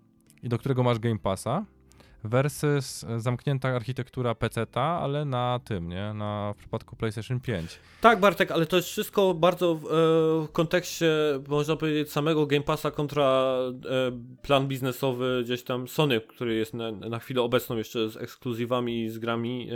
i 0.44 0.50
do 0.50 0.58
którego 0.58 0.84
masz 0.84 1.00
Game 1.00 1.20
Passa, 1.20 1.66
versus 2.24 3.06
zamknięta 3.18 3.70
architektura 3.70 4.36
PC-ta, 4.36 4.82
ale 4.82 5.26
na 5.26 5.60
tym, 5.66 5.90
nie? 5.90 6.14
Na 6.14 6.54
w 6.54 6.58
przypadku 6.58 6.96
PlayStation 6.96 7.40
5. 7.40 7.80
Tak, 8.02 8.20
Bartek, 8.20 8.52
ale 8.52 8.66
to 8.66 8.76
jest 8.76 8.90
wszystko 8.90 9.34
bardzo 9.34 9.76
w, 9.76 9.86
e, 9.86 9.90
w 10.48 10.52
kontekście, 10.52 11.12
można 11.48 11.76
powiedzieć, 11.76 12.12
samego 12.12 12.46
Game 12.46 12.64
Passa 12.64 12.92
kontra 12.92 13.56
e, 13.90 14.12
plan 14.42 14.68
biznesowy 14.68 15.42
gdzieś 15.44 15.64
tam 15.64 15.88
Sony, 15.88 16.22
który 16.22 16.56
jest 16.56 16.74
na, 16.74 16.92
na 16.92 17.20
chwilę 17.20 17.42
obecną 17.42 17.78
jeszcze 17.78 18.10
z 18.10 18.18
ekskluzywami, 18.18 19.10
z 19.10 19.18
grami 19.18 19.70
e, 19.70 19.76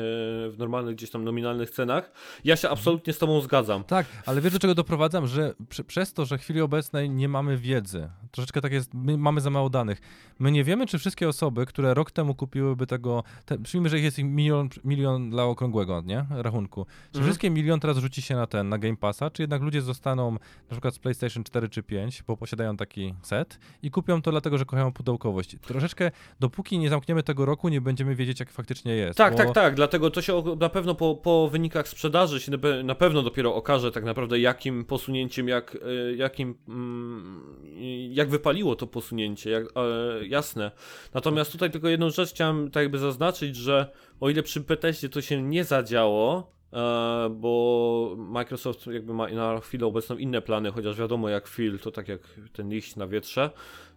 w 0.50 0.56
normalnych 0.58 0.95
gdzieś 0.95 1.10
tam 1.10 1.24
nominalnych 1.24 1.70
cenach. 1.70 2.12
Ja 2.43 2.56
się 2.56 2.70
absolutnie 2.70 3.14
z 3.14 3.18
tobą 3.18 3.41
zgadzam. 3.41 3.84
Tak, 3.84 4.06
ale 4.26 4.41
wiesz 4.41 4.54
do 4.54 4.60
czego 4.60 4.76
doprowadzam? 4.76 5.28
Że 5.28 5.54
przy, 5.70 5.84
przez 5.84 6.14
to, 6.14 6.26
że 6.26 6.38
w 6.38 6.41
chwili 6.41 6.62
obecnej 6.62 7.10
nie 7.10 7.30
mamy 7.30 7.58
wiedzy, 7.58 8.10
troszeczkę 8.32 8.62
tak 8.62 8.72
jest, 8.72 8.93
my 8.93 9.18
mamy 9.18 9.41
za 9.41 9.50
mało 9.50 9.70
danych. 9.70 10.02
My 10.39 10.52
nie 10.52 10.64
wiemy, 10.64 10.88
czy 10.88 11.00
wszystkie 11.00 11.30
osoby, 11.30 11.66
które 11.66 11.93
rok 11.93 12.12
temu 12.12 12.36
kupiłyby 12.38 12.88
tego, 12.88 13.24
te, 13.46 13.58
przyjmijmy, 13.58 13.90
że 13.90 14.00
jest 14.00 14.18
milion, 14.18 14.70
milion 14.84 15.30
dla 15.30 15.44
okrągłego, 15.44 16.02
nie, 16.06 16.26
rachunku. 16.30 16.86
Czy 16.86 17.08
mhm. 17.08 17.26
wszystkie 17.26 17.50
milion 17.50 17.80
teraz 17.80 17.98
rzuci 17.98 18.22
się 18.22 18.36
na 18.36 18.48
ten, 18.48 18.70
na 18.70 18.78
Game 18.78 18.98
Passa, 18.98 19.30
czy 19.30 19.44
jednak 19.44 19.62
ludzie 19.62 19.82
zostaną 19.82 20.32
na 20.32 20.72
przykład 20.72 20.94
z 20.94 21.00
PlayStation 21.00 21.44
4 21.44 21.70
czy 21.70 21.84
5, 21.84 22.24
bo 22.28 22.38
posiadają 22.38 22.78
taki 22.78 23.14
set 23.22 23.60
i 23.82 23.92
kupią 23.92 24.22
to 24.22 24.32
dlatego, 24.32 24.58
że 24.58 24.66
kochają 24.66 24.92
pudełkowość. 24.94 25.56
Troszeczkę, 25.62 26.12
dopóki 26.40 26.80
nie 26.80 26.90
zamkniemy 26.90 27.24
tego 27.24 27.46
roku, 27.46 27.70
nie 27.70 27.82
będziemy 27.82 28.16
wiedzieć, 28.16 28.40
jak 28.40 28.52
faktycznie 28.52 28.96
jest. 28.96 29.18
Tak, 29.18 29.34
bo... 29.34 29.38
tak, 29.38 29.54
tak, 29.54 29.76
dlatego 29.76 30.12
to 30.12 30.22
się 30.22 30.44
na 30.60 30.70
pewno 30.70 30.96
po, 30.96 31.16
po 31.16 31.50
wynikach 31.50 31.88
sprzedaży 31.88 32.40
się 32.40 32.52
na 32.84 32.96
pewno 32.96 33.24
dopiero 33.24 33.56
okaże 33.56 33.92
tak 33.92 34.04
naprawdę, 34.04 34.40
jakim 34.40 34.86
posunięciem, 34.86 35.48
jak, 35.48 35.78
e, 36.12 36.16
jakim, 36.16 36.56
mm, 36.68 37.42
jak 38.10 38.30
wypaliło 38.30 38.76
to 38.76 38.88
posunięcie, 38.88 39.50
jak, 39.50 39.64
e, 39.64 40.28
jasne. 40.28 40.72
Natomiast 41.14 41.52
tutaj 41.52 41.72
tylko 41.72 41.88
jedną 41.88 42.10
rzecz 42.10 42.26
chciałem 42.30 42.71
tak 42.71 42.84
jakby 42.84 42.99
zaznaczyć, 42.99 43.55
że 43.55 43.91
o 44.19 44.30
ile 44.30 44.43
przy 44.43 44.59
Bethesdzie 44.59 45.09
to 45.09 45.21
się 45.21 45.41
nie 45.41 45.63
zadziało, 45.63 46.51
e, 46.73 47.30
bo 47.30 48.15
Microsoft 48.17 48.88
jakby 48.88 49.13
ma 49.13 49.28
na 49.28 49.59
chwilę 49.59 49.86
obecną 49.86 50.17
inne 50.17 50.41
plany, 50.41 50.71
chociaż 50.71 50.97
wiadomo 50.99 51.30
jak 51.30 51.47
Phil, 51.47 51.80
to 51.80 51.91
tak 51.91 52.07
jak 52.07 52.21
ten 52.53 52.69
liść 52.69 52.95
na 52.95 53.07
wietrze. 53.07 53.49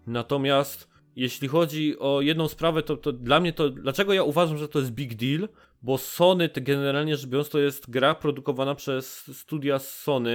Natomiast 0.07 0.91
jeśli 1.17 1.49
chodzi 1.49 1.99
o 1.99 2.21
jedną 2.21 2.49
sprawę, 2.49 2.83
to, 2.83 2.97
to 2.97 3.13
dla 3.13 3.41
mnie 3.41 3.53
to, 3.53 3.71
dlaczego 3.71 4.13
ja 4.13 4.23
uważam, 4.23 4.59
że 4.59 4.69
to 4.69 4.79
jest 4.79 4.91
big 4.91 5.15
deal? 5.15 5.49
Bo 5.83 5.99
Sony, 5.99 6.49
to 6.49 6.61
generalnie 6.61 7.17
rzecz 7.17 7.31
biorąc, 7.31 7.49
to 7.49 7.59
jest 7.59 7.91
gra 7.91 8.15
produkowana 8.15 8.75
przez 8.75 9.31
studia 9.39 9.79
Sony, 9.79 10.33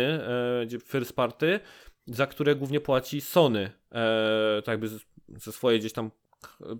e, 0.73 0.79
first 0.83 1.15
party, 1.15 1.59
za 2.07 2.27
które 2.27 2.55
głównie 2.55 2.79
płaci 2.79 3.21
Sony, 3.21 3.71
e, 3.91 4.61
tak 4.65 4.73
jakby 4.73 4.87
ze 5.37 5.51
swojej 5.51 5.79
gdzieś 5.79 5.93
tam 5.93 6.11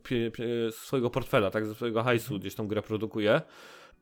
pie, 0.03 0.31
pie, 0.31 0.45
swojego 0.71 1.09
portfela, 1.09 1.51
tak, 1.51 1.65
ze 1.65 1.75
swojego 1.75 2.03
hajsu 2.03 2.39
gdzieś 2.39 2.55
tą 2.55 2.67
grę 2.67 2.81
produkuje. 2.81 3.41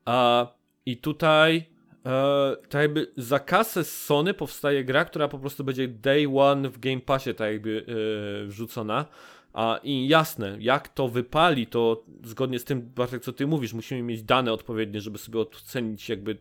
A, 0.04 0.46
I 0.86 0.96
tutaj 0.96 1.66
e, 2.06 2.56
tak 2.68 2.82
jakby 2.82 3.12
za 3.16 3.38
kasę 3.38 3.84
z 3.84 4.02
Sony 4.02 4.34
powstaje 4.34 4.84
gra, 4.84 5.04
która 5.04 5.28
po 5.28 5.38
prostu 5.38 5.64
będzie 5.64 5.88
day 5.88 6.26
one 6.36 6.68
w 6.68 6.78
Game 6.78 7.00
Passie 7.00 7.34
tak 7.34 7.52
jakby 7.52 7.86
e, 7.88 8.46
wrzucona. 8.46 9.06
A 9.52 9.80
i 9.82 10.08
jasne, 10.08 10.56
jak 10.60 10.88
to 10.88 11.08
wypali, 11.08 11.66
to 11.66 12.04
zgodnie 12.24 12.58
z 12.58 12.64
tym, 12.64 12.82
Bartek, 12.82 13.22
co 13.22 13.32
ty 13.32 13.46
mówisz, 13.46 13.72
musimy 13.72 14.02
mieć 14.02 14.22
dane 14.22 14.52
odpowiednie, 14.52 15.00
żeby 15.00 15.18
sobie 15.18 15.38
ocenić 15.40 16.08
jakby 16.08 16.38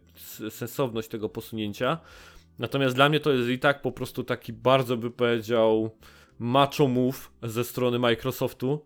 sensowność 0.49 1.07
tego 1.07 1.29
posunięcia. 1.29 1.97
Natomiast 2.59 2.95
dla 2.95 3.09
mnie 3.09 3.19
to 3.19 3.31
jest 3.31 3.49
i 3.49 3.59
tak 3.59 3.81
po 3.81 3.91
prostu 3.91 4.23
taki 4.23 4.53
bardzo 4.53 4.97
by 4.97 5.11
powiedział 5.11 5.89
macho 6.39 6.87
move 6.87 7.31
ze 7.43 7.63
strony 7.63 7.99
Microsoftu, 7.99 8.85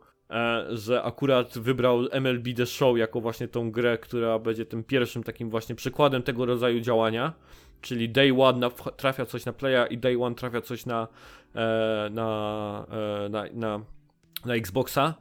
że 0.69 1.03
akurat 1.03 1.57
wybrał 1.57 1.99
MLB 2.11 2.53
The 2.57 2.65
Show 2.65 2.97
jako 2.97 3.21
właśnie 3.21 3.47
tą 3.47 3.71
grę, 3.71 3.97
która 3.97 4.39
będzie 4.39 4.65
tym 4.65 4.84
pierwszym 4.84 5.23
takim 5.23 5.49
właśnie 5.49 5.75
przykładem 5.75 6.23
tego 6.23 6.45
rodzaju 6.45 6.80
działania. 6.80 7.34
Czyli 7.82 8.09
day 8.09 8.34
one 8.41 8.69
trafia 8.97 9.25
coś 9.25 9.45
na 9.45 9.53
playa 9.53 9.88
i 9.89 9.97
day 9.97 10.23
one 10.23 10.36
trafia 10.36 10.61
coś 10.61 10.86
na, 10.86 11.07
e, 11.55 12.09
na, 12.11 12.86
e, 13.25 13.30
na, 13.30 13.43
na, 13.53 13.86
na 14.45 14.55
Xboxa. 14.55 15.13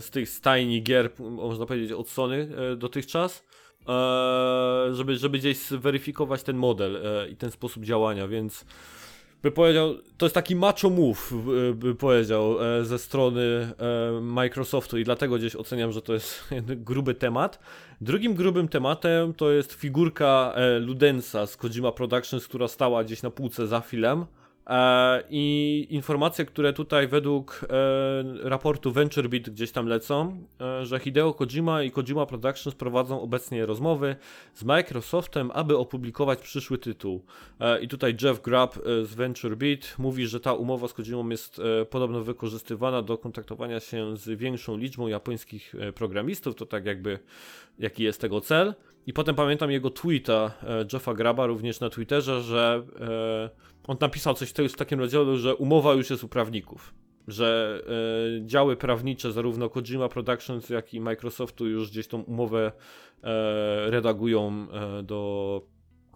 z 0.00 0.10
tych 0.10 0.28
stajni 0.28 0.82
gier, 0.82 1.10
można 1.18 1.66
powiedzieć, 1.66 1.92
od 1.92 2.08
Sony 2.08 2.48
dotychczas. 2.76 3.44
żeby, 4.92 5.16
żeby 5.16 5.38
gdzieś 5.38 5.58
zweryfikować 5.58 6.42
ten 6.42 6.56
model 6.56 6.98
i 7.30 7.36
ten 7.36 7.50
sposób 7.50 7.84
działania, 7.84 8.28
więc 8.28 8.64
by 9.44 9.50
powiedział, 9.50 9.94
to 10.18 10.26
jest 10.26 10.34
taki 10.34 10.56
macho 10.56 10.90
move, 10.90 11.32
by 11.74 11.94
powiedział, 11.94 12.56
e, 12.64 12.84
ze 12.84 12.98
strony 12.98 13.40
e, 13.40 14.20
Microsoftu 14.20 14.98
i 14.98 15.04
dlatego 15.04 15.38
gdzieś 15.38 15.56
oceniam, 15.56 15.92
że 15.92 16.02
to 16.02 16.14
jest 16.14 16.44
gruby 16.88 17.14
temat. 17.14 17.58
Drugim 18.00 18.34
grubym 18.34 18.68
tematem 18.68 19.34
to 19.34 19.50
jest 19.50 19.72
figurka 19.72 20.52
e, 20.56 20.78
Ludensa 20.78 21.46
z 21.46 21.56
Kojima 21.56 21.92
Productions, 21.92 22.48
która 22.48 22.68
stała 22.68 23.04
gdzieś 23.04 23.22
na 23.22 23.30
półce 23.30 23.66
za 23.66 23.80
filmem. 23.80 24.26
E, 24.66 25.22
I 25.30 25.86
informacje, 25.90 26.44
które 26.44 26.72
tutaj 26.72 27.08
według 27.08 27.60
e, 27.62 28.48
raportu 28.48 28.92
VentureBeat 28.92 29.50
gdzieś 29.50 29.72
tam 29.72 29.86
lecą, 29.86 30.46
e, 30.60 30.86
że 30.86 30.98
Hideo 30.98 31.34
Kojima 31.34 31.82
i 31.82 31.90
Kojima 31.90 32.26
Productions 32.26 32.74
prowadzą 32.74 33.20
obecnie 33.20 33.66
rozmowy 33.66 34.16
z 34.54 34.64
Microsoftem, 34.64 35.50
aby 35.54 35.78
opublikować 35.78 36.38
przyszły 36.38 36.78
tytuł. 36.78 37.24
I 37.80 37.88
tutaj 37.88 38.16
Jeff 38.22 38.42
Grubb 38.42 38.74
z 38.84 39.14
VentureBeat 39.14 39.94
mówi, 39.98 40.26
że 40.26 40.40
ta 40.40 40.52
umowa 40.52 40.88
z 40.88 40.92
Kojimą 40.92 41.28
jest 41.28 41.60
podobno 41.90 42.20
wykorzystywana 42.20 43.02
do 43.02 43.18
kontaktowania 43.18 43.80
się 43.80 44.16
z 44.16 44.38
większą 44.38 44.76
liczbą 44.76 45.06
japońskich 45.08 45.74
programistów. 45.94 46.54
To 46.54 46.66
tak 46.66 46.86
jakby 46.86 47.18
jaki 47.78 48.02
jest 48.02 48.20
tego 48.20 48.40
cel. 48.40 48.74
I 49.06 49.12
potem 49.12 49.34
pamiętam 49.34 49.70
jego 49.70 49.90
tweeta 49.90 50.50
Jeffa 50.92 51.14
Graba 51.14 51.46
również 51.46 51.80
na 51.80 51.90
Twitterze, 51.90 52.42
że 52.42 52.82
on 53.86 53.96
napisał 54.00 54.34
coś 54.34 54.50
w 54.50 54.76
takim 54.76 55.00
rodzaju, 55.00 55.36
że 55.36 55.56
umowa 55.56 55.94
już 55.94 56.10
jest 56.10 56.24
u 56.24 56.28
prawników. 56.28 56.94
Że 57.28 57.80
e, 58.42 58.46
działy 58.46 58.76
prawnicze 58.76 59.32
zarówno 59.32 59.70
Kojima 59.70 60.08
Productions, 60.08 60.70
jak 60.70 60.94
i 60.94 61.00
Microsoftu 61.00 61.66
już 61.66 61.90
gdzieś 61.90 62.08
tą 62.08 62.22
umowę 62.22 62.72
e, 63.22 63.90
redagują 63.90 64.66
e, 64.72 65.02
do, 65.02 65.62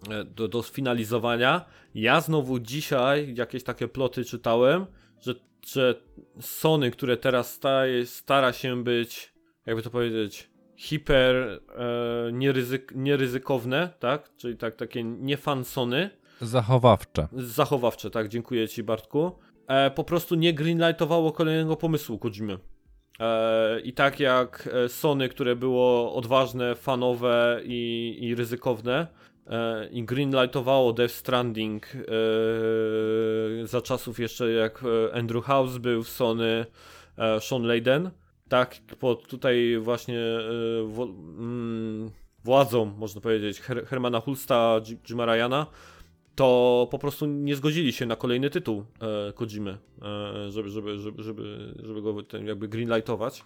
e, 0.09 0.23
do, 0.23 0.47
do 0.47 0.63
sfinalizowania. 0.63 1.65
Ja 1.95 2.21
znowu 2.21 2.59
dzisiaj 2.59 3.35
jakieś 3.35 3.63
takie 3.63 3.87
ploty 3.87 4.25
czytałem, 4.25 4.85
że, 5.21 5.35
że 5.67 6.01
Sony, 6.39 6.91
które 6.91 7.17
teraz 7.17 7.53
staje, 7.53 8.05
stara 8.05 8.53
się 8.53 8.83
być, 8.83 9.33
jakby 9.65 9.81
to 9.81 9.89
powiedzieć, 9.89 10.48
hiper 10.79 11.35
e, 11.35 12.31
nieryzyk, 12.31 12.91
nieryzykowne, 12.95 13.89
tak? 13.99 14.29
Czyli 14.37 14.57
tak, 14.57 14.75
takie 14.75 15.03
nie 15.03 15.37
fan 15.37 15.65
Sony, 15.65 16.09
Zachowawcze. 16.41 17.27
Zachowawcze, 17.33 18.09
tak, 18.09 18.27
dziękuję 18.27 18.67
Ci 18.67 18.83
Bartku. 18.83 19.31
E, 19.67 19.91
po 19.91 20.03
prostu 20.03 20.35
nie 20.35 20.53
greenlightowało 20.53 21.31
kolejnego 21.31 21.75
pomysłu 21.75 22.17
Kojimy. 22.17 22.57
E, 23.19 23.79
I 23.79 23.93
tak 23.93 24.19
jak 24.19 24.69
e, 24.73 24.89
Sony, 24.89 25.29
które 25.29 25.55
było 25.55 26.15
odważne, 26.15 26.75
fanowe 26.75 27.61
i, 27.63 28.17
i 28.21 28.35
ryzykowne, 28.35 29.07
e, 29.47 29.89
i 29.89 30.03
greenlightowało 30.03 30.93
Death 30.93 31.13
Stranding 31.13 31.85
e, 31.85 31.97
za 33.67 33.81
czasów 33.81 34.19
jeszcze 34.19 34.51
jak 34.51 34.83
Andrew 35.13 35.45
House 35.45 35.77
był 35.77 36.03
w 36.03 36.09
Sony, 36.09 36.65
Sean 37.39 37.63
Layden, 37.63 38.11
tak 38.49 38.79
pod 38.99 39.27
tutaj 39.27 39.77
właśnie 39.81 40.19
w, 40.85 41.07
mm, 41.39 42.11
władzą, 42.43 42.85
można 42.85 43.21
powiedzieć, 43.21 43.59
Her 43.59 43.85
Hermana 43.85 44.19
Hulsta, 44.19 44.81
Jima 45.09 45.25
Ryana, 45.25 45.67
to 46.39 46.87
po 46.91 46.99
prostu 46.99 47.25
nie 47.25 47.55
zgodzili 47.55 47.93
się 47.93 48.05
na 48.05 48.15
kolejny 48.15 48.49
tytuł 48.49 48.85
e, 49.29 49.33
Kojimy, 49.33 49.77
e, 50.01 50.51
żeby, 50.51 50.69
żeby, 50.69 50.99
żeby, 50.99 51.23
żeby, 51.23 51.73
żeby 51.83 52.01
go 52.01 52.23
ten 52.23 52.47
jakby 52.47 52.67
greenlightować. 52.67 53.43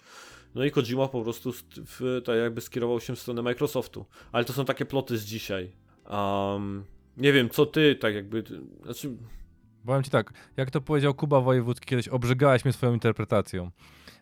No 0.56 0.66
i 0.66 0.72
Kojima 0.72 1.08
po 1.08 1.22
prostu 1.22 1.52
w, 1.86 2.22
tak 2.26 2.38
jakby 2.38 2.62
skierował 2.62 3.00
się 3.00 3.16
w 3.16 3.20
stronę 3.20 3.42
Microsoftu. 3.42 4.06
Ale 4.32 4.46
to 4.46 4.54
są 4.54 4.66
takie 4.66 4.86
ploty 4.86 5.18
z 5.18 5.26
dzisiaj. 5.26 5.72
Um, 6.10 6.84
nie 7.18 7.34
wiem, 7.34 7.50
co 7.50 7.66
ty 7.66 7.96
tak 7.96 8.16
jakby. 8.16 8.44
Znaczy... 8.84 9.10
Powiem 9.86 10.04
ci 10.04 10.12
tak, 10.12 10.34
jak 10.58 10.72
to 10.72 10.82
powiedział 10.82 11.14
Kuba 11.14 11.42
Wojewódzki 11.42 11.86
kiedyś, 11.86 12.08
obrzygałeś 12.08 12.66
mnie 12.66 12.74
swoją 12.74 12.94
interpretacją. 12.94 13.72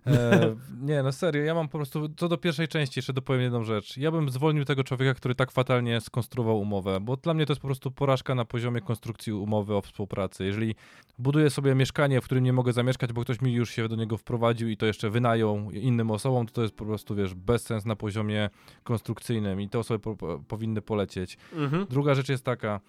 E, 0.07 0.55
nie, 0.89 1.03
no 1.03 1.11
serio, 1.11 1.43
ja 1.43 1.53
mam 1.53 1.67
po 1.67 1.77
prostu, 1.77 2.09
co 2.17 2.27
do 2.27 2.37
pierwszej 2.37 2.67
części 2.67 2.99
jeszcze 2.99 3.13
dopowiem 3.13 3.41
jedną 3.41 3.63
rzecz. 3.63 3.97
Ja 3.97 4.11
bym 4.11 4.29
zwolnił 4.29 4.65
tego 4.65 4.83
człowieka, 4.83 5.13
który 5.13 5.35
tak 5.35 5.51
fatalnie 5.51 6.01
skonstruował 6.01 6.59
umowę, 6.59 6.99
bo 7.01 7.17
dla 7.17 7.33
mnie 7.33 7.45
to 7.45 7.53
jest 7.53 7.61
po 7.61 7.67
prostu 7.67 7.91
porażka 7.91 8.35
na 8.35 8.45
poziomie 8.45 8.81
konstrukcji 8.81 9.33
umowy 9.33 9.75
o 9.75 9.81
współpracy. 9.81 10.45
Jeżeli 10.45 10.75
buduję 11.19 11.49
sobie 11.49 11.75
mieszkanie, 11.75 12.21
w 12.21 12.25
którym 12.25 12.43
nie 12.43 12.53
mogę 12.53 12.73
zamieszkać, 12.73 13.13
bo 13.13 13.21
ktoś 13.21 13.41
mi 13.41 13.53
już 13.53 13.69
się 13.69 13.87
do 13.87 13.95
niego 13.95 14.17
wprowadził 14.17 14.69
i 14.69 14.77
to 14.77 14.85
jeszcze 14.85 15.09
wynajął 15.09 15.71
innym 15.71 16.11
osobom, 16.11 16.47
to 16.47 16.53
to 16.53 16.61
jest 16.61 16.75
po 16.75 16.85
prostu, 16.85 17.15
wiesz, 17.15 17.33
bezsens 17.33 17.85
na 17.85 17.95
poziomie 17.95 18.49
konstrukcyjnym 18.83 19.61
i 19.61 19.69
te 19.69 19.79
osoby 19.79 20.15
po, 20.15 20.39
powinny 20.47 20.81
polecieć. 20.81 21.37
Mhm. 21.53 21.85
Druga 21.89 22.15
rzecz 22.15 22.29
jest 22.29 22.45
taka, 22.45 22.79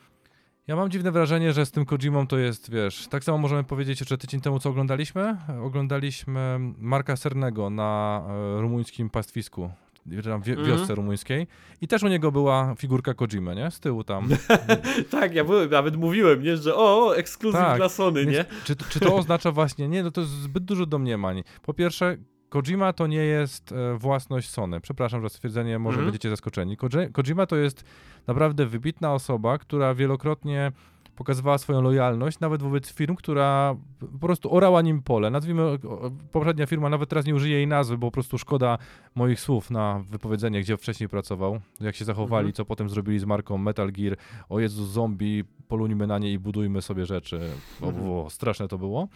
ja 0.72 0.76
mam 0.76 0.90
dziwne 0.90 1.12
wrażenie, 1.12 1.52
że 1.52 1.66
z 1.66 1.70
tym 1.70 1.84
Kojimą 1.84 2.26
to 2.26 2.38
jest, 2.38 2.70
wiesz, 2.70 3.08
tak 3.08 3.24
samo 3.24 3.38
możemy 3.38 3.64
powiedzieć, 3.64 4.08
że 4.08 4.18
tydzień 4.18 4.40
temu 4.40 4.58
co 4.58 4.68
oglądaliśmy? 4.68 5.36
Oglądaliśmy 5.62 6.58
Marka 6.78 7.16
Sernego 7.16 7.70
na 7.70 8.22
e, 8.28 8.60
rumuńskim 8.60 9.10
pastwisku, 9.10 9.70
tam 10.24 10.42
mhm. 10.46 10.66
wiosce 10.66 10.94
rumuńskiej 10.94 11.46
i 11.80 11.88
też 11.88 12.02
u 12.02 12.08
niego 12.08 12.32
była 12.32 12.74
figurka 12.78 13.14
Kojimy, 13.14 13.54
nie? 13.54 13.70
Z 13.70 13.80
tyłu 13.80 14.04
tam. 14.04 14.28
tak, 15.10 15.34
ja 15.34 15.44
byłem, 15.44 15.70
nawet 15.70 15.96
mówiłem, 15.96 16.42
nie? 16.42 16.56
Że 16.56 16.76
o, 16.76 17.16
ekskluzyw 17.16 17.60
tak. 17.60 17.76
dla 17.76 17.88
Sony, 17.88 18.26
nie? 18.26 18.44
Czy, 18.64 18.76
czy 18.76 19.00
to 19.00 19.16
oznacza 19.16 19.52
właśnie, 19.52 19.88
nie, 19.88 20.02
no 20.02 20.10
to 20.10 20.20
jest 20.20 20.32
zbyt 20.32 20.64
dużo 20.64 20.86
domniemań. 20.86 21.42
Po 21.62 21.74
pierwsze, 21.74 22.16
Kojima 22.52 22.92
to 22.92 23.06
nie 23.06 23.24
jest 23.24 23.72
e, 23.72 23.98
własność 23.98 24.50
Sony. 24.50 24.80
Przepraszam 24.80 25.22
za 25.22 25.28
stwierdzenie, 25.28 25.78
może 25.78 25.94
mm 25.94 26.06
będziecie 26.06 26.30
zaskoczeni. 26.30 26.76
Kojima 27.12 27.46
to 27.46 27.56
jest 27.56 27.84
naprawdę 28.26 28.66
wybitna 28.66 29.14
osoba, 29.14 29.58
która 29.58 29.94
wielokrotnie 29.94 30.72
pokazywała 31.16 31.58
swoją 31.58 31.82
lojalność 31.82 32.40
nawet 32.40 32.62
wobec 32.62 32.92
firm, 32.92 33.16
która 33.16 33.76
po 34.12 34.18
prostu 34.18 34.54
orała 34.54 34.82
nim 34.82 35.02
pole. 35.02 35.30
Nazwijmy, 35.30 35.78
poprzednia 36.32 36.66
firma, 36.66 36.88
nawet 36.88 37.08
teraz 37.08 37.26
nie 37.26 37.34
użyję 37.34 37.56
jej 37.56 37.66
nazwy, 37.66 37.98
bo 37.98 38.06
po 38.06 38.12
prostu 38.12 38.38
szkoda 38.38 38.78
moich 39.14 39.40
słów 39.40 39.70
na 39.70 40.04
wypowiedzenie, 40.10 40.60
gdzie 40.60 40.76
wcześniej 40.76 41.08
pracował, 41.08 41.60
jak 41.80 41.96
się 41.96 42.04
zachowali, 42.04 42.46
mhm. 42.46 42.52
co 42.52 42.64
potem 42.64 42.88
zrobili 42.88 43.18
z 43.18 43.24
marką 43.24 43.58
Metal 43.58 43.92
Gear. 43.92 44.16
O 44.48 44.60
Jezu, 44.60 44.84
zombie, 44.84 45.44
polunimy 45.68 46.06
na 46.06 46.18
nie 46.18 46.32
i 46.32 46.38
budujmy 46.38 46.82
sobie 46.82 47.06
rzeczy. 47.06 47.40
O, 47.82 47.86
mhm. 47.86 48.10
o, 48.10 48.30
straszne 48.30 48.68
to 48.68 48.78
było. 48.78 49.08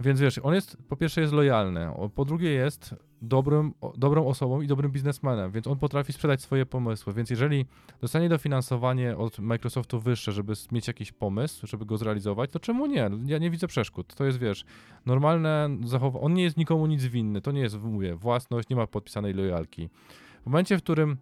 Więc 0.00 0.20
wiesz, 0.20 0.40
on 0.42 0.54
jest, 0.54 0.76
po 0.88 0.96
pierwsze 0.96 1.20
jest 1.20 1.32
lojalny, 1.32 1.86
po 2.14 2.24
drugie 2.24 2.50
jest 2.50 2.94
dobrym, 3.22 3.74
dobrą 3.96 4.26
osobą 4.26 4.60
i 4.60 4.66
dobrym 4.66 4.92
biznesmenem, 4.92 5.50
więc 5.50 5.66
on 5.66 5.78
potrafi 5.78 6.12
sprzedać 6.12 6.42
swoje 6.42 6.66
pomysły, 6.66 7.12
więc 7.12 7.30
jeżeli 7.30 7.66
dostanie 8.00 8.28
dofinansowanie 8.28 9.16
od 9.16 9.38
Microsoftu 9.38 10.00
wyższe, 10.00 10.32
żeby 10.32 10.52
mieć 10.72 10.88
jakiś 10.88 11.12
pomysł, 11.12 11.66
żeby 11.66 11.86
go 11.86 11.96
zrealizować, 11.96 12.50
to 12.50 12.60
czemu 12.60 12.86
nie? 12.86 13.10
Ja 13.26 13.38
nie 13.38 13.50
widzę 13.50 13.66
przeszkód. 13.66 14.14
To 14.14 14.24
jest, 14.24 14.38
wiesz, 14.38 14.64
normalne 15.06 15.70
zachowanie, 15.84 16.24
on 16.24 16.34
nie 16.34 16.42
jest 16.42 16.56
nikomu 16.56 16.86
nic 16.86 17.04
winny, 17.04 17.40
to 17.40 17.52
nie 17.52 17.60
jest, 17.60 17.80
mówię, 17.82 18.14
własność, 18.14 18.68
nie 18.68 18.76
ma 18.76 18.86
podpisanej 18.86 19.34
lojalki. 19.34 19.88
W 20.42 20.46
momencie, 20.46 20.78
w 20.78 20.82
którym 20.82 21.16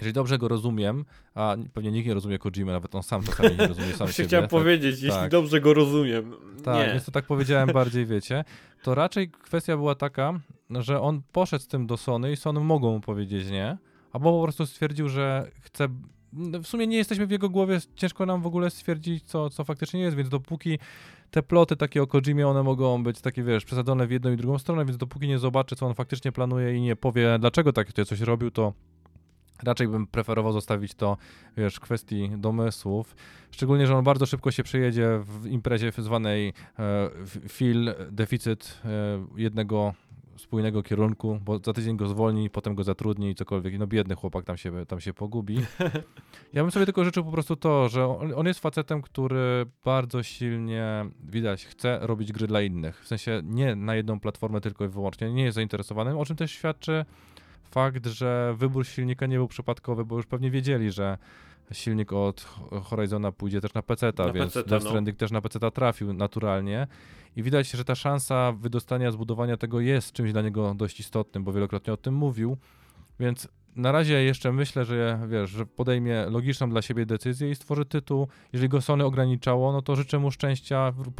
jeżeli 0.00 0.12
dobrze 0.12 0.38
go 0.38 0.48
rozumiem, 0.48 1.04
a 1.34 1.56
pewnie 1.74 1.90
nikt 1.90 2.08
nie 2.08 2.14
rozumie 2.14 2.38
Kojima, 2.38 2.72
nawet 2.72 2.94
on 2.94 3.02
sam 3.02 3.22
czasami 3.22 3.56
nie 3.56 3.66
rozumie 3.66 3.92
sam 3.92 4.08
siebie. 4.12 4.28
Chciałem 4.28 4.48
powiedzieć, 4.48 4.94
tak. 4.94 5.02
jeśli 5.02 5.28
dobrze 5.28 5.60
go 5.60 5.74
rozumiem. 5.74 6.32
Tak, 6.64 6.86
nie. 6.86 6.92
więc 6.92 7.04
to 7.04 7.12
tak 7.12 7.26
powiedziałem 7.26 7.72
bardziej, 7.80 8.06
wiecie. 8.06 8.44
To 8.82 8.94
raczej 8.94 9.30
kwestia 9.30 9.76
była 9.76 9.94
taka, 9.94 10.40
że 10.70 11.00
on 11.00 11.22
poszedł 11.32 11.64
z 11.64 11.68
tym 11.68 11.86
do 11.86 11.96
Sony 11.96 12.32
i 12.32 12.36
Sony 12.36 12.60
mogą 12.60 12.92
mu 12.92 13.00
powiedzieć 13.00 13.50
nie, 13.50 13.78
albo 14.12 14.32
po 14.32 14.42
prostu 14.42 14.66
stwierdził, 14.66 15.08
że 15.08 15.50
chce 15.60 15.88
no, 16.32 16.60
w 16.60 16.66
sumie 16.66 16.86
nie 16.86 16.96
jesteśmy 16.96 17.26
w 17.26 17.30
jego 17.30 17.48
głowie, 17.48 17.78
ciężko 17.94 18.26
nam 18.26 18.42
w 18.42 18.46
ogóle 18.46 18.70
stwierdzić, 18.70 19.24
co, 19.24 19.50
co 19.50 19.64
faktycznie 19.64 20.00
jest, 20.00 20.16
więc 20.16 20.28
dopóki 20.28 20.78
te 21.30 21.42
ploty 21.42 21.76
takie 21.76 22.02
o 22.02 22.06
Kojimie, 22.06 22.48
one 22.48 22.62
mogą 22.62 23.02
być 23.02 23.20
takie, 23.20 23.42
wiesz, 23.42 23.64
przesadzone 23.64 24.06
w 24.06 24.10
jedną 24.10 24.32
i 24.32 24.36
drugą 24.36 24.58
stronę, 24.58 24.84
więc 24.84 24.96
dopóki 24.96 25.28
nie 25.28 25.38
zobaczy, 25.38 25.76
co 25.76 25.86
on 25.86 25.94
faktycznie 25.94 26.32
planuje 26.32 26.76
i 26.76 26.80
nie 26.80 26.96
powie, 26.96 27.38
dlaczego 27.38 27.72
takie 27.72 28.04
coś 28.04 28.20
robił, 28.20 28.50
to 28.50 28.72
raczej 29.62 29.88
bym 29.88 30.06
preferował 30.06 30.52
zostawić 30.52 30.94
to, 30.94 31.16
wiesz, 31.56 31.76
w 31.76 31.80
kwestii 31.80 32.30
domysłów. 32.36 33.16
Szczególnie, 33.50 33.86
że 33.86 33.96
on 33.96 34.04
bardzo 34.04 34.26
szybko 34.26 34.50
się 34.50 34.62
przejedzie 34.62 35.20
w 35.24 35.46
imprezie 35.46 35.92
zwanej 35.98 36.52
e, 36.78 37.10
fil 37.48 37.94
deficyt 38.10 38.80
e, 38.84 38.88
jednego 39.36 39.94
spójnego 40.40 40.82
kierunku, 40.82 41.40
bo 41.44 41.58
za 41.58 41.72
tydzień 41.72 41.96
go 41.96 42.06
zwolni, 42.06 42.50
potem 42.50 42.74
go 42.74 42.84
zatrudni 42.84 43.30
i 43.30 43.34
cokolwiek. 43.34 43.78
No 43.78 43.86
biedny 43.86 44.14
chłopak 44.14 44.44
tam 44.44 44.56
się, 44.56 44.86
tam 44.86 45.00
się 45.00 45.14
pogubi. 45.14 45.58
Ja 46.52 46.62
bym 46.62 46.70
sobie 46.70 46.86
tylko 46.86 47.04
życzył 47.04 47.24
po 47.24 47.30
prostu 47.30 47.56
to, 47.56 47.88
że 47.88 48.06
on, 48.06 48.32
on 48.36 48.46
jest 48.46 48.60
facetem, 48.60 49.02
który 49.02 49.66
bardzo 49.84 50.22
silnie, 50.22 51.06
widać, 51.24 51.66
chce 51.66 51.98
robić 52.02 52.32
gry 52.32 52.46
dla 52.46 52.62
innych. 52.62 53.00
W 53.04 53.06
sensie 53.06 53.42
nie 53.44 53.76
na 53.76 53.94
jedną 53.94 54.20
platformę 54.20 54.60
tylko 54.60 54.84
i 54.84 54.88
wyłącznie, 54.88 55.32
nie 55.32 55.44
jest 55.44 55.54
zainteresowany, 55.54 56.18
o 56.18 56.24
czym 56.24 56.36
też 56.36 56.52
świadczy 56.52 57.04
fakt, 57.70 58.06
że 58.06 58.54
wybór 58.58 58.86
silnika 58.86 59.26
nie 59.26 59.36
był 59.36 59.48
przypadkowy, 59.48 60.04
bo 60.04 60.16
już 60.16 60.26
pewnie 60.26 60.50
wiedzieli, 60.50 60.90
że 60.90 61.18
silnik 61.72 62.12
od 62.12 62.40
Horizona 62.82 63.32
pójdzie 63.32 63.60
też 63.60 63.74
na 63.74 63.82
PC, 63.82 64.12
na 64.18 64.32
więc 64.32 64.54
PC 64.54 64.68
Death 64.68 64.84
no. 64.84 64.90
Stranding 64.90 65.16
no. 65.16 65.18
też 65.18 65.30
na 65.30 65.40
PC 65.40 65.70
trafił 65.70 66.12
naturalnie. 66.12 66.86
I 67.36 67.42
widać, 67.42 67.70
że 67.70 67.84
ta 67.84 67.94
szansa 67.94 68.52
wydostania, 68.52 69.10
zbudowania 69.10 69.56
tego 69.56 69.80
jest 69.80 70.12
czymś 70.12 70.32
dla 70.32 70.42
niego 70.42 70.74
dość 70.74 71.00
istotnym, 71.00 71.44
bo 71.44 71.52
wielokrotnie 71.52 71.92
o 71.92 71.96
tym 71.96 72.14
mówił. 72.14 72.56
Więc 73.20 73.48
na 73.76 73.92
razie 73.92 74.22
jeszcze 74.22 74.52
myślę, 74.52 74.84
że 74.84 75.20
wiesz, 75.28 75.50
że 75.50 75.66
podejmie 75.66 76.26
logiczną 76.30 76.70
dla 76.70 76.82
siebie 76.82 77.06
decyzję 77.06 77.50
i 77.50 77.54
stworzy 77.54 77.84
tytuł. 77.84 78.28
Jeżeli 78.52 78.68
go 78.68 78.80
Sony 78.80 79.04
ograniczało, 79.04 79.72
no 79.72 79.82
to 79.82 79.96
życzę 79.96 80.18
mu 80.18 80.30
szczęścia 80.30 80.92
w, 80.92 81.12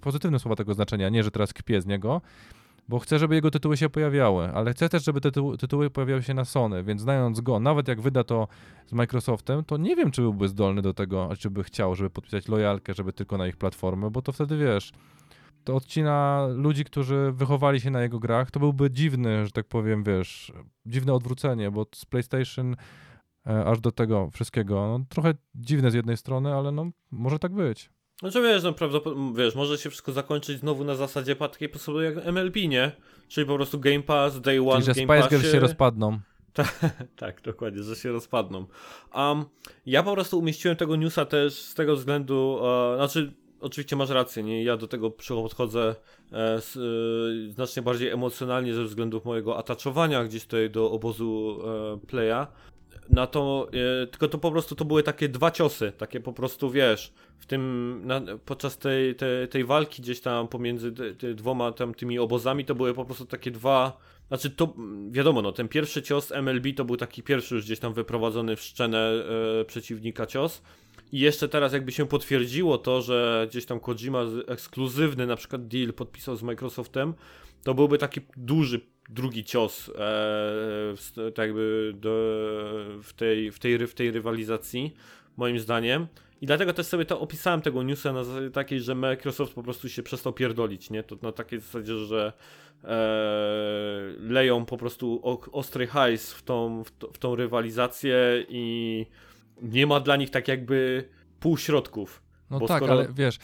pozytywnym 0.00 0.40
słowa 0.40 0.56
tego 0.56 0.74
znaczenia, 0.74 1.08
nie, 1.08 1.22
że 1.22 1.30
teraz 1.30 1.52
kpię 1.52 1.82
z 1.82 1.86
niego, 1.86 2.20
bo 2.88 2.98
chcę, 2.98 3.18
żeby 3.18 3.34
jego 3.34 3.50
tytuły 3.50 3.76
się 3.76 3.88
pojawiały, 3.88 4.52
ale 4.52 4.72
chcę 4.72 4.88
też, 4.88 5.04
żeby 5.04 5.20
te 5.20 5.30
tytuły, 5.30 5.58
tytuły 5.58 5.90
pojawiały 5.90 6.22
się 6.22 6.34
na 6.34 6.44
Sony, 6.44 6.82
więc 6.82 7.00
znając 7.00 7.40
go, 7.40 7.60
nawet 7.60 7.88
jak 7.88 8.00
wyda 8.00 8.24
to 8.24 8.48
z 8.86 8.92
Microsoftem, 8.92 9.64
to 9.64 9.76
nie 9.76 9.96
wiem, 9.96 10.10
czy 10.10 10.22
byłby 10.22 10.48
zdolny 10.48 10.82
do 10.82 10.94
tego, 10.94 11.28
czy 11.38 11.50
by 11.50 11.64
chciał, 11.64 11.94
żeby 11.94 12.10
podpisać 12.10 12.48
lojalkę, 12.48 12.94
żeby 12.94 13.12
tylko 13.12 13.38
na 13.38 13.46
ich 13.46 13.56
platformę, 13.56 14.10
bo 14.10 14.22
to 14.22 14.32
wtedy 14.32 14.56
wiesz, 14.56 14.92
to 15.64 15.76
odcina 15.76 16.46
ludzi, 16.54 16.84
którzy 16.84 17.32
wychowali 17.32 17.80
się 17.80 17.90
na 17.90 18.02
jego 18.02 18.18
grach, 18.18 18.50
to 18.50 18.60
byłby 18.60 18.90
dziwny, 18.90 19.46
że 19.46 19.52
tak 19.52 19.66
powiem, 19.66 20.04
wiesz, 20.04 20.52
dziwne 20.86 21.14
odwrócenie, 21.14 21.70
bo 21.70 21.86
z 21.94 22.04
PlayStation 22.04 22.76
e, 23.46 23.64
aż 23.64 23.80
do 23.80 23.92
tego 23.92 24.30
wszystkiego, 24.30 24.74
no, 24.98 25.04
trochę 25.08 25.34
dziwne 25.54 25.90
z 25.90 25.94
jednej 25.94 26.16
strony, 26.16 26.54
ale 26.54 26.72
no, 26.72 26.90
może 27.10 27.38
tak 27.38 27.52
być. 27.52 27.90
Znaczy 28.20 28.42
wiesz, 28.42 28.62
no 28.62 28.72
prawdopodobnie, 28.72 29.32
wiesz, 29.34 29.54
może 29.54 29.78
się 29.78 29.90
wszystko 29.90 30.12
zakończyć 30.12 30.60
znowu 30.60 30.84
na 30.84 30.94
zasadzie 30.94 31.36
takiej 31.36 31.68
sposobu 31.68 32.00
jak 32.00 32.26
MLB, 32.26 32.56
nie? 32.68 32.92
Czyli 33.28 33.46
po 33.46 33.54
prostu 33.54 33.80
Game 33.80 34.02
Pass, 34.02 34.40
Day 34.40 34.60
One, 34.60 34.82
Czyli, 34.82 34.84
że 34.84 35.06
Game 35.06 35.22
Spice 35.22 35.36
Girls 35.36 35.52
się 35.52 35.60
rozpadną. 35.60 36.18
tak, 37.16 37.42
dokładnie, 37.42 37.82
że 37.82 37.96
się 37.96 38.12
rozpadną. 38.12 38.66
Um, 39.14 39.44
ja 39.86 40.02
po 40.02 40.12
prostu 40.12 40.38
umieściłem 40.38 40.76
tego 40.76 40.96
newsa 40.96 41.24
też 41.24 41.54
z 41.54 41.74
tego 41.74 41.96
względu, 41.96 42.58
uh, 42.60 42.96
znaczy 42.96 43.32
oczywiście 43.60 43.96
masz 43.96 44.10
rację, 44.10 44.42
nie? 44.42 44.64
Ja 44.64 44.76
do 44.76 44.88
tego 44.88 45.10
podchodzę 45.10 45.94
e, 46.32 46.60
z, 46.60 46.76
e, 46.76 47.52
znacznie 47.52 47.82
bardziej 47.82 48.08
emocjonalnie 48.08 48.74
ze 48.74 48.84
względów 48.84 49.24
mojego 49.24 49.58
ataczowania 49.58 50.24
gdzieś 50.24 50.44
tutaj 50.44 50.70
do 50.70 50.90
obozu 50.90 51.58
e, 52.02 52.06
playa 52.06 52.46
na 53.10 53.26
to, 53.26 53.68
e, 54.02 54.06
tylko 54.06 54.28
to 54.28 54.38
po 54.38 54.50
prostu 54.50 54.74
to 54.74 54.84
były 54.84 55.02
takie 55.02 55.28
dwa 55.28 55.50
ciosy, 55.50 55.92
takie 55.98 56.20
po 56.20 56.32
prostu 56.32 56.70
wiesz, 56.70 57.12
w 57.38 57.46
tym, 57.46 58.00
na, 58.04 58.20
podczas 58.44 58.78
tej, 58.78 59.14
tej, 59.14 59.48
tej 59.48 59.64
walki 59.64 60.02
gdzieś 60.02 60.20
tam 60.20 60.48
pomiędzy 60.48 60.92
te, 60.92 61.14
te 61.14 61.34
dwoma 61.34 61.72
tam 61.72 61.94
tymi 61.94 62.18
obozami, 62.18 62.64
to 62.64 62.74
były 62.74 62.94
po 62.94 63.04
prostu 63.04 63.26
takie 63.26 63.50
dwa, 63.50 63.98
znaczy 64.28 64.50
to, 64.50 64.74
wiadomo 65.10 65.42
no, 65.42 65.52
ten 65.52 65.68
pierwszy 65.68 66.02
cios 66.02 66.32
MLB 66.32 66.66
to 66.76 66.84
był 66.84 66.96
taki 66.96 67.22
pierwszy 67.22 67.54
już 67.54 67.64
gdzieś 67.64 67.78
tam 67.78 67.94
wyprowadzony 67.94 68.56
w 68.56 68.60
szczenę 68.60 68.98
e, 69.60 69.64
przeciwnika 69.64 70.26
cios, 70.26 70.62
i 71.12 71.20
jeszcze 71.20 71.48
teraz 71.48 71.72
jakby 71.72 71.92
się 71.92 72.06
potwierdziło 72.06 72.78
to, 72.78 73.02
że 73.02 73.46
gdzieś 73.50 73.66
tam 73.66 73.80
Kojima 73.80 74.22
ekskluzywny 74.46 75.26
na 75.26 75.36
przykład 75.36 75.68
deal 75.68 75.92
podpisał 75.92 76.36
z 76.36 76.42
Microsoftem, 76.42 77.14
to 77.62 77.74
byłby 77.74 77.98
taki 77.98 78.20
duży 78.36 78.80
drugi 79.08 79.44
cios 79.44 79.88
e, 79.88 81.32
tak 81.34 81.46
jakby 81.46 81.92
do, 81.96 82.10
w, 83.02 83.12
tej, 83.16 83.52
w, 83.52 83.58
tej, 83.58 83.86
w 83.86 83.94
tej 83.94 84.10
rywalizacji, 84.10 84.94
moim 85.36 85.58
zdaniem. 85.58 86.06
I 86.40 86.46
dlatego 86.46 86.72
też 86.72 86.86
sobie 86.86 87.04
to 87.04 87.20
opisałem 87.20 87.60
tego 87.60 87.82
newsa 87.82 88.12
na 88.12 88.24
zasadzie 88.24 88.50
takiej, 88.50 88.80
że 88.80 88.94
Microsoft 88.94 89.54
po 89.54 89.62
prostu 89.62 89.88
się 89.88 90.02
przestał 90.02 90.32
pierdolić, 90.32 90.90
nie? 90.90 91.02
To 91.02 91.16
na 91.22 91.32
takiej 91.32 91.60
zasadzie, 91.60 91.96
że 91.96 92.32
e, 92.84 92.88
leją 94.18 94.64
po 94.64 94.76
prostu 94.76 95.20
ostry 95.52 95.86
hajs 95.86 96.32
w 96.32 96.42
tą, 96.42 96.84
w, 96.84 96.90
to, 96.90 97.12
w 97.12 97.18
tą 97.18 97.34
rywalizację 97.34 98.46
i 98.48 99.06
nie 99.62 99.86
ma 99.86 100.00
dla 100.00 100.16
nich 100.16 100.30
tak 100.30 100.48
jakby 100.48 101.08
półśrodków. 101.40 102.22
No 102.50 102.60
tak, 102.60 102.76
skoro... 102.76 102.92
ale 102.92 103.08
wiesz, 103.14 103.38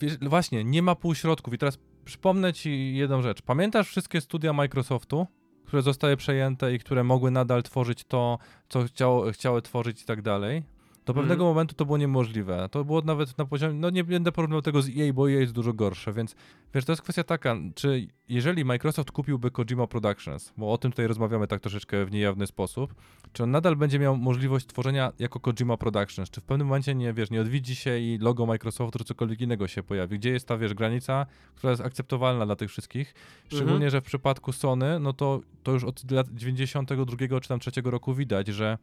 wiesz, 0.00 0.18
właśnie, 0.18 0.64
nie 0.64 0.82
ma 0.82 0.94
półśrodków 0.94 1.54
i 1.54 1.58
teraz 1.58 1.78
przypomnę 2.04 2.52
ci 2.52 2.96
jedną 2.96 3.22
rzecz. 3.22 3.42
Pamiętasz 3.42 3.88
wszystkie 3.88 4.20
studia 4.20 4.52
Microsoftu, 4.52 5.26
które 5.66 5.82
zostały 5.82 6.16
przejęte 6.16 6.74
i 6.74 6.78
które 6.78 7.04
mogły 7.04 7.30
nadal 7.30 7.62
tworzyć 7.62 8.04
to, 8.04 8.38
co 8.68 8.84
chciało, 8.84 9.32
chciały 9.32 9.62
tworzyć 9.62 10.02
i 10.02 10.04
tak 10.04 10.22
dalej? 10.22 10.62
Do 11.06 11.14
pewnego 11.14 11.44
mm. 11.44 11.54
momentu 11.54 11.74
to 11.74 11.84
było 11.84 11.98
niemożliwe. 11.98 12.68
To 12.70 12.84
było 12.84 13.00
nawet 13.00 13.38
na 13.38 13.44
poziomie, 13.44 13.74
no 13.74 13.90
nie 13.90 14.04
będę 14.04 14.32
porównywał 14.32 14.62
tego 14.62 14.82
z 14.82 14.88
EA, 14.88 15.12
bo 15.12 15.30
EA 15.30 15.40
jest 15.40 15.52
dużo 15.52 15.72
gorsze, 15.72 16.12
więc 16.12 16.34
wiesz, 16.74 16.84
to 16.84 16.92
jest 16.92 17.02
kwestia 17.02 17.24
taka, 17.24 17.56
czy 17.74 18.08
jeżeli 18.28 18.64
Microsoft 18.64 19.10
kupiłby 19.10 19.50
Kojima 19.50 19.86
Productions, 19.86 20.52
bo 20.56 20.72
o 20.72 20.78
tym 20.78 20.90
tutaj 20.90 21.06
rozmawiamy 21.06 21.46
tak 21.46 21.60
troszeczkę 21.60 22.04
w 22.04 22.12
niejawny 22.12 22.46
sposób, 22.46 22.94
czy 23.32 23.42
on 23.42 23.50
nadal 23.50 23.76
będzie 23.76 23.98
miał 23.98 24.16
możliwość 24.16 24.66
tworzenia 24.66 25.12
jako 25.18 25.40
Kojima 25.40 25.76
Productions, 25.76 26.30
czy 26.30 26.40
w 26.40 26.44
pewnym 26.44 26.66
momencie 26.66 26.94
nie, 26.94 27.12
wiesz, 27.12 27.30
nie 27.30 27.40
odwiedzi 27.40 27.76
się 27.76 27.98
i 27.98 28.18
logo 28.18 28.46
Microsoftu 28.46 28.98
czy 28.98 29.04
cokolwiek 29.04 29.40
innego 29.40 29.68
się 29.68 29.82
pojawi, 29.82 30.18
gdzie 30.18 30.30
jest 30.30 30.48
ta, 30.48 30.58
wiesz, 30.58 30.74
granica, 30.74 31.26
która 31.54 31.70
jest 31.70 31.82
akceptowalna 31.82 32.46
dla 32.46 32.56
tych 32.56 32.70
wszystkich, 32.70 33.14
szczególnie, 33.46 33.76
mm 33.76 33.88
-hmm. 33.88 33.92
że 33.92 34.00
w 34.00 34.04
przypadku 34.04 34.52
Sony, 34.52 35.00
no 35.00 35.12
to, 35.12 35.40
to 35.62 35.72
już 35.72 35.84
od 35.84 36.10
lat 36.10 36.26
92 36.34 37.40
czy 37.40 37.48
tam 37.48 37.60
3 37.60 37.70
roku 37.84 38.14
widać, 38.14 38.48
że 38.48 38.78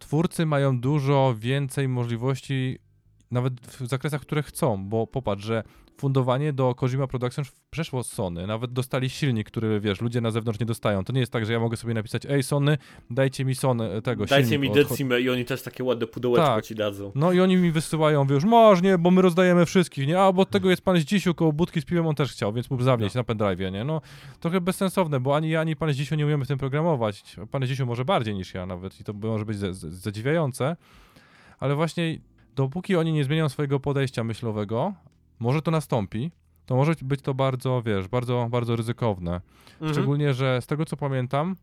twórcy 0.00 0.46
mają 0.46 0.80
dużo 0.80 1.34
więcej 1.38 1.88
możliwości, 1.88 2.78
nawet 3.30 3.60
w 3.60 3.86
zakresach, 3.86 4.20
które 4.20 4.42
chcą, 4.42 4.88
bo 4.88 5.06
popatrz, 5.06 5.44
że 5.44 5.62
fundowanie 6.00 6.52
do 6.52 6.74
Kojima 6.74 7.06
Productions 7.06 7.52
przeszło 7.70 8.02
z 8.02 8.12
Sony. 8.12 8.46
Nawet 8.46 8.72
dostali 8.72 9.10
silnik, 9.10 9.46
który, 9.46 9.80
wiesz, 9.80 10.00
ludzie 10.00 10.20
na 10.20 10.30
zewnątrz 10.30 10.60
nie 10.60 10.66
dostają. 10.66 11.04
To 11.04 11.12
nie 11.12 11.20
jest 11.20 11.32
tak, 11.32 11.46
że 11.46 11.52
ja 11.52 11.60
mogę 11.60 11.76
sobie 11.76 11.94
napisać, 11.94 12.26
ej 12.26 12.42
Sony, 12.42 12.78
dajcie 13.10 13.44
mi 13.44 13.54
Sony 13.54 13.92
e, 13.92 14.02
tego 14.02 14.26
Dajcie 14.26 14.58
mi 14.58 14.70
Decimę 14.70 15.20
i 15.20 15.30
oni 15.30 15.44
też 15.44 15.62
takie 15.62 15.84
ładne 15.84 16.06
pudełeczko 16.06 16.46
tak. 16.46 16.64
ci 16.64 16.74
dadzą. 16.74 17.12
No 17.14 17.32
i 17.32 17.40
oni 17.40 17.56
mi 17.56 17.70
wysyłają, 17.72 18.26
wiesz, 18.26 18.44
masz, 18.44 18.82
nie, 18.82 18.98
bo 18.98 19.10
my 19.10 19.22
rozdajemy 19.22 19.66
wszystkich, 19.66 20.06
nie, 20.06 20.20
a 20.20 20.32
bo 20.32 20.42
od 20.42 20.50
tego 20.50 20.70
jest 20.70 20.82
pan 20.82 20.96
z 20.96 21.04
dzisiu 21.04 21.34
koło 21.34 21.52
budki 21.52 21.80
z 21.80 21.84
piwem, 21.84 22.06
on 22.06 22.14
też 22.14 22.32
chciał, 22.32 22.52
więc 22.52 22.70
mógł 22.70 22.82
zawieźć 22.82 23.14
no. 23.14 23.18
na 23.18 23.24
pendrive, 23.24 23.72
nie, 23.72 23.84
no. 23.84 24.00
Trochę 24.40 24.60
bezsensowne, 24.60 25.20
bo 25.20 25.36
ani 25.36 25.50
ja, 25.50 25.60
ani 25.60 25.76
pan 25.76 25.92
z 25.92 25.96
dzisiu 25.96 26.14
nie 26.14 26.26
umiemy 26.26 26.44
w 26.44 26.48
tym 26.48 26.58
programować. 26.58 27.36
Pan 27.50 27.64
z 27.64 27.68
dzisiu 27.68 27.86
może 27.86 28.04
bardziej 28.04 28.34
niż 28.34 28.54
ja 28.54 28.66
nawet 28.66 29.00
i 29.00 29.04
to 29.04 29.12
może 29.12 29.44
być 29.44 29.58
zadziwiające, 29.58 30.76
ale 31.58 31.74
właśnie 31.74 32.18
dopóki 32.56 32.96
oni 32.96 33.12
nie 33.12 33.24
zmienią 33.24 33.48
swojego 33.48 33.80
podejścia 33.80 34.24
myślowego, 34.24 34.94
może 35.40 35.62
to 35.62 35.70
nastąpi, 35.70 36.30
to 36.66 36.76
może 36.76 36.92
być 37.02 37.22
to 37.22 37.34
bardzo, 37.34 37.82
wiesz, 37.82 38.08
bardzo, 38.08 38.46
bardzo 38.50 38.76
ryzykowne. 38.76 39.40
Mhm. 39.72 39.92
Szczególnie, 39.92 40.34
że 40.34 40.62
z 40.62 40.66
tego 40.66 40.84
co 40.84 40.96
pamiętam, 40.96 41.56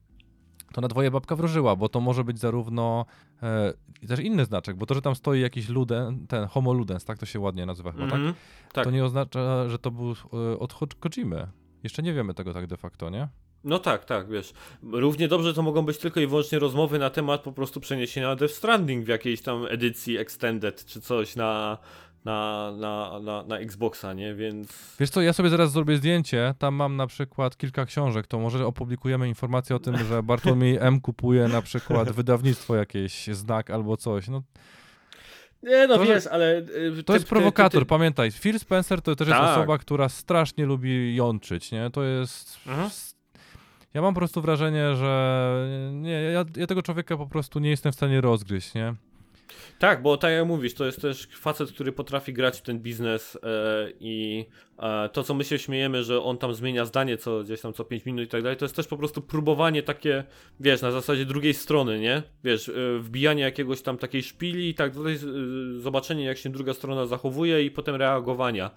to 0.73 0.81
na 0.81 0.87
dwoje 0.87 1.11
babka 1.11 1.35
wróżyła, 1.35 1.75
bo 1.75 1.89
to 1.89 1.99
może 1.99 2.23
być 2.23 2.39
zarówno 2.39 3.05
e, 3.43 3.73
też 4.07 4.19
inny 4.19 4.45
znaczek, 4.45 4.75
bo 4.75 4.85
to, 4.85 4.93
że 4.95 5.01
tam 5.01 5.15
stoi 5.15 5.41
jakiś 5.41 5.69
luden, 5.69 6.27
ten 6.27 6.47
homo 6.47 6.73
ludens, 6.73 7.05
tak 7.05 7.17
to 7.17 7.25
się 7.25 7.39
ładnie 7.39 7.65
nazywa 7.65 7.91
chyba, 7.91 8.11
tak? 8.11 8.21
tak? 8.73 8.83
To 8.83 8.91
nie 8.91 9.05
oznacza, 9.05 9.69
że 9.69 9.79
to 9.79 9.91
był 9.91 10.11
e, 10.11 10.59
od 10.59 10.95
Kojimy. 10.99 11.47
Jeszcze 11.83 12.03
nie 12.03 12.13
wiemy 12.13 12.33
tego 12.33 12.53
tak 12.53 12.67
de 12.67 12.77
facto, 12.77 13.09
nie? 13.09 13.27
No 13.63 13.79
tak, 13.79 14.05
tak, 14.05 14.29
wiesz. 14.29 14.53
Równie 14.83 15.27
dobrze 15.27 15.53
to 15.53 15.61
mogą 15.61 15.81
być 15.81 15.97
tylko 15.97 16.19
i 16.19 16.27
wyłącznie 16.27 16.59
rozmowy 16.59 16.99
na 16.99 17.09
temat 17.09 17.41
po 17.41 17.51
prostu 17.51 17.79
przeniesienia 17.79 18.35
Death 18.35 18.53
Stranding 18.53 19.05
w 19.05 19.07
jakiejś 19.07 19.41
tam 19.41 19.65
edycji 19.69 20.17
Extended 20.17 20.85
czy 20.85 21.01
coś 21.01 21.35
na, 21.35 21.77
na, 22.27 22.71
na, 22.71 23.19
na, 23.19 23.43
na 23.43 23.59
Xboxa, 23.59 24.13
nie? 24.13 24.35
Więc. 24.35 24.95
Wiesz 24.99 25.09
co, 25.09 25.21
ja 25.21 25.33
sobie 25.33 25.49
zaraz 25.49 25.71
zrobię 25.71 25.97
zdjęcie. 25.97 26.53
Tam 26.59 26.75
mam 26.75 26.95
na 26.95 27.07
przykład 27.07 27.57
kilka 27.57 27.85
książek. 27.85 28.27
To 28.27 28.39
może 28.39 28.65
opublikujemy 28.65 29.27
informację 29.27 29.75
o 29.75 29.79
tym, 29.79 29.97
że 29.97 30.23
Bartłomiej 30.31 30.77
M 30.81 31.01
kupuje 31.01 31.47
na 31.47 31.61
przykład 31.61 32.11
wydawnictwo 32.11 32.75
jakieś, 32.75 33.27
znak 33.27 33.69
albo 33.69 33.97
coś. 33.97 34.27
No, 34.27 34.43
nie, 35.63 35.87
no 35.87 35.97
to, 35.97 36.05
wiesz, 36.05 36.27
ale... 36.27 36.57
Y, 36.99 37.03
to 37.03 37.13
jest 37.13 37.27
prowokator, 37.29 37.81
ty, 37.81 37.85
ty, 37.85 37.89
pamiętaj. 37.89 38.31
Phil 38.31 38.59
Spencer 38.59 39.01
to 39.01 39.15
też 39.15 39.29
tak. 39.29 39.41
jest 39.41 39.57
osoba, 39.57 39.77
która 39.77 40.09
strasznie 40.09 40.65
lubi 40.65 41.15
jączyć, 41.15 41.71
nie? 41.71 41.89
To 41.89 42.03
jest... 42.03 42.59
Mhm. 42.67 42.89
Ja 43.93 44.01
mam 44.01 44.13
po 44.13 44.19
prostu 44.19 44.41
wrażenie, 44.41 44.95
że 44.95 45.91
nie, 45.93 46.21
ja, 46.21 46.45
ja 46.57 46.67
tego 46.67 46.81
człowieka 46.81 47.17
po 47.17 47.27
prostu 47.27 47.59
nie 47.59 47.69
jestem 47.69 47.91
w 47.91 47.95
stanie 47.95 48.21
rozgryźć, 48.21 48.73
nie? 48.73 48.95
Tak, 49.79 50.01
bo 50.01 50.17
tak 50.17 50.31
jak 50.31 50.47
mówisz, 50.47 50.73
to 50.73 50.85
jest 50.85 51.01
też 51.01 51.27
facet, 51.39 51.71
który 51.71 51.91
potrafi 51.91 52.33
grać 52.33 52.57
w 52.57 52.61
ten 52.61 52.79
biznes 52.79 53.35
e, 53.35 53.39
i 53.99 54.45
e, 54.79 55.09
to, 55.09 55.23
co 55.23 55.33
my 55.33 55.43
się 55.43 55.59
śmiejemy, 55.59 56.03
że 56.03 56.23
on 56.23 56.37
tam 56.37 56.53
zmienia 56.53 56.85
zdanie 56.85 57.17
co 57.17 57.43
gdzieś 57.43 57.61
tam 57.61 57.73
co 57.73 57.83
5 57.85 58.05
minut 58.05 58.25
i 58.25 58.27
tak 58.27 58.43
dalej, 58.43 58.57
to 58.57 58.65
jest 58.65 58.75
też 58.75 58.87
po 58.87 58.97
prostu 58.97 59.21
próbowanie 59.21 59.83
takie, 59.83 60.23
wiesz, 60.59 60.81
na 60.81 60.91
zasadzie 60.91 61.25
drugiej 61.25 61.53
strony, 61.53 61.99
nie? 61.99 62.23
Wiesz, 62.43 62.69
e, 62.69 62.73
wbijanie 62.99 63.43
jakiegoś 63.43 63.81
tam 63.81 63.97
takiej 63.97 64.23
szpili 64.23 64.69
i 64.69 64.73
tak 64.73 64.95
dalej, 64.95 65.17
zobaczenie 65.79 66.25
jak 66.25 66.37
się 66.37 66.49
druga 66.49 66.73
strona 66.73 67.05
zachowuje 67.05 67.63
i 67.63 67.71
potem 67.71 67.95
reagowania. 67.95 68.71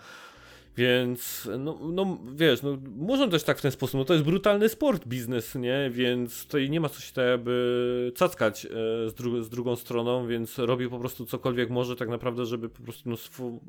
Więc, 0.77 1.49
no, 1.59 1.79
no 1.93 2.19
wiesz, 2.35 2.63
no, 2.63 2.79
można 2.97 3.29
też 3.29 3.45
tak 3.45 3.59
w 3.59 3.63
ten 3.63 3.71
sposób, 3.71 3.99
no 3.99 4.05
to 4.05 4.13
jest 4.13 4.25
brutalny 4.25 4.69
sport, 4.69 5.07
biznes, 5.07 5.55
nie? 5.55 5.91
Więc 5.93 6.47
tutaj 6.47 6.71
nie 6.71 6.81
ma 6.81 6.89
co 6.89 7.01
się 7.01 7.13
tak 7.13 7.27
jakby 7.27 8.13
cackać 8.17 8.67
e, 8.67 8.69
z, 9.09 9.15
dru 9.15 9.43
z 9.43 9.49
drugą 9.49 9.77
stroną, 9.77 10.27
więc 10.27 10.59
robi 10.59 10.89
po 10.89 10.99
prostu 10.99 11.27
cokolwiek 11.27 11.71
może 11.71 11.97
tak 11.97 12.09
naprawdę, 12.09 12.47
żeby 12.47 12.69
po 12.69 12.83
prostu 12.83 13.09
no, 13.09 13.15
sw 13.15 13.61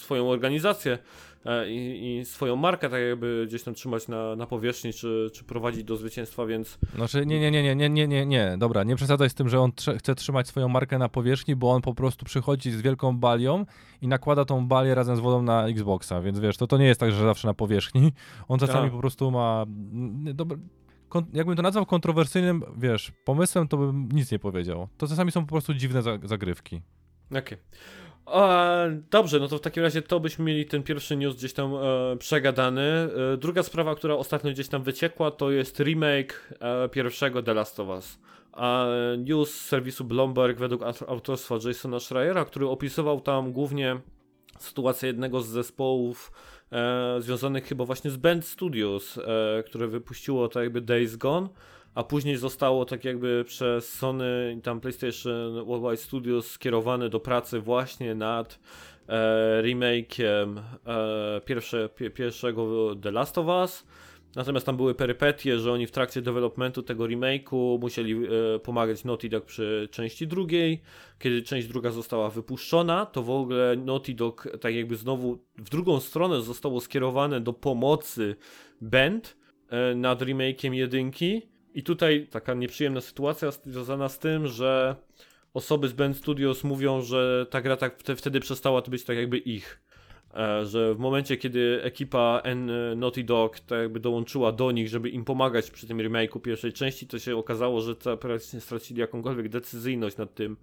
swoją 0.00 0.30
organizację 0.30 0.98
E, 1.44 1.70
i, 1.70 2.18
i, 2.18 2.24
swoją 2.24 2.56
markę 2.56 2.90
tak 2.90 3.00
jakby 3.00 3.44
gdzieś 3.48 3.62
tam 3.62 3.74
trzymać 3.74 4.08
na, 4.08 4.36
na 4.36 4.46
powierzchni, 4.46 4.92
czy, 4.92 5.30
czy 5.32 5.44
prowadzić 5.44 5.84
do 5.84 5.96
zwycięstwa, 5.96 6.46
więc... 6.46 6.78
Znaczy 6.94 7.26
nie, 7.26 7.40
nie, 7.40 7.50
nie, 7.50 7.62
nie, 7.62 7.76
nie, 7.76 7.88
nie, 7.88 8.08
nie, 8.08 8.26
nie, 8.26 8.56
dobra, 8.58 8.84
nie 8.84 8.96
przesadzaj 8.96 9.30
z 9.30 9.34
tym, 9.34 9.48
że 9.48 9.60
on 9.60 9.72
tr 9.72 9.98
chce 9.98 10.14
trzymać 10.14 10.48
swoją 10.48 10.68
markę 10.68 10.98
na 10.98 11.08
powierzchni, 11.08 11.56
bo 11.56 11.70
on 11.70 11.82
po 11.82 11.94
prostu 11.94 12.24
przychodzi 12.24 12.70
z 12.70 12.80
wielką 12.82 13.18
balią 13.18 13.66
i 14.02 14.08
nakłada 14.08 14.44
tą 14.44 14.68
balię 14.68 14.94
razem 14.94 15.16
z 15.16 15.20
wodą 15.20 15.42
na 15.42 15.66
Xboxa, 15.66 16.20
więc 16.20 16.37
wiesz, 16.40 16.56
to, 16.56 16.66
to 16.66 16.78
nie 16.78 16.86
jest 16.86 17.00
tak, 17.00 17.12
że 17.12 17.22
zawsze 17.22 17.48
na 17.48 17.54
powierzchni, 17.54 18.12
on 18.48 18.58
czasami 18.58 18.84
tak. 18.84 18.92
po 18.92 18.98
prostu 18.98 19.30
ma... 19.30 19.64
Dobra, 20.34 20.56
jakbym 21.32 21.56
to 21.56 21.62
nazwał 21.62 21.86
kontrowersyjnym, 21.86 22.62
wiesz, 22.76 23.12
pomysłem, 23.24 23.68
to 23.68 23.76
bym 23.76 24.08
nic 24.12 24.32
nie 24.32 24.38
powiedział. 24.38 24.88
To 24.96 25.06
czasami 25.06 25.32
są 25.32 25.46
po 25.46 25.52
prostu 25.52 25.74
dziwne 25.74 26.02
zagrywki. 26.24 26.80
Okej. 27.30 27.40
Okay. 27.40 27.58
Dobrze, 29.10 29.40
no 29.40 29.48
to 29.48 29.58
w 29.58 29.60
takim 29.60 29.82
razie 29.82 30.02
to 30.02 30.20
byśmy 30.20 30.44
mieli 30.44 30.66
ten 30.66 30.82
pierwszy 30.82 31.16
news 31.16 31.36
gdzieś 31.36 31.52
tam 31.52 31.74
e, 31.74 32.16
przegadany. 32.18 32.82
E, 32.82 33.36
druga 33.36 33.62
sprawa, 33.62 33.94
która 33.94 34.14
ostatnio 34.14 34.50
gdzieś 34.50 34.68
tam 34.68 34.82
wyciekła, 34.82 35.30
to 35.30 35.50
jest 35.50 35.80
remake 35.80 36.54
e, 36.60 36.88
pierwszego 36.88 37.42
The 37.42 37.54
Last 37.54 37.80
of 37.80 37.88
Us. 37.88 38.18
news 39.18 39.54
z 39.54 39.66
serwisu 39.66 40.04
Bloomberg 40.04 40.58
według 40.58 40.82
autorstwa 41.08 41.54
Jasona 41.66 42.00
Schreiera, 42.00 42.44
który 42.44 42.68
opisywał 42.68 43.20
tam 43.20 43.52
głównie 43.52 44.00
sytuację 44.62 45.06
jednego 45.06 45.40
z 45.40 45.48
zespołów 45.48 46.32
e, 46.72 47.16
związanych 47.22 47.64
chyba 47.64 47.84
właśnie 47.84 48.10
z 48.10 48.16
Band 48.16 48.44
Studios, 48.46 49.18
e, 49.18 49.62
które 49.62 49.86
wypuściło 49.86 50.48
tak 50.48 50.62
jakby 50.62 50.80
Days 50.80 51.16
Gone 51.16 51.48
a 51.98 52.04
później 52.04 52.36
zostało 52.36 52.84
tak 52.84 53.04
jakby 53.04 53.44
przez 53.46 53.92
Sony 53.92 54.56
i 54.58 54.62
tam 54.62 54.80
PlayStation 54.80 55.64
Worldwide 55.64 55.96
Studios 55.96 56.50
skierowane 56.50 57.08
do 57.08 57.20
pracy 57.20 57.60
właśnie 57.60 58.14
nad 58.14 58.58
e, 59.08 59.62
remake'iem 59.62 60.60
e, 60.86 61.40
pierwsze, 61.44 61.88
pi, 61.88 62.10
pierwszego 62.10 62.94
The 63.02 63.10
Last 63.10 63.38
of 63.38 63.46
Us. 63.46 63.84
Natomiast 64.36 64.66
tam 64.66 64.76
były 64.76 64.94
perypetie, 64.94 65.58
że 65.58 65.72
oni 65.72 65.86
w 65.86 65.90
trakcie 65.90 66.22
developmentu 66.22 66.82
tego 66.82 67.04
remake'u 67.04 67.80
musieli 67.80 68.14
e, 68.14 68.58
pomagać 68.58 69.04
Naughty 69.04 69.28
Dog 69.28 69.44
przy 69.44 69.88
części 69.90 70.26
drugiej. 70.26 70.82
Kiedy 71.18 71.42
część 71.42 71.68
druga 71.68 71.90
została 71.90 72.30
wypuszczona, 72.30 73.06
to 73.06 73.22
w 73.22 73.30
ogóle 73.30 73.76
Naughty 73.76 74.14
Dog 74.14 74.48
tak 74.60 74.74
jakby 74.74 74.96
znowu 74.96 75.38
w 75.58 75.70
drugą 75.70 76.00
stronę 76.00 76.42
zostało 76.42 76.80
skierowane 76.80 77.40
do 77.40 77.52
pomocy 77.52 78.36
Band 78.80 79.36
e, 79.70 79.94
nad 79.94 80.22
remake'iem 80.22 80.72
jedynki 80.72 81.42
i 81.74 81.82
tutaj 81.82 82.26
taka 82.30 82.54
nieprzyjemna 82.54 83.00
sytuacja 83.00 83.50
związana 83.50 84.08
z 84.08 84.18
tym, 84.18 84.46
że 84.46 84.96
osoby 85.54 85.88
z 85.88 85.92
Band 85.92 86.16
Studios 86.16 86.64
mówią, 86.64 87.02
że 87.02 87.46
ta 87.50 87.60
gra 87.60 87.76
tak 87.76 87.98
wtedy 88.16 88.40
przestała 88.40 88.82
to 88.82 88.90
być 88.90 89.04
tak 89.04 89.16
jakby 89.16 89.38
ich. 89.38 89.87
E, 90.38 90.66
że 90.66 90.94
w 90.94 90.98
momencie, 90.98 91.36
kiedy 91.36 91.80
ekipa 91.82 92.40
N 92.44 92.70
Naughty 92.96 93.24
Dog 93.24 93.60
tak 93.60 93.78
jakby 93.78 94.00
dołączyła 94.00 94.52
do 94.52 94.72
nich, 94.72 94.88
żeby 94.88 95.08
im 95.08 95.24
pomagać 95.24 95.70
przy 95.70 95.86
tym 95.86 95.98
remake'u 95.98 96.40
pierwszej 96.40 96.72
części, 96.72 97.06
to 97.06 97.18
się 97.18 97.36
okazało, 97.36 97.80
że 97.80 97.94
praktycznie 98.20 98.60
stracili 98.60 99.00
jakąkolwiek 99.00 99.48
decyzyjność 99.48 100.16
nad 100.16 100.34
tym 100.34 100.56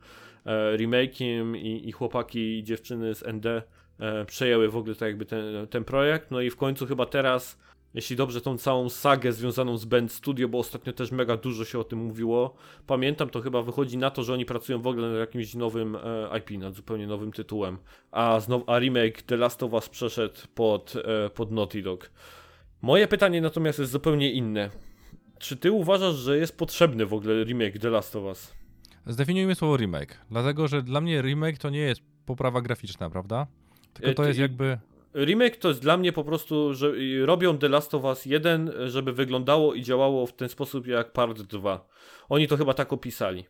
e, 0.46 0.78
remake'iem 0.78 1.58
i, 1.58 1.90
i 1.90 1.92
chłopaki 1.92 2.60
i 2.60 2.64
dziewczyny 2.64 3.16
z 3.16 3.24
ND 3.24 3.46
e, 3.46 4.26
przejęły 4.26 4.70
w 4.70 4.78
ogóle 4.78 4.96
tak 4.96 5.08
jakby 5.08 5.26
ten, 5.26 5.68
ten 5.68 5.84
projekt. 5.84 6.32
No 6.32 6.42
i 6.42 6.50
w 6.50 6.56
końcu 6.56 6.86
chyba 6.86 7.06
teraz 7.06 7.58
jeśli 7.96 8.16
dobrze, 8.16 8.42
tą 8.42 8.58
całą 8.58 8.90
sagę 8.90 9.34
związaną 9.34 9.78
z 9.78 9.86
Band 9.86 10.12
Studio, 10.12 10.48
bo 10.50 10.58
ostatnio 10.60 10.94
też 10.94 11.12
mega 11.12 11.38
dużo 11.38 11.66
się 11.66 11.80
o 11.80 11.84
tym 11.84 12.00
mówiło. 12.00 12.56
Pamiętam, 12.88 13.30
to 13.30 13.42
chyba 13.42 13.62
wychodzi 13.62 13.98
na 13.98 14.12
to, 14.12 14.24
że 14.24 14.34
oni 14.34 14.46
pracują 14.46 14.82
w 14.82 14.88
ogóle 14.88 15.10
nad 15.10 15.20
jakimś 15.20 15.54
nowym 15.54 15.96
e, 15.96 16.38
IP, 16.38 16.52
nad 16.52 16.74
zupełnie 16.76 17.08
nowym 17.08 17.32
tytułem. 17.32 17.78
A, 18.12 18.40
znowu, 18.40 18.72
a 18.72 18.80
remake 18.80 19.22
The 19.22 19.38
Last 19.38 19.64
of 19.64 19.74
Us 19.74 19.90
przeszedł 19.90 20.36
pod, 20.56 20.94
e, 20.96 21.30
pod 21.30 21.52
Naughty 21.52 21.82
Dog. 21.82 22.12
Moje 22.82 23.08
pytanie 23.08 23.42
natomiast 23.42 23.80
jest 23.80 23.92
zupełnie 23.92 24.32
inne. 24.32 24.70
Czy 25.40 25.58
ty 25.58 25.72
uważasz, 25.72 26.16
że 26.16 26.38
jest 26.38 26.58
potrzebny 26.58 27.06
w 27.06 27.14
ogóle 27.14 27.44
remake 27.44 27.80
The 27.80 27.90
Last 27.90 28.16
of 28.16 28.24
Us? 28.24 28.54
Zdefiniujmy 29.08 29.56
słowo 29.56 29.78
remake, 29.78 30.18
dlatego 30.32 30.68
że 30.68 30.82
dla 30.82 31.02
mnie 31.02 31.22
remake 31.22 31.58
to 31.58 31.70
nie 31.70 31.80
jest 31.80 32.02
poprawa 32.26 32.62
graficzna, 32.62 33.10
prawda? 33.10 33.48
Tylko 33.94 34.14
to 34.14 34.28
jest 34.28 34.40
jakby 34.40 34.78
remake 35.16 35.58
to 35.58 35.68
jest 35.68 35.82
dla 35.82 35.98
mnie 35.98 36.14
po 36.14 36.24
prostu, 36.24 36.74
że 36.74 36.92
robią 37.26 37.58
The 37.58 37.70
Last 37.70 37.94
of 37.94 38.04
Us 38.04 38.26
1, 38.26 38.72
żeby 38.86 39.14
wyglądało 39.14 39.74
i 39.74 39.82
działało 39.82 40.26
w 40.26 40.34
ten 40.34 40.50
sposób 40.50 40.88
jak 40.88 41.12
Part 41.12 41.42
2. 41.42 41.88
Oni 42.30 42.48
to 42.48 42.58
chyba 42.58 42.74
tak 42.74 42.94
opisali. 42.94 43.46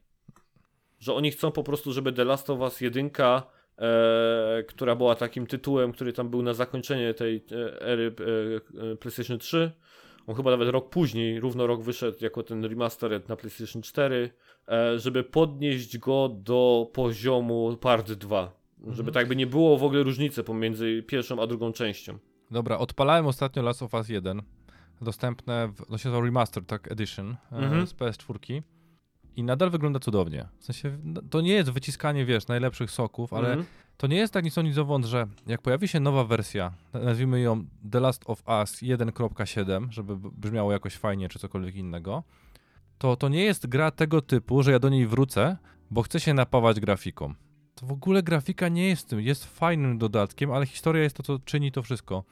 Że 1.00 1.14
oni 1.14 1.32
chcą 1.32 1.52
po 1.52 1.64
prostu, 1.64 1.94
żeby 1.94 2.14
The 2.14 2.24
Last 2.24 2.50
of 2.50 2.60
Us 2.60 2.82
1, 2.82 3.10
e, 3.78 4.64
która 4.68 4.96
była 4.96 5.16
takim 5.16 5.48
tytułem, 5.48 5.92
który 5.92 6.14
tam 6.14 6.30
był 6.30 6.42
na 6.42 6.54
zakończenie 6.54 7.14
tej 7.14 7.46
e, 7.52 7.82
ery 7.82 8.16
e, 8.20 8.92
e 8.92 8.96
PlayStation 8.96 9.40
3. 9.40 9.72
On 10.28 10.36
chyba 10.36 10.52
nawet 10.52 10.70
rok 10.70 10.90
później, 10.90 11.40
równo 11.40 11.68
rok 11.68 11.84
wyszedł 11.84 12.18
jako 12.22 12.44
ten 12.44 12.66
remastered 12.66 13.30
na 13.30 13.36
PlayStation 13.36 13.82
4, 13.82 14.30
e, 14.68 15.00
żeby 15.00 15.24
podnieść 15.24 15.98
go 15.98 16.30
do 16.30 16.90
poziomu 16.94 17.78
Part 17.82 18.12
2 18.12 18.65
żeby 18.86 19.10
mhm. 19.10 19.14
tak 19.14 19.22
jakby 19.22 19.36
nie 19.36 19.48
było 19.48 19.78
w 19.78 19.84
ogóle 19.84 20.04
różnicy 20.04 20.44
pomiędzy 20.44 21.04
pierwszą 21.08 21.42
a 21.42 21.48
drugą 21.48 21.72
częścią. 21.72 22.18
Dobra, 22.52 22.78
odpalałem 22.78 23.28
ostatnio 23.28 23.64
Last 23.64 23.84
of 23.84 23.94
Us 23.94 24.10
1, 24.10 24.42
dostępne, 25.02 25.68
w, 25.68 25.78
to 25.78 25.98
się 25.98 26.10
nazywa 26.10 26.26
Remastered 26.26 26.70
tak, 26.70 26.92
Edition 26.92 27.36
e, 27.52 27.56
mhm. 27.56 27.88
z 27.88 27.94
PS4 27.94 28.62
i 29.36 29.44
nadal 29.44 29.70
wygląda 29.70 30.00
cudownie. 30.00 30.48
W 30.60 30.64
sensie, 30.64 30.98
no, 31.04 31.22
to 31.30 31.42
nie 31.42 31.54
jest 31.54 31.70
wyciskanie, 31.70 32.26
wiesz, 32.26 32.48
najlepszych 32.48 32.92
soków, 32.92 33.34
ale 33.34 33.48
mhm. 33.48 33.66
to 33.98 34.08
nie 34.08 34.18
jest 34.18 34.34
tak 34.34 34.46
nic 34.46 34.58
o 34.58 35.00
że 35.04 35.28
jak 35.48 35.62
pojawi 35.62 35.88
się 35.88 36.00
nowa 36.00 36.24
wersja, 36.24 36.74
nazwijmy 36.94 37.40
ją 37.40 37.66
The 37.92 38.00
Last 38.00 38.24
of 38.26 38.44
Us 38.48 38.84
1.7, 38.84 39.92
żeby 39.92 40.18
brzmiało 40.18 40.72
jakoś 40.72 40.96
fajnie 40.96 41.30
czy 41.30 41.40
cokolwiek 41.40 41.76
innego, 41.76 42.24
to 42.98 43.16
to 43.16 43.30
nie 43.30 43.44
jest 43.44 43.68
gra 43.68 43.92
tego 43.92 44.22
typu, 44.22 44.64
że 44.64 44.72
ja 44.72 44.80
do 44.80 44.90
niej 44.90 45.08
wrócę, 45.08 45.58
bo 45.92 46.02
chcę 46.02 46.20
się 46.20 46.34
napawać 46.34 46.80
grafiką 46.80 47.34
to 47.76 47.86
w 47.86 47.92
ogóle 47.92 48.24
grafika 48.24 48.68
nie 48.68 48.88
jest 48.88 49.10
tym, 49.10 49.22
jest 49.22 49.46
fajnym 49.46 49.98
dodatkiem, 49.98 50.52
ale 50.52 50.66
historia 50.66 51.04
jest 51.04 51.16
to, 51.16 51.24
co 51.24 51.40
czyni 51.40 51.72
to 51.72 51.84
wszystko. 51.84 52.24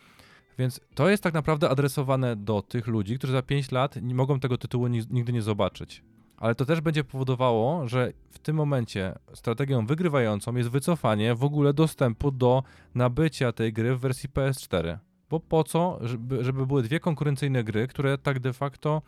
Więc 0.57 0.82
to 0.95 1.10
jest 1.10 1.24
tak 1.24 1.34
naprawdę 1.34 1.70
adresowane 1.70 2.36
do 2.36 2.61
tych 2.61 2.88
ludzi, 2.88 3.18
którzy 3.18 3.34
za 3.34 3.41
5 3.41 3.72
lat 3.72 3.95
nie 4.02 4.15
mogą 4.15 4.40
tego 4.40 4.57
tytułu 4.57 4.88
nigdy 4.88 5.34
nie 5.34 5.41
zobaczyć. 5.41 6.03
Ale 6.38 6.56
to 6.56 6.65
też 6.65 6.82
będzie 6.82 7.03
powodowało, 7.03 7.88
że 7.88 8.14
w 8.30 8.40
tym 8.40 8.56
momencie 8.56 9.15
strategią 9.34 9.86
wygrywającą 9.86 10.56
jest 10.56 10.70
wycofanie 10.70 11.36
w 11.36 11.44
ogóle 11.44 11.74
dostępu 11.74 12.32
do 12.32 12.64
nabycia 12.95 13.52
tej 13.52 13.74
gry 13.74 13.95
w 13.95 13.99
wersji 13.99 14.30
PS4. 14.30 14.98
Bo 15.30 15.40
po 15.40 15.64
co, 15.64 15.99
żeby, 16.02 16.44
żeby 16.44 16.65
były 16.65 16.84
dwie 16.84 16.99
konkurencyjne 16.99 17.64
gry, 17.64 17.88
które 17.88 18.18
tak 18.18 18.40
de 18.40 18.53
facto 18.53 19.02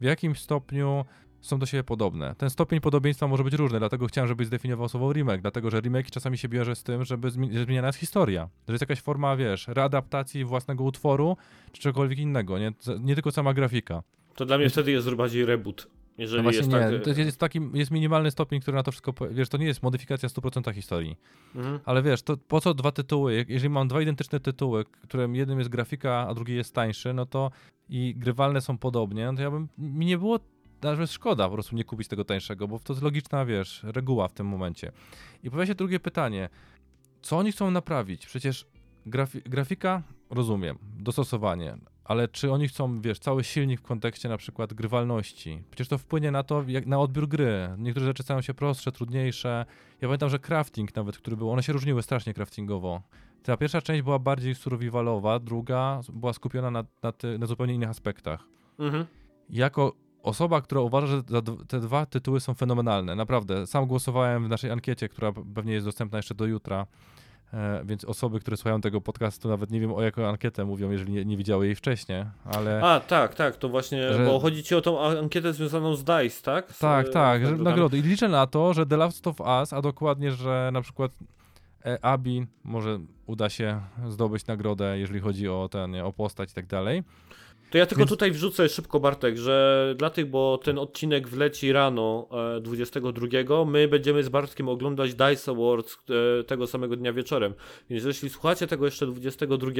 w 0.00 0.04
jakimś 0.04 0.40
stopniu 0.40 1.04
są 1.40 1.58
do 1.58 1.66
siebie 1.66 1.84
podobne. 1.84 2.34
Ten 2.38 2.50
stopień 2.50 2.80
podobieństwa 2.80 3.26
może 3.26 3.44
być 3.44 3.54
różny, 3.54 3.78
dlatego 3.78 4.06
chciałem, 4.06 4.28
żebyś 4.28 4.46
zdefiniował 4.46 4.88
słowo 4.88 5.12
remake, 5.12 5.40
dlatego 5.40 5.70
że 5.70 5.80
remake 5.80 6.10
czasami 6.10 6.38
się 6.38 6.48
bierze 6.48 6.76
z 6.76 6.82
tym, 6.82 7.04
żeby 7.04 7.28
zmi- 7.28 7.64
zmieniana 7.64 7.88
jest 7.88 7.98
historia. 7.98 8.48
Że 8.68 8.74
jest 8.74 8.82
jakaś 8.82 9.00
forma, 9.00 9.36
wiesz, 9.36 9.68
readaptacji 9.68 10.44
własnego 10.44 10.84
utworu, 10.84 11.36
czy 11.72 11.82
czegokolwiek 11.82 12.18
innego, 12.18 12.58
nie, 12.58 12.72
nie 13.00 13.14
tylko 13.14 13.32
sama 13.32 13.54
grafika. 13.54 14.02
To 14.34 14.46
dla 14.46 14.58
mnie 14.58 14.70
wtedy 14.70 14.90
jest 14.90 15.14
bardziej 15.14 15.44
reboot. 15.44 15.88
Jeżeli 16.18 16.36
no 16.36 16.42
właśnie 16.42 16.58
jest 16.58 16.70
nie, 16.70 16.98
tak... 16.98 17.14
to 17.14 17.20
jest 17.20 17.38
taki 17.38 17.60
jest 17.74 17.90
minimalny 17.90 18.30
stopień, 18.30 18.60
który 18.60 18.74
na 18.74 18.82
to 18.82 18.90
wszystko, 18.90 19.14
wiesz, 19.30 19.48
to 19.48 19.58
nie 19.58 19.66
jest 19.66 19.82
modyfikacja 19.82 20.28
100% 20.28 20.74
historii. 20.74 21.16
Mhm. 21.54 21.80
Ale 21.84 22.02
wiesz, 22.02 22.22
to 22.22 22.36
po 22.36 22.60
co 22.60 22.74
dwa 22.74 22.92
tytuły? 22.92 23.46
Jeżeli 23.48 23.70
mam 23.70 23.88
dwa 23.88 24.02
identyczne 24.02 24.40
tytuły, 24.40 24.84
którym 24.84 25.34
jednym 25.34 25.58
jest 25.58 25.70
grafika, 25.70 26.26
a 26.28 26.34
drugi 26.34 26.54
jest 26.54 26.74
tańszy, 26.74 27.14
no 27.14 27.26
to 27.26 27.50
i 27.88 28.14
grywalne 28.16 28.60
są 28.60 28.78
podobnie, 28.78 29.26
no 29.26 29.34
to 29.34 29.42
ja 29.42 29.50
bym, 29.50 29.68
mi 29.78 30.06
nie 30.06 30.18
było 30.18 30.38
nawet 30.82 31.10
szkoda 31.10 31.48
po 31.48 31.54
prostu 31.54 31.76
nie 31.76 31.84
kupić 31.84 32.08
tego 32.08 32.24
tańszego, 32.24 32.68
bo 32.68 32.78
to 32.78 32.92
jest 32.92 33.02
logiczna, 33.02 33.44
wiesz, 33.44 33.82
reguła 33.82 34.28
w 34.28 34.32
tym 34.32 34.46
momencie. 34.46 34.92
I 35.42 35.50
pojawia 35.50 35.66
się 35.66 35.74
drugie 35.74 36.00
pytanie. 36.00 36.48
Co 37.22 37.38
oni 37.38 37.52
chcą 37.52 37.70
naprawić? 37.70 38.26
Przecież 38.26 38.66
grafi 39.06 39.42
grafika, 39.42 40.02
rozumiem, 40.30 40.78
dostosowanie, 40.98 41.76
ale 42.04 42.28
czy 42.28 42.52
oni 42.52 42.68
chcą, 42.68 43.00
wiesz, 43.00 43.18
cały 43.18 43.44
silnik 43.44 43.80
w 43.80 43.82
kontekście 43.82 44.28
na 44.28 44.36
przykład 44.36 44.74
grywalności? 44.74 45.62
Przecież 45.70 45.88
to 45.88 45.98
wpłynie 45.98 46.30
na 46.30 46.42
to, 46.42 46.64
jak, 46.66 46.86
na 46.86 46.98
odbiór 46.98 47.28
gry. 47.28 47.68
Niektóre 47.78 48.06
rzeczy 48.06 48.22
stają 48.22 48.40
się 48.40 48.54
prostsze, 48.54 48.92
trudniejsze. 48.92 49.66
Ja 50.00 50.08
pamiętam, 50.08 50.28
że 50.28 50.38
crafting 50.38 50.96
nawet, 50.96 51.18
który 51.18 51.36
był, 51.36 51.50
one 51.50 51.62
się 51.62 51.72
różniły 51.72 52.02
strasznie 52.02 52.34
craftingowo. 52.34 53.02
Ta 53.42 53.56
pierwsza 53.56 53.82
część 53.82 54.02
była 54.02 54.18
bardziej 54.18 54.54
survivalowa, 54.54 55.38
druga 55.38 56.00
była 56.12 56.32
skupiona 56.32 56.70
na, 56.70 56.84
na, 57.02 57.12
ty, 57.12 57.38
na 57.38 57.46
zupełnie 57.46 57.74
innych 57.74 57.88
aspektach. 57.88 58.44
Mhm. 58.78 59.06
Jako 59.50 59.92
osoba, 60.26 60.60
która 60.60 60.80
uważa, 60.80 61.06
że 61.06 61.22
te 61.68 61.80
dwa 61.80 62.06
tytuły 62.06 62.40
są 62.40 62.54
fenomenalne, 62.54 63.14
naprawdę. 63.14 63.66
Sam 63.66 63.86
głosowałem 63.86 64.44
w 64.44 64.48
naszej 64.48 64.70
ankiecie, 64.70 65.08
która 65.08 65.32
pewnie 65.54 65.72
jest 65.72 65.86
dostępna 65.86 66.18
jeszcze 66.18 66.34
do 66.34 66.46
jutra 66.46 66.86
E, 67.54 67.82
więc 67.84 68.04
osoby, 68.04 68.40
które 68.40 68.56
słuchają 68.56 68.80
tego 68.80 69.00
podcastu, 69.00 69.48
nawet 69.48 69.70
nie 69.70 69.80
wiem 69.80 69.92
o 69.92 70.02
jaką 70.02 70.26
ankietę 70.26 70.64
mówią, 70.64 70.90
jeżeli 70.90 71.12
nie, 71.12 71.24
nie 71.24 71.36
widziały 71.36 71.66
jej 71.66 71.74
wcześniej, 71.74 72.24
ale... 72.44 72.80
A, 72.84 73.00
tak, 73.00 73.34
tak, 73.34 73.56
to 73.56 73.68
właśnie, 73.68 74.12
że... 74.12 74.26
bo 74.26 74.40
chodzi 74.40 74.62
ci 74.62 74.74
o 74.74 74.80
tą 74.80 75.00
ankietę 75.00 75.52
związaną 75.52 75.94
z 75.94 76.04
DICE, 76.04 76.42
tak? 76.42 76.72
Z, 76.72 76.78
tak, 76.78 77.08
tak, 77.08 77.46
że 77.46 77.56
nagrody. 77.56 77.98
I 77.98 78.02
liczę 78.02 78.28
na 78.28 78.46
to, 78.46 78.74
że 78.74 78.86
The 78.86 78.96
Last 78.96 79.26
of 79.26 79.40
Us, 79.40 79.72
a 79.72 79.82
dokładnie, 79.82 80.32
że 80.32 80.70
na 80.72 80.80
przykład 80.80 81.12
e, 81.84 82.04
Abi 82.04 82.46
może 82.64 82.98
uda 83.26 83.48
się 83.48 83.80
zdobyć 84.08 84.46
nagrodę, 84.46 84.98
jeżeli 84.98 85.20
chodzi 85.20 85.48
o 85.48 85.68
ten, 85.68 85.94
o 85.94 86.12
postać 86.12 86.50
i 86.50 86.54
tak 86.54 86.66
dalej. 86.66 87.02
To 87.70 87.78
ja 87.78 87.86
tylko 87.86 88.00
Więc... 88.00 88.10
tutaj 88.10 88.30
wrzucę 88.32 88.68
szybko, 88.68 89.00
Bartek, 89.00 89.36
że 89.36 89.94
dla 89.98 90.10
tych, 90.10 90.26
bo 90.30 90.58
ten 90.58 90.78
odcinek 90.78 91.28
wleci 91.28 91.72
rano 91.72 92.28
e, 92.56 92.60
22, 92.60 93.64
my 93.64 93.88
będziemy 93.88 94.22
z 94.22 94.28
Bartkiem 94.28 94.68
oglądać 94.68 95.14
DICE 95.14 95.50
Awards 95.50 95.98
e, 96.40 96.44
tego 96.44 96.66
samego 96.66 96.96
dnia 96.96 97.12
wieczorem. 97.12 97.54
Więc 97.90 98.04
jeśli 98.04 98.30
słuchacie 98.30 98.66
tego 98.66 98.84
jeszcze 98.84 99.06
22, 99.06 99.70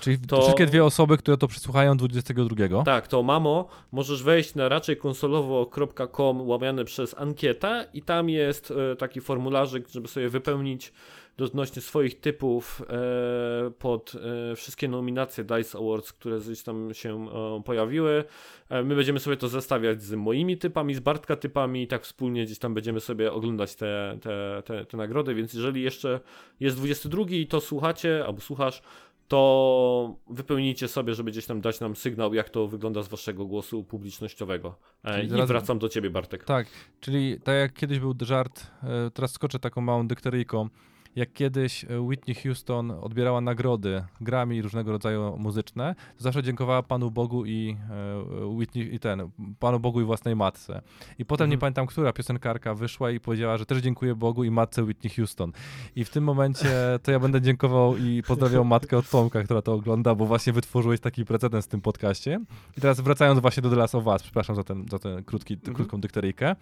Czyli 0.00 0.18
to... 0.18 0.42
wszystkie 0.42 0.66
dwie 0.66 0.84
osoby, 0.84 1.16
które 1.16 1.36
to 1.36 1.48
przysłuchają 1.48 1.96
22. 1.96 2.84
Tak, 2.84 3.08
to 3.08 3.22
mamo, 3.22 3.68
możesz 3.92 4.22
wejść 4.22 4.54
na 4.54 4.68
raczej 4.68 4.96
konsolowo.com 4.96 6.48
łamiane 6.48 6.84
przez 6.84 7.14
ankieta 7.18 7.84
i 7.94 8.02
tam 8.02 8.28
jest 8.28 8.70
e, 8.92 8.96
taki 8.96 9.20
formularzyk, 9.20 9.88
żeby 9.88 10.08
sobie 10.08 10.28
wypełnić 10.28 10.92
odnośnie 11.44 11.82
swoich 11.82 12.20
typów 12.20 12.82
e, 12.88 13.70
pod 13.70 14.12
e, 14.52 14.56
wszystkie 14.56 14.88
nominacje 14.88 15.44
DICE 15.44 15.78
Awards, 15.78 16.12
które 16.12 16.40
gdzieś 16.40 16.62
tam 16.62 16.94
się 16.94 17.26
e, 17.28 17.62
pojawiły. 17.62 18.24
E, 18.68 18.82
my 18.82 18.96
będziemy 18.96 19.20
sobie 19.20 19.36
to 19.36 19.48
zestawiać 19.48 20.02
z 20.02 20.14
moimi 20.14 20.58
typami, 20.58 20.94
z 20.94 21.00
Bartka 21.00 21.36
typami 21.36 21.82
i 21.82 21.86
tak 21.86 22.02
wspólnie 22.02 22.44
gdzieś 22.44 22.58
tam 22.58 22.74
będziemy 22.74 23.00
sobie 23.00 23.32
oglądać 23.32 23.74
te, 23.74 24.18
te, 24.22 24.62
te, 24.64 24.84
te 24.84 24.96
nagrody, 24.96 25.34
więc 25.34 25.54
jeżeli 25.54 25.82
jeszcze 25.82 26.20
jest 26.60 26.76
22 26.76 27.22
i 27.30 27.46
to 27.46 27.60
słuchacie 27.60 28.24
albo 28.26 28.40
słuchasz, 28.40 28.82
to 29.30 30.16
wypełnijcie 30.30 30.88
sobie, 30.88 31.14
żeby 31.14 31.30
gdzieś 31.30 31.46
tam 31.46 31.60
dać 31.60 31.80
nam 31.80 31.96
sygnał, 31.96 32.34
jak 32.34 32.50
to 32.50 32.68
wygląda 32.68 33.02
z 33.02 33.08
waszego 33.08 33.46
głosu 33.46 33.84
publicznościowego. 33.84 34.76
E, 35.04 35.24
I 35.24 35.28
zaraz... 35.28 35.48
wracam 35.48 35.78
do 35.78 35.88
ciebie, 35.88 36.10
Bartek. 36.10 36.44
Tak, 36.44 36.66
czyli 37.00 37.40
tak 37.40 37.54
jak 37.54 37.72
kiedyś 37.72 37.98
był 37.98 38.14
żart, 38.20 38.66
e, 38.82 39.10
teraz 39.10 39.32
skoczę 39.32 39.58
taką 39.58 39.80
małą 39.80 40.08
dykteryjką 40.08 40.68
jak 41.16 41.32
kiedyś 41.32 41.84
e, 41.84 42.00
Whitney 42.00 42.34
Houston 42.34 42.90
odbierała 42.90 43.40
nagrody 43.40 44.04
grami 44.20 44.62
różnego 44.62 44.92
rodzaju 44.92 45.36
muzyczne, 45.38 45.94
to 46.16 46.22
zawsze 46.22 46.42
dziękowała 46.42 46.82
Panu 46.82 47.10
Bogu 47.10 47.46
i 47.46 47.76
e, 48.40 48.46
Whitney, 48.46 48.94
i 48.94 48.98
ten, 48.98 49.30
Panu 49.58 49.80
Bogu 49.80 50.00
i 50.00 50.04
własnej 50.04 50.36
matce. 50.36 50.82
I 51.18 51.24
potem 51.24 51.44
mhm. 51.44 51.50
nie 51.50 51.58
pamiętam, 51.58 51.86
która 51.86 52.12
piosenkarka 52.12 52.74
wyszła 52.74 53.10
i 53.10 53.20
powiedziała, 53.20 53.56
że 53.56 53.66
też 53.66 53.78
dziękuję 53.78 54.14
Bogu 54.14 54.44
i 54.44 54.50
matce 54.50 54.82
Whitney 54.82 55.10
Houston. 55.10 55.52
I 55.96 56.04
w 56.04 56.10
tym 56.10 56.24
momencie 56.24 56.98
to 57.02 57.12
ja 57.12 57.18
będę 57.18 57.40
dziękował 57.40 57.96
i 57.96 58.22
pozdrawiał 58.22 58.64
matkę 58.64 58.98
od 58.98 59.10
Tomka, 59.10 59.42
która 59.42 59.62
to 59.62 59.72
ogląda, 59.72 60.14
bo 60.14 60.26
właśnie 60.26 60.52
wytworzyłeś 60.52 61.00
taki 61.00 61.24
precedens 61.24 61.66
w 61.66 61.68
tym 61.68 61.80
podcaście. 61.80 62.40
I 62.76 62.80
teraz 62.80 63.00
wracając 63.00 63.40
właśnie 63.40 63.62
do 63.62 63.70
The 63.70 63.76
Last 63.76 63.94
of 63.94 64.06
Us, 64.06 64.22
przepraszam 64.22 64.56
za 64.56 64.64
ten, 64.64 64.86
za 64.90 64.98
ten 64.98 65.24
krótki, 65.24 65.54
mhm. 65.54 65.74
krótką 65.74 66.00
dykteryjkę. 66.00 66.56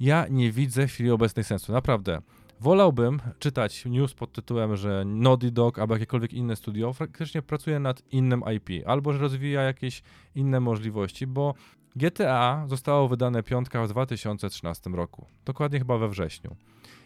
Ja 0.00 0.26
nie 0.30 0.52
widzę 0.52 0.86
w 0.86 0.90
chwili 0.90 1.10
obecnej 1.10 1.44
sensu, 1.44 1.72
naprawdę. 1.72 2.22
Wolałbym 2.60 3.20
czytać 3.38 3.84
news 3.84 4.14
pod 4.14 4.32
tytułem, 4.32 4.76
że 4.76 5.04
Naughty 5.06 5.50
Dog 5.50 5.78
albo 5.78 5.94
jakiekolwiek 5.94 6.32
inne 6.32 6.56
studio 6.56 6.92
faktycznie 6.92 7.42
pracuje 7.42 7.78
nad 7.80 8.02
innym 8.12 8.42
IP, 8.56 8.86
albo 8.86 9.12
że 9.12 9.18
rozwija 9.18 9.62
jakieś 9.62 10.02
inne 10.34 10.60
możliwości, 10.60 11.26
bo 11.26 11.54
GTA 11.96 12.64
zostało 12.68 13.08
wydane 13.08 13.42
piątka 13.42 13.84
w 13.84 13.88
2013 13.88 14.90
roku, 14.90 15.26
dokładnie 15.44 15.78
chyba 15.78 15.98
we 15.98 16.08
wrześniu. 16.08 16.56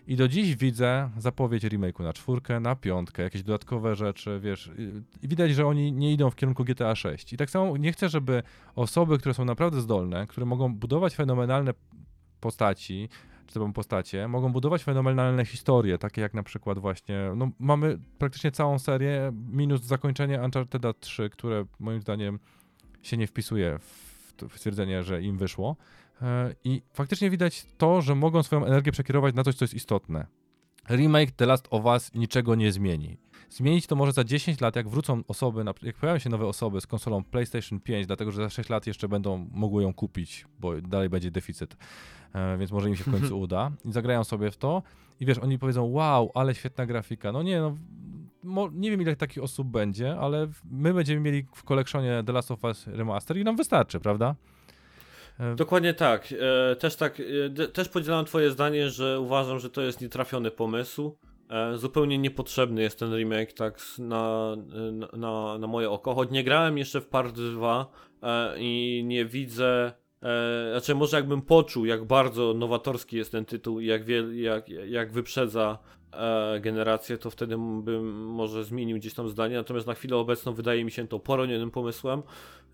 I 0.07 0.17
do 0.17 0.29
dziś 0.29 0.57
widzę 0.57 1.11
zapowiedź 1.17 1.65
remake'u 1.65 2.03
na 2.03 2.13
czwórkę, 2.13 2.61
na 2.61 2.77
piątkę, 2.77 3.23
jakieś 3.23 3.43
dodatkowe 3.43 3.97
rzeczy, 3.97 4.41
wiesz. 4.43 4.71
I 5.23 5.29
widać, 5.29 5.55
że 5.55 5.67
oni 5.67 5.93
nie 5.93 6.13
idą 6.13 6.31
w 6.31 6.37
kierunku 6.37 6.65
GTA 6.65 6.95
6. 6.95 7.33
I 7.33 7.37
tak 7.37 7.51
samo 7.51 7.77
nie 7.77 7.93
chcę, 7.93 8.09
żeby 8.09 8.43
osoby, 8.75 9.19
które 9.19 9.35
są 9.35 9.45
naprawdę 9.45 9.81
zdolne, 9.81 10.27
które 10.27 10.47
mogą 10.47 10.75
budować 10.75 11.15
fenomenalne 11.15 11.73
postaci, 12.41 13.09
czy 13.47 13.55
to 13.55 13.69
postacie, 13.69 14.29
mogą 14.29 14.53
budować 14.53 14.85
fenomenalne 14.85 15.45
historie, 15.45 15.99
takie 15.99 16.21
jak 16.21 16.35
na 16.35 16.43
przykład 16.43 16.79
właśnie, 16.79 17.31
no 17.37 17.51
mamy 17.59 17.99
praktycznie 18.19 18.51
całą 18.51 18.79
serię, 18.79 19.33
minus 19.49 19.83
zakończenie 19.83 20.41
Uncharted 20.43 21.01
3, 21.01 21.31
które 21.31 21.65
moim 21.81 22.01
zdaniem 22.01 22.39
się 23.03 23.17
nie 23.17 23.27
wpisuje 23.27 23.79
w, 23.79 24.35
w 24.49 24.59
stwierdzenie, 24.59 25.03
że 25.03 25.23
im 25.23 25.39
wyszło. 25.39 25.77
E, 26.23 26.55
I 26.65 26.83
faktycznie 26.93 27.31
widać 27.31 27.67
to, 27.79 28.03
że 28.03 28.15
mogą 28.15 28.43
swoją 28.43 28.65
energię 28.65 28.93
przekierować 28.93 29.35
na 29.35 29.45
coś, 29.45 29.55
co 29.55 29.65
jest 29.65 29.75
istotne. 29.75 30.27
Remake 30.91 31.31
The 31.31 31.47
Last 31.47 31.69
of 31.71 31.85
Us 31.85 32.15
niczego 32.15 32.55
nie 32.55 32.73
zmieni. 32.73 33.19
Zmienić 33.53 33.87
to 33.87 33.97
może 33.97 34.13
za 34.13 34.25
10 34.25 34.61
lat, 34.61 34.77
jak 34.77 34.89
wrócą 34.89 35.23
osoby, 35.29 35.65
jak 35.83 35.97
pojawią 35.97 36.19
się 36.19 36.31
nowe 36.31 36.47
osoby 36.47 36.81
z 36.81 36.87
konsolą 36.87 37.25
PlayStation 37.25 37.81
5, 37.81 38.07
dlatego 38.07 38.31
że 38.31 38.43
za 38.43 38.51
6 38.51 38.69
lat 38.69 38.87
jeszcze 38.87 39.09
będą 39.09 39.49
mogły 39.53 39.83
ją 39.83 39.95
kupić, 39.95 40.47
bo 40.61 40.81
dalej 40.81 41.09
będzie 41.09 41.31
deficyt. 41.31 41.77
E, 42.35 42.59
więc 42.59 42.73
może 42.73 42.89
im 42.89 42.97
się 42.97 43.05
w 43.05 43.11
końcu 43.11 43.41
uda. 43.41 43.71
I 43.85 43.93
zagrają 43.93 44.25
sobie 44.25 44.51
w 44.51 44.57
to 44.57 44.83
i 45.21 45.27
wiesz, 45.27 45.39
oni 45.39 45.59
powiedzą, 45.59 45.85
wow, 45.85 46.31
ale 46.35 46.55
świetna 46.55 46.87
grafika. 46.87 47.33
No 47.33 47.43
nie, 47.43 47.61
no 48.45 48.69
nie 48.73 48.91
wiem 48.91 49.03
ile 49.03 49.17
takich 49.17 49.43
osób 49.43 49.69
będzie, 49.69 50.19
ale 50.19 50.49
my 50.71 50.95
będziemy 50.95 51.21
mieli 51.21 51.47
w 51.55 51.65
kolekcjonie 51.65 52.23
The 52.27 52.33
Last 52.33 52.51
of 52.51 52.65
Us 52.65 52.87
Remaster 52.87 53.37
i 53.37 53.45
nam 53.45 53.57
wystarczy, 53.57 54.01
prawda? 54.01 54.35
E, 55.39 55.55
Dokładnie 55.55 55.95
tak. 55.95 56.35
E, 56.73 56.77
też 56.77 56.97
tak, 56.97 57.23
też 57.73 57.89
podzielam 57.89 58.25
twoje 58.25 58.51
zdanie, 58.51 58.91
że 58.91 59.21
uważam, 59.21 59.59
że 59.59 59.71
to 59.71 59.83
jest 59.83 60.01
nietrafiony 60.01 60.51
pomysł. 60.51 61.17
Zupełnie 61.75 62.19
niepotrzebny 62.19 62.83
jest 62.83 62.99
ten 62.99 63.17
remake 63.17 63.53
tak 63.53 63.81
na, 63.99 64.57
na, 65.13 65.59
na 65.59 65.67
moje 65.67 65.91
oko. 65.91 66.15
Choć 66.15 66.31
nie 66.31 66.45
grałem 66.45 66.79
jeszcze 66.79 67.01
w 67.01 67.07
Part 67.07 67.35
2 67.35 67.93
i 68.59 69.03
nie 69.07 69.25
widzę 69.25 69.93
E, 70.23 70.71
znaczy, 70.71 70.95
może 70.95 71.17
jakbym 71.17 71.43
poczuł, 71.43 71.85
jak 71.85 72.05
bardzo 72.05 72.55
nowatorski 72.55 73.17
jest 73.17 73.33
ten 73.33 73.45
tytuł 73.45 73.81
i 73.81 73.87
jak, 73.87 74.03
jak, 74.33 74.69
jak 74.69 75.13
wyprzedza 75.13 75.79
e, 76.13 76.61
generację, 76.61 77.19
to 77.19 77.31
wtedy 77.31 77.57
bym 77.57 78.25
może 78.27 78.65
zmienił 78.65 78.97
gdzieś 78.97 79.15
tam 79.15 79.29
zdanie. 79.29 79.57
Natomiast 79.57 79.87
na 79.87 79.95
chwilę 79.95 80.17
obecną 80.17 80.53
wydaje 80.53 80.85
mi 80.85 80.91
się 80.91 81.09
to 81.09 81.19
poronionym 81.19 81.71
pomysłem. 81.71 82.23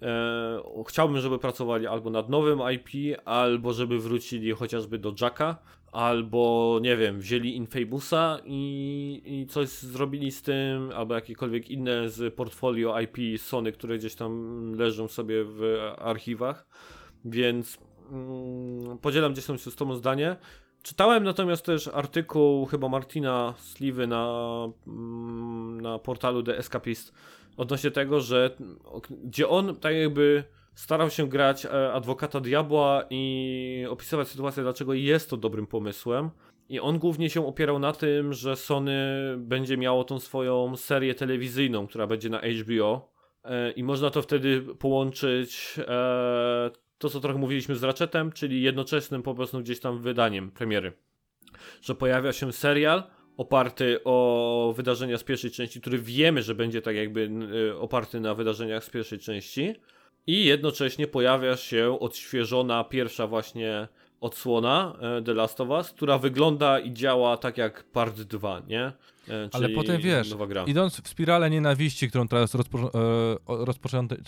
E, 0.03 0.61
chciałbym, 0.89 1.21
żeby 1.21 1.39
pracowali 1.39 1.87
albo 1.87 2.11
nad 2.11 2.29
nowym 2.29 2.61
IP, 2.75 3.19
albo 3.25 3.73
żeby 3.73 3.99
wrócili 3.99 4.53
chociażby 4.53 4.99
do 4.99 5.15
Jacka, 5.21 5.59
albo 5.93 6.79
nie 6.83 6.97
wiem, 6.97 7.21
wzięli 7.21 7.57
Infamousa 7.57 8.39
i, 8.45 9.23
i 9.25 9.47
coś 9.47 9.69
zrobili 9.69 10.33
z 10.33 10.43
tym, 10.43 10.91
albo 10.95 11.15
jakiekolwiek 11.15 11.71
inne 11.71 12.09
z 12.09 12.35
portfolio 12.35 13.01
IP 13.01 13.41
Sony, 13.41 13.73
które 13.73 13.99
gdzieś 13.99 14.15
tam 14.15 14.73
leżą 14.75 15.09
sobie 15.09 15.45
w 15.45 15.63
archiwach 15.99 16.67
więc 17.25 17.79
mm, 18.11 18.99
podzielam 18.99 19.33
gdzieś 19.33 19.47
tam 19.47 19.59
z 19.59 19.77
tobą 19.77 19.95
zdanie. 19.95 20.37
Czytałem 20.83 21.25
natomiast 21.25 21.65
też 21.65 21.89
artykuł 21.89 22.67
chyba 22.67 22.89
Martina 22.89 23.55
Sliwy 23.59 24.07
na, 24.07 24.65
mm, 24.87 25.81
na 25.81 25.99
portalu 25.99 26.43
The 26.43 26.59
Escapist 26.59 27.13
odnośnie 27.57 27.91
tego, 27.91 28.21
że 28.21 28.57
gdzie 29.25 29.49
on 29.49 29.77
tak 29.77 29.95
jakby 29.95 30.45
starał 30.79 31.11
się 31.11 31.29
grać 31.29 31.67
e, 31.67 31.93
adwokata 31.93 32.41
diabła 32.41 33.05
i 33.11 33.87
opisywać 33.91 34.29
sytuację, 34.29 34.63
dlaczego 34.63 34.95
jest 34.95 35.31
to 35.31 35.37
dobrym 35.37 35.67
pomysłem. 35.67 36.31
I 36.69 36.81
on 36.81 36.99
głównie 36.99 37.31
się 37.31 37.47
opierał 37.47 37.79
na 37.79 37.93
tym, 37.93 38.33
że 38.33 38.57
Sony 38.57 38.97
będzie 39.39 39.77
miało 39.77 40.05
tą 40.05 40.21
swoją 40.21 40.77
serię 40.77 41.15
telewizyjną, 41.15 41.87
która 41.87 42.07
będzie 42.07 42.29
na 42.31 42.41
HBO. 42.41 43.13
E, 43.45 43.71
I 43.71 43.83
można 43.83 44.11
to 44.11 44.23
wtedy 44.23 44.61
połączyć 44.61 45.75
e, 45.79 46.71
to, 46.99 47.09
co 47.09 47.21
trochę 47.21 47.39
mówiliśmy 47.39 47.77
z 47.77 47.83
Ratchetem, 47.83 48.33
czyli 48.33 48.63
jednoczesnym 48.63 49.23
po 49.23 49.35
prostu 49.35 49.61
gdzieś 49.61 49.81
tam 49.81 49.99
wydaniem 49.99 50.51
premiery. 50.51 50.93
Że 51.83 51.95
pojawia 51.95 52.33
się 52.33 52.53
serial 52.53 53.03
oparty 53.37 54.01
o 54.05 54.73
wydarzenia 54.77 55.19
z 55.19 55.25
pierwszej 55.25 55.51
części, 55.51 55.81
który 55.81 55.99
wiemy, 55.99 56.43
że 56.43 56.55
będzie 56.55 56.83
tak 56.83 56.97
jakby 56.97 57.31
oparty 57.79 58.21
na 58.21 58.35
wydarzeniach 58.35 58.85
z 58.85 58.91
pierwszej 58.91 59.19
części. 59.19 59.75
I 60.29 60.45
jednocześnie 60.45 61.07
pojawia 61.07 61.57
się 61.57 61.99
odświeżona 62.01 62.85
pierwsza 62.85 63.27
właśnie 63.27 63.89
odsłona 64.21 64.95
e, 65.01 65.23
The 65.23 65.35
Last 65.35 65.61
of 65.61 65.69
Us, 65.69 65.91
która 65.91 66.19
wygląda 66.19 66.79
i 66.79 66.93
działa 66.93 67.37
tak 67.37 67.59
jak 67.59 67.85
Part 67.85 68.21
2, 68.21 68.63
nie? 68.69 68.83
E, 68.83 68.93
Ale 69.53 69.69
potem 69.69 70.01
wiesz, 70.01 70.35
idąc 70.67 71.01
w 71.01 71.09
spiralę 71.09 71.51
nienawiści, 71.51 72.09
którą 72.09 72.29
teraz 72.29 72.55
rozpo, 72.55 72.79
e, 72.79 73.67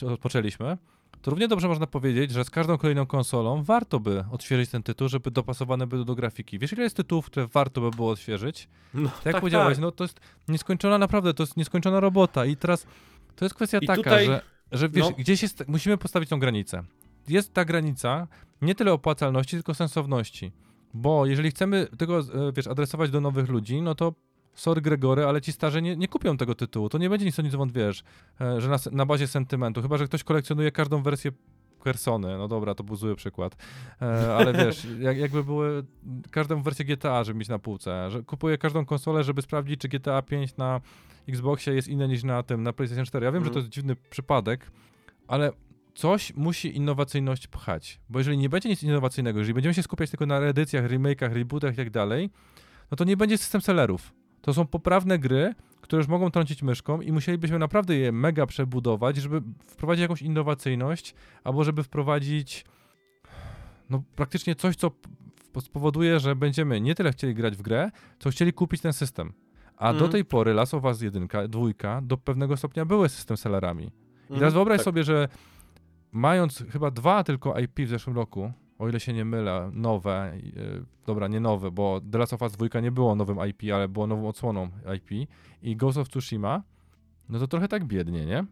rozpoczęliśmy, 0.01 0.77
to 1.23 1.31
równie 1.31 1.49
dobrze 1.49 1.69
można 1.69 1.87
powiedzieć, 1.87 2.31
że 2.31 2.45
z 2.45 2.51
każdą 2.51 2.79
kolejną 2.79 3.07
konsolą 3.07 3.63
warto 3.63 4.01
by 4.01 4.25
odświeżyć 4.33 4.71
ten 4.71 4.83
tytuł, 4.83 5.09
żeby 5.09 5.31
dopasowane 5.31 5.87
były 5.87 6.05
do 6.05 6.15
grafiki. 6.15 6.59
Wiesz, 6.59 6.73
ile 6.73 6.83
jest 6.83 6.97
tytułów, 6.97 7.27
które 7.27 7.47
warto 7.47 7.81
by 7.81 7.91
było 7.91 8.11
odświeżyć? 8.11 8.69
No, 8.95 9.09
tak 9.09 9.25
jak 9.25 9.35
tak, 9.35 9.41
powiedziałeś, 9.41 9.75
tak. 9.75 9.83
no 9.83 9.93
to 9.93 10.05
jest 10.05 10.21
nieskończona 10.49 10.99
naprawdę, 10.99 11.35
to 11.35 11.43
jest 11.43 11.57
nieskończona 11.57 12.01
robota 12.01 12.47
i 12.47 12.57
teraz 12.57 12.87
to 13.37 13.45
jest 13.45 13.55
kwestia 13.55 13.79
I 13.79 13.87
taka, 13.87 14.03
tutaj... 14.03 14.27
że, 14.27 14.41
że 14.73 14.89
wiesz, 14.89 15.07
no. 15.07 15.13
gdzieś 15.19 15.43
jest, 15.43 15.65
musimy 15.69 15.99
postawić 15.99 16.31
tą 16.31 16.39
granicę. 16.39 16.83
Jest 17.29 17.55
ta 17.55 17.65
granica 17.65 18.29
nie 18.63 18.75
tyle 18.75 18.93
opłacalności, 18.93 19.57
tylko 19.57 19.75
sensowności. 19.75 20.53
Bo 20.95 21.27
jeżeli 21.27 21.51
chcemy 21.51 21.87
tego, 21.99 22.19
e, 22.19 22.53
wiesz, 22.57 22.67
adresować 22.67 23.11
do 23.11 23.21
nowych 23.21 23.49
ludzi, 23.49 23.83
no 23.83 23.95
to 23.95 24.15
sorry 24.55 24.81
Gregory, 24.81 25.25
ale 25.25 25.41
ci 25.41 25.53
starzy 25.53 25.83
nie, 25.83 25.97
nie 25.97 26.09
kupią 26.09 26.37
tego 26.37 26.55
tytułu. 26.55 26.89
To 26.89 26.99
nie 26.99 27.11
będzie 27.11 27.27
nic 27.27 27.39
o 27.39 27.43
nic 27.43 27.55
wiesz, 27.73 28.05
e, 28.41 28.61
że 28.61 28.69
na, 28.69 28.77
na 28.93 29.07
bazie 29.07 29.27
sentymentu. 29.27 29.83
Chyba, 29.83 29.97
że 29.97 30.07
ktoś 30.07 30.25
kolekcjonuje 30.25 30.73
każdą 30.73 31.03
wersję 31.03 31.33
Persony, 31.85 32.39
no 32.39 32.49
dobra, 32.49 32.75
to 32.75 32.85
był 32.85 32.97
zły 32.97 33.17
przykład, 33.17 33.57
e, 34.03 34.35
ale 34.35 34.53
wiesz, 34.53 34.87
jak, 35.01 35.19
jakby 35.19 35.45
były 35.45 35.85
każdą 36.31 36.63
wersję 36.63 36.85
GTA, 36.85 37.25
żeby 37.25 37.39
mieć 37.39 37.49
na 37.49 37.59
półce, 37.59 38.11
że 38.11 38.23
kupuję 38.23 38.59
każdą 38.59 38.85
konsolę, 38.85 39.25
żeby 39.25 39.43
sprawdzić, 39.43 39.81
czy 39.81 39.89
GTA 39.89 40.23
5 40.23 40.57
na 40.57 40.81
Xboxie 41.29 41.75
jest 41.75 41.89
inne 41.89 42.09
niż 42.09 42.25
na 42.25 42.43
tym, 42.43 42.63
na 42.63 42.73
PlayStation 42.73 43.05
4. 43.05 43.25
Ja 43.25 43.33
wiem, 43.33 43.43
mm. 43.43 43.45
że 43.45 43.51
to 43.51 43.59
mhm. 43.59 43.65
jest 43.65 43.75
dziwny 43.75 43.97
przypadek, 44.11 44.71
ale 45.29 45.53
coś 45.95 46.35
musi 46.35 46.77
innowacyjność 46.77 47.47
pchać, 47.47 48.01
bo 48.09 48.19
jeżeli 48.19 48.39
nie 48.39 48.49
będzie 48.49 48.69
nic 48.69 48.83
innowacyjnego, 48.83 49.39
jeżeli 49.39 49.55
będziemy 49.55 49.75
się 49.75 49.83
skupiać 49.83 50.11
tylko 50.11 50.27
na 50.27 50.39
edycjach, 50.39 50.85
remake'ach, 50.85 51.33
rebootach 51.33 51.75
i 51.75 51.77
tak 51.77 51.91
dalej, 51.91 52.31
no 52.91 52.97
to 52.97 53.05
nie 53.05 53.17
będzie 53.17 53.39
system 53.39 53.61
sellerów. 53.61 54.13
To 54.43 54.55
są 54.55 54.67
poprawne 54.67 55.19
gry, 55.19 55.55
które 55.81 56.01
już 56.01 56.09
mogą 56.09 56.31
trącić 56.31 56.63
myszką 56.63 57.01
i 57.01 57.13
musielibyśmy 57.13 57.59
naprawdę 57.59 57.97
je 57.97 58.13
mega 58.13 58.47
przebudować, 58.47 59.17
żeby 59.17 59.43
wprowadzić 59.67 60.03
jakąś 60.03 60.23
innowacyjność, 60.23 61.15
albo 61.45 61.65
żeby 61.65 61.83
wprowadzić 61.83 62.65
no 63.91 64.03
praktycznie 64.17 64.55
coś, 64.55 64.77
co 64.77 64.91
spowoduje, 65.61 66.21
że 66.21 66.37
będziemy 66.37 66.81
nie 66.81 66.95
tyle 66.95 67.13
chcieli 67.13 67.35
grać 67.35 67.57
w 67.57 67.63
grę, 67.63 67.91
co 68.19 68.31
chcieli 68.31 68.53
kupić 68.53 68.81
ten 68.81 68.93
system. 68.93 69.33
A 69.77 69.89
mm. 69.89 69.99
do 69.99 70.09
tej 70.09 70.25
pory 70.25 70.55
Last 70.55 70.75
of 70.75 70.85
Us 70.85 71.03
1, 71.03 71.29
2 71.49 72.01
do 72.03 72.17
pewnego 72.17 72.57
stopnia 72.57 72.85
były 72.85 73.09
system 73.09 73.37
sellerami. 73.37 73.85
I 73.85 74.29
mm, 74.29 74.39
teraz 74.39 74.55
wyobraź 74.55 74.79
tak. 74.79 74.85
sobie, 74.85 75.05
że 75.05 75.29
mając 76.13 76.65
chyba 76.71 76.91
dwa 76.91 77.25
tylko 77.25 77.59
IP 77.59 77.81
w 77.81 77.89
zeszłym 77.89 78.17
roku, 78.17 78.53
o 78.81 78.89
ile 78.89 79.01
się 79.01 79.13
nie 79.13 79.25
mylę, 79.25 79.71
nowe, 79.73 80.33
yy, 80.43 80.85
dobra, 81.07 81.29
nie 81.29 81.41
nowe, 81.41 81.71
bo 81.71 82.01
The 82.13 82.19
Last 82.19 82.33
of 82.33 82.43
Us 82.43 82.53
2 82.53 82.81
nie 82.81 82.93
było 82.93 83.15
nowym 83.15 83.39
IP, 83.49 83.63
ale 83.75 83.89
było 83.89 84.07
nową 84.07 84.29
odsłoną 84.29 84.69
IP 84.97 85.29
i 85.63 85.77
Ghost 85.77 85.99
of 85.99 86.09
Tsushima, 86.09 86.63
no 87.29 87.39
to 87.39 87.49
trochę 87.49 87.69
tak 87.69 87.85
biednie, 87.85 88.27
nie? 88.27 88.45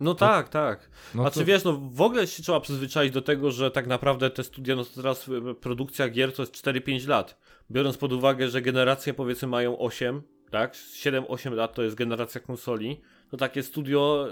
No 0.00 0.14
to, 0.14 0.26
tak, 0.26 0.48
tak. 0.48 0.90
No 1.14 1.22
znaczy 1.22 1.40
to... 1.40 1.46
wiesz, 1.46 1.64
no 1.64 1.72
w 1.72 2.00
ogóle 2.00 2.26
się 2.26 2.42
trzeba 2.42 2.60
przyzwyczaić 2.60 3.12
do 3.12 3.22
tego, 3.22 3.50
że 3.50 3.70
tak 3.70 3.86
naprawdę 3.86 4.30
te 4.30 4.44
studia, 4.44 4.76
no 4.76 4.84
to 4.84 4.90
teraz 4.94 5.30
produkcja 5.60 6.08
gier 6.08 6.32
to 6.32 6.42
jest 6.42 6.64
4-5 6.64 7.08
lat. 7.08 7.40
Biorąc 7.70 7.96
pod 7.96 8.12
uwagę, 8.12 8.48
że 8.48 8.62
generacje 8.62 9.14
powiedzmy 9.14 9.48
mają 9.48 9.78
8, 9.78 10.22
tak? 10.50 10.74
7-8 10.74 11.52
lat 11.52 11.74
to 11.74 11.82
jest 11.82 11.96
generacja 11.96 12.40
konsoli 12.40 13.00
to 13.34 13.38
takie 13.38 13.62
studio 13.62 14.26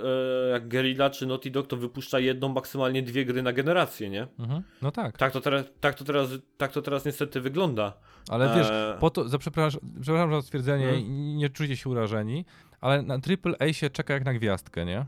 e, 0.47 0.51
jak 0.51 0.69
Guerrilla 0.69 1.11
czy 1.11 1.27
Naughty 1.27 1.51
Dog 1.51 1.67
to 1.67 1.77
wypuszcza 1.77 2.19
jedną, 2.19 2.49
maksymalnie 2.49 3.03
dwie 3.03 3.25
gry 3.25 3.43
na 3.43 3.53
generację, 3.53 4.11
nie? 4.11 4.27
Mhm. 4.39 4.63
No 4.83 4.91
tak. 4.91 5.19
Tak 5.19 5.33
to, 5.33 5.41
teraz, 5.41 5.67
tak, 5.81 5.95
to 5.95 6.05
teraz, 6.05 6.29
tak 6.57 6.73
to 6.73 6.83
teraz 6.83 7.05
niestety 7.05 7.41
wygląda. 7.41 7.93
Ale 8.29 8.57
wiesz, 8.57 8.67
e... 8.71 8.97
po 9.01 9.11
to, 9.11 9.29
za 9.29 9.39
przepraszam, 9.39 9.81
przepraszam 10.01 10.31
za 10.31 10.43
stwierdzenie, 10.43 10.87
hmm. 10.87 11.37
nie 11.37 11.51
czujcie 11.51 11.77
się 11.77 11.91
urażeni, 11.91 12.45
ale 12.81 13.03
na 13.03 13.15
AAA 13.15 13.73
się 13.73 13.91
czeka 13.91 14.15
jak 14.15 14.25
na 14.25 14.35
gwiazdkę, 14.35 14.85
nie? 14.85 15.07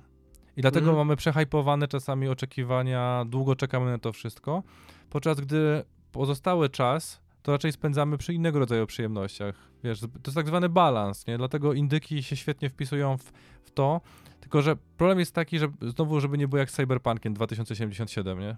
I 0.57 0.61
dlatego 0.63 0.87
hmm. 0.87 1.07
mamy 1.07 1.17
przehypowane 1.17 1.89
czasami 1.89 2.29
oczekiwania, 2.29 3.25
długo 3.29 3.57
czekamy 3.57 3.91
na 3.91 3.99
to 3.99 4.13
wszystko, 4.13 4.63
podczas 5.11 5.41
gdy 5.41 5.85
pozostały 6.13 6.69
czas 6.69 7.24
to 7.45 7.53
raczej 7.53 7.73
spędzamy 7.73 8.19
przy 8.19 8.35
innego 8.35 8.59
rodzaju 8.59 8.87
przyjemnościach. 8.87 9.55
Wiesz, 9.85 10.01
to 10.01 10.09
jest 10.27 10.35
tak 10.35 10.47
zwany 10.47 10.69
balans, 10.69 11.27
nie? 11.27 11.39
Dlatego 11.39 11.73
indyki 11.73 12.23
się 12.23 12.37
świetnie 12.37 12.71
wpisują 12.71 13.19
w, 13.19 13.33
w 13.65 13.71
to, 13.71 14.01
tylko 14.41 14.63
że 14.63 14.77
problem 14.97 15.19
jest 15.19 15.35
taki, 15.35 15.59
że 15.59 15.69
znowu, 15.83 16.21
żeby 16.21 16.39
nie 16.39 16.49
było 16.49 16.59
jak 16.59 16.71
z 16.71 16.75
Cyberpunkiem 16.75 17.35
2077, 17.35 18.41
nie? 18.41 18.57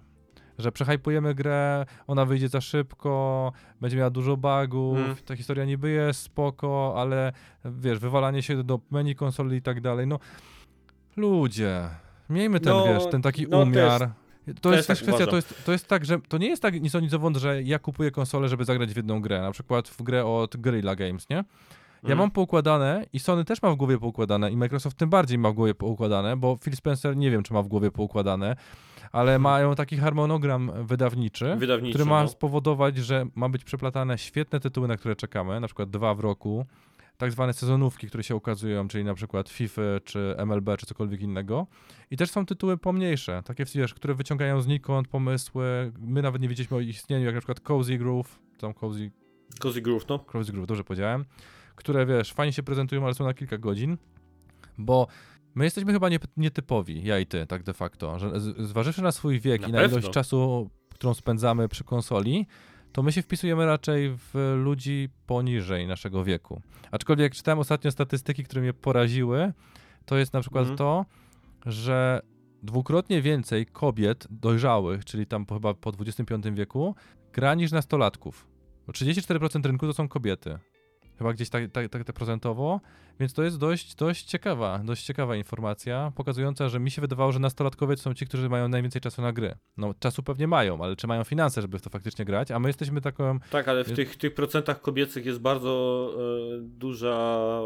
Że 0.57 0.71
przehypujemy 0.71 1.35
grę, 1.35 1.85
ona 2.07 2.25
wyjdzie 2.25 2.49
za 2.49 2.61
szybko, 2.61 3.51
będzie 3.81 3.97
miała 3.97 4.09
dużo 4.09 4.37
bugów, 4.37 4.97
hmm. 4.97 5.15
ta 5.25 5.35
historia 5.35 5.65
niby 5.65 5.89
jest 5.89 6.21
spoko, 6.21 6.93
ale 6.97 7.33
wiesz, 7.65 7.99
wywalanie 7.99 8.43
się 8.43 8.63
do 8.63 8.79
menu 8.91 9.15
konsoli 9.15 9.57
i 9.57 9.61
tak 9.61 9.81
dalej, 9.81 10.07
no 10.07 10.19
ludzie, 11.17 11.89
miejmy 12.29 12.59
ten, 12.59 12.73
no, 12.73 12.85
wiesz, 12.85 13.07
ten 13.11 13.21
taki 13.21 13.47
no, 13.47 13.59
umiar. 13.61 14.11
To, 14.61 14.73
jest 14.73 14.87
też 14.87 14.99
tak 14.99 15.07
kwestia, 15.07 15.27
to 15.27 15.35
jest, 15.35 15.65
to 15.65 15.71
jest 15.71 15.87
tak, 15.87 16.05
że 16.05 16.19
to 16.19 16.37
nie 16.37 16.47
jest 16.47 16.61
tak 16.61 16.81
nic 16.81 16.95
o 16.95 16.99
nic 16.99 17.13
że 17.35 17.63
ja 17.63 17.79
kupuję 17.79 18.11
konsolę, 18.11 18.49
żeby 18.49 18.65
zagrać 18.65 18.93
w 18.93 18.95
jedną 18.97 19.21
grę, 19.21 19.41
na 19.41 19.51
przykład 19.51 19.89
w 19.89 20.01
grę 20.03 20.25
od 20.25 20.57
Guerrilla 20.57 20.95
Games, 20.95 21.29
nie? 21.29 21.43
Ja 22.03 22.07
mm. 22.07 22.17
mam 22.17 22.31
poukładane 22.31 23.05
i 23.13 23.19
Sony 23.19 23.45
też 23.45 23.61
ma 23.61 23.71
w 23.71 23.75
głowie 23.75 23.97
poukładane 23.97 24.51
i 24.51 24.57
Microsoft 24.57 24.97
tym 24.97 25.09
bardziej 25.09 25.37
ma 25.37 25.51
w 25.51 25.53
głowie 25.53 25.75
poukładane, 25.75 26.37
bo 26.37 26.57
Phil 26.63 26.75
Spencer 26.75 27.17
nie 27.17 27.31
wiem, 27.31 27.43
czy 27.43 27.53
ma 27.53 27.61
w 27.61 27.67
głowie 27.67 27.91
poukładane, 27.91 28.55
ale 29.11 29.31
mm. 29.31 29.41
mają 29.41 29.75
taki 29.75 29.97
harmonogram 29.97 30.71
wydawniczy, 30.85 31.55
wydawniczy 31.55 31.93
który 31.93 32.09
ma 32.09 32.23
no. 32.23 32.29
spowodować, 32.29 32.97
że 32.97 33.25
ma 33.35 33.49
być 33.49 33.63
przeplatane 33.63 34.17
świetne 34.17 34.59
tytuły, 34.59 34.87
na 34.87 34.97
które 34.97 35.15
czekamy, 35.15 35.59
na 35.59 35.67
przykład 35.67 35.89
dwa 35.89 36.13
w 36.13 36.19
roku, 36.19 36.65
tak 37.17 37.31
zwane 37.31 37.53
sezonówki, 37.53 38.07
które 38.07 38.23
się 38.23 38.35
ukazują, 38.35 38.87
czyli 38.87 39.03
na 39.03 39.13
przykład 39.13 39.49
FIFA, 39.49 39.81
czy 40.03 40.35
MLB, 40.45 40.77
czy 40.77 40.85
cokolwiek 40.85 41.21
innego. 41.21 41.67
I 42.11 42.17
też 42.17 42.31
są 42.31 42.45
tytuły 42.45 42.77
pomniejsze, 42.77 43.43
takie 43.45 43.65
wiesz, 43.75 43.93
które 43.93 44.13
wyciągają 44.13 44.61
znikąd 44.61 45.07
pomysły. 45.07 45.91
My 45.99 46.21
nawet 46.21 46.41
nie 46.41 46.49
wiedzieliśmy 46.49 46.77
o 46.77 46.79
ich 46.79 46.89
istnieniu, 46.89 47.25
jak 47.25 47.35
na 47.35 47.41
przykład 47.41 47.59
Cozy 47.59 47.97
Groove, 47.97 48.39
tam 48.59 48.73
Cozy... 48.73 49.11
Cozy 49.59 49.81
Groove, 49.81 50.07
no. 50.09 50.19
Cozy 50.19 50.51
Groove, 50.51 50.67
dobrze 50.67 50.83
powiedziałem. 50.83 51.25
Które, 51.75 52.05
wiesz, 52.05 52.33
fajnie 52.33 52.53
się 52.53 52.63
prezentują, 52.63 53.05
ale 53.05 53.13
są 53.13 53.25
na 53.25 53.33
kilka 53.33 53.57
godzin, 53.57 53.97
bo 54.77 55.07
my 55.55 55.63
jesteśmy 55.63 55.93
chyba 55.93 56.09
nie, 56.09 56.19
nietypowi, 56.37 57.03
ja 57.03 57.19
i 57.19 57.25
ty, 57.25 57.47
tak 57.47 57.63
de 57.63 57.73
facto, 57.73 58.19
że 58.19 58.39
zważywszy 58.39 59.01
na 59.01 59.11
swój 59.11 59.39
wiek 59.39 59.61
na 59.61 59.67
i 59.67 59.71
na 59.71 59.79
pewno. 59.79 59.97
ilość 59.97 60.13
czasu, 60.13 60.69
którą 60.89 61.13
spędzamy 61.13 61.67
przy 61.67 61.83
konsoli, 61.83 62.47
to 62.97 63.03
my 63.03 63.11
się 63.11 63.21
wpisujemy 63.21 63.65
raczej 63.65 64.17
w 64.17 64.55
ludzi 64.63 65.09
poniżej 65.25 65.87
naszego 65.87 66.23
wieku. 66.23 66.61
Aczkolwiek 66.91 67.35
czytałem 67.35 67.59
ostatnio 67.59 67.91
statystyki, 67.91 68.43
które 68.43 68.61
mnie 68.61 68.73
poraziły, 68.73 69.53
to 70.05 70.17
jest 70.17 70.33
na 70.33 70.41
przykład 70.41 70.65
mm. 70.65 70.77
to, 70.77 71.05
że 71.65 72.21
dwukrotnie 72.63 73.21
więcej 73.21 73.65
kobiet 73.65 74.27
dojrzałych, 74.29 75.05
czyli 75.05 75.25
tam 75.25 75.45
po, 75.45 75.55
chyba 75.55 75.73
po 75.73 75.91
25 75.91 76.45
wieku, 76.51 76.95
gra 77.33 77.55
niż 77.55 77.71
nastolatków. 77.71 78.47
34% 78.87 79.65
rynku 79.65 79.87
to 79.87 79.93
są 79.93 80.07
kobiety 80.07 80.57
chyba 81.17 81.33
gdzieś 81.33 81.49
tak, 81.49 81.71
tak, 81.71 81.89
tak, 81.89 82.03
procentowo, 82.03 82.81
więc 83.19 83.33
to 83.33 83.43
jest 83.43 83.57
dość, 83.57 83.95
dość 83.95 84.25
ciekawa, 84.25 84.79
dość 84.79 85.05
ciekawa 85.05 85.35
informacja, 85.35 86.11
pokazująca, 86.15 86.69
że 86.69 86.79
mi 86.79 86.91
się 86.91 87.01
wydawało, 87.01 87.31
że 87.31 87.39
nastolatkowie 87.39 87.95
to 87.95 88.01
są 88.01 88.13
ci, 88.13 88.25
którzy 88.25 88.49
mają 88.49 88.67
najwięcej 88.67 89.01
czasu 89.01 89.21
na 89.21 89.33
gry. 89.33 89.55
No, 89.77 89.93
czasu 89.99 90.23
pewnie 90.23 90.47
mają, 90.47 90.83
ale 90.83 90.95
czy 90.95 91.07
mają 91.07 91.23
finanse, 91.23 91.61
żeby 91.61 91.79
w 91.79 91.81
to 91.81 91.89
faktycznie 91.89 92.25
grać, 92.25 92.51
a 92.51 92.59
my 92.59 92.69
jesteśmy 92.69 93.01
taką... 93.01 93.39
Tak, 93.49 93.67
ale 93.67 93.83
w 93.83 93.91
tych, 93.91 94.15
tych 94.15 94.33
procentach 94.33 94.81
kobiecych 94.81 95.25
jest 95.25 95.39
bardzo 95.39 96.13
e, 96.15 96.61
duża 96.61 97.59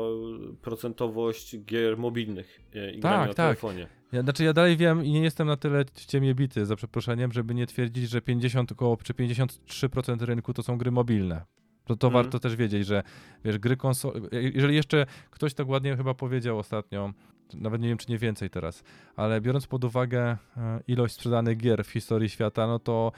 procentowość 0.61 1.57
gier 1.65 1.97
mobilnych 1.97 2.61
e, 2.75 2.91
i 2.91 2.99
tak, 2.99 3.01
grania 3.01 3.19
na 3.19 3.27
tak. 3.27 3.35
telefonie. 3.35 3.87
Ja, 4.11 4.21
znaczy 4.21 4.43
ja 4.43 4.53
dalej 4.53 4.77
wiem 4.77 5.05
i 5.05 5.11
nie 5.11 5.21
jestem 5.21 5.47
na 5.47 5.57
tyle 5.57 5.85
w 5.93 6.05
ciemię 6.05 6.35
bity, 6.35 6.65
za 6.65 6.75
przeproszeniem, 6.75 7.31
żeby 7.31 7.55
nie 7.55 7.67
twierdzić, 7.67 8.09
że 8.09 8.21
50 8.21 8.71
około 8.71 8.97
czy 9.03 9.13
53% 9.13 10.21
rynku 10.21 10.53
to 10.53 10.63
są 10.63 10.77
gry 10.77 10.91
mobilne. 10.91 11.45
To, 11.91 11.95
to 11.95 12.07
mm. 12.07 12.23
warto 12.23 12.39
też 12.39 12.55
wiedzieć, 12.55 12.87
że 12.87 13.03
wiesz, 13.45 13.57
gry 13.57 13.77
konsol... 13.77 14.21
Jeżeli 14.31 14.75
jeszcze 14.75 15.05
ktoś 15.31 15.53
tak 15.53 15.69
ładnie 15.69 15.97
chyba 15.97 16.13
powiedział 16.13 16.59
ostatnio, 16.59 17.13
nawet 17.53 17.81
nie 17.81 17.87
wiem, 17.87 17.97
czy 17.97 18.11
nie 18.11 18.17
więcej 18.17 18.49
teraz, 18.49 18.83
ale 19.15 19.41
biorąc 19.41 19.67
pod 19.67 19.83
uwagę 19.83 20.37
e, 20.57 20.79
ilość 20.87 21.13
sprzedanych 21.13 21.57
gier 21.57 21.83
w 21.83 21.89
historii 21.89 22.29
świata, 22.29 22.67
no 22.67 22.79
to 22.79 23.11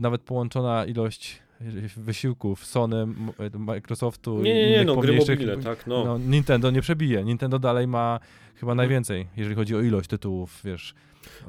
nawet 0.00 0.22
połączona 0.22 0.84
ilość 0.84 1.42
wysiłków 1.96 2.66
Sony, 2.66 3.06
Microsoftu 3.58 4.42
nie, 4.42 4.54
nie, 4.54 4.70
nie, 4.70 4.84
no, 4.84 4.96
gry 4.96 5.18
tak, 5.64 5.86
no. 5.86 6.04
no. 6.04 6.18
Nintendo 6.18 6.70
nie 6.70 6.80
przebije. 6.80 7.24
Nintendo 7.24 7.58
dalej 7.58 7.86
ma 7.86 8.20
chyba 8.54 8.74
najwięcej, 8.74 9.28
jeżeli 9.36 9.56
chodzi 9.56 9.76
o 9.76 9.80
ilość 9.80 10.08
tytułów, 10.08 10.60
wiesz. 10.64 10.94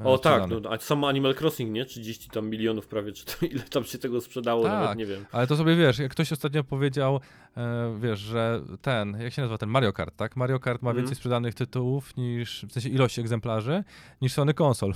O 0.04 0.18
tak, 0.18 0.42
no, 0.48 0.70
a 0.70 0.78
samo 0.78 1.08
Animal 1.08 1.34
Crossing, 1.34 1.72
nie? 1.72 1.84
30 1.84 2.30
tam 2.30 2.50
milionów 2.50 2.86
prawie, 2.86 3.12
czy 3.12 3.24
to, 3.24 3.46
ile 3.52 3.62
tam 3.62 3.84
się 3.84 3.98
tego 3.98 4.20
sprzedało, 4.20 4.62
tak, 4.62 4.72
nawet 4.72 4.98
nie 4.98 5.06
wiem. 5.06 5.24
ale 5.32 5.46
to 5.46 5.56
sobie 5.56 5.76
wiesz, 5.76 5.98
jak 5.98 6.12
ktoś 6.12 6.32
ostatnio 6.32 6.64
powiedział, 6.64 7.20
e, 7.56 7.98
wiesz, 8.00 8.18
że 8.18 8.60
ten, 8.82 9.16
jak 9.20 9.32
się 9.32 9.42
nazywa 9.42 9.58
ten 9.58 9.68
Mario 9.68 9.92
Kart, 9.92 10.16
tak? 10.16 10.36
Mario 10.36 10.60
Kart 10.60 10.82
ma 10.82 10.90
mm. 10.90 11.02
więcej 11.02 11.16
sprzedanych 11.16 11.54
tytułów 11.54 12.16
niż, 12.16 12.66
w 12.68 12.72
sensie 12.72 12.88
ilość 12.88 13.18
egzemplarzy, 13.18 13.84
niż 14.22 14.32
Sony 14.32 14.54
konsol. 14.54 14.94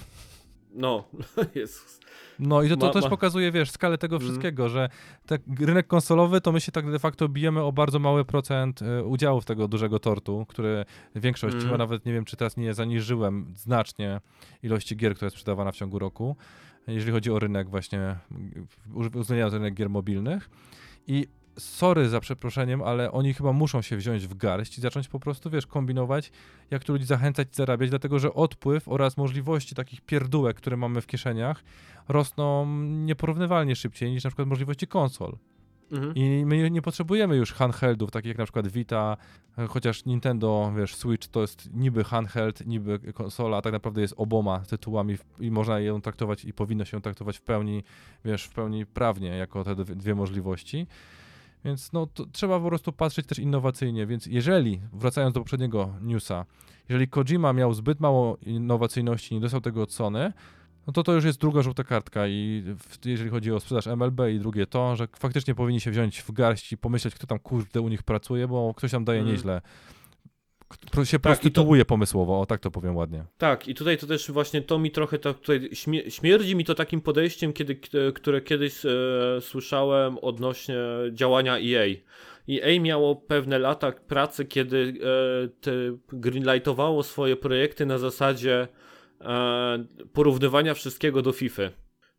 No, 0.79 1.05
jest. 1.55 2.01
No 2.39 2.63
i 2.63 2.69
to, 2.69 2.77
to 2.77 2.87
ma, 2.87 2.93
też 2.93 3.05
ma. 3.05 3.11
pokazuje, 3.11 3.53
wiesz, 3.53 3.71
skalę 3.71 3.99
tego 3.99 4.17
mhm. 4.17 4.31
wszystkiego, 4.31 4.63
mm. 4.63 4.73
że 4.73 4.89
tak 5.27 5.41
rynek 5.61 5.87
konsolowy, 5.87 6.41
to 6.41 6.53
my 6.53 6.61
się 6.61 6.73
tak 6.73 6.91
de 6.91 6.99
facto 6.99 7.29
bijemy 7.29 7.63
o 7.63 7.73
bardzo 7.73 7.99
mały 7.99 8.25
procent 8.25 8.83
y, 8.83 9.05
udziałów 9.05 9.45
tego 9.45 9.69
dużego 9.69 9.99
tortu, 9.99 10.47
który 10.49 10.85
większość, 11.15 11.55
mm. 11.55 11.67
chyba 11.67 11.79
nawet 11.79 12.07
nie 12.07 12.13
wiem, 12.13 12.25
czy 12.25 12.37
teraz 12.37 12.57
nie 12.57 12.75
zaniżyłem 12.75 13.53
znacznie 13.57 14.21
ilości 14.63 14.97
gier, 14.97 15.15
która 15.15 15.27
jest 15.27 15.37
sprzedawana 15.37 15.73
w 15.73 15.77
ciągu 15.77 15.99
roku, 15.99 16.37
jeżeli 16.87 17.13
chodzi 17.13 17.31
o 17.31 17.39
rynek 17.39 17.71
właśnie, 17.71 18.17
uwzględniając 18.95 19.55
rynek 19.55 19.75
gier 19.75 19.91
mobilnych. 19.91 20.51
I 21.07 21.27
sorry 21.59 22.09
za 22.09 22.21
przeproszeniem, 22.21 22.83
ale 22.83 23.13
oni 23.13 23.35
chyba 23.35 23.53
muszą 23.53 23.83
się 23.83 23.97
wziąć 23.97 24.27
w 24.27 24.35
garść 24.35 24.79
i 24.79 24.81
zacząć 24.81 25.09
po 25.09 25.21
prostu, 25.21 25.51
wiesz, 25.51 25.67
kombinować, 25.67 26.33
jak 26.71 26.85
tu 26.85 26.93
ludzi 26.93 27.05
zachęcać, 27.05 27.57
zarabiać, 27.57 27.91
dlatego 27.91 28.19
że 28.19 28.35
odpływ 28.35 28.89
oraz 28.89 29.17
możliwości 29.17 29.75
takich 29.75 30.01
pierdółek, 30.01 30.57
które 30.57 30.77
mamy 30.77 31.01
w 31.01 31.07
kieszeniach, 31.07 31.65
rosną 32.09 32.67
nieporównywalnie 32.85 33.77
szybciej 33.77 34.11
niż 34.11 34.25
na 34.25 34.31
przykład 34.31 34.49
możliwości 34.49 34.87
konsol. 34.87 35.37
Mhm. 35.93 36.15
I 36.15 36.45
my 36.47 36.71
nie 36.71 36.83
potrzebujemy 36.83 37.37
już 37.37 37.53
handheldów, 37.53 38.11
takich 38.11 38.29
jak 38.29 38.39
na 38.39 38.45
przykład 38.45 38.69
Vita, 38.69 39.17
chociaż 39.69 40.05
Nintendo, 40.05 40.73
wiesz, 40.77 40.95
Switch 40.95 41.29
to 41.29 41.41
jest 41.41 41.75
niby 41.75 42.05
handheld, 42.05 42.67
niby 42.67 43.13
konsola, 43.13 43.57
a 43.57 43.63
tak 43.63 43.73
naprawdę 43.73 44.01
jest 44.01 44.15
oboma 44.17 44.59
tytułami 44.61 45.17
i 45.41 45.51
można 45.51 45.81
ją 45.81 46.01
traktować 46.01 46.45
i 46.45 46.53
powinno 46.53 46.85
się 46.85 46.97
ją 46.97 47.01
traktować 47.01 47.39
w 47.39 47.43
pełni, 47.43 47.85
wiesz, 48.25 48.45
w 48.45 48.55
pełni 48.55 48.87
prawnie 48.87 49.29
jako 49.29 49.65
te 49.65 49.75
dwie 49.75 50.15
możliwości. 50.15 50.87
Więc 51.65 51.93
no, 51.93 52.09
trzeba 52.33 52.61
po 52.61 52.69
prostu 52.69 52.93
patrzeć 52.93 53.27
też 53.27 53.39
innowacyjnie. 53.39 54.07
Więc 54.07 54.27
jeżeli, 54.27 54.81
wracając 54.93 55.35
do 55.35 55.41
poprzedniego 55.41 55.95
newsa, 56.01 56.45
jeżeli 56.89 57.09
Kojima 57.09 57.53
miał 57.53 57.75
zbyt 57.75 58.01
mało 58.01 58.37
innowacyjności, 58.37 59.35
nie 59.35 59.41
dostał 59.41 59.61
tego 59.61 59.83
od 59.83 59.93
Sony, 59.93 60.33
no 60.87 60.93
to 60.93 61.03
to 61.03 61.13
już 61.13 61.25
jest 61.25 61.41
druga 61.41 61.63
żółta 61.63 61.85
kartka 61.85 62.27
i 62.27 62.65
w, 62.79 63.07
jeżeli 63.07 63.31
chodzi 63.31 63.53
o 63.53 63.61
sprzedaż 63.61 63.87
MLB 63.87 64.21
i 64.35 64.39
drugie 64.39 64.67
to, 64.67 64.97
że 64.97 65.09
faktycznie 65.19 65.55
powinni 65.55 65.81
się 65.81 65.91
wziąć 65.91 66.23
w 66.23 66.33
garść 66.33 66.73
i 66.73 66.79
pomyśleć, 66.79 67.15
kto 67.15 67.27
tam 67.27 67.39
kurde 67.39 67.81
u 67.81 67.89
nich 67.89 68.03
pracuje, 68.03 68.49
bo 68.49 68.75
ktoś 68.75 68.91
tam 68.91 69.05
daje 69.05 69.21
mm. 69.21 69.33
nieźle 69.33 69.61
się 71.05 71.19
tak, 71.19 71.21
prostytuuje 71.21 71.83
to, 71.83 71.89
pomysłowo, 71.89 72.41
o 72.41 72.47
tak 72.47 72.61
to 72.61 72.71
powiem 72.71 72.97
ładnie. 72.97 73.25
Tak, 73.39 73.69
i 73.69 73.75
tutaj 73.75 73.99
to 73.99 74.07
też 74.07 74.31
właśnie 74.31 74.63
to 74.63 74.79
mi 74.79 74.91
trochę 74.91 75.19
to, 75.19 75.35
tutaj 75.35 75.71
śmierdzi 76.09 76.57
mi 76.57 76.65
to 76.65 76.75
takim 76.75 77.01
podejściem, 77.01 77.53
kiedy, 77.53 77.81
które 78.15 78.41
kiedyś 78.41 78.85
e, 78.85 78.91
słyszałem 79.41 80.19
odnośnie 80.19 80.77
działania 81.13 81.59
EA. 81.59 81.87
EA 82.49 82.81
miało 82.81 83.17
pewne 83.17 83.59
lata 83.59 83.93
pracy, 83.93 84.45
kiedy 84.45 84.95
e, 85.67 85.73
greenlightowało 86.13 87.03
swoje 87.03 87.37
projekty 87.37 87.87
na 87.87 87.99
zasadzie 87.99 88.69
e, 89.21 89.85
porównywania 90.13 90.75
wszystkiego 90.75 91.23
do 91.23 91.33
FIFA. 91.33 91.63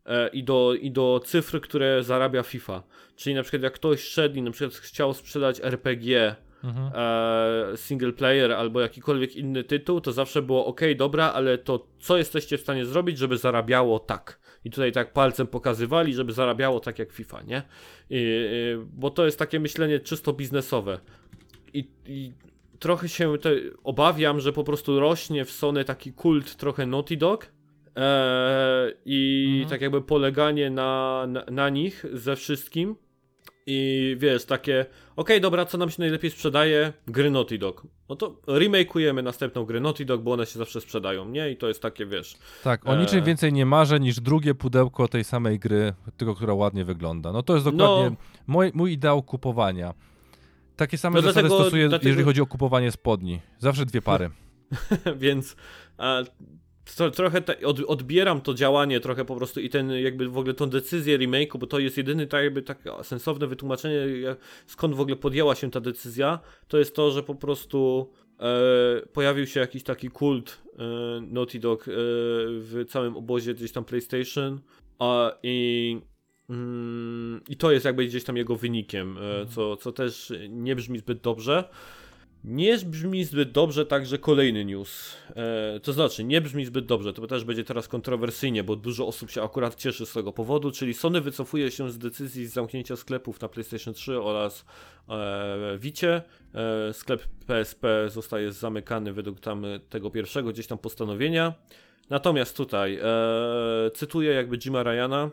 E, 0.06 0.28
I 0.28 0.44
do, 0.44 0.74
I 0.74 0.90
do 0.90 1.20
cyfr, 1.24 1.60
które 1.60 2.02
zarabia 2.02 2.42
FIFA. 2.42 2.82
Czyli 3.16 3.34
na 3.34 3.42
przykład 3.42 3.62
jak 3.62 3.72
ktoś 3.72 4.02
szedł 4.02 4.36
i 4.36 4.42
na 4.42 4.50
przykład 4.50 4.74
chciał 4.74 5.14
sprzedać 5.14 5.60
RPG 5.60 6.36
mhm. 6.64 6.90
e, 6.94 7.76
single 7.76 8.12
player 8.12 8.52
albo 8.52 8.80
jakikolwiek 8.80 9.36
inny 9.36 9.64
tytuł, 9.64 10.00
to 10.00 10.12
zawsze 10.12 10.42
było 10.42 10.66
ok, 10.66 10.80
dobra, 10.96 11.32
ale 11.32 11.58
to 11.58 11.86
co 11.98 12.18
jesteście 12.18 12.58
w 12.58 12.60
stanie 12.60 12.86
zrobić, 12.86 13.18
żeby 13.18 13.36
zarabiało 13.36 13.98
tak? 13.98 14.40
I 14.64 14.70
tutaj 14.70 14.92
tak 14.92 15.12
palcem 15.12 15.46
pokazywali, 15.46 16.14
żeby 16.14 16.32
zarabiało 16.32 16.80
tak 16.80 16.98
jak 16.98 17.12
FIFA, 17.12 17.42
nie? 17.42 17.58
I, 17.58 17.62
i, 18.10 18.86
bo 18.92 19.10
to 19.10 19.24
jest 19.24 19.38
takie 19.38 19.60
myślenie 19.60 20.00
czysto 20.00 20.32
biznesowe. 20.32 20.98
I, 21.72 21.88
i 22.06 22.32
trochę 22.78 23.08
się 23.08 23.34
obawiam, 23.84 24.40
że 24.40 24.52
po 24.52 24.64
prostu 24.64 25.00
rośnie 25.00 25.44
w 25.44 25.50
Sony 25.50 25.84
taki 25.84 26.12
kult 26.12 26.56
trochę 26.56 26.86
Naughty 26.86 27.16
Dog. 27.16 27.52
E, 27.96 28.92
I 29.04 29.48
mhm. 29.52 29.70
tak 29.70 29.80
jakby 29.80 30.02
poleganie 30.02 30.70
na, 30.70 31.24
na, 31.28 31.44
na 31.50 31.68
nich 31.68 32.04
ze 32.12 32.36
wszystkim 32.36 32.96
i 33.72 34.16
wiesz, 34.18 34.44
takie, 34.44 34.80
okej, 34.80 34.90
okay, 35.16 35.40
dobra, 35.40 35.64
co 35.64 35.78
nam 35.78 35.90
się 35.90 35.96
najlepiej 35.98 36.30
sprzedaje? 36.30 36.92
Gry 37.06 37.30
Naughty 37.30 37.58
Dog. 37.58 37.86
No 38.08 38.16
to 38.16 38.36
remakeujemy 38.46 39.22
następną 39.22 39.64
grę 39.64 39.80
Naughty 39.80 40.04
Dog, 40.04 40.22
bo 40.22 40.32
one 40.32 40.46
się 40.46 40.58
zawsze 40.58 40.80
sprzedają, 40.80 41.28
nie? 41.28 41.50
I 41.50 41.56
to 41.56 41.68
jest 41.68 41.82
takie, 41.82 42.06
wiesz... 42.06 42.36
Tak, 42.64 42.88
o 42.88 42.96
niczym 42.96 43.18
e... 43.18 43.22
więcej 43.22 43.52
nie 43.52 43.66
marzę 43.66 44.00
niż 44.00 44.20
drugie 44.20 44.54
pudełko 44.54 45.08
tej 45.08 45.24
samej 45.24 45.58
gry, 45.58 45.94
tylko 46.16 46.34
która 46.34 46.54
ładnie 46.54 46.84
wygląda. 46.84 47.32
No 47.32 47.42
to 47.42 47.54
jest 47.54 47.64
dokładnie 47.64 48.10
no... 48.10 48.16
mój, 48.46 48.70
mój 48.74 48.92
ideał 48.92 49.22
kupowania. 49.22 49.94
Takie 50.76 50.98
same 50.98 51.14
no 51.14 51.22
zasady 51.22 51.48
dlatego, 51.48 51.62
stosuję, 51.62 51.88
dlatego... 51.88 52.08
jeżeli 52.08 52.24
chodzi 52.24 52.40
o 52.40 52.46
kupowanie 52.46 52.92
spodni. 52.92 53.40
Zawsze 53.58 53.86
dwie 53.86 54.02
pary. 54.02 54.30
Więc 55.16 55.56
a, 55.98 56.22
to, 56.96 57.10
trochę 57.10 57.40
te, 57.40 57.66
od, 57.66 57.80
odbieram 57.80 58.40
to 58.40 58.54
działanie 58.54 59.00
trochę 59.00 59.24
po 59.24 59.36
prostu 59.36 59.60
i 59.60 59.68
ten 59.68 59.90
jakby 59.90 60.28
w 60.28 60.38
ogóle 60.38 60.54
tą 60.54 60.66
decyzję 60.66 61.18
remake'u, 61.18 61.58
bo 61.58 61.66
to 61.66 61.78
jest 61.78 61.96
jedyny 61.96 62.26
tak 62.26 62.44
jakby 62.44 62.62
tak 62.62 62.78
sensowne 63.02 63.46
wytłumaczenie, 63.46 64.06
skąd 64.66 64.94
w 64.94 65.00
ogóle 65.00 65.16
podjęła 65.16 65.54
się 65.54 65.70
ta 65.70 65.80
decyzja, 65.80 66.38
to 66.68 66.78
jest 66.78 66.94
to, 66.94 67.10
że 67.10 67.22
po 67.22 67.34
prostu 67.34 68.10
e, 68.40 69.06
pojawił 69.12 69.46
się 69.46 69.60
jakiś 69.60 69.82
taki 69.82 70.08
kult 70.08 70.62
e, 70.78 71.20
Naughty 71.20 71.58
Dog 71.58 71.88
e, 71.88 71.92
w 71.92 72.84
całym 72.88 73.16
obozie 73.16 73.54
gdzieś 73.54 73.72
tam 73.72 73.84
PlayStation 73.84 74.60
a, 74.98 75.32
i 75.42 76.00
mm, 76.50 77.40
i 77.48 77.56
to 77.56 77.72
jest 77.72 77.84
jakby 77.84 78.06
gdzieś 78.06 78.24
tam 78.24 78.36
jego 78.36 78.56
wynikiem, 78.56 79.18
e, 79.18 79.20
mhm. 79.20 79.48
co, 79.48 79.76
co 79.76 79.92
też 79.92 80.32
nie 80.48 80.76
brzmi 80.76 80.98
zbyt 80.98 81.20
dobrze. 81.20 81.64
Nie 82.44 82.78
brzmi 82.78 83.24
zbyt 83.24 83.52
dobrze 83.52 83.86
także 83.86 84.18
kolejny 84.18 84.64
news. 84.64 85.16
E, 85.36 85.80
to 85.80 85.92
znaczy, 85.92 86.24
nie 86.24 86.40
brzmi 86.40 86.64
zbyt 86.64 86.86
dobrze, 86.86 87.12
to 87.12 87.26
też 87.26 87.44
będzie 87.44 87.64
teraz 87.64 87.88
kontrowersyjnie, 87.88 88.64
bo 88.64 88.76
dużo 88.76 89.06
osób 89.06 89.30
się 89.30 89.42
akurat 89.42 89.74
cieszy 89.74 90.06
z 90.06 90.12
tego 90.12 90.32
powodu, 90.32 90.70
czyli 90.70 90.94
Sony 90.94 91.20
wycofuje 91.20 91.70
się 91.70 91.90
z 91.90 91.98
decyzji 91.98 92.46
zamknięcia 92.46 92.96
sklepów 92.96 93.40
na 93.40 93.48
PlayStation 93.48 93.94
3 93.94 94.22
oraz 94.22 94.64
e, 95.08 95.78
Vicie. 95.78 96.22
E, 96.54 96.92
sklep 96.92 97.22
PSP 97.46 97.86
zostaje 98.08 98.52
zamykany 98.52 99.12
według 99.12 99.40
tam 99.40 99.64
tego 99.88 100.10
pierwszego 100.10 100.52
gdzieś 100.52 100.66
tam 100.66 100.78
postanowienia. 100.78 101.54
Natomiast 102.10 102.56
tutaj 102.56 102.98
e, 103.02 103.90
cytuję 103.94 104.32
jakby 104.32 104.58
Jima 104.58 104.82
Ryana, 104.82 105.30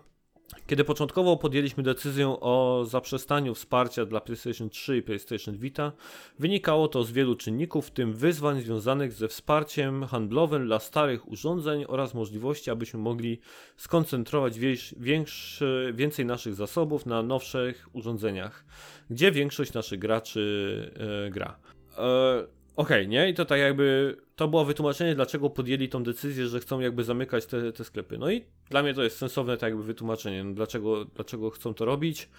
kiedy 0.68 0.84
początkowo 0.84 1.38
podjęliśmy 1.38 1.84
decyzję 1.84 2.28
o 2.41 2.84
zaprzestaniu 2.88 3.56
wsparcia 3.56 4.06
dla 4.06 4.22
PlayStation 4.22 4.69
3 4.69 4.98
i 4.98 5.02
PlayStation 5.02 5.57
Vita, 5.57 5.91
wynikało 6.40 6.88
to 6.88 7.03
z 7.03 7.11
wielu 7.11 7.36
czynników, 7.36 7.88
w 7.88 7.91
tym 7.91 8.14
wyzwań 8.14 8.61
związanych 8.61 9.14
ze 9.14 9.28
wsparciem 9.28 10.06
handlowym 10.06 10.65
dla 10.65 10.80
starych 10.80 11.28
urządzeń 11.28 11.86
oraz 11.88 12.14
możliwości, 12.14 12.72
abyśmy 12.72 12.99
mogli 12.99 13.40
skoncentrować 13.78 14.60
większy, 14.98 15.94
więcej 15.95 16.26
naszych 16.26 16.56
zasobów 16.56 17.06
na 17.06 17.24
nowszych 17.24 17.88
urządzeniach, 17.94 18.65
gdzie 19.10 19.32
większość 19.32 19.74
naszych 19.74 19.99
graczy 19.99 20.91
e, 21.28 21.30
gra. 21.30 21.60
E, 21.98 22.57
Okej, 22.78 23.02
okay, 23.02 23.08
nie? 23.08 23.30
I 23.30 23.34
to 23.34 23.45
tak 23.45 23.60
jakby, 23.60 24.18
to 24.36 24.48
było 24.48 24.66
wytłumaczenie, 24.66 25.16
dlaczego 25.16 25.49
podjęli 25.49 25.90
tą 25.90 26.04
decyzję, 26.04 26.48
że 26.48 26.60
chcą 26.60 26.80
jakby 26.80 27.04
zamykać 27.04 27.45
te, 27.45 27.72
te 27.72 27.84
sklepy. 27.84 28.18
No 28.18 28.32
i 28.32 28.45
dla 28.70 28.84
mnie 28.84 28.94
to 28.94 29.04
jest 29.04 29.18
sensowne 29.18 29.58
tak 29.58 29.70
jakby 29.70 29.84
wytłumaczenie, 29.84 30.44
no 30.44 30.54
dlaczego, 30.54 31.06
dlaczego 31.06 31.49
chcą 31.49 31.74
to 31.74 31.86
robić. 31.86 32.30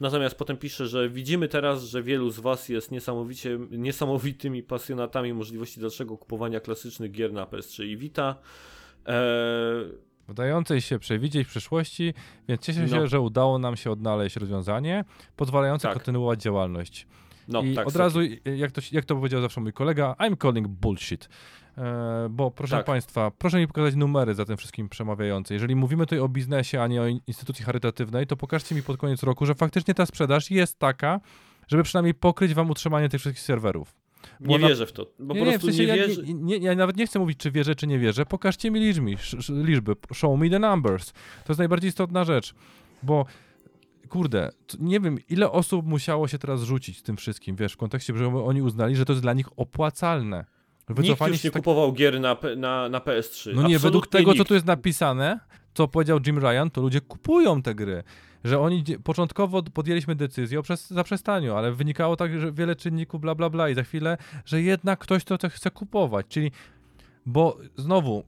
Natomiast 0.00 0.34
potem 0.34 0.56
pisze, 0.56 0.86
że 0.86 1.08
widzimy 1.08 1.48
teraz, 1.48 1.82
że 1.82 2.02
wielu 2.02 2.30
z 2.30 2.40
Was 2.40 2.68
jest 2.68 2.90
niesamowicie, 2.90 3.58
niesamowitymi 3.70 4.62
pasjonatami 4.62 5.34
możliwości 5.34 5.80
dalszego 5.80 6.18
kupowania 6.18 6.60
klasycznych 6.60 7.10
gier 7.10 7.32
na 7.32 7.44
PS3 7.44 7.84
i 7.84 7.96
Vita. 7.96 8.36
Eee... 9.06 9.92
Wydającej 10.28 10.80
się 10.80 10.98
przewidzieć 10.98 11.48
przyszłości, 11.48 12.14
więc 12.48 12.60
cieszę 12.60 12.80
no. 12.80 12.88
się, 12.88 13.06
że 13.06 13.20
udało 13.20 13.58
nam 13.58 13.76
się 13.76 13.90
odnaleźć 13.90 14.36
rozwiązanie 14.36 15.04
pozwalające 15.36 15.88
tak. 15.88 15.94
kontynuować 15.94 16.42
działalność. 16.42 17.06
No, 17.48 17.62
I 17.62 17.74
tak, 17.74 17.86
od 17.86 17.96
razu, 17.96 18.20
jak 18.56 18.72
to, 18.72 18.80
jak 18.92 19.04
to 19.04 19.14
powiedział 19.14 19.40
zawsze 19.40 19.60
mój 19.60 19.72
kolega, 19.72 20.16
I'm 20.18 20.42
calling 20.42 20.68
bullshit. 20.68 21.28
E, 21.78 22.28
bo 22.30 22.50
proszę 22.50 22.76
tak. 22.76 22.86
Państwa, 22.86 23.30
proszę 23.30 23.58
mi 23.58 23.66
pokazać 23.66 23.94
numery 23.94 24.34
za 24.34 24.44
tym 24.44 24.56
wszystkim 24.56 24.88
przemawiające. 24.88 25.54
Jeżeli 25.54 25.76
mówimy 25.76 26.06
tutaj 26.06 26.18
o 26.18 26.28
biznesie, 26.28 26.82
a 26.82 26.86
nie 26.86 27.02
o 27.02 27.06
instytucji 27.06 27.64
charytatywnej, 27.64 28.26
to 28.26 28.36
pokażcie 28.36 28.74
mi 28.74 28.82
pod 28.82 28.96
koniec 28.96 29.22
roku, 29.22 29.46
że 29.46 29.54
faktycznie 29.54 29.94
ta 29.94 30.06
sprzedaż 30.06 30.50
jest 30.50 30.78
taka, 30.78 31.20
żeby 31.68 31.82
przynajmniej 31.82 32.14
pokryć 32.14 32.54
Wam 32.54 32.70
utrzymanie 32.70 33.08
tych 33.08 33.20
wszystkich 33.20 33.44
serwerów. 33.44 33.94
Bo 34.40 34.52
nie 34.52 34.58
na... 34.58 34.68
wierzę 34.68 34.86
w 34.86 34.92
to. 34.92 35.06
Bo 35.18 35.34
nie, 35.34 35.40
po 35.40 35.46
prostu 35.46 35.66
nie, 35.66 35.72
w 35.72 35.76
sensie 35.76 35.92
nie, 35.92 35.98
wierzę... 35.98 36.22
ja, 36.24 36.34
nie, 36.34 36.56
ja, 36.56 36.74
nawet 36.74 36.96
nie 36.96 37.06
chcę 37.06 37.18
mówić, 37.18 37.38
czy 37.38 37.50
wierzę, 37.50 37.74
czy 37.74 37.86
nie 37.86 37.98
wierzę. 37.98 38.26
Pokażcie 38.26 38.70
mi 38.70 38.80
liczby, 38.80 39.10
liczby. 39.48 39.96
Show 40.14 40.38
me 40.38 40.50
the 40.50 40.58
numbers. 40.58 41.12
To 41.12 41.52
jest 41.52 41.58
najbardziej 41.58 41.88
istotna 41.88 42.24
rzecz. 42.24 42.54
Bo 43.02 43.26
kurde, 44.08 44.50
nie 44.78 45.00
wiem, 45.00 45.18
ile 45.28 45.50
osób 45.50 45.86
musiało 45.86 46.28
się 46.28 46.38
teraz 46.38 46.62
rzucić 46.62 47.02
tym 47.02 47.16
wszystkim, 47.16 47.56
wiesz, 47.56 47.72
w 47.72 47.76
kontekście, 47.76 48.16
że 48.16 48.26
oni 48.44 48.62
uznali, 48.62 48.96
że 48.96 49.04
to 49.04 49.12
jest 49.12 49.22
dla 49.22 49.32
nich 49.32 49.46
opłacalne. 49.56 50.44
Nikt 50.88 51.20
już 51.20 51.44
nie 51.44 51.50
tak... 51.50 51.62
kupował 51.62 51.92
gier 51.92 52.20
na, 52.20 52.36
na, 52.56 52.88
na 52.88 52.98
PS3. 52.98 53.46
No 53.46 53.50
Absolutnie 53.50 53.68
nie, 53.68 53.78
według 53.78 54.06
tego, 54.06 54.30
nikt. 54.30 54.38
co 54.38 54.44
tu 54.44 54.54
jest 54.54 54.66
napisane, 54.66 55.40
co 55.74 55.88
powiedział 55.88 56.18
Jim 56.26 56.38
Ryan, 56.38 56.70
to 56.70 56.80
ludzie 56.80 57.00
kupują 57.00 57.62
te 57.62 57.74
gry. 57.74 58.02
Że 58.44 58.60
oni 58.60 58.84
początkowo 59.04 59.62
podjęliśmy 59.62 60.14
decyzję 60.14 60.60
o 60.60 60.62
zaprzestaniu, 60.88 61.54
ale 61.54 61.72
wynikało 61.72 62.16
tak, 62.16 62.40
że 62.40 62.52
wiele 62.52 62.76
czynników, 62.76 63.20
bla, 63.20 63.34
bla, 63.34 63.50
bla 63.50 63.68
i 63.68 63.74
za 63.74 63.82
chwilę, 63.82 64.16
że 64.44 64.62
jednak 64.62 64.98
ktoś 64.98 65.24
to 65.24 65.38
chce 65.48 65.70
kupować. 65.70 66.26
Czyli 66.28 66.52
bo 67.28 67.58
znowu, 67.76 68.24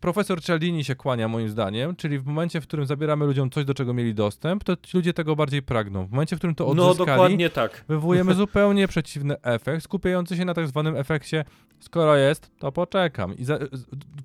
profesor 0.00 0.42
Cialdini 0.42 0.84
się 0.84 0.94
kłania 0.94 1.28
moim 1.28 1.48
zdaniem, 1.48 1.96
czyli 1.96 2.18
w 2.18 2.26
momencie, 2.26 2.60
w 2.60 2.66
którym 2.66 2.86
zabieramy 2.86 3.26
ludziom 3.26 3.50
coś, 3.50 3.64
do 3.64 3.74
czego 3.74 3.94
mieli 3.94 4.14
dostęp, 4.14 4.64
to 4.64 4.76
ci 4.76 4.96
ludzie 4.96 5.12
tego 5.12 5.36
bardziej 5.36 5.62
pragną. 5.62 6.06
W 6.06 6.10
momencie, 6.10 6.36
w 6.36 6.38
którym 6.38 6.54
to 6.54 6.64
no, 6.64 6.70
odzyskali, 6.70 6.98
no, 6.98 7.16
dokładnie 7.16 7.50
tak. 7.50 7.84
wywołujemy 7.88 8.34
zupełnie 8.34 8.88
przeciwny 8.88 9.42
efekt, 9.42 9.84
skupiający 9.84 10.36
się 10.36 10.44
na 10.44 10.54
tak 10.54 10.68
zwanym 10.68 10.96
efekcie 10.96 11.44
skoro 11.80 12.16
jest, 12.16 12.50
to 12.58 12.72
poczekam. 12.72 13.36
I 13.36 13.44
za, 13.44 13.58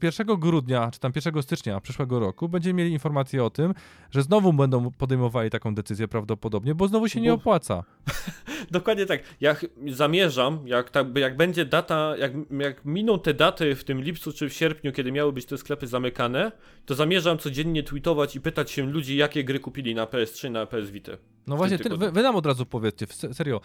1 0.03 0.27
grudnia, 0.27 0.91
czy 0.91 0.99
tam 0.99 1.11
1 1.15 1.43
stycznia 1.43 1.79
przyszłego 1.79 2.19
roku 2.19 2.49
będziemy 2.49 2.73
mieli 2.73 2.91
informację 2.91 3.43
o 3.43 3.49
tym, 3.49 3.73
że 4.11 4.23
znowu 4.23 4.53
będą 4.53 4.91
podejmowali 4.91 5.49
taką 5.49 5.75
decyzję 5.75 6.07
prawdopodobnie, 6.07 6.75
bo 6.75 6.87
znowu 6.87 7.07
się 7.07 7.21
nie 7.21 7.33
opłaca. 7.33 7.83
Dokładnie 8.71 9.05
tak. 9.05 9.21
Ja 9.41 9.55
zamierzam, 9.87 10.59
jak, 10.65 10.89
tak, 10.89 11.17
jak 11.17 11.37
będzie 11.37 11.65
data, 11.65 12.17
jak, 12.17 12.31
jak 12.59 12.85
miną 12.85 13.19
te 13.19 13.33
daty 13.33 13.75
w 13.75 13.83
tym 13.83 14.01
lipcu 14.01 14.33
czy 14.33 14.49
w 14.49 14.53
sierpniu, 14.53 14.91
kiedy 14.91 15.11
miały 15.11 15.33
być 15.33 15.45
te 15.45 15.57
sklepy 15.57 15.87
zamykane, 15.87 16.51
to 16.85 16.95
zamierzam 16.95 17.37
codziennie 17.37 17.83
tweetować 17.83 18.35
i 18.35 18.41
pytać 18.41 18.71
się 18.71 18.85
ludzi, 18.85 19.17
jakie 19.17 19.43
gry 19.43 19.59
kupili 19.59 19.95
na 19.95 20.05
PS3, 20.05 20.51
na 20.51 20.65
PS 20.65 20.89
Vita. 20.89 21.11
No 21.47 21.57
właśnie, 21.57 21.79
ty, 21.79 21.89
wy, 21.89 22.11
wy 22.11 22.23
nam 22.23 22.35
od 22.35 22.45
razu 22.45 22.65
powiedzcie, 22.65 23.05
serio, 23.33 23.61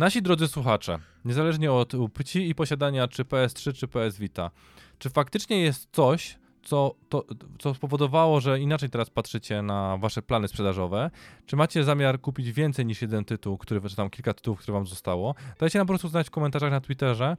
Nasi 0.00 0.22
drodzy 0.22 0.48
słuchacze, 0.48 0.98
niezależnie 1.24 1.72
od 1.72 1.92
płci 2.12 2.48
i 2.48 2.54
posiadania 2.54 3.08
czy 3.08 3.24
PS3 3.24 3.72
czy 3.72 3.88
PS 3.88 4.18
Vita, 4.18 4.50
czy 4.98 5.10
faktycznie 5.10 5.60
jest 5.60 5.88
coś, 5.92 6.38
co, 6.62 6.94
to, 7.08 7.24
co 7.58 7.74
spowodowało, 7.74 8.40
że 8.40 8.60
inaczej 8.60 8.90
teraz 8.90 9.10
patrzycie 9.10 9.62
na 9.62 9.96
wasze 9.96 10.22
plany 10.22 10.48
sprzedażowe? 10.48 11.10
Czy 11.46 11.56
macie 11.56 11.84
zamiar 11.84 12.20
kupić 12.20 12.52
więcej 12.52 12.86
niż 12.86 13.02
jeden 13.02 13.24
tytuł, 13.24 13.58
który, 13.58 13.80
czy 13.88 13.96
tam 13.96 14.10
kilka 14.10 14.34
tytułów, 14.34 14.58
które 14.58 14.72
wam 14.72 14.86
zostało? 14.86 15.34
Dajcie 15.58 15.78
nam 15.78 15.86
po 15.86 15.90
prostu 15.90 16.08
znać 16.08 16.26
w 16.26 16.30
komentarzach 16.30 16.70
na 16.70 16.80
Twitterze, 16.80 17.36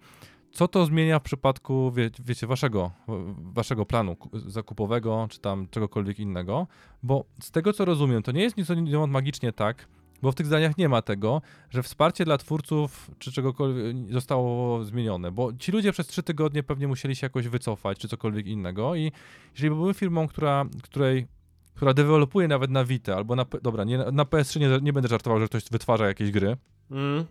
co 0.51 0.67
to 0.67 0.85
zmienia 0.85 1.19
w 1.19 1.23
przypadku, 1.23 1.91
wie, 1.91 2.09
wiecie, 2.25 2.47
waszego, 2.47 2.91
waszego 3.37 3.85
planu 3.85 4.17
zakupowego, 4.33 5.27
czy 5.29 5.39
tam 5.39 5.67
czegokolwiek 5.71 6.19
innego, 6.19 6.67
bo 7.03 7.25
z 7.41 7.51
tego 7.51 7.73
co 7.73 7.85
rozumiem, 7.85 8.23
to 8.23 8.31
nie 8.31 8.41
jest 8.41 8.57
nic 8.57 8.67
magicznie 9.07 9.53
tak, 9.53 9.87
bo 10.21 10.31
w 10.31 10.35
tych 10.35 10.45
zdaniach 10.45 10.77
nie 10.77 10.89
ma 10.89 11.01
tego, 11.01 11.41
że 11.69 11.83
wsparcie 11.83 12.25
dla 12.25 12.37
twórców 12.37 13.11
czy 13.19 13.31
czegokolwiek 13.31 13.95
zostało 14.09 14.83
zmienione, 14.83 15.31
bo 15.31 15.53
ci 15.53 15.71
ludzie 15.71 15.91
przez 15.91 16.07
trzy 16.07 16.23
tygodnie 16.23 16.63
pewnie 16.63 16.87
musieli 16.87 17.15
się 17.15 17.25
jakoś 17.25 17.47
wycofać 17.47 17.97
czy 17.97 18.07
cokolwiek 18.07 18.47
innego 18.47 18.95
i 18.95 19.11
jeżeli 19.51 19.69
były 19.69 19.93
firmą, 19.93 20.27
która, 20.27 20.65
której 20.83 21.27
która 21.75 21.93
dewelopuje 21.93 22.47
nawet 22.47 22.71
na 22.71 22.85
Vita, 22.85 23.15
albo 23.15 23.35
na, 23.35 23.45
dobra, 23.61 23.83
nie, 23.83 23.97
na 23.97 24.23
PS3 24.23 24.59
nie, 24.59 24.79
nie 24.81 24.93
będę 24.93 25.09
żartował, 25.09 25.39
że 25.39 25.45
ktoś 25.47 25.63
wytwarza 25.71 26.07
jakieś 26.07 26.31
gry, 26.31 26.57
mm. 26.91 27.25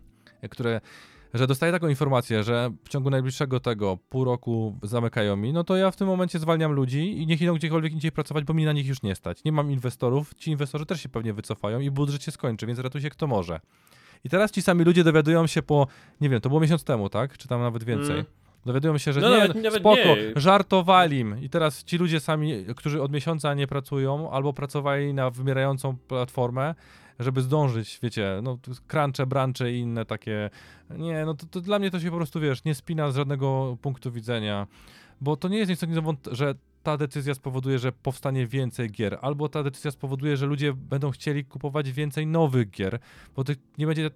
które 0.51 0.81
że 1.35 1.47
dostaję 1.47 1.73
taką 1.73 1.89
informację, 1.89 2.45
że 2.45 2.71
w 2.85 2.89
ciągu 2.89 3.11
najbliższego 3.11 3.61
tego 3.61 3.99
pół 4.09 4.25
roku 4.25 4.79
zamykają 4.83 5.37
mi, 5.37 5.53
no 5.53 5.65
to 5.65 5.77
ja 5.77 5.91
w 5.91 5.97
tym 5.97 6.07
momencie 6.07 6.39
zwalniam 6.39 6.73
ludzi 6.73 7.23
i 7.23 7.27
niech 7.27 7.43
idą 7.43 7.55
gdziekolwiek 7.55 7.93
indziej 7.93 8.13
pracować, 8.13 8.45
bo 8.45 8.55
mi 8.55 8.65
na 8.65 8.73
nich 8.73 8.87
już 8.87 9.03
nie 9.03 9.15
stać. 9.15 9.45
Nie 9.45 9.53
mam 9.53 9.71
inwestorów, 9.71 10.35
ci 10.35 10.51
inwestorzy 10.51 10.87
też 10.87 11.03
się 11.03 11.09
pewnie 11.09 11.33
wycofają 11.33 11.81
i 11.81 11.91
budżet 11.91 12.23
się 12.23 12.31
skończy, 12.31 12.67
więc 12.67 12.79
ratuj 12.79 13.01
się 13.01 13.11
kto 13.11 13.27
może. 13.27 13.61
I 14.25 14.29
teraz 14.29 14.51
ci 14.51 14.63
sami 14.63 14.85
ludzie 14.85 15.05
dowiadują 15.05 15.47
się 15.47 15.63
po, 15.63 15.87
nie 16.21 16.29
wiem, 16.29 16.41
to 16.41 16.49
było 16.49 16.61
miesiąc 16.61 16.85
temu, 16.85 17.09
tak? 17.09 17.39
Czy 17.39 17.49
tam 17.49 17.61
nawet 17.61 17.85
więcej. 17.85 18.15
Mm. 18.15 18.25
Dowiadują 18.67 18.99
się, 18.99 19.13
że 19.13 19.21
no, 19.21 19.31
nie, 19.31 19.39
nawet, 19.39 19.63
nawet 19.63 19.81
spoko, 19.81 19.97
nie. 19.97 20.33
żartowali 20.37 21.19
im. 21.19 21.43
I 21.43 21.49
teraz 21.49 21.85
ci 21.85 21.99
ludzie 21.99 22.21
sami, 22.21 22.65
którzy 22.77 23.03
od 23.03 23.13
miesiąca 23.13 23.55
nie 23.55 23.67
pracują, 23.67 24.31
albo 24.31 24.53
pracowali 24.53 25.15
na 25.15 25.31
wymierającą 25.31 25.97
platformę, 25.97 26.75
żeby 27.21 27.43
zdążyć, 27.43 27.99
wiecie, 28.03 28.41
no 28.43 28.59
crunche, 28.87 29.27
brancze 29.27 29.73
i 29.73 29.79
inne 29.79 30.05
takie, 30.05 30.51
nie, 30.91 31.25
no 31.25 31.35
to, 31.35 31.47
to, 31.47 31.61
dla 31.61 31.79
mnie 31.79 31.91
to 31.91 32.01
się 32.01 32.11
po 32.11 32.17
prostu, 32.17 32.41
wiesz, 32.41 32.65
nie 32.65 32.75
spina 32.75 33.11
z 33.11 33.17
żadnego 33.17 33.77
punktu 33.83 34.13
widzenia, 34.13 34.67
bo 35.21 35.37
to 35.37 35.49
nie 35.49 35.59
jest 35.59 35.71
nic, 35.71 35.81
że 36.31 36.55
ta 36.83 36.97
decyzja 36.97 37.35
spowoduje, 37.35 37.79
że 37.79 37.93
powstanie 37.93 38.47
więcej 38.47 38.91
gier, 38.91 39.19
albo 39.21 39.49
ta 39.49 39.63
decyzja 39.63 39.91
spowoduje, 39.91 40.37
że 40.37 40.47
ludzie 40.47 40.73
będą 40.73 41.11
chcieli 41.11 41.45
kupować 41.45 41.93
więcej 41.93 42.27
nowych 42.27 42.71
gier, 42.71 42.99
bo 43.37 43.45
nie 43.79 43.87
będzie, 43.87 44.07
e, 44.07 44.11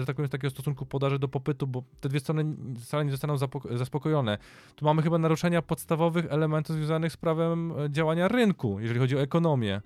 że 0.00 0.06
tak 0.06 0.16
powiem, 0.16 0.28
takiego 0.28 0.50
stosunku 0.50 0.86
podaży 0.86 1.18
do 1.18 1.28
popytu, 1.28 1.66
bo 1.66 1.82
te 2.00 2.08
dwie 2.08 2.20
strony 2.20 2.56
wcale 2.80 3.04
nie 3.04 3.10
zostaną 3.10 3.36
zaspokojone. 3.70 4.38
Tu 4.76 4.84
mamy 4.84 5.02
chyba 5.02 5.18
naruszenia 5.18 5.62
podstawowych 5.62 6.26
elementów 6.32 6.76
związanych 6.76 7.12
z 7.12 7.16
prawem 7.16 7.72
e, 7.72 7.90
działania 7.90 8.28
rynku, 8.28 8.80
jeżeli 8.80 9.00
chodzi 9.00 9.16
o 9.16 9.20
ekonomię. 9.20 9.80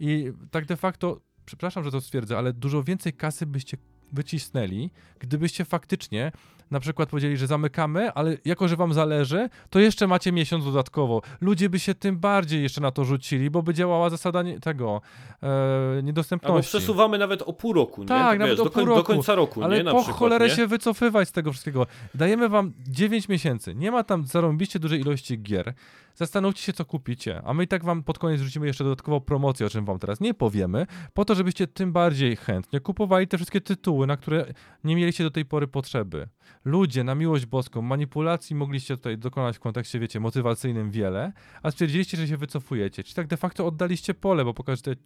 I 0.00 0.32
tak 0.50 0.66
de 0.66 0.76
facto 0.76 1.20
przepraszam, 1.50 1.84
że 1.84 1.90
to 1.90 2.00
stwierdzę, 2.00 2.38
ale 2.38 2.52
dużo 2.52 2.82
więcej 2.82 3.12
kasy 3.12 3.46
byście 3.46 3.76
wycisnęli, 4.12 4.90
gdybyście 5.18 5.64
faktycznie 5.64 6.32
na 6.70 6.80
przykład 6.80 7.08
powiedzieli, 7.08 7.36
że 7.36 7.46
zamykamy, 7.46 8.12
ale 8.12 8.36
jako, 8.44 8.68
że 8.68 8.76
wam 8.76 8.92
zależy, 8.92 9.48
to 9.70 9.80
jeszcze 9.80 10.06
macie 10.06 10.32
miesiąc 10.32 10.64
dodatkowo. 10.64 11.22
Ludzie 11.40 11.70
by 11.70 11.78
się 11.78 11.94
tym 11.94 12.18
bardziej 12.18 12.62
jeszcze 12.62 12.80
na 12.80 12.90
to 12.90 13.04
rzucili, 13.04 13.50
bo 13.50 13.62
by 13.62 13.74
działała 13.74 14.10
zasada 14.10 14.42
nie, 14.42 14.60
tego 14.60 15.00
e, 15.42 16.02
niedostępności. 16.02 16.56
Albo 16.56 16.62
przesuwamy 16.62 17.18
nawet 17.18 17.42
o 17.42 17.52
pół 17.52 17.72
roku, 17.72 18.04
tak, 18.04 18.32
nie? 18.32 18.38
nawet 18.38 18.58
Wiesz, 18.58 18.66
o 18.66 18.70
pół 18.70 18.82
do, 18.82 18.88
roku. 18.88 19.00
do 19.00 19.04
końca 19.04 19.34
roku, 19.34 19.62
ale 19.62 19.76
nie? 19.76 19.84
Na 19.84 19.90
po 19.90 19.98
przykład, 19.98 20.18
cholerę 20.18 20.48
nie? 20.48 20.54
się 20.54 20.66
wycofywać 20.66 21.28
z 21.28 21.32
tego 21.32 21.52
wszystkiego. 21.52 21.86
Dajemy 22.14 22.48
wam 22.48 22.72
9 22.88 23.28
miesięcy. 23.28 23.74
Nie 23.74 23.90
ma 23.90 24.04
tam 24.04 24.26
zarąbiście 24.26 24.78
dużej 24.78 25.00
ilości 25.00 25.42
gier. 25.42 25.74
Zastanówcie 26.20 26.62
się, 26.62 26.72
co 26.72 26.84
kupicie, 26.84 27.42
a 27.44 27.54
my 27.54 27.64
i 27.64 27.68
tak 27.68 27.84
wam 27.84 28.02
pod 28.02 28.18
koniec 28.18 28.40
rzucimy 28.40 28.66
jeszcze 28.66 28.84
dodatkową 28.84 29.20
promocję, 29.20 29.66
o 29.66 29.70
czym 29.70 29.84
wam 29.84 29.98
teraz 29.98 30.20
nie 30.20 30.34
powiemy, 30.34 30.86
po 31.14 31.24
to, 31.24 31.34
żebyście 31.34 31.66
tym 31.66 31.92
bardziej 31.92 32.36
chętnie 32.36 32.80
kupowali 32.80 33.28
te 33.28 33.36
wszystkie 33.36 33.60
tytuły, 33.60 34.06
na 34.06 34.16
które 34.16 34.46
nie 34.84 34.96
mieliście 34.96 35.24
do 35.24 35.30
tej 35.30 35.44
pory 35.44 35.68
potrzeby. 35.68 36.28
Ludzie, 36.64 37.04
na 37.04 37.14
miłość 37.14 37.46
boską, 37.46 37.82
manipulacji 37.82 38.56
mogliście 38.56 38.96
tutaj 38.96 39.18
dokonać 39.18 39.56
w 39.56 39.60
kontekście, 39.60 39.98
wiecie, 39.98 40.20
motywacyjnym 40.20 40.90
wiele, 40.90 41.32
a 41.62 41.70
stwierdziliście, 41.70 42.16
że 42.16 42.28
się 42.28 42.36
wycofujecie. 42.36 43.04
Czyli 43.04 43.14
tak 43.14 43.26
de 43.26 43.36
facto 43.36 43.66
oddaliście 43.66 44.14
pole, 44.14 44.44
bo 44.44 44.54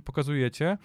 pokazujecie, 0.05 0.79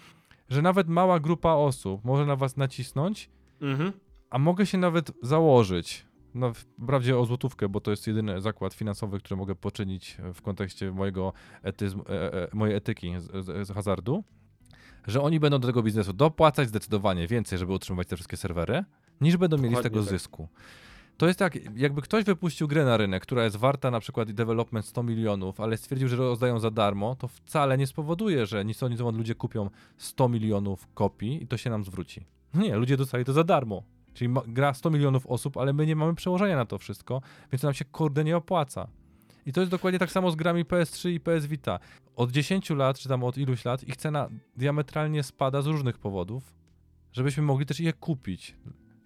że 0.48 0.62
nawet 0.62 0.88
mała 0.88 1.20
grupa 1.20 1.52
osób 1.52 2.04
może 2.04 2.26
na 2.26 2.36
was 2.36 2.56
nacisnąć, 2.56 3.30
mhm. 3.60 3.92
a 4.30 4.38
mogę 4.38 4.66
się 4.66 4.78
nawet 4.78 5.12
założyć, 5.22 6.09
no, 6.34 6.52
wprawdzie 6.54 7.18
o 7.18 7.24
złotówkę, 7.24 7.68
bo 7.68 7.80
to 7.80 7.90
jest 7.90 8.06
jedyny 8.06 8.40
zakład 8.40 8.74
finansowy, 8.74 9.18
który 9.18 9.36
mogę 9.36 9.54
poczynić 9.54 10.16
w 10.34 10.42
kontekście 10.42 10.92
mojego 10.92 11.32
etyzmu, 11.62 12.04
e, 12.08 12.34
e, 12.34 12.48
mojej 12.52 12.76
etyki 12.76 13.12
z, 13.18 13.46
z, 13.46 13.68
z, 13.68 13.70
hazardu, 13.70 14.24
że 15.06 15.22
oni 15.22 15.40
będą 15.40 15.58
do 15.58 15.68
tego 15.68 15.82
biznesu 15.82 16.12
dopłacać 16.12 16.68
zdecydowanie 16.68 17.26
więcej, 17.26 17.58
żeby 17.58 17.72
utrzymywać 17.72 18.08
te 18.08 18.16
wszystkie 18.16 18.36
serwery, 18.36 18.84
niż 19.20 19.36
będą 19.36 19.56
Dokładnie 19.56 19.70
mieli 19.70 19.82
z 19.82 19.82
tego 19.82 20.00
tak. 20.00 20.10
zysku. 20.10 20.48
To 21.16 21.26
jest 21.26 21.38
tak, 21.38 21.58
jakby 21.76 22.02
ktoś 22.02 22.24
wypuścił 22.24 22.68
grę 22.68 22.84
na 22.84 22.96
rynek, 22.96 23.22
która 23.22 23.44
jest 23.44 23.56
warta 23.56 23.90
na 23.90 24.00
przykład 24.00 24.32
development 24.32 24.86
100 24.86 25.02
milionów, 25.02 25.60
ale 25.60 25.76
stwierdził, 25.76 26.08
że 26.08 26.16
rozdają 26.16 26.58
za 26.58 26.70
darmo, 26.70 27.14
to 27.14 27.28
wcale 27.28 27.78
nie 27.78 27.86
spowoduje, 27.86 28.46
że 28.46 28.64
nic 28.64 28.82
oni 28.82 28.96
ludzie 28.96 29.34
kupią 29.34 29.70
100 29.98 30.28
milionów 30.28 30.88
kopii 30.94 31.42
i 31.42 31.46
to 31.46 31.56
się 31.56 31.70
nam 31.70 31.84
zwróci. 31.84 32.26
Nie, 32.54 32.76
ludzie 32.76 32.96
dostali 32.96 33.24
to 33.24 33.32
za 33.32 33.44
darmo. 33.44 33.82
Czyli 34.20 34.34
gra 34.46 34.74
100 34.74 34.90
milionów 34.90 35.26
osób, 35.26 35.56
ale 35.56 35.72
my 35.72 35.86
nie 35.86 35.96
mamy 35.96 36.14
przełożenia 36.14 36.56
na 36.56 36.66
to 36.66 36.78
wszystko, 36.78 37.22
więc 37.52 37.62
nam 37.62 37.74
się 37.74 37.84
kurde 37.84 38.24
nie 38.24 38.36
opłaca. 38.36 38.88
I 39.46 39.52
to 39.52 39.60
jest 39.60 39.70
dokładnie 39.70 39.98
tak 39.98 40.10
samo 40.10 40.30
z 40.30 40.36
grami 40.36 40.64
PS3 40.64 41.10
i 41.10 41.20
PS 41.20 41.46
Vita. 41.46 41.78
Od 42.16 42.30
10 42.30 42.70
lat, 42.70 42.98
czy 42.98 43.08
tam 43.08 43.24
od 43.24 43.38
iluś 43.38 43.64
lat, 43.64 43.82
ich 43.82 43.96
cena 43.96 44.28
diametralnie 44.56 45.22
spada 45.22 45.62
z 45.62 45.66
różnych 45.66 45.98
powodów, 45.98 46.54
żebyśmy 47.12 47.42
mogli 47.42 47.66
też 47.66 47.80
je 47.80 47.92
kupić. 47.92 48.56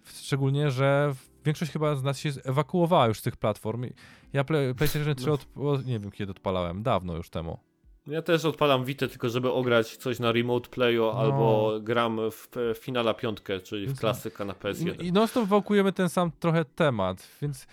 Szczególnie, 0.03 0.71
że 0.71 1.13
większość 1.45 1.71
chyba 1.71 1.95
z 1.95 2.03
nas 2.03 2.19
się 2.19 2.29
ewakuowała 2.43 3.07
już 3.07 3.19
z 3.19 3.21
tych 3.21 3.37
platform. 3.37 3.85
Ja 4.33 4.43
PlayStation 4.43 5.15
3 5.15 5.31
od, 5.31 5.85
nie 5.85 5.99
wiem 5.99 6.11
kiedy 6.11 6.31
odpalałem, 6.31 6.83
dawno 6.83 7.15
już 7.15 7.29
temu. 7.29 7.59
Ja 8.07 8.21
też 8.21 8.45
odpalam 8.45 8.85
Witę 8.85 9.07
tylko, 9.07 9.29
żeby 9.29 9.51
ograć 9.51 9.97
coś 9.97 10.19
na 10.19 10.31
remote 10.31 10.69
playu, 10.69 11.01
no. 11.01 11.13
albo 11.13 11.73
gram 11.81 12.19
w, 12.31 12.47
w 12.75 12.77
Finala 12.77 13.13
piątkę, 13.13 13.59
czyli 13.59 13.87
w 13.87 13.99
klasyka 13.99 14.45
na 14.45 14.53
PS1. 14.53 15.01
I, 15.01 15.07
i 15.07 15.11
non 15.11 15.27
stop 15.27 15.47
wałkujemy 15.47 15.93
ten 15.93 16.09
sam 16.09 16.31
trochę 16.39 16.65
temat, 16.65 17.27
więc 17.41 17.67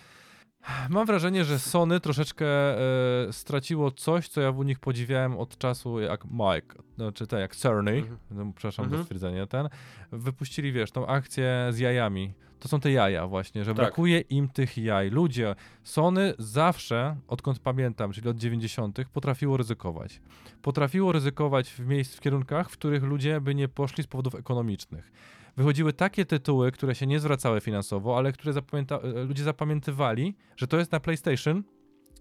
Mam 0.91 1.07
wrażenie, 1.07 1.45
że 1.45 1.59
Sony 1.59 2.01
troszeczkę 2.01 2.47
e, 2.47 3.33
straciło 3.33 3.91
coś, 3.91 4.29
co 4.29 4.41
ja 4.41 4.53
w 4.53 4.65
nich 4.65 4.79
podziwiałem 4.79 5.39
od 5.39 5.59
czasu 5.59 6.01
jak 6.01 6.25
Mike, 6.25 6.83
znaczy 6.97 7.27
tak 7.27 7.41
jak 7.41 7.57
Cerny, 7.57 7.93
mhm. 7.93 8.19
no, 8.31 8.53
przepraszam 8.57 8.85
mhm. 8.85 9.01
za 9.03 9.05
stwierdzenie 9.05 9.47
ten, 9.47 9.69
wypuścili, 10.13 10.73
wiesz, 10.73 10.91
tą 10.91 11.07
akcję 11.07 11.69
z 11.71 11.79
jajami. 11.79 12.35
To 12.59 12.69
są 12.69 12.81
te 12.81 12.93
jaja 12.93 13.27
właśnie, 13.27 13.65
że 13.65 13.71
tak. 13.71 13.77
brakuje 13.77 14.21
im 14.21 14.49
tych 14.49 14.79
jaj. 14.79 15.11
Ludzie, 15.11 15.55
Sony 15.83 16.35
zawsze, 16.39 17.17
odkąd 17.29 17.59
pamiętam, 17.59 18.13
czyli 18.13 18.29
od 18.29 18.37
90., 18.37 18.99
potrafiło 19.13 19.57
ryzykować. 19.57 20.21
Potrafiło 20.63 21.13
ryzykować 21.13 21.71
w 21.71 21.87
miejsc, 21.87 22.17
w 22.17 22.21
kierunkach, 22.21 22.71
w 22.71 22.73
których 22.73 23.03
ludzie 23.03 23.41
by 23.41 23.55
nie 23.55 23.69
poszli 23.69 24.05
z 24.05 24.07
powodów 24.07 24.35
ekonomicznych 24.35 25.13
wychodziły 25.57 25.93
takie 25.93 26.25
tytuły, 26.25 26.73
które 26.73 26.95
się 26.95 27.07
nie 27.07 27.21
zwracały 27.21 27.61
finansowo, 27.61 28.19
ale 28.19 28.33
które 28.33 28.53
zapamięta 28.53 28.99
e, 28.99 29.25
ludzie 29.25 29.45
zapamiętywali, 29.45 30.35
że 30.57 30.67
to 30.67 30.79
jest 30.79 30.93
na 30.93 31.01
PlayStation 31.01 31.63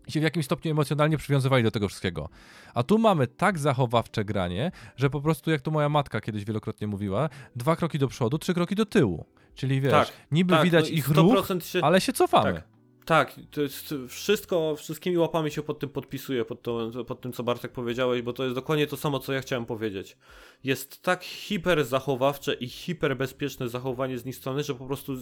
i 0.07 0.11
się 0.11 0.19
w 0.19 0.23
jakimś 0.23 0.45
stopniu 0.45 0.71
emocjonalnie 0.71 1.17
przywiązywali 1.17 1.63
do 1.63 1.71
tego 1.71 1.87
wszystkiego. 1.87 2.29
A 2.73 2.83
tu 2.83 2.97
mamy 2.97 3.27
tak 3.27 3.59
zachowawcze 3.59 4.25
granie, 4.25 4.71
że 4.95 5.09
po 5.09 5.21
prostu, 5.21 5.51
jak 5.51 5.61
to 5.61 5.71
moja 5.71 5.89
matka 5.89 6.21
kiedyś 6.21 6.45
wielokrotnie 6.45 6.87
mówiła, 6.87 7.29
dwa 7.55 7.75
kroki 7.75 7.99
do 7.99 8.07
przodu, 8.07 8.37
trzy 8.37 8.53
kroki 8.53 8.75
do 8.75 8.85
tyłu. 8.85 9.25
Czyli 9.55 9.81
wiesz, 9.81 9.91
tak, 9.91 10.11
niby 10.31 10.53
tak, 10.53 10.63
widać 10.63 10.89
no 10.89 10.95
ich 10.95 11.07
ruch, 11.07 11.47
się... 11.63 11.79
ale 11.83 12.01
się 12.01 12.13
cofamy. 12.13 12.53
Tak. 12.53 12.70
Tak, 13.05 13.39
to 13.51 13.61
jest 13.61 13.95
wszystko, 14.07 14.75
wszystkimi 14.75 15.17
łapami 15.17 15.51
się 15.51 15.63
pod 15.63 15.79
tym 15.79 15.89
podpisuję, 15.89 16.45
pod, 16.45 16.61
to, 16.61 17.05
pod 17.07 17.21
tym, 17.21 17.33
co 17.33 17.43
Bartek 17.43 17.71
powiedziałeś, 17.71 18.21
bo 18.21 18.33
to 18.33 18.43
jest 18.43 18.55
dokładnie 18.55 18.87
to 18.87 18.97
samo, 18.97 19.19
co 19.19 19.33
ja 19.33 19.41
chciałem 19.41 19.65
powiedzieć. 19.65 20.17
Jest 20.63 21.01
tak 21.01 21.23
hiper 21.23 21.85
zachowawcze 21.85 22.53
i 22.53 22.67
hiper 22.67 23.17
bezpieczne 23.17 23.69
zachowanie 23.69 24.17
z 24.17 24.25
nich 24.25 24.35
strony, 24.35 24.63
że 24.63 24.75
po 24.75 24.85
prostu 24.85 25.13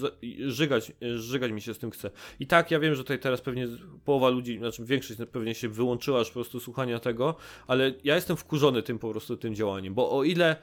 żygać, 0.48 0.92
żygać 1.16 1.52
mi 1.52 1.62
się 1.62 1.74
z 1.74 1.78
tym 1.78 1.92
chce. 1.92 2.12
I 2.40 2.48
tak, 2.48 2.72
ja 2.72 2.80
wiem, 2.80 2.96
że 2.96 3.04
tutaj 3.04 3.20
teraz 3.20 3.42
pewnie 3.42 3.68
połowa 4.06 4.30
ludzi, 4.30 4.58
znaczy 4.58 4.86
większość 4.86 5.20
pewnie 5.32 5.56
się 5.56 5.70
wyłączyła 5.70 6.20
już 6.20 6.28
po 6.28 6.34
prostu 6.34 6.60
słuchania 6.60 7.00
tego, 7.00 7.36
ale 7.68 7.94
ja 8.04 8.16
jestem 8.16 8.38
wkurzony 8.38 8.84
tym 8.84 9.00
po 9.00 9.12
prostu 9.12 9.38
tym 9.38 9.56
działaniem, 9.56 9.94
bo 9.94 10.12
o 10.12 10.24
ile 10.24 10.56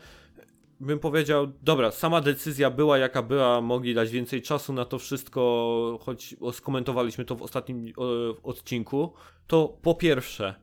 bym 0.80 0.98
powiedział, 0.98 1.52
dobra, 1.62 1.90
sama 1.90 2.20
decyzja 2.20 2.70
była 2.70 2.98
jaka 2.98 3.22
była, 3.22 3.60
mogli 3.60 3.94
dać 3.94 4.10
więcej 4.10 4.42
czasu 4.42 4.72
na 4.72 4.84
to 4.84 4.98
wszystko, 4.98 5.98
choć 6.02 6.36
skomentowaliśmy 6.52 7.24
to 7.24 7.36
w 7.36 7.42
ostatnim 7.42 7.92
odcinku, 8.42 9.12
to 9.46 9.78
po 9.82 9.94
pierwsze, 9.94 10.54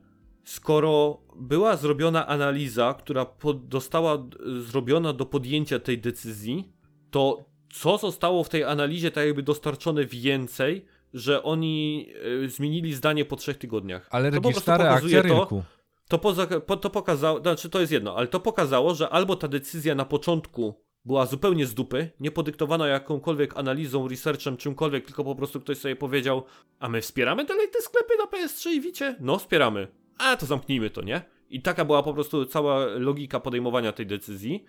skoro 0.44 1.18
była 1.36 1.76
zrobiona 1.76 2.26
analiza, 2.26 2.94
która 2.94 3.26
została 3.72 4.26
zrobiona 4.60 5.12
do 5.12 5.26
podjęcia 5.26 5.78
tej 5.78 5.98
decyzji, 5.98 6.72
to 7.10 7.44
co 7.72 7.98
zostało 7.98 8.44
w 8.44 8.48
tej 8.48 8.64
analizie 8.64 9.10
tak 9.10 9.26
jakby 9.26 9.42
dostarczone 9.42 10.04
więcej, 10.04 10.86
że 11.14 11.42
oni 11.42 12.08
e, 12.44 12.48
zmienili 12.48 12.94
zdanie 12.94 13.24
po 13.24 13.36
trzech 13.36 13.58
tygodniach. 13.58 14.08
Ale 14.10 14.30
registra 14.30 14.76
reakcja 14.76 15.22
rynku. 15.22 15.46
To, 15.46 15.83
to, 16.08 16.18
poza, 16.18 16.46
po, 16.46 16.76
to 16.76 16.90
pokazało, 16.90 17.40
znaczy 17.40 17.70
to 17.70 17.80
jest 17.80 17.92
jedno, 17.92 18.16
ale 18.16 18.26
to 18.26 18.40
pokazało, 18.40 18.94
że 18.94 19.08
albo 19.08 19.36
ta 19.36 19.48
decyzja 19.48 19.94
na 19.94 20.04
początku 20.04 20.84
była 21.04 21.26
zupełnie 21.26 21.66
z 21.66 21.74
dupy, 21.74 22.10
nie 22.20 22.30
podyktowana 22.30 22.88
jakąkolwiek 22.88 23.56
analizą, 23.56 24.08
researchem, 24.08 24.56
czymkolwiek, 24.56 25.06
tylko 25.06 25.24
po 25.24 25.34
prostu 25.34 25.60
ktoś 25.60 25.78
sobie 25.78 25.96
powiedział, 25.96 26.44
a 26.78 26.88
my 26.88 27.00
wspieramy 27.00 27.44
dalej 27.44 27.68
te 27.68 27.80
sklepy 27.80 28.14
na 28.18 28.24
PS3 28.24 28.70
i 28.70 28.80
wicie? 28.80 29.16
No, 29.20 29.38
wspieramy. 29.38 29.88
A, 30.18 30.36
to 30.36 30.46
zamknijmy 30.46 30.90
to, 30.90 31.02
nie? 31.02 31.22
I 31.50 31.62
taka 31.62 31.84
była 31.84 32.02
po 32.02 32.14
prostu 32.14 32.46
cała 32.46 32.84
logika 32.86 33.40
podejmowania 33.40 33.92
tej 33.92 34.06
decyzji. 34.06 34.64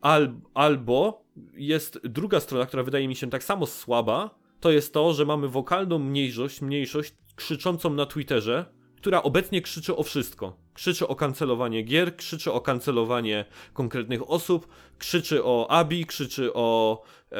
Al, 0.00 0.34
albo 0.54 1.24
jest 1.54 2.00
druga 2.04 2.40
strona, 2.40 2.66
która 2.66 2.82
wydaje 2.82 3.08
mi 3.08 3.16
się 3.16 3.30
tak 3.30 3.44
samo 3.44 3.66
słaba, 3.66 4.38
to 4.60 4.70
jest 4.70 4.94
to, 4.94 5.14
że 5.14 5.24
mamy 5.24 5.48
wokalną 5.48 5.98
mniejszość, 5.98 6.60
mniejszość 6.60 7.14
krzyczącą 7.36 7.94
na 7.94 8.06
Twitterze, 8.06 8.77
która 8.98 9.22
obecnie 9.22 9.62
krzyczy 9.62 9.96
o 9.96 10.02
wszystko. 10.02 10.56
Krzyczy 10.74 11.08
o 11.08 11.16
kancelowanie 11.16 11.82
gier, 11.82 12.16
krzyczy 12.16 12.52
o 12.52 12.60
kancelowanie 12.60 13.44
konkretnych 13.72 14.30
osób, 14.30 14.68
krzyczy 14.98 15.44
o 15.44 15.70
Abi, 15.70 16.06
krzyczy 16.06 16.54
o 16.54 17.02
e, 17.32 17.38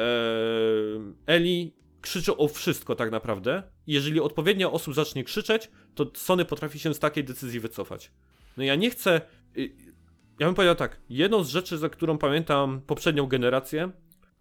Eli, 1.25 1.73
krzyczy 2.01 2.37
o 2.37 2.47
wszystko 2.47 2.95
tak 2.95 3.11
naprawdę. 3.11 3.63
Jeżeli 3.87 4.19
odpowiednia 4.19 4.71
osób 4.71 4.93
zacznie 4.93 5.23
krzyczeć, 5.23 5.69
to 5.95 6.11
Sony 6.13 6.45
potrafi 6.45 6.79
się 6.79 6.93
z 6.93 6.99
takiej 6.99 7.23
decyzji 7.23 7.59
wycofać. 7.59 8.11
No 8.57 8.63
ja 8.63 8.75
nie 8.75 8.89
chcę. 8.89 9.21
Y, 9.57 9.71
ja 10.39 10.45
bym 10.45 10.55
powiedział 10.55 10.75
tak, 10.75 10.99
jedną 11.09 11.43
z 11.43 11.49
rzeczy, 11.49 11.77
za 11.77 11.89
którą 11.89 12.17
pamiętam 12.17 12.81
poprzednią 12.81 13.27
generację 13.27 13.91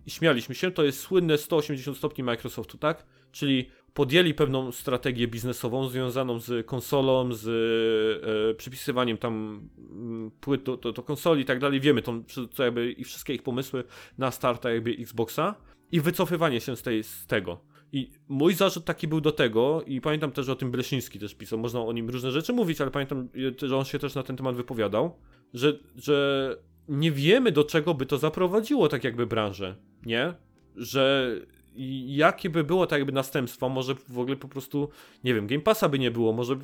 i 0.06 0.10
śmialiśmy 0.10 0.54
się, 0.54 0.70
to 0.70 0.84
jest 0.84 1.00
słynne 1.00 1.38
180 1.38 1.96
stopni 1.96 2.24
Microsoftu, 2.24 2.78
tak? 2.78 3.06
Czyli 3.32 3.70
podjęli 3.98 4.34
pewną 4.34 4.72
strategię 4.72 5.28
biznesową 5.28 5.88
związaną 5.88 6.38
z 6.38 6.66
konsolą, 6.66 7.32
z 7.32 7.48
e, 7.48 8.54
przypisywaniem 8.54 9.18
tam 9.18 9.60
mm, 9.78 10.30
płyt 10.40 10.62
do, 10.62 10.76
do, 10.76 10.92
do, 10.92 11.02
konsoli 11.02 11.42
i 11.42 11.44
tak 11.44 11.58
dalej. 11.58 11.80
Wiemy 11.80 12.02
to, 12.02 12.14
co 12.52 12.64
jakby 12.64 12.92
i 12.92 13.04
wszystkie 13.04 13.34
ich 13.34 13.42
pomysły 13.42 13.84
na 14.18 14.30
starta 14.30 14.70
jakby 14.70 14.90
Xboxa 14.90 15.54
i 15.92 16.00
wycofywanie 16.00 16.60
się 16.60 16.76
z, 16.76 16.82
tej, 16.82 17.04
z 17.04 17.26
tego. 17.26 17.60
I 17.92 18.10
mój 18.28 18.54
zarzut 18.54 18.84
taki 18.84 19.08
był 19.08 19.20
do 19.20 19.32
tego, 19.32 19.82
i 19.86 20.00
pamiętam 20.00 20.32
też, 20.32 20.46
że 20.46 20.52
o 20.52 20.56
tym 20.56 20.70
Bleszyński 20.70 21.18
też 21.18 21.34
pisał, 21.34 21.58
można 21.58 21.80
o 21.80 21.92
nim 21.92 22.10
różne 22.10 22.32
rzeczy 22.32 22.52
mówić, 22.52 22.80
ale 22.80 22.90
pamiętam, 22.90 23.28
że 23.62 23.76
on 23.76 23.84
się 23.84 23.98
też 23.98 24.14
na 24.14 24.22
ten 24.22 24.36
temat 24.36 24.56
wypowiadał, 24.56 25.16
że, 25.54 25.78
że 25.96 26.56
nie 26.88 27.12
wiemy 27.12 27.52
do 27.52 27.64
czego 27.64 27.94
by 27.94 28.06
to 28.06 28.18
zaprowadziło 28.18 28.88
tak 28.88 29.04
jakby 29.04 29.26
branżę, 29.26 29.76
nie? 30.06 30.34
Że 30.76 31.34
jakie 32.06 32.50
by 32.50 32.64
było 32.64 32.86
tak 32.86 32.98
jakby 32.98 33.12
następstwo, 33.12 33.68
może 33.68 33.94
w 34.08 34.18
ogóle 34.18 34.36
po 34.36 34.48
prostu, 34.48 34.88
nie 35.24 35.34
wiem, 35.34 35.46
Game 35.46 35.62
Passa 35.62 35.88
by 35.88 35.98
nie 35.98 36.10
było, 36.10 36.32
może 36.32 36.56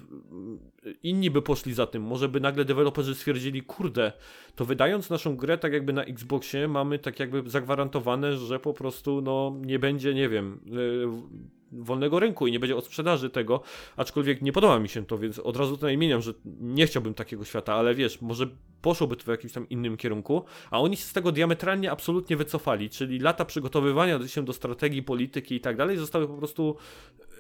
inni 1.03 1.31
by 1.31 1.43
poszli 1.43 1.75
za 1.75 1.87
tym, 1.87 2.03
może 2.03 2.29
by 2.29 2.41
nagle 2.41 2.65
deweloperzy 2.65 3.15
stwierdzili, 3.15 3.63
kurde, 3.63 4.13
to 4.55 4.65
wydając 4.65 5.11
naszą 5.11 5.37
grę 5.37 5.59
tak 5.59 5.73
jakby 5.73 5.93
na 5.93 6.05
Xboxie 6.05 6.69
mamy 6.69 6.99
tak 6.99 7.21
jakby 7.21 7.51
zagwarantowane, 7.51 8.37
że 8.37 8.61
po 8.61 8.73
prostu 8.73 9.21
no 9.23 9.57
nie 9.61 9.79
będzie, 9.79 10.15
nie 10.15 10.29
wiem, 10.29 10.61
y, 10.73 11.55
wolnego 11.83 12.21
rynku 12.21 12.47
i 12.47 12.53
nie 12.53 12.61
będzie 12.61 12.77
odsprzedaży 12.77 13.31
tego, 13.31 13.61
aczkolwiek 13.97 14.43
nie 14.43 14.53
podoba 14.53 14.79
mi 14.79 14.89
się 14.89 15.07
to, 15.07 15.19
więc 15.19 15.39
od 15.39 15.57
razu 15.57 15.77
to 15.77 15.89
imieniam, 15.89 16.23
że 16.23 16.35
nie 16.61 16.87
chciałbym 16.87 17.15
takiego 17.15 17.45
świata, 17.45 17.75
ale 17.75 17.95
wiesz, 17.95 18.21
może 18.21 18.47
poszłoby 18.83 19.17
to 19.17 19.25
w 19.25 19.27
jakimś 19.27 19.53
tam 19.53 19.69
innym 19.69 19.97
kierunku, 19.97 20.45
a 20.71 20.81
oni 20.81 20.97
się 20.97 21.05
z 21.05 21.13
tego 21.13 21.33
diametralnie 21.33 21.91
absolutnie 21.91 22.37
wycofali, 22.37 22.91
czyli 22.91 23.19
lata 23.19 23.45
przygotowywania 23.45 24.29
się 24.29 24.45
do 24.45 24.53
strategii, 24.53 25.03
polityki 25.03 25.55
i 25.55 25.61
tak 25.61 25.77
dalej 25.77 25.97
zostały 25.97 26.29
po 26.29 26.35
prostu 26.35 26.77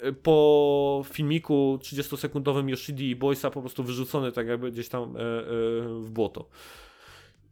e, 0.02 0.12
po 0.12 1.04
filmiku 1.12 1.78
30-sekundowym 1.82 2.68
Yoshidi 2.68 3.10
i 3.10 3.16
Boysa 3.16 3.50
po 3.50 3.60
prostu 3.60 3.84
wyrzucone 3.84 4.32
tak 4.32 4.46
jakby 4.46 4.70
gdzieś 4.70 4.88
tam 4.88 5.02
e, 5.02 5.20
e, 5.20 5.42
w 6.00 6.10
błoto. 6.10 6.48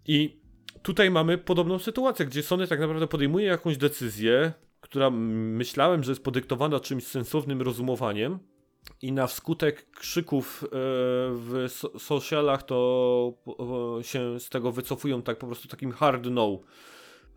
I 0.06 0.36
tutaj 0.82 1.10
mamy 1.10 1.38
podobną 1.38 1.78
sytuację, 1.78 2.26
gdzie 2.26 2.42
Sony 2.42 2.66
tak 2.66 2.80
naprawdę 2.80 3.06
podejmuje 3.06 3.46
jakąś 3.46 3.76
decyzję, 3.76 4.52
która 4.92 5.10
myślałem, 5.10 6.02
że 6.02 6.12
jest 6.12 6.24
podyktowana 6.24 6.80
czymś 6.80 7.06
sensownym 7.06 7.62
rozumowaniem 7.62 8.38
i 9.02 9.12
na 9.12 9.26
wskutek 9.26 9.90
krzyków 9.90 10.64
e, 10.64 10.68
w 11.34 11.66
socialach 11.98 12.62
to 12.62 13.32
się 14.02 14.40
z 14.40 14.48
tego 14.48 14.72
wycofują 14.72 15.22
tak 15.22 15.38
po 15.38 15.46
prostu 15.46 15.68
takim 15.68 15.92
hard 15.92 16.26
no. 16.30 16.60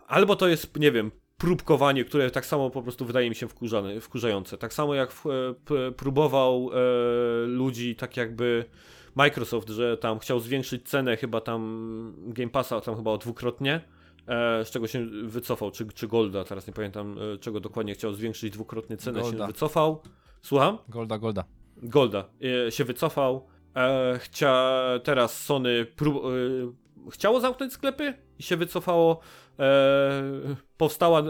Albo 0.07 0.36
to 0.36 0.48
jest, 0.48 0.80
nie 0.80 0.91
wiem, 0.91 1.11
próbkowanie, 1.38 2.06
które 2.06 2.32
tak 2.32 2.45
samo 2.45 2.69
po 2.69 2.82
prostu 2.82 3.06
wydaje 3.06 3.30
mi 3.30 3.36
się 3.36 3.48
wkurzane, 3.48 4.02
wkurzające. 4.02 4.57
Tak 4.57 4.73
samo 4.73 4.95
jak 4.95 5.11
e, 5.11 5.91
próbował 5.91 6.69
e, 6.73 6.77
ludzi 7.48 7.95
tak 7.95 8.18
jakby 8.18 8.65
Microsoft, 9.15 9.69
że 9.69 9.98
tam 9.98 10.19
chciał 10.19 10.40
zwiększyć 10.40 10.90
cenę 10.90 11.18
chyba 11.18 11.41
tam 11.41 12.14
Game 12.27 12.52
Passa 12.52 12.82
tam 12.82 12.95
chyba 12.95 13.11
o 13.11 13.18
dwukrotnie 13.18 13.82
E, 13.82 13.86
z 14.27 14.72
czego 14.72 14.88
się 14.88 15.06
wycofał, 15.23 15.72
czy, 15.72 15.85
czy 15.85 16.07
Golda, 16.07 16.43
teraz 16.43 16.68
nie 16.68 16.73
pamiętam 16.73 17.18
e, 17.34 17.38
czego 17.38 17.60
dokładnie 17.60 17.93
chciał 17.93 18.14
zwiększyć 18.14 18.53
dwukrotnie 18.53 18.97
cenę, 18.97 19.22
Golda. 19.22 19.38
się 19.38 19.47
wycofał. 19.47 20.02
Słucham? 20.41 20.77
Golda, 20.89 21.18
Golda. 21.18 21.43
Golda 21.77 22.30
e, 22.68 22.72
się 22.72 22.84
wycofał. 22.84 23.47
chcia, 24.19 24.84
teraz 25.03 25.43
Sony 25.43 25.85
prób, 25.85 26.23
chciało 27.11 27.39
zamknąć 27.39 27.73
sklepy 27.73 28.14
i 28.39 28.43
się 28.43 28.57
wycofało. 28.57 29.19
powstała 30.77 31.23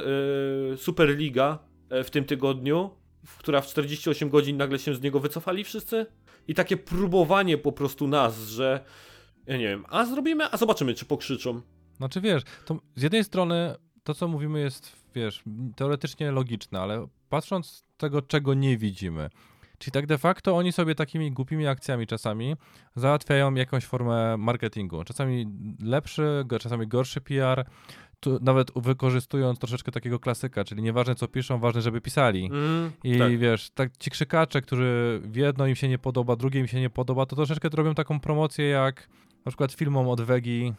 Superliga 0.78 1.60
w 1.90 2.10
tym 2.10 2.26
tygodniu, 2.26 2.90
w 3.26 3.38
która 3.38 3.62
w 3.62 3.68
48 3.68 4.30
godzin 4.30 4.58
nagle 4.58 4.80
się 4.80 4.96
z 4.96 5.02
niego 5.02 5.20
wycofali 5.20 5.64
wszyscy. 5.64 6.06
I 6.48 6.54
takie 6.54 6.78
próbowanie 6.78 7.58
po 7.58 7.72
prostu 7.72 8.08
nas, 8.08 8.48
że 8.48 8.86
ja 9.48 9.58
nie 9.58 9.68
wiem, 9.68 9.86
a 9.90 10.06
zrobimy, 10.06 10.52
a 10.52 10.58
zobaczymy, 10.58 10.94
czy 10.94 11.06
pokrzyczą. 11.06 11.62
Znaczy 11.98 12.22
wiesz, 12.22 12.44
to 12.66 12.80
z 12.96 13.02
jednej 13.02 13.24
strony 13.24 13.76
to, 14.04 14.14
co 14.14 14.28
mówimy 14.28 14.60
jest, 14.60 14.96
wiesz, 15.16 15.44
teoretycznie 15.76 16.32
logiczne, 16.32 16.80
ale 16.80 17.08
patrząc 17.30 17.68
z 17.68 17.84
tego, 17.98 18.22
czego 18.22 18.54
nie 18.54 18.78
widzimy, 18.78 19.30
czyli 19.78 19.92
tak 19.92 20.08
de 20.08 20.18
facto 20.18 20.58
oni 20.58 20.72
sobie 20.72 20.96
takimi 20.96 21.32
głupimi 21.32 21.68
akcjami 21.68 22.08
czasami 22.08 22.56
załatwiają 22.96 23.54
jakąś 23.54 23.86
formę 23.86 24.38
marketingu. 24.38 25.04
Czasami 25.04 25.46
lepszy, 25.82 26.46
czasami 26.60 26.88
gorszy 26.88 27.22
PR. 27.22 27.66
Tu, 28.20 28.40
nawet 28.42 28.72
wykorzystując 28.76 29.60
troszeczkę 29.60 29.92
takiego 29.92 30.20
klasyka, 30.20 30.64
czyli 30.64 30.84
nieważne 30.84 31.16
co 31.16 31.28
piszą, 31.28 31.60
ważne, 31.60 31.82
żeby 31.82 32.02
pisali. 32.02 32.46
Mm, 32.46 32.92
I 33.04 33.20
tak. 33.20 33.38
wiesz, 33.38 33.70
tak 33.70 33.98
ci 33.98 34.12
krzykacze, 34.12 34.62
którzy 34.62 35.22
w 35.24 35.36
jedno 35.36 35.68
im 35.68 35.76
się 35.76 35.88
nie 35.88 35.98
podoba, 35.98 36.36
drugie 36.36 36.60
im 36.60 36.68
się 36.68 36.80
nie 36.80 36.90
podoba, 36.90 37.26
to 37.26 37.36
troszeczkę 37.36 37.70
to 37.70 37.78
robią 37.78 37.96
taką 37.96 38.20
promocję 38.20 38.66
jak 38.66 39.08
na 39.46 39.50
przykład 39.50 39.72
filmom 39.72 40.08
od 40.10 40.22
Wegi 40.22 40.74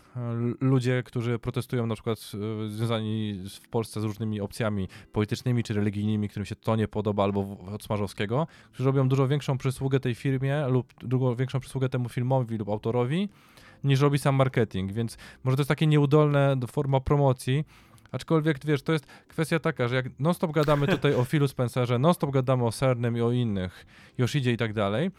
ludzie, 0.60 1.02
którzy 1.02 1.38
protestują 1.38 1.86
na 1.86 1.94
przykład 1.94 2.18
e, 2.64 2.68
związani 2.68 3.42
w 3.62 3.68
Polsce 3.68 4.00
z 4.00 4.04
różnymi 4.04 4.40
opcjami 4.40 4.88
politycznymi 5.12 5.62
czy 5.62 5.74
religijnymi, 5.74 6.28
którym 6.28 6.46
się 6.46 6.56
to 6.56 6.76
nie 6.76 6.88
podoba, 6.88 7.24
albo 7.24 7.58
od 7.74 7.82
Smarzowskiego, 7.84 8.46
którzy 8.72 8.86
robią 8.86 9.08
dużo 9.08 9.28
większą 9.28 9.58
przysługę 9.58 10.00
tej 10.00 10.14
firmie 10.14 10.66
lub 10.68 10.94
dużo 10.98 11.36
większą 11.36 11.60
przysługę 11.60 11.88
temu 11.88 12.08
filmowi 12.08 12.58
lub 12.58 12.68
autorowi, 12.68 13.28
niż 13.84 14.00
robi 14.00 14.18
sam 14.18 14.34
marketing, 14.34 14.92
więc 14.92 15.16
może 15.44 15.56
to 15.56 15.60
jest 15.60 15.68
takie 15.68 15.86
nieudolne 15.86 16.56
forma 16.66 17.00
promocji, 17.00 17.64
Aczkolwiek, 18.12 18.58
wiesz, 18.64 18.82
to 18.82 18.92
jest 18.92 19.06
kwestia 19.28 19.58
taka, 19.58 19.88
że 19.88 19.94
jak 19.94 20.06
non-stop 20.18 20.52
gadamy 20.52 20.86
tutaj 20.86 21.14
o 21.14 21.24
Philu 21.30 21.48
Spencerze, 21.48 21.98
non-stop 21.98 22.30
gadamy 22.30 22.64
o 22.64 22.72
Sernem 22.72 23.16
i 23.16 23.20
o 23.20 23.32
innych, 23.32 23.86
Yoshidzie 24.18 24.52
i 24.52 24.56
tak 24.56 24.72
dalej, 24.72 25.10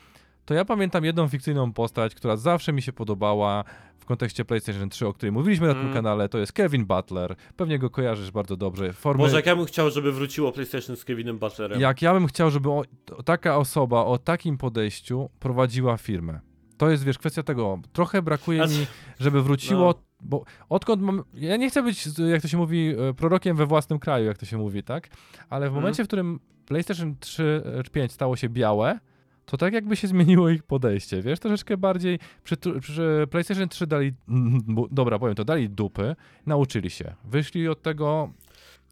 to 0.45 0.53
ja 0.53 0.65
pamiętam 0.65 1.05
jedną 1.05 1.27
fikcyjną 1.27 1.73
postać, 1.73 2.15
która 2.15 2.37
zawsze 2.37 2.73
mi 2.73 2.81
się 2.81 2.93
podobała 2.93 3.63
w 3.99 4.05
kontekście 4.05 4.45
PlayStation 4.45 4.89
3, 4.89 5.07
o 5.07 5.13
której 5.13 5.31
mówiliśmy 5.31 5.67
na 5.67 5.73
tym 5.73 5.81
mm. 5.81 5.93
kanale, 5.93 6.29
to 6.29 6.37
jest 6.37 6.51
Kevin 6.51 6.85
Butler. 6.85 7.35
Pewnie 7.55 7.79
go 7.79 7.89
kojarzysz 7.89 8.31
bardzo 8.31 8.57
dobrze. 8.57 8.93
Formy... 8.93 9.23
Może 9.23 9.35
jak 9.35 9.45
ja 9.45 9.55
bym 9.55 9.65
chciał, 9.65 9.89
żeby 9.89 10.11
wróciło 10.11 10.51
PlayStation 10.51 10.95
z 10.95 11.05
Kevinem 11.05 11.37
Butlerem. 11.37 11.81
Jak 11.81 12.01
ja 12.01 12.13
bym 12.13 12.27
chciał, 12.27 12.51
żeby 12.51 12.69
o, 12.69 12.83
taka 13.25 13.57
osoba 13.57 14.05
o 14.05 14.17
takim 14.17 14.57
podejściu 14.57 15.29
prowadziła 15.39 15.97
firmę. 15.97 16.39
To 16.77 16.89
jest, 16.89 17.03
wiesz, 17.03 17.17
kwestia 17.17 17.43
tego. 17.43 17.79
Trochę 17.93 18.21
brakuje 18.21 18.61
mi, 18.61 18.87
żeby 19.19 19.43
wróciło 19.43 19.85
no. 19.85 20.07
Bo 20.21 20.43
odkąd 20.69 21.01
mam. 21.01 21.23
Ja 21.33 21.57
nie 21.57 21.69
chcę 21.69 21.83
być, 21.83 22.05
jak 22.31 22.41
to 22.41 22.47
się 22.47 22.57
mówi, 22.57 22.93
e, 23.09 23.13
prorokiem 23.13 23.57
we 23.57 23.65
własnym 23.65 23.99
kraju, 23.99 24.25
jak 24.25 24.37
to 24.37 24.45
się 24.45 24.57
mówi, 24.57 24.83
tak? 24.83 25.09
Ale 25.49 25.65
w 25.65 25.67
mhm. 25.67 25.81
momencie, 25.81 26.03
w 26.03 26.07
którym 26.07 26.39
PlayStation 26.65 27.15
3 27.19 27.63
czy 27.85 27.91
5 27.91 28.11
stało 28.11 28.35
się 28.35 28.49
białe, 28.49 28.99
to 29.45 29.57
tak 29.57 29.73
jakby 29.73 29.95
się 29.95 30.07
zmieniło 30.13 30.49
ich 30.49 30.63
podejście, 30.63 31.21
wiesz, 31.21 31.39
troszeczkę 31.39 31.77
bardziej 31.77 32.19
przy, 32.43 32.57
przy 32.81 33.27
PlayStation 33.31 33.69
3 33.69 33.87
dali, 33.87 34.13
dobra, 34.91 35.19
powiem 35.19 35.35
to, 35.35 35.45
dali 35.45 35.69
dupy, 35.69 36.15
nauczyli 36.45 36.89
się, 36.89 37.15
wyszli 37.25 37.67
od 37.67 37.81
tego... 37.81 38.33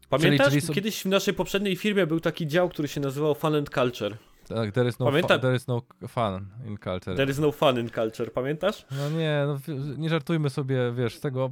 Pamiętasz, 0.08 0.48
czyli, 0.48 0.62
czyli... 0.62 0.74
kiedyś 0.74 1.02
w 1.02 1.06
naszej 1.06 1.34
poprzedniej 1.34 1.76
firmie 1.76 2.06
był 2.06 2.20
taki 2.20 2.46
dział, 2.46 2.68
który 2.68 2.88
się 2.88 3.00
nazywał 3.00 3.34
Fun 3.34 3.54
and 3.54 3.70
Culture. 3.70 4.16
Tak, 4.48 4.72
there 4.72 4.88
is, 4.88 4.98
no 4.98 5.06
Pamiętam... 5.06 5.40
there 5.40 5.56
is 5.56 5.66
no 5.66 5.82
fun 6.08 6.46
in 6.66 6.78
culture. 6.78 7.16
There 7.16 7.30
is 7.30 7.38
no 7.38 7.52
fun 7.52 7.78
in 7.78 7.90
culture, 7.90 8.30
pamiętasz? 8.30 8.86
No 8.90 9.10
nie, 9.10 9.44
no, 9.46 9.58
nie 9.98 10.08
żartujmy 10.08 10.50
sobie, 10.50 10.92
wiesz, 10.92 11.16
z 11.16 11.20
tego. 11.20 11.50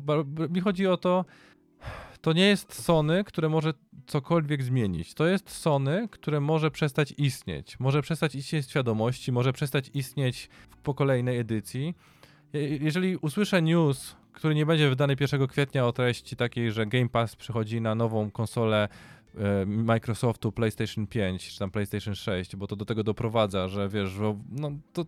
Mi 0.51 0.61
chodzi 0.61 0.87
o 0.87 0.97
to, 0.97 1.25
to 2.21 2.33
nie 2.33 2.47
jest 2.47 2.83
Sony, 2.83 3.25
które 3.25 3.49
może 3.49 3.75
cokolwiek 4.07 4.62
zmienić. 4.62 5.15
To 5.15 5.27
jest 5.27 5.51
Sony, 5.51 6.09
które 6.11 6.41
może 6.41 6.71
przestać 6.71 7.15
istnieć. 7.19 7.81
Może 7.81 8.03
przestać 8.03 8.35
istnieć 8.35 8.66
w 8.66 8.71
świadomości, 8.71 9.33
może 9.33 9.53
przestać 9.53 9.91
istnieć 9.95 10.49
po 10.83 10.95
kolejnej 10.95 11.39
edycji. 11.39 11.95
Jeżeli 12.81 13.16
usłyszę 13.16 13.62
news, 13.62 14.16
który 14.33 14.55
nie 14.55 14.66
będzie 14.66 14.89
wydany 14.89 15.16
1 15.21 15.47
kwietnia 15.47 15.87
o 15.87 15.93
treści 15.93 16.37
takiej, 16.37 16.73
że 16.73 16.87
Game 16.87 17.09
Pass 17.09 17.37
przychodzi 17.37 17.81
na 17.81 17.95
nową 17.95 18.31
konsolę 18.31 18.89
Microsoftu 19.66 20.52
PlayStation 20.52 21.06
5 21.06 21.48
czy 21.48 21.59
tam 21.59 21.70
PlayStation 21.70 22.15
6, 22.15 22.56
bo 22.56 22.66
to 22.66 22.77
do 22.77 22.85
tego 22.85 23.05
doprowadza, 23.05 23.69
że 23.69 23.89
wiesz, 23.89 24.11
że 24.11 24.39
no, 24.51 24.73
to 24.93 25.05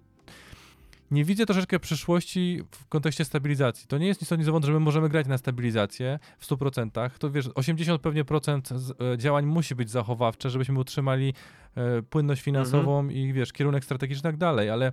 nie 1.10 1.24
widzę 1.24 1.46
troszeczkę 1.46 1.80
przyszłości 1.80 2.62
w 2.70 2.88
kontekście 2.88 3.24
stabilizacji. 3.24 3.86
To 3.86 3.98
nie 3.98 4.06
jest 4.06 4.36
nic 4.38 4.48
o 4.48 4.60
że 4.62 4.72
my 4.72 4.80
możemy 4.80 5.08
grać 5.08 5.26
na 5.26 5.38
stabilizację 5.38 6.18
w 6.38 6.48
100%. 6.48 7.10
To 7.18 7.30
wiesz, 7.30 7.48
80 7.54 8.02
pewnie 8.02 8.24
procent 8.24 8.70
e, 9.12 9.18
działań 9.18 9.46
musi 9.46 9.74
być 9.74 9.90
zachowawcze, 9.90 10.50
żebyśmy 10.50 10.78
utrzymali 10.78 11.34
e, 11.74 12.02
płynność 12.02 12.42
finansową 12.42 13.00
mhm. 13.00 13.18
i 13.18 13.32
wiesz, 13.32 13.52
kierunek 13.52 13.84
strategiczny 13.84 14.20
i 14.20 14.32
tak 14.32 14.36
dalej, 14.36 14.70
ale 14.70 14.92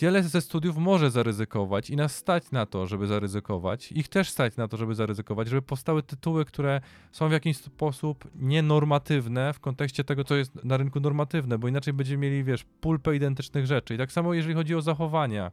Wiele 0.00 0.22
ze 0.22 0.40
studiów 0.40 0.76
może 0.76 1.10
zaryzykować 1.10 1.90
i 1.90 1.96
nas 1.96 2.16
stać 2.16 2.50
na 2.50 2.66
to, 2.66 2.86
żeby 2.86 3.06
zaryzykować. 3.06 3.92
Ich 3.92 4.08
też 4.08 4.30
stać 4.30 4.56
na 4.56 4.68
to, 4.68 4.76
żeby 4.76 4.94
zaryzykować, 4.94 5.48
żeby 5.48 5.62
powstały 5.62 6.02
tytuły, 6.02 6.44
które 6.44 6.80
są 7.12 7.28
w 7.28 7.32
jakiś 7.32 7.56
sposób 7.56 8.24
nienormatywne 8.34 9.52
w 9.52 9.60
kontekście 9.60 10.04
tego, 10.04 10.24
co 10.24 10.36
jest 10.36 10.64
na 10.64 10.76
rynku 10.76 11.00
normatywne, 11.00 11.58
bo 11.58 11.68
inaczej 11.68 11.94
będziemy 11.94 12.22
mieli, 12.22 12.44
wiesz, 12.44 12.64
pulpę 12.80 13.16
identycznych 13.16 13.66
rzeczy. 13.66 13.94
I 13.94 13.98
tak 13.98 14.12
samo, 14.12 14.34
jeżeli 14.34 14.54
chodzi 14.54 14.74
o 14.74 14.82
zachowania. 14.82 15.50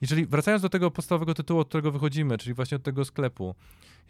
Jeżeli 0.00 0.26
wracając 0.26 0.62
do 0.62 0.68
tego 0.68 0.90
podstawowego 0.90 1.34
tytułu, 1.34 1.60
od 1.60 1.68
którego 1.68 1.92
wychodzimy, 1.92 2.38
czyli 2.38 2.54
właśnie 2.54 2.76
od 2.76 2.82
tego 2.82 3.04
sklepu, 3.04 3.54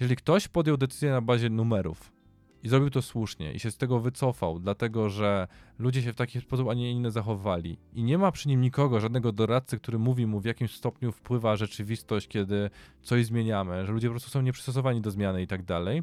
jeżeli 0.00 0.16
ktoś 0.16 0.48
podjął 0.48 0.76
decyzję 0.76 1.10
na 1.10 1.20
bazie 1.20 1.50
numerów, 1.50 2.17
i 2.62 2.68
zrobił 2.68 2.90
to 2.90 3.02
słusznie 3.02 3.52
i 3.52 3.60
się 3.60 3.70
z 3.70 3.76
tego 3.76 4.00
wycofał, 4.00 4.58
dlatego 4.58 5.08
że 5.08 5.48
ludzie 5.78 6.02
się 6.02 6.12
w 6.12 6.16
taki 6.16 6.40
sposób, 6.40 6.68
a 6.68 6.74
nie 6.74 6.90
inny 6.92 7.10
zachowali. 7.10 7.78
I 7.94 8.02
nie 8.02 8.18
ma 8.18 8.32
przy 8.32 8.48
nim 8.48 8.60
nikogo, 8.60 9.00
żadnego 9.00 9.32
doradcy, 9.32 9.78
który 9.78 9.98
mówi 9.98 10.26
mu, 10.26 10.40
w 10.40 10.44
jakim 10.44 10.68
stopniu 10.68 11.12
wpływa 11.12 11.56
rzeczywistość, 11.56 12.28
kiedy 12.28 12.70
coś 13.02 13.26
zmieniamy, 13.26 13.86
że 13.86 13.92
ludzie 13.92 14.08
po 14.08 14.12
prostu 14.12 14.30
są 14.30 14.42
nieprzystosowani 14.42 15.00
do 15.00 15.10
zmiany 15.10 15.42
i 15.42 15.46
tak 15.46 15.62
dalej 15.62 16.02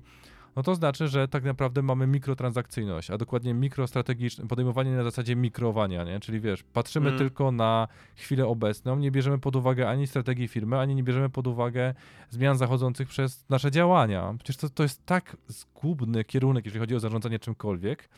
no 0.56 0.64
to 0.64 0.76
znaczy, 0.76 1.08
że 1.08 1.28
tak 1.28 1.44
naprawdę 1.44 1.82
mamy 1.82 2.08
mikrotransakcyjność, 2.08 3.12
a 3.12 3.18
dokładnie 3.18 3.54
mikrostrategiczne, 3.54 4.48
podejmowanie 4.48 4.92
na 4.92 5.04
zasadzie 5.04 5.36
mikrowania, 5.36 6.04
nie? 6.04 6.20
Czyli 6.20 6.40
wiesz, 6.40 6.64
patrzymy 6.64 7.08
mm. 7.08 7.20
tylko 7.20 7.52
na 7.52 7.88
chwilę 8.16 8.48
obecną, 8.48 8.96
nie 8.96 9.12
bierzemy 9.12 9.40
pod 9.40 9.56
uwagę 9.56 9.90
ani 9.90 10.08
strategii 10.08 10.48
firmy, 10.48 10.80
ani 10.80 10.96
nie 10.96 11.04
bierzemy 11.04 11.30
pod 11.30 11.48
uwagę 11.48 11.94
zmian 12.30 12.58
zachodzących 12.58 13.08
przez 13.08 13.50
nasze 13.50 13.72
działania. 13.72 14.36
Przecież 14.38 14.58
to, 14.58 14.70
to 14.70 14.84
jest 14.84 15.06
tak 15.06 15.38
zgubny 15.48 16.24
kierunek, 16.24 16.66
jeżeli 16.66 16.80
chodzi 16.80 16.96
o 16.96 17.00
zarządzanie 17.00 17.40
czymkolwiek, 17.40 18.10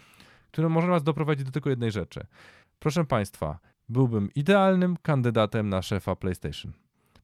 który 0.52 0.70
może 0.70 0.88
nas 0.88 1.04
doprowadzić 1.04 1.46
do 1.46 1.52
tylko 1.52 1.70
jednej 1.70 1.92
rzeczy. 1.92 2.26
Proszę 2.80 3.06
Państwa, 3.06 3.60
byłbym 3.90 4.30
idealnym 4.36 4.98
kandydatem 5.02 5.70
na 5.70 5.82
szefa 5.82 6.16
PlayStation 6.16 6.74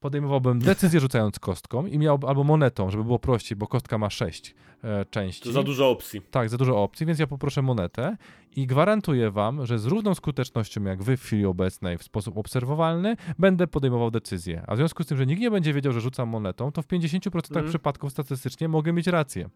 podejmowałbym 0.04 0.60
decyzję 0.60 1.00
rzucając 1.00 1.40
kostką 1.40 1.86
i 1.86 1.98
miał 1.98 2.20
albo 2.28 2.44
monetą, 2.44 2.90
żeby 2.90 3.04
było 3.04 3.20
prościej, 3.20 3.58
bo 3.58 3.68
kostka 3.68 3.98
ma 3.98 4.10
sześć 4.10 4.56
e, 4.84 5.06
części. 5.06 5.44
To 5.44 5.52
za 5.52 5.64
dużo 5.64 5.90
opcji. 5.90 6.22
Tak, 6.32 6.50
za 6.50 6.58
dużo 6.58 6.84
opcji, 6.84 7.06
więc 7.06 7.20
ja 7.20 7.28
poproszę 7.28 7.62
monetę 7.62 8.18
i 8.56 8.68
gwarantuję 8.68 9.32
wam, 9.32 9.66
że 9.66 9.80
z 9.80 9.86
równą 9.86 10.16
skutecznością 10.16 10.84
jak 10.84 11.04
wy 11.04 11.18
w 11.18 11.22
chwili 11.22 11.46
obecnej 11.46 11.98
w 11.98 12.04
sposób 12.04 12.38
obserwowalny 12.38 13.16
będę 13.40 13.68
podejmował 13.68 14.12
decyzję. 14.12 14.64
A 14.68 14.76
w 14.76 14.78
związku 14.78 15.04
z 15.04 15.08
tym, 15.08 15.18
że 15.18 15.26
nikt 15.26 15.42
nie 15.42 15.52
będzie 15.52 15.74
wiedział, 15.74 15.94
że 15.94 16.02
rzucam 16.02 16.30
monetą, 16.30 16.72
to 16.72 16.82
w 16.82 16.88
50% 16.88 17.58
mm. 17.58 17.70
przypadków 17.70 18.12
statystycznie 18.12 18.68
mogę 18.68 18.94
mieć 18.94 19.08
rację. 19.08 19.50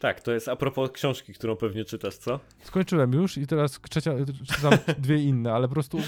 Tak, 0.00 0.20
to 0.20 0.32
jest 0.32 0.48
a 0.48 0.56
propos 0.56 0.90
książki, 0.90 1.34
którą 1.34 1.56
pewnie 1.56 1.84
czytasz, 1.84 2.16
co? 2.16 2.40
Skończyłem 2.62 3.12
już 3.12 3.38
i 3.38 3.46
teraz 3.46 3.80
trzecia, 3.90 4.12
czytam 4.54 4.72
dwie 4.98 5.16
inne, 5.16 5.52
ale 5.52 5.68
po 5.68 5.74
prostu 5.74 5.98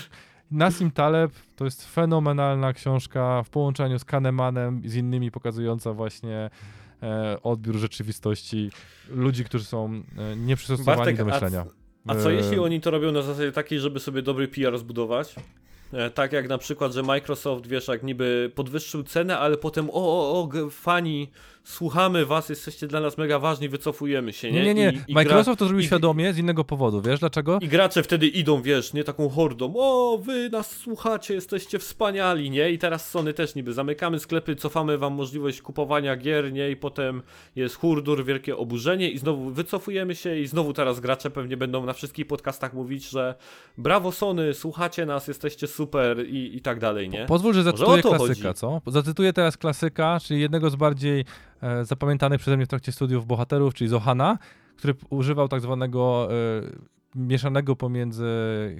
Nassim 0.52 0.90
Taleb 0.90 1.32
to 1.56 1.64
jest 1.64 1.86
fenomenalna 1.86 2.72
książka 2.72 3.42
w 3.42 3.50
połączeniu 3.50 3.98
z 3.98 4.04
Kahnemanem 4.04 4.84
i 4.84 4.88
z 4.88 4.96
innymi 4.96 5.30
pokazująca 5.30 5.92
właśnie 5.92 6.50
e, 7.02 7.36
odbiór 7.42 7.76
rzeczywistości 7.76 8.70
ludzi, 9.10 9.44
którzy 9.44 9.64
są 9.64 10.02
e, 10.18 10.36
nieprzystosowani 10.36 10.98
Bartek, 10.98 11.16
do 11.16 11.24
myślenia. 11.24 11.64
A, 12.08 12.12
a 12.12 12.14
co 12.14 12.30
e, 12.30 12.34
jeśli 12.34 12.58
oni 12.58 12.80
to 12.80 12.90
robią 12.90 13.12
na 13.12 13.22
zasadzie 13.22 13.52
takiej, 13.52 13.80
żeby 13.80 14.00
sobie 14.00 14.22
dobry 14.22 14.48
PR 14.48 14.78
zbudować? 14.78 15.34
E, 15.92 16.10
tak 16.10 16.32
jak 16.32 16.48
na 16.48 16.58
przykład, 16.58 16.92
że 16.92 17.02
Microsoft, 17.02 17.66
wiesz, 17.66 17.88
jak 17.88 18.02
niby 18.02 18.52
podwyższył 18.54 19.02
cenę, 19.02 19.38
ale 19.38 19.56
potem 19.56 19.90
o, 19.90 19.92
o, 19.92 20.42
o, 20.42 20.70
fani, 20.70 21.30
słuchamy 21.64 22.26
was, 22.26 22.48
jesteście 22.48 22.86
dla 22.86 23.00
nas 23.00 23.18
mega 23.18 23.38
ważni, 23.38 23.68
wycofujemy 23.68 24.32
się, 24.32 24.52
nie? 24.52 24.64
Nie, 24.64 24.74
nie. 24.74 24.92
I, 25.08 25.14
Microsoft 25.14 25.58
to 25.58 25.64
zrobił 25.64 25.82
i... 25.82 25.86
świadomie, 25.86 26.32
z 26.32 26.38
innego 26.38 26.64
powodu, 26.64 27.02
wiesz 27.02 27.20
dlaczego? 27.20 27.58
I 27.60 27.68
gracze 27.68 28.02
wtedy 28.02 28.26
idą, 28.26 28.62
wiesz, 28.62 28.92
nie 28.92 29.04
taką 29.04 29.28
hordą, 29.28 29.72
o, 29.76 30.18
wy 30.22 30.50
nas 30.50 30.76
słuchacie, 30.76 31.34
jesteście 31.34 31.78
wspaniali, 31.78 32.50
nie? 32.50 32.70
I 32.70 32.78
teraz 32.78 33.10
Sony 33.10 33.34
też 33.34 33.54
niby, 33.54 33.72
zamykamy 33.72 34.18
sklepy, 34.18 34.56
cofamy 34.56 34.98
wam 34.98 35.12
możliwość 35.12 35.62
kupowania 35.62 36.16
gier, 36.16 36.52
nie? 36.52 36.70
I 36.70 36.76
potem 36.76 37.22
jest 37.56 37.74
hurdur, 37.74 38.24
wielkie 38.24 38.56
oburzenie 38.56 39.10
i 39.10 39.18
znowu 39.18 39.50
wycofujemy 39.50 40.14
się 40.14 40.38
i 40.38 40.46
znowu 40.46 40.72
teraz 40.72 41.00
gracze 41.00 41.30
pewnie 41.30 41.56
będą 41.56 41.86
na 41.86 41.92
wszystkich 41.92 42.26
podcastach 42.26 42.74
mówić, 42.74 43.08
że 43.08 43.34
brawo 43.78 44.12
Sony, 44.12 44.54
słuchacie 44.54 45.06
nas, 45.06 45.28
jesteście 45.28 45.66
super 45.66 46.26
i, 46.26 46.56
i 46.56 46.60
tak 46.60 46.80
dalej, 46.80 47.08
nie? 47.08 47.26
Pozwól, 47.26 47.54
że 47.54 47.62
zacytuję 47.62 48.02
klasyka, 48.02 48.48
chodzi. 48.48 48.60
co? 48.60 48.80
Zacytuję 48.86 49.32
teraz 49.32 49.56
klasyka, 49.56 50.18
czyli 50.20 50.40
jednego 50.40 50.70
z 50.70 50.76
bardziej 50.76 51.24
zapamiętanych 51.82 52.40
przeze 52.40 52.56
mnie 52.56 52.66
w 52.66 52.68
trakcie 52.68 52.92
studiów 52.92 53.26
bohaterów, 53.26 53.74
czyli 53.74 53.90
Zohana, 53.90 54.38
który 54.76 54.94
używał 55.10 55.48
tak 55.48 55.60
zwanego 55.60 56.28
e, 56.30 56.92
mieszanego 57.14 57.76
pomiędzy 57.76 58.26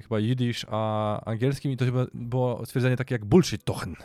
chyba 0.01 0.19
Yiddish 0.19 0.65
a 0.71 1.19
angielskim 1.25 1.71
i 1.71 1.77
to 1.77 1.85
było 2.13 2.65
stwierdzenie 2.65 2.97
takie 2.97 3.15
jak 3.15 3.25
bullshit 3.25 3.63
tochen. 3.63 3.95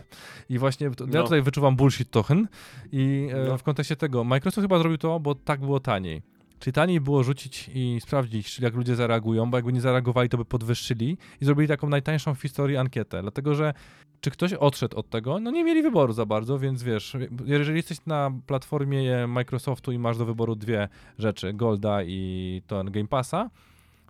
I 0.49 0.59
właśnie 0.59 0.91
to, 0.91 1.07
no. 1.07 1.19
ja 1.19 1.23
tutaj 1.23 1.43
wyczuwam 1.43 1.77
bullshit 1.77 2.11
tochen 2.11 2.49
i 2.93 3.29
e, 3.33 3.49
no. 3.49 3.59
w 3.59 3.63
kontekście 3.63 3.97
tego 3.97 4.25
Microsoft 4.25 4.65
chyba 4.65 4.79
zrobił 4.79 4.99
to, 4.99 5.21
bo 5.21 5.35
tak 5.35 5.61
było 5.61 5.81
taniej. 5.81 6.23
Czyli 6.59 6.75
taniej 6.75 7.01
było 7.01 7.23
rzucić 7.23 7.71
i 7.75 7.99
sprawdzić, 8.01 8.61
jak 8.61 8.75
ludzie 8.75 8.97
zareagują, 8.97 9.51
bo 9.51 9.59
jakby 9.59 9.73
nie 9.73 9.81
zareagowali, 9.81 10.29
to 10.29 10.39
by 10.39 10.45
podwyższyli 10.45 11.19
i 11.41 11.45
zrobili 11.45 11.69
taką 11.69 11.89
najtańszą 11.89 12.35
w 12.35 12.43
historii 12.43 12.77
ankietę. 12.77 13.23
Dlatego, 13.23 13.55
że 13.55 13.75
czy 14.21 14.31
ktoś 14.31 14.53
odszedł 14.53 14.99
od 14.99 15.11
tego? 15.11 15.41
No 15.41 15.51
nie 15.51 15.65
mieli 15.65 15.83
wyboru 15.83 16.13
za 16.13 16.27
bardzo, 16.27 16.59
więc 16.59 16.83
wiesz, 16.83 17.17
jeżeli 17.45 17.77
jesteś 17.77 17.99
na 18.07 18.31
platformie 18.47 19.27
Microsoftu 19.27 19.93
i 19.93 19.99
masz 19.99 20.19
do 20.19 20.27
wyboru 20.27 20.57
dwie 20.57 20.89
rzeczy, 21.19 21.53
Golda 21.53 22.03
i 22.03 22.63
ten 22.67 22.91
Game 22.91 23.09
Passa, 23.09 23.51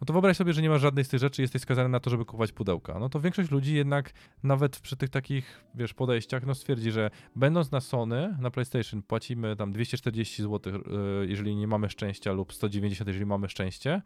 no 0.00 0.04
to 0.04 0.12
wyobraź 0.12 0.36
sobie, 0.36 0.52
że 0.52 0.62
nie 0.62 0.68
masz 0.68 0.80
żadnej 0.80 1.04
z 1.04 1.08
tych 1.08 1.20
rzeczy 1.20 1.42
jesteś 1.42 1.62
skazany 1.62 1.88
na 1.88 2.00
to, 2.00 2.10
żeby 2.10 2.24
kupować 2.24 2.52
pudełka. 2.52 2.98
No 2.98 3.08
to 3.08 3.20
większość 3.20 3.50
ludzi 3.50 3.74
jednak 3.74 4.12
nawet 4.42 4.80
przy 4.80 4.96
tych 4.96 5.10
takich, 5.10 5.64
wiesz, 5.74 5.94
podejściach, 5.94 6.46
no 6.46 6.54
stwierdzi, 6.54 6.90
że 6.90 7.10
będąc 7.36 7.70
na 7.70 7.80
Sony, 7.80 8.36
na 8.40 8.50
PlayStation 8.50 9.02
płacimy 9.02 9.56
tam 9.56 9.72
240 9.72 10.42
zł, 10.42 10.72
jeżeli 11.28 11.56
nie 11.56 11.66
mamy 11.66 11.90
szczęścia 11.90 12.32
lub 12.32 12.52
190, 12.52 13.08
jeżeli 13.08 13.26
mamy 13.26 13.48
szczęście. 13.48 14.02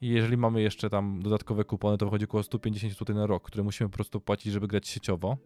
I 0.00 0.08
jeżeli 0.08 0.36
mamy 0.36 0.62
jeszcze 0.62 0.90
tam 0.90 1.22
dodatkowe 1.22 1.64
kupony, 1.64 1.98
to 1.98 2.06
wychodzi 2.06 2.24
około 2.24 2.42
150 2.42 2.98
zł 2.98 3.16
na 3.16 3.26
rok, 3.26 3.42
które 3.42 3.64
musimy 3.64 3.90
po 3.90 3.94
prostu 3.94 4.20
płacić, 4.20 4.52
żeby 4.52 4.66
grać 4.66 4.88
sieciowo 4.88 5.36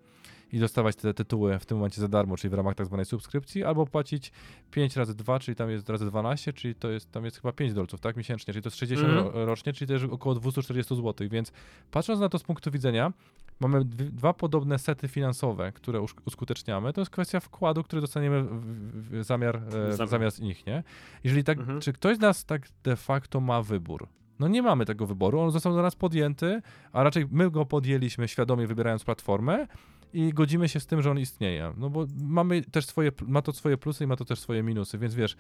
i 0.53 0.59
dostawać 0.59 0.97
te 0.97 1.15
tytuły 1.15 1.59
w 1.59 1.67
tym 1.67 1.77
momencie 1.77 2.01
za 2.01 2.09
darmo, 2.09 2.37
czyli 2.37 2.51
w 2.51 2.55
ramach 2.55 2.75
tak 2.75 2.87
zwanej 2.87 3.07
subskrypcji, 3.07 3.65
albo 3.65 3.87
płacić 3.87 4.33
5 4.71 4.97
razy 4.97 5.15
2, 5.15 5.39
czyli 5.39 5.57
tam 5.57 5.71
jest 5.71 5.91
razy 5.91 6.07
12, 6.07 6.53
czyli 6.53 6.75
to 6.75 6.91
jest, 6.91 7.13
tam 7.13 7.25
jest 7.25 7.37
chyba 7.37 7.53
5 7.53 7.73
dolców, 7.73 8.01
tak, 8.01 8.17
miesięcznie, 8.17 8.55
czyli 8.55 8.63
to 8.63 8.67
jest 8.67 8.77
60 8.77 9.09
mm. 9.09 9.27
rocznie, 9.35 9.73
czyli 9.73 9.89
też 9.89 10.05
około 10.05 10.35
240 10.35 10.97
zł, 10.97 11.29
więc 11.31 11.53
patrząc 11.91 12.21
na 12.21 12.29
to 12.29 12.39
z 12.39 12.43
punktu 12.43 12.71
widzenia, 12.71 13.13
mamy 13.61 13.85
dwa 13.85 14.33
podobne 14.33 14.79
sety 14.79 15.09
finansowe, 15.09 15.73
które 15.73 16.01
uskuteczniamy, 16.27 16.93
to 16.93 17.01
jest 17.01 17.11
kwestia 17.11 17.41
wkładu, 17.41 17.83
który 17.83 18.03
dostaniemy 18.03 18.43
w, 18.43 19.21
w 19.21 19.25
zamiar, 19.25 19.63
e, 20.01 20.07
zamiast 20.07 20.41
nich, 20.41 20.67
nie? 20.67 20.83
Jeżeli 21.25 21.45
tak, 21.45 21.59
mhm. 21.59 21.81
czy 21.81 21.93
ktoś 21.93 22.17
z 22.17 22.21
nas 22.21 22.45
tak 22.45 22.69
de 22.85 22.97
facto 22.97 23.41
ma 23.41 23.63
wybór? 23.63 24.09
No 24.39 24.49
nie 24.49 24.63
mamy 24.63 24.87
tego 24.87 25.07
wyboru, 25.07 25.41
on 25.41 25.51
został 25.51 25.75
do 25.75 25.83
nas 25.83 25.97
podjęty, 25.97 26.63
a 26.93 27.03
raczej 27.03 27.27
my 27.31 27.51
go 27.51 27.67
podjęliśmy 27.67 28.29
świadomie 28.29 28.67
wybierając 28.67 29.05
platformę, 29.05 29.67
i 30.13 30.33
godzimy 30.33 30.69
się 30.69 30.81
z 30.81 30.87
tym, 30.87 31.03
że 31.03 31.11
on 31.11 31.19
istnieje. 31.19 31.73
No 31.77 31.91
bo 31.91 32.07
mamy 32.17 32.63
też 32.63 32.87
swoje, 32.87 33.13
ma 33.27 33.43
to 33.43 33.53
swoje 33.53 33.77
plusy 33.77 34.05
i 34.05 34.07
ma 34.07 34.17
to 34.17 34.25
też 34.25 34.39
swoje 34.39 34.63
minusy, 34.63 34.99
więc 34.99 35.15
wiesz, 35.15 35.37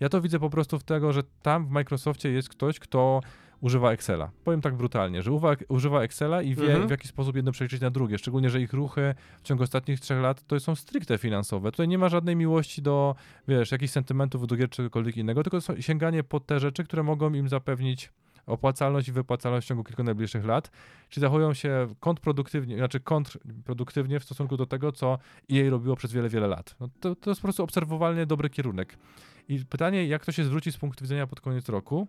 ja 0.00 0.08
to 0.08 0.20
widzę 0.20 0.38
po 0.38 0.50
prostu 0.50 0.78
w 0.78 0.84
tego, 0.84 1.12
że 1.12 1.22
tam 1.42 1.66
w 1.66 1.70
Microsoftie 1.70 2.28
jest 2.28 2.48
ktoś, 2.48 2.78
kto 2.78 3.20
używa 3.60 3.92
Excela. 3.92 4.30
Powiem 4.44 4.60
tak 4.60 4.76
brutalnie, 4.76 5.22
że 5.22 5.30
używa 5.68 6.02
Excela 6.02 6.42
i 6.42 6.54
wie, 6.54 6.66
mhm. 6.66 6.86
w 6.86 6.90
jaki 6.90 7.08
sposób 7.08 7.36
jedno 7.36 7.52
przeliczyć 7.52 7.80
na 7.80 7.90
drugie. 7.90 8.18
Szczególnie, 8.18 8.50
że 8.50 8.60
ich 8.60 8.72
ruchy 8.72 9.14
w 9.38 9.42
ciągu 9.42 9.62
ostatnich 9.62 10.00
trzech 10.00 10.20
lat 10.20 10.46
to 10.46 10.60
są 10.60 10.74
stricte 10.74 11.18
finansowe. 11.18 11.70
Tutaj 11.70 11.88
nie 11.88 11.98
ma 11.98 12.08
żadnej 12.08 12.36
miłości 12.36 12.82
do, 12.82 13.14
wiesz, 13.48 13.72
jakichś 13.72 13.92
sentymentów 13.92 14.46
do 14.46 14.56
gier 14.56 14.68
czy 14.68 14.76
czegokolwiek 14.76 15.16
innego, 15.16 15.42
tylko 15.42 15.58
sięganie 15.80 16.24
po 16.24 16.40
te 16.40 16.60
rzeczy, 16.60 16.84
które 16.84 17.02
mogą 17.02 17.34
im 17.34 17.48
zapewnić 17.48 18.12
opłacalność 18.46 19.08
i 19.08 19.12
wypłacalność 19.12 19.66
w 19.66 19.68
ciągu 19.68 19.84
kilku 19.84 20.02
najbliższych 20.02 20.44
lat, 20.44 20.70
czy 21.08 21.20
zachowują 21.20 21.54
się 21.54 21.86
kontrproduktywnie, 22.00 22.76
znaczy 22.76 23.00
kontrproduktywnie 23.00 24.20
w 24.20 24.24
stosunku 24.24 24.56
do 24.56 24.66
tego, 24.66 24.92
co 24.92 25.18
EA 25.52 25.70
robiło 25.70 25.96
przez 25.96 26.12
wiele, 26.12 26.28
wiele 26.28 26.46
lat. 26.46 26.76
No 26.80 26.88
to, 27.00 27.14
to 27.14 27.30
jest 27.30 27.40
po 27.40 27.46
prostu 27.46 27.62
obserwowalnie 27.62 28.26
dobry 28.26 28.50
kierunek. 28.50 28.98
I 29.48 29.64
pytanie, 29.64 30.06
jak 30.06 30.24
to 30.24 30.32
się 30.32 30.44
zwróci 30.44 30.72
z 30.72 30.76
punktu 30.76 31.04
widzenia 31.04 31.26
pod 31.26 31.40
koniec 31.40 31.68
roku, 31.68 32.08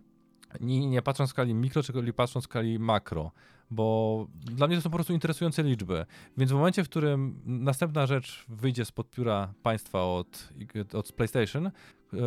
nie, 0.60 0.86
nie 0.86 1.02
patrząc 1.02 1.30
w 1.30 1.32
skali 1.32 1.54
mikro, 1.54 1.82
czy 1.82 2.12
patrząc 2.12 2.44
w 2.44 2.48
skali 2.48 2.78
makro, 2.78 3.32
bo 3.70 4.26
dla 4.40 4.66
mnie 4.66 4.76
to 4.76 4.82
są 4.82 4.90
po 4.90 4.96
prostu 4.96 5.12
interesujące 5.12 5.62
liczby. 5.62 6.06
Więc 6.36 6.50
w 6.50 6.54
momencie, 6.54 6.84
w 6.84 6.88
którym 6.88 7.40
następna 7.44 8.06
rzecz 8.06 8.44
wyjdzie 8.48 8.84
spod 8.84 9.10
pióra 9.10 9.54
państwa 9.62 10.04
od, 10.04 10.52
od 10.92 11.12
PlayStation, 11.12 11.66
e, 11.66 11.70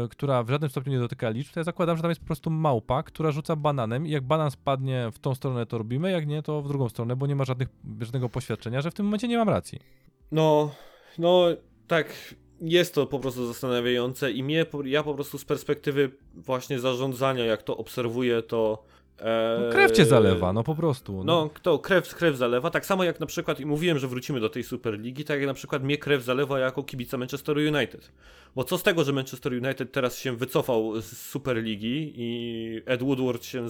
która 0.10 0.44
w 0.44 0.50
żadnym 0.50 0.70
stopniu 0.70 0.94
nie 0.94 1.00
dotyka 1.00 1.30
liczb, 1.30 1.54
to 1.54 1.60
ja 1.60 1.64
zakładam, 1.64 1.98
że 1.98 2.02
tam 2.02 2.12
jest 2.12 2.22
po 2.22 2.28
prostu 2.28 2.50
małpa, 2.50 3.04
która 3.04 3.32
rzuca 3.32 3.56
bananem 3.56 4.08
i 4.08 4.10
jak 4.10 4.24
banan 4.24 4.52
spadnie 4.52 5.10
w 5.14 5.20
tą 5.20 5.36
stronę, 5.36 5.66
to 5.66 5.78
robimy, 5.78 6.12
jak 6.12 6.28
nie, 6.28 6.44
to 6.44 6.62
w 6.62 6.68
drugą 6.68 6.90
stronę, 6.90 7.16
bo 7.16 7.28
nie 7.28 7.36
ma 7.36 7.46
żadnych, 7.46 7.68
żadnego 8.02 8.30
poświadczenia, 8.30 8.82
że 8.82 8.92
w 8.92 8.94
tym 8.94 9.06
momencie 9.06 9.28
nie 9.28 9.38
mam 9.38 9.50
racji. 9.50 9.80
No, 10.32 10.72
no 11.18 11.46
tak, 11.88 12.36
jest 12.62 12.96
to 12.96 13.08
po 13.08 13.20
prostu 13.20 13.48
zastanawiające 13.48 14.32
i 14.32 14.44
mnie, 14.44 14.66
ja 14.86 15.04
po 15.04 15.14
prostu 15.14 15.38
z 15.38 15.46
perspektywy 15.46 16.12
właśnie 16.34 16.80
zarządzania, 16.80 17.46
jak 17.46 17.64
to 17.64 17.78
obserwuję, 17.78 18.42
to 18.42 18.84
no, 19.20 19.72
krew 19.72 19.92
cię 19.92 20.06
zalewa, 20.06 20.54
no 20.54 20.64
po 20.64 20.76
prostu. 20.76 21.14
No, 21.14 21.24
no 21.24 21.50
to 21.62 21.80
krew, 21.80 22.16
krew 22.16 22.38
zalewa. 22.38 22.70
Tak 22.70 22.86
samo 22.86 23.04
jak 23.04 23.20
na 23.20 23.26
przykład, 23.26 23.60
i 23.60 23.66
mówiłem, 23.66 24.00
że 24.00 24.08
wrócimy 24.08 24.40
do 24.40 24.50
tej 24.50 24.64
Superligi, 24.64 25.24
tak 25.24 25.40
jak 25.40 25.48
na 25.48 25.54
przykład 25.54 25.84
mnie 25.84 25.98
krew 25.98 26.24
zalewa 26.24 26.60
jako 26.60 26.84
kibica 26.84 27.18
Manchester 27.18 27.58
United. 27.58 28.12
Bo 28.56 28.64
co 28.64 28.78
z 28.78 28.84
tego, 28.84 29.04
że 29.04 29.14
Manchester 29.14 29.54
United 29.54 29.92
teraz 29.92 30.18
się 30.18 30.36
wycofał 30.36 31.02
z 31.02 31.18
Superligi 31.18 32.14
i 32.16 32.82
Ed 32.86 33.04
Woodward 33.04 33.44
się 33.44 33.70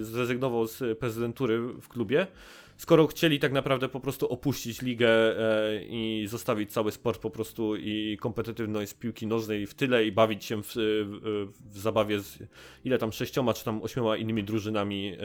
zrezygnował 0.00 0.66
z 0.66 0.98
prezydentury 0.98 1.58
w 1.58 1.88
klubie, 1.88 2.26
skoro 2.76 3.06
chcieli 3.06 3.38
tak 3.38 3.52
naprawdę 3.52 3.88
po 3.88 4.00
prostu 4.00 4.28
opuścić 4.28 4.82
ligę 4.82 5.08
e, 5.08 5.84
i 5.84 6.26
zostawić 6.28 6.72
cały 6.72 6.92
sport 6.92 7.20
po 7.20 7.30
prostu 7.30 7.76
i 7.76 8.18
kompetytywność 8.20 8.94
piłki 8.94 9.26
nożnej 9.26 9.66
w 9.66 9.74
tyle 9.74 10.06
i 10.06 10.12
bawić 10.12 10.44
się 10.44 10.62
w, 10.62 10.72
w, 10.74 11.48
w 11.70 11.78
zabawie 11.78 12.20
z 12.20 12.38
ile 12.84 12.98
tam 12.98 13.12
sześcioma 13.12 13.54
czy 13.54 13.64
tam 13.64 13.82
ośmioma 13.82 14.16
innymi 14.16 14.44
drużynami 14.44 15.12
e, 15.12 15.18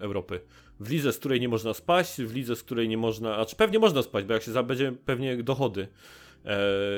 Europy. 0.00 0.40
W 0.80 0.90
lidze, 0.90 1.12
z 1.12 1.18
której 1.18 1.40
nie 1.40 1.48
można 1.48 1.74
spaść, 1.74 2.22
w 2.22 2.34
lidze, 2.34 2.56
z 2.56 2.62
której 2.62 2.88
nie 2.88 2.98
można, 2.98 3.36
a 3.36 3.44
czy 3.44 3.56
pewnie 3.56 3.78
można 3.78 4.02
spać, 4.02 4.24
bo 4.24 4.34
jak 4.34 4.42
się 4.42 4.64
będzie 4.64 4.92
pewnie 5.04 5.42
dochody 5.42 5.82
e, 5.82 6.25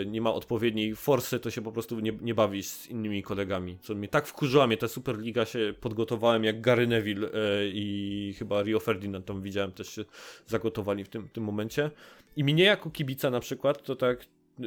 nie 0.07 0.21
ma 0.21 0.35
odpowiedniej 0.35 0.97
forsy, 0.97 1.41
to 1.41 1.51
się 1.51 1.63
po 1.63 1.73
prostu 1.73 2.01
nie, 2.01 2.13
nie 2.21 2.35
bawisz 2.35 2.67
z 2.67 2.87
innymi 2.87 3.23
kolegami. 3.23 3.79
Co 3.81 3.95
mnie 3.95 4.09
tak 4.09 4.27
wkurzyła 4.27 4.67
mnie 4.67 4.77
ta 4.77 4.89
Superliga, 4.89 5.45
się 5.45 5.75
podgotowałem 5.81 6.45
jak 6.45 6.61
Gary 6.61 6.87
Neville 6.87 7.29
e, 7.29 7.69
i 7.69 8.35
chyba 8.39 8.63
Rio 8.63 8.81
Ferdinand 8.81 9.27
tam 9.27 9.43
widziałem 9.43 9.73
też 9.73 9.89
się 9.89 10.05
zagotowali 10.47 11.05
w 11.05 11.09
tym, 11.09 11.29
tym 11.29 11.45
momencie. 11.45 11.91
I 12.37 12.45
mnie 12.45 12.65
jako 12.65 12.91
kibica 12.91 13.31
na 13.31 13.41
przykład, 13.41 13.83
to 13.83 13.97
tak 13.97 14.23
e, 14.23 14.65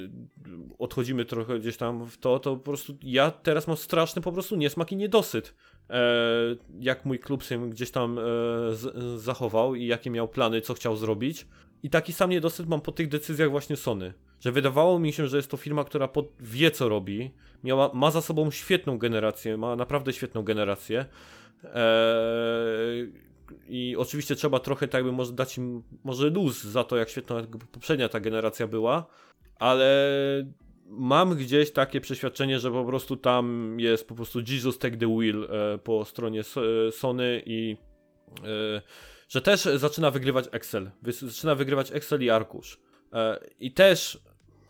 odchodzimy 0.80 1.26
trochę 1.26 1.60
gdzieś 1.60 1.78
tam 1.78 2.06
w 2.06 2.18
to, 2.18 2.40
to 2.40 2.56
po 2.56 2.64
prostu 2.64 2.98
ja 3.04 3.32
teraz 3.32 3.68
mam 3.68 3.78
straszny 3.78 4.22
po 4.22 4.32
prostu 4.32 4.56
niesmak 4.56 4.92
i 4.92 4.96
niedosyt. 4.96 5.56
E, 5.90 6.02
jak 6.80 7.06
mój 7.06 7.20
klub 7.20 7.44
się 7.44 7.70
gdzieś 7.70 7.92
tam 7.92 8.20
e, 8.20 8.22
zachował 9.18 9.76
i 9.76 9.86
jakie 9.86 10.10
miał 10.10 10.28
plany, 10.28 10.62
co 10.62 10.74
chciał 10.74 10.96
zrobić. 10.96 11.48
I 11.84 11.90
taki 11.90 12.14
sam 12.14 12.30
niedosyt 12.30 12.68
mam 12.68 12.82
po 12.82 12.92
tych 12.92 13.08
decyzjach 13.08 13.52
właśnie 13.52 13.76
Sony 13.76 14.14
że 14.42 14.52
wydawało 14.52 15.00
mi 15.00 15.14
się, 15.14 15.28
że 15.28 15.38
jest 15.38 15.52
to 15.52 15.58
firma, 15.58 15.84
która 15.84 16.10
wie 16.40 16.72
co 16.72 16.90
robi, 16.90 17.32
miała, 17.64 17.92
ma 17.94 18.12
za 18.12 18.22
sobą 18.22 18.52
świetną 18.52 18.98
generację, 18.98 19.58
ma 19.58 19.76
naprawdę 19.76 20.14
świetną 20.14 20.44
generację. 20.44 21.06
Eee, 21.64 23.12
I 23.68 23.96
oczywiście 23.98 24.36
trzeba 24.36 24.60
trochę 24.60 24.88
tak 24.88 25.06
może 25.06 25.34
dać 25.34 25.58
im 25.58 25.84
może 26.04 26.30
luz 26.30 26.64
za 26.64 26.84
to, 26.84 26.98
jak 26.98 27.10
świetna 27.10 27.36
poprzednia 27.72 28.10
ta 28.10 28.20
generacja 28.20 28.68
była, 28.68 29.06
ale 29.60 30.08
mam 30.86 31.36
gdzieś 31.36 31.72
takie 31.72 32.02
przeświadczenie, 32.02 32.60
że 32.60 32.72
po 32.72 32.86
prostu 32.86 33.18
tam 33.18 33.76
jest 33.80 34.08
po 34.08 34.16
prostu 34.16 34.40
Jesus 34.48 34.78
take 34.78 34.98
the 34.98 35.18
wheel 35.18 35.48
e, 35.52 35.78
po 35.78 36.06
stronie 36.06 36.42
Sony 36.92 37.44
i 37.46 37.78
e, 38.44 38.82
że 39.32 39.42
też 39.42 39.62
zaczyna 39.62 40.12
wygrywać 40.12 40.46
Excel. 40.52 40.92
Zaczyna 41.22 41.56
wygrywać 41.56 41.92
Excel 41.92 42.24
i 42.24 42.30
Arkusz. 42.30 42.80
E, 43.14 43.40
I 43.60 43.72
też 43.72 44.20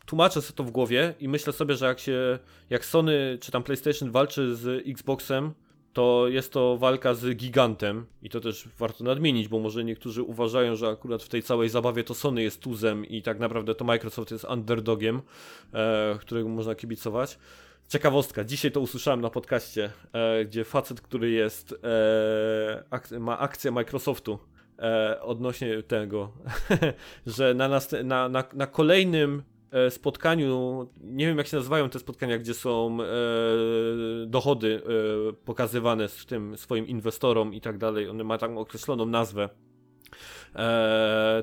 tłumaczę 0.05 0.41
sobie 0.41 0.57
to 0.57 0.63
w 0.63 0.71
głowie 0.71 1.13
i 1.19 1.27
myślę 1.27 1.53
sobie, 1.53 1.75
że 1.75 1.85
jak 1.85 1.99
się, 1.99 2.39
jak 2.69 2.85
Sony 2.85 3.37
czy 3.41 3.51
tam 3.51 3.63
PlayStation 3.63 4.11
walczy 4.11 4.55
z 4.55 4.87
Xboxem, 4.87 5.53
to 5.93 6.27
jest 6.27 6.53
to 6.53 6.77
walka 6.77 7.13
z 7.13 7.37
gigantem 7.37 8.05
i 8.21 8.29
to 8.29 8.39
też 8.39 8.69
warto 8.77 9.03
nadmienić, 9.03 9.47
bo 9.47 9.59
może 9.59 9.83
niektórzy 9.83 10.23
uważają, 10.23 10.75
że 10.75 10.87
akurat 10.87 11.23
w 11.23 11.29
tej 11.29 11.43
całej 11.43 11.69
zabawie 11.69 12.03
to 12.03 12.13
Sony 12.13 12.43
jest 12.43 12.61
tuzem 12.61 13.05
i 13.05 13.21
tak 13.21 13.39
naprawdę 13.39 13.75
to 13.75 13.85
Microsoft 13.85 14.31
jest 14.31 14.43
underdogiem, 14.43 15.21
e, 15.73 16.17
którego 16.19 16.49
można 16.49 16.75
kibicować. 16.75 17.37
Ciekawostka, 17.91 18.43
dzisiaj 18.43 18.71
to 18.71 18.79
usłyszałem 18.79 19.21
na 19.21 19.29
podcaście, 19.29 19.91
e, 20.13 20.45
gdzie 20.45 20.63
facet, 20.65 21.01
który 21.01 21.31
jest, 21.31 21.75
e, 21.83 22.83
ak 22.89 23.11
ma 23.11 23.39
akcję 23.39 23.71
Microsoftu 23.71 24.39
e, 24.79 25.21
odnośnie 25.21 25.83
tego, 25.83 26.31
że 27.37 27.53
na, 27.53 27.67
na, 28.03 28.29
na, 28.29 28.43
na 28.53 28.67
kolejnym 28.67 29.43
E, 29.71 29.91
spotkaniu, 29.91 30.87
nie 31.01 31.27
wiem 31.27 31.37
jak 31.37 31.47
się 31.47 31.57
nazywają 31.57 31.89
te 31.89 31.99
spotkania, 31.99 32.37
gdzie 32.37 32.53
są 32.53 32.97
e, 33.01 33.05
dochody 34.25 34.81
e, 35.29 35.33
pokazywane 35.33 36.07
z 36.07 36.25
tym 36.25 36.57
swoim 36.57 36.87
inwestorom 36.87 37.53
i 37.53 37.61
tak 37.61 37.77
dalej, 37.77 38.09
one 38.09 38.23
ma 38.23 38.37
tam 38.37 38.57
określoną 38.57 39.05
nazwę. 39.05 39.49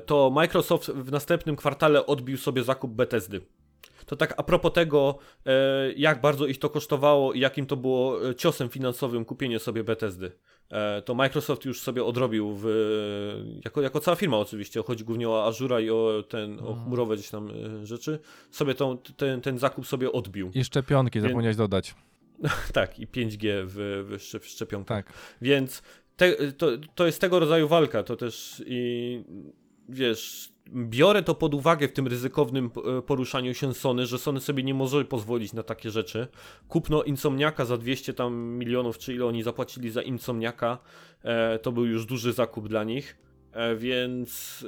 To 0.05 0.29
Microsoft 0.29 0.89
w 0.89 1.11
następnym 1.11 1.55
kwartale 1.55 2.05
odbił 2.05 2.37
sobie 2.37 2.63
zakup 2.63 2.91
Bethesdy. 2.91 3.41
To 4.09 4.15
tak 4.15 4.33
a 4.37 4.43
propos 4.43 4.73
tego, 4.73 5.17
e, 5.45 5.93
jak 5.93 6.21
bardzo 6.21 6.47
ich 6.47 6.59
to 6.59 6.69
kosztowało 6.69 7.33
i 7.33 7.39
jakim 7.39 7.65
to 7.65 7.77
było 7.77 8.33
ciosem 8.33 8.69
finansowym 8.69 9.25
kupienie 9.25 9.59
sobie 9.59 9.83
Bethesdy. 9.83 10.31
E, 10.69 11.01
to 11.01 11.15
Microsoft 11.15 11.65
już 11.65 11.81
sobie 11.81 12.03
odrobił 12.03 12.55
w, 12.55 12.65
jako, 13.65 13.81
jako 13.81 13.99
cała 13.99 14.15
firma 14.15 14.37
oczywiście, 14.37 14.83
chodzi 14.83 15.03
głównie 15.03 15.29
o 15.29 15.45
Azura 15.45 15.79
i 15.79 15.89
o 15.89 16.23
ten, 16.29 16.59
o 16.59 16.67
mhm. 16.67 16.85
chmurowe 16.85 17.15
gdzieś 17.15 17.29
tam 17.29 17.49
e, 17.49 17.85
rzeczy, 17.85 18.19
sobie 18.51 18.75
tą, 18.75 18.97
ten, 18.97 19.41
ten 19.41 19.57
zakup 19.57 19.87
sobie 19.87 20.11
odbił. 20.11 20.51
I 20.53 20.63
szczepionki 20.63 21.19
Więc... 21.19 21.27
zapomniałeś 21.27 21.57
dodać. 21.57 21.95
tak, 22.73 22.99
i 22.99 23.07
5G 23.07 23.47
w, 23.65 24.05
w, 24.39 24.45
szczepionkach. 24.45 25.05
Tak. 25.05 25.13
Więc 25.41 25.81
te, 26.15 26.51
to, 26.53 26.67
to 26.95 27.05
jest 27.05 27.21
tego 27.21 27.39
rodzaju 27.39 27.67
walka, 27.67 28.03
to 28.03 28.15
też 28.15 28.63
i 28.65 29.23
wiesz, 29.89 30.51
biorę 30.73 31.23
to 31.23 31.35
pod 31.35 31.53
uwagę 31.53 31.87
w 31.87 31.91
tym 31.91 32.07
ryzykownym 32.07 32.71
e, 32.97 33.01
poruszaniu 33.01 33.53
się 33.53 33.73
Sony, 33.73 34.05
że 34.05 34.17
Sony 34.17 34.39
sobie 34.39 34.63
nie 34.63 34.73
może 34.73 35.05
pozwolić 35.05 35.53
na 35.53 35.63
takie 35.63 35.91
rzeczy. 35.91 36.27
Kupno 36.67 37.03
Insomniaka 37.03 37.65
za 37.65 37.77
200 37.77 38.13
tam 38.13 38.33
milionów, 38.35 38.97
czy 38.97 39.13
ile 39.13 39.25
oni 39.25 39.43
zapłacili 39.43 39.89
za 39.89 40.01
Insomniaka, 40.01 40.77
e, 41.23 41.59
to 41.59 41.71
był 41.71 41.85
już 41.85 42.05
duży 42.05 42.33
zakup 42.33 42.67
dla 42.67 42.83
nich. 42.83 43.17
E, 43.51 43.75
więc 43.75 44.65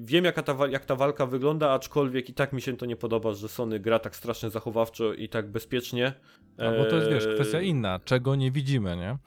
wiem 0.00 0.24
jaka 0.24 0.42
ta, 0.42 0.66
jak 0.66 0.84
ta 0.84 0.96
walka 0.96 1.26
wygląda, 1.26 1.70
aczkolwiek 1.70 2.28
i 2.28 2.34
tak 2.34 2.52
mi 2.52 2.62
się 2.62 2.76
to 2.76 2.86
nie 2.86 2.96
podoba, 2.96 3.32
że 3.32 3.48
Sony 3.48 3.80
gra 3.80 3.98
tak 3.98 4.16
strasznie 4.16 4.50
zachowawczo 4.50 5.14
i 5.14 5.28
tak 5.28 5.50
bezpiecznie. 5.50 6.12
No 6.58 6.72
bo 6.78 6.84
to 6.84 6.96
jest 6.96 7.10
wiesz, 7.10 7.34
kwestia 7.34 7.60
inna, 7.60 8.00
czego 8.04 8.34
nie 8.34 8.50
widzimy, 8.50 8.96
nie? 8.96 9.18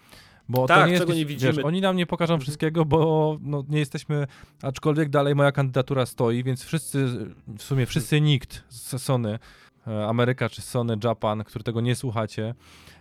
Bo 0.50 0.68
tak, 0.68 0.80
to 0.80 0.86
nie 0.86 0.92
jest, 0.92 1.04
czego 1.04 1.14
nie 1.14 1.26
widzimy. 1.26 1.54
Wiesz, 1.54 1.66
oni 1.66 1.82
nam 1.82 1.96
nie 1.96 2.06
pokażą 2.06 2.34
mhm. 2.34 2.42
wszystkiego, 2.42 2.86
bo 2.86 3.38
no, 3.42 3.64
nie 3.70 3.80
jesteśmy, 3.80 4.28
aczkolwiek 4.62 5.10
dalej 5.10 5.36
moja 5.36 5.52
kandydatura 5.52 6.06
stoi, 6.06 6.44
więc 6.44 6.64
wszyscy, 6.64 7.08
w 7.48 7.64
sumie 7.64 7.86
wszyscy 7.86 8.22
nikt 8.22 8.64
z 8.70 9.02
Sony, 9.02 9.40
e, 9.88 10.08
Ameryka 10.08 10.50
czy 10.50 10.62
Sony 10.62 10.98
Japan, 11.04 11.44
który 11.44 11.64
tego 11.64 11.82
nie 11.82 11.96
słuchacie, 11.96 12.56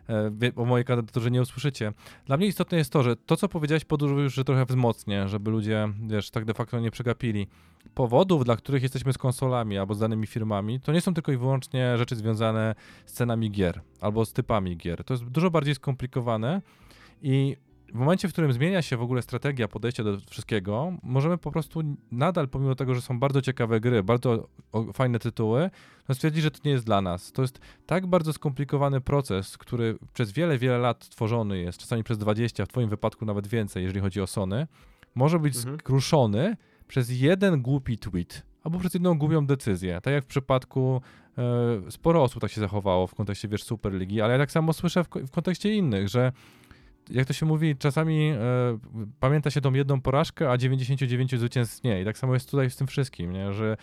e, 0.08 0.32
o 0.56 0.64
mojej 0.64 0.84
kandydaturze 0.84 1.30
nie 1.30 1.42
usłyszycie. 1.42 1.92
Dla 2.26 2.36
mnie 2.36 2.46
istotne 2.46 2.78
jest 2.78 2.92
to, 2.92 3.02
że 3.02 3.16
to, 3.16 3.36
co 3.36 3.48
powiedziałeś, 3.48 3.84
podróż 3.84 4.22
już 4.22 4.34
że 4.34 4.44
trochę 4.44 4.64
wzmocnię, 4.64 5.28
żeby 5.28 5.50
ludzie, 5.50 5.88
wiesz, 6.08 6.30
tak 6.30 6.44
de 6.44 6.54
facto 6.54 6.80
nie 6.80 6.90
przegapili. 6.90 7.46
Powodów, 7.94 8.44
dla 8.44 8.56
których 8.56 8.82
jesteśmy 8.82 9.12
z 9.12 9.18
konsolami 9.18 9.78
albo 9.78 9.94
z 9.94 9.98
danymi 9.98 10.26
firmami, 10.26 10.80
to 10.80 10.92
nie 10.92 11.00
są 11.00 11.14
tylko 11.14 11.32
i 11.32 11.36
wyłącznie 11.36 11.98
rzeczy 11.98 12.16
związane 12.16 12.74
z 13.06 13.12
cenami 13.12 13.50
gier 13.50 13.80
albo 14.00 14.24
z 14.24 14.32
typami 14.32 14.76
gier. 14.76 15.04
To 15.04 15.14
jest 15.14 15.24
dużo 15.24 15.50
bardziej 15.50 15.74
skomplikowane 15.74 16.62
i 17.22 17.56
w 17.94 17.94
momencie, 17.94 18.28
w 18.28 18.32
którym 18.32 18.52
zmienia 18.52 18.82
się 18.82 18.96
w 18.96 19.02
ogóle 19.02 19.22
strategia 19.22 19.68
podejścia 19.68 20.04
do 20.04 20.18
wszystkiego, 20.30 20.92
możemy 21.02 21.38
po 21.38 21.52
prostu 21.52 21.80
nadal, 22.12 22.48
pomimo 22.48 22.74
tego, 22.74 22.94
że 22.94 23.00
są 23.00 23.20
bardzo 23.20 23.42
ciekawe 23.42 23.80
gry, 23.80 24.02
bardzo 24.02 24.48
fajne 24.94 25.18
tytuły, 25.18 25.70
no 26.08 26.14
stwierdzić, 26.14 26.42
że 26.42 26.50
to 26.50 26.58
nie 26.64 26.70
jest 26.70 26.84
dla 26.84 27.02
nas. 27.02 27.32
To 27.32 27.42
jest 27.42 27.60
tak 27.86 28.06
bardzo 28.06 28.32
skomplikowany 28.32 29.00
proces, 29.00 29.58
który 29.58 29.98
przez 30.12 30.32
wiele, 30.32 30.58
wiele 30.58 30.78
lat 30.78 31.08
tworzony 31.08 31.58
jest, 31.58 31.78
czasami 31.78 32.04
przez 32.04 32.18
20, 32.18 32.64
w 32.64 32.68
Twoim 32.68 32.88
wypadku 32.88 33.24
nawet 33.24 33.46
więcej, 33.46 33.82
jeżeli 33.82 34.00
chodzi 34.00 34.20
o 34.20 34.26
Sony, 34.26 34.66
może 35.14 35.38
być 35.38 35.56
mhm. 35.56 35.78
skruszony 35.78 36.56
przez 36.88 37.20
jeden 37.20 37.62
głupi 37.62 37.98
tweet 37.98 38.42
albo 38.64 38.78
przez 38.78 38.94
jedną 38.94 39.18
głupią 39.18 39.46
decyzję. 39.46 40.00
Tak 40.00 40.14
jak 40.14 40.24
w 40.24 40.26
przypadku 40.26 41.02
e, 41.38 41.90
sporo 41.90 42.22
osób 42.22 42.40
tak 42.40 42.50
się 42.50 42.60
zachowało 42.60 43.06
w 43.06 43.14
kontekście, 43.14 43.48
wiesz, 43.48 43.62
Superligi, 43.62 44.20
ale 44.20 44.32
ja 44.32 44.38
tak 44.38 44.52
samo 44.52 44.72
słyszę 44.72 45.04
w, 45.04 45.08
w 45.08 45.30
kontekście 45.30 45.74
innych, 45.74 46.08
że 46.08 46.32
jak 47.10 47.26
to 47.26 47.32
się 47.32 47.46
mówi, 47.46 47.76
czasami 47.76 48.30
e, 48.30 48.38
pamięta 49.20 49.50
się 49.50 49.60
tą 49.60 49.72
jedną 49.72 50.00
porażkę, 50.00 50.50
a 50.50 50.56
99 50.56 51.38
zwycięstw 51.38 51.84
nie. 51.84 52.02
I 52.02 52.04
tak 52.04 52.18
samo 52.18 52.34
jest 52.34 52.50
tutaj 52.50 52.70
z 52.70 52.76
tym 52.76 52.86
wszystkim, 52.86 53.32
nie? 53.32 53.52
że 53.52 53.76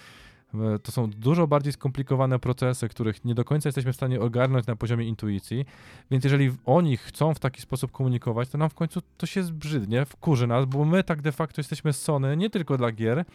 e, 0.53 0.79
to 0.79 0.91
są 0.91 1.09
dużo 1.09 1.47
bardziej 1.47 1.73
skomplikowane 1.73 2.39
procesy, 2.39 2.89
których 2.89 3.25
nie 3.25 3.35
do 3.35 3.45
końca 3.45 3.69
jesteśmy 3.69 3.93
w 3.93 3.95
stanie 3.95 4.21
ogarnąć 4.21 4.67
na 4.67 4.75
poziomie 4.75 5.05
intuicji, 5.05 5.65
więc 6.11 6.23
jeżeli 6.23 6.51
oni 6.65 6.97
chcą 6.97 7.33
w 7.33 7.39
taki 7.39 7.61
sposób 7.61 7.91
komunikować, 7.91 8.49
to 8.49 8.57
nam 8.57 8.69
w 8.69 8.75
końcu 8.75 9.01
to 9.17 9.25
się 9.25 9.43
zbrzydnie, 9.43 10.05
wkurzy 10.05 10.47
nas, 10.47 10.65
bo 10.65 10.85
my 10.85 11.03
tak 11.03 11.21
de 11.21 11.31
facto 11.31 11.59
jesteśmy 11.59 11.93
Sony 11.93 12.37
nie 12.37 12.49
tylko 12.49 12.77
dla 12.77 12.91
gier, 12.91 13.25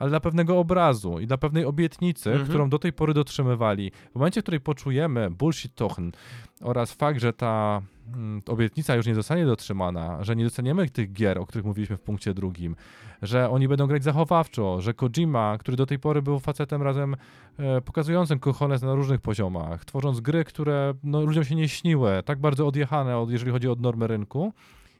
ale 0.00 0.10
dla 0.10 0.20
pewnego 0.20 0.58
obrazu 0.58 1.20
i 1.20 1.26
dla 1.26 1.38
pewnej 1.38 1.64
obietnicy, 1.64 2.30
mhm. 2.30 2.48
którą 2.48 2.68
do 2.68 2.78
tej 2.78 2.92
pory 2.92 3.14
dotrzymywali. 3.14 3.92
W 4.12 4.14
momencie, 4.14 4.40
w 4.40 4.44
której 4.44 4.60
poczujemy 4.60 5.30
bullshit 5.30 5.74
tochen 5.74 6.12
oraz 6.60 6.92
fakt, 6.92 7.20
że 7.20 7.32
ta 7.32 7.82
mm, 8.14 8.42
obietnica 8.46 8.96
już 8.96 9.06
nie 9.06 9.14
zostanie 9.14 9.46
dotrzymana, 9.46 10.24
że 10.24 10.36
nie 10.36 10.44
dostaniemy 10.44 10.88
tych 10.88 11.12
gier, 11.12 11.38
o 11.38 11.46
których 11.46 11.64
mówiliśmy 11.64 11.96
w 11.96 12.00
punkcie 12.00 12.34
drugim, 12.34 12.76
że 13.22 13.50
oni 13.50 13.68
będą 13.68 13.86
grać 13.86 14.04
zachowawczo, 14.04 14.80
że 14.80 14.94
Kojima, 14.94 15.58
który 15.58 15.76
do 15.76 15.86
tej 15.86 15.98
pory 15.98 16.22
był 16.22 16.38
facetem 16.38 16.82
razem 16.82 17.16
e, 17.58 17.80
pokazującym 17.80 18.38
kochones 18.38 18.82
na 18.82 18.94
różnych 18.94 19.20
poziomach, 19.20 19.84
tworząc 19.84 20.20
gry, 20.20 20.44
które 20.44 20.94
no, 21.04 21.20
ludziom 21.20 21.44
się 21.44 21.54
nie 21.54 21.68
śniły, 21.68 22.22
tak 22.24 22.38
bardzo 22.38 22.66
odjechane, 22.66 23.18
od, 23.18 23.30
jeżeli 23.30 23.52
chodzi 23.52 23.68
o 23.68 23.74
normy 23.74 24.06
rynku, 24.06 24.52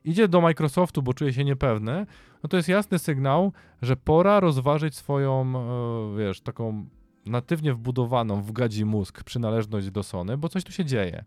idzie 0.05 0.29
do 0.29 0.41
Microsoftu, 0.41 1.03
bo 1.03 1.15
czuje 1.15 1.33
się 1.33 1.45
niepewny, 1.45 2.07
no 2.43 2.49
to 2.49 2.57
jest 2.57 2.69
jasny 2.69 2.99
sygnał, 2.99 3.53
że 3.83 3.97
pora 3.97 4.41
rozważyć 4.41 4.97
swoją, 4.97 5.53
e, 6.15 6.19
wiesz, 6.19 6.41
taką 6.41 6.87
natywnie 7.27 7.75
wbudowaną 7.75 8.43
w 8.43 8.53
gadzi 8.53 8.85
mózg 8.85 9.25
przynależność 9.25 9.91
do 9.91 10.03
Sony, 10.03 10.37
bo 10.37 10.49
coś 10.49 10.65
tu 10.65 10.73
się 10.73 10.85
dzieje. 10.85 11.25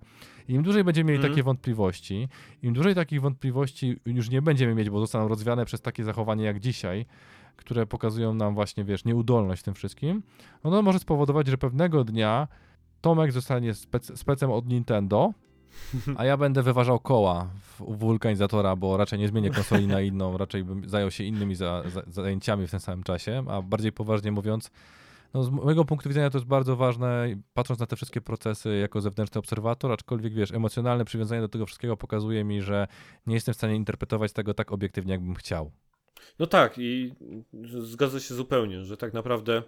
Im 0.47 0.63
dłużej 0.63 0.83
będziemy 0.83 1.11
mieli 1.11 1.19
mm. 1.19 1.31
takie 1.31 1.43
wątpliwości, 1.43 2.27
im 2.63 2.73
dłużej 2.73 2.95
takich 2.95 3.21
wątpliwości 3.21 3.99
już 4.05 4.29
nie 4.29 4.41
będziemy 4.41 4.75
mieć, 4.75 4.89
bo 4.89 4.99
zostaną 4.99 5.27
rozwiane 5.27 5.65
przez 5.65 5.81
takie 5.81 6.03
zachowanie 6.03 6.43
jak 6.43 6.59
dzisiaj, 6.59 7.05
które 7.55 7.85
pokazują 7.85 8.33
nam 8.33 8.53
właśnie, 8.53 8.83
wiesz, 8.83 9.05
nieudolność 9.05 9.61
w 9.61 9.65
tym 9.65 9.73
wszystkim, 9.73 10.23
no 10.63 10.71
to 10.71 10.81
może 10.81 10.99
spowodować, 10.99 11.47
że 11.47 11.57
pewnego 11.57 12.03
dnia 12.03 12.47
Tomek 13.01 13.31
zostanie 13.31 13.73
spec 13.73 14.19
specem 14.19 14.51
od 14.51 14.67
Nintendo, 14.67 15.33
a 16.17 16.25
ja 16.25 16.37
będę 16.37 16.63
wyważał 16.63 16.99
koła 16.99 17.49
u 17.79 17.95
wulkanizatora, 17.95 18.75
bo 18.75 18.97
raczej 18.97 19.19
nie 19.19 19.27
zmienię 19.27 19.49
konsoli 19.49 19.87
na 19.87 20.01
inną, 20.01 20.37
raczej 20.37 20.63
bym 20.63 20.89
zajął 20.89 21.11
się 21.11 21.23
innymi 21.23 21.55
za, 21.55 21.83
za, 21.89 22.01
zajęciami 22.07 22.67
w 22.67 22.71
tym 22.71 22.79
samym 22.79 23.03
czasie, 23.03 23.43
a 23.49 23.61
bardziej 23.61 23.91
poważnie 23.91 24.31
mówiąc, 24.31 24.71
no 25.33 25.43
z 25.43 25.49
mojego 25.49 25.85
punktu 25.85 26.09
widzenia 26.09 26.29
to 26.29 26.37
jest 26.37 26.47
bardzo 26.47 26.75
ważne, 26.75 27.35
patrząc 27.53 27.79
na 27.79 27.85
te 27.85 27.95
wszystkie 27.95 28.21
procesy 28.21 28.77
jako 28.77 29.01
zewnętrzny 29.01 29.39
obserwator, 29.39 29.91
aczkolwiek 29.91 30.33
wiesz, 30.33 30.51
emocjonalne 30.51 31.05
przywiązanie 31.05 31.41
do 31.41 31.49
tego 31.49 31.65
wszystkiego 31.65 31.97
pokazuje 31.97 32.43
mi, 32.43 32.61
że 32.61 32.87
nie 33.27 33.33
jestem 33.33 33.53
w 33.53 33.57
stanie 33.57 33.75
interpretować 33.75 34.33
tego 34.33 34.53
tak 34.53 34.71
obiektywnie, 34.71 35.11
jakbym 35.11 35.35
chciał. 35.35 35.71
No 36.39 36.47
tak 36.47 36.77
i 36.77 37.13
zgadza 37.79 38.19
się 38.19 38.35
zupełnie, 38.35 38.83
że 38.83 38.97
tak 38.97 39.13
naprawdę 39.13 39.63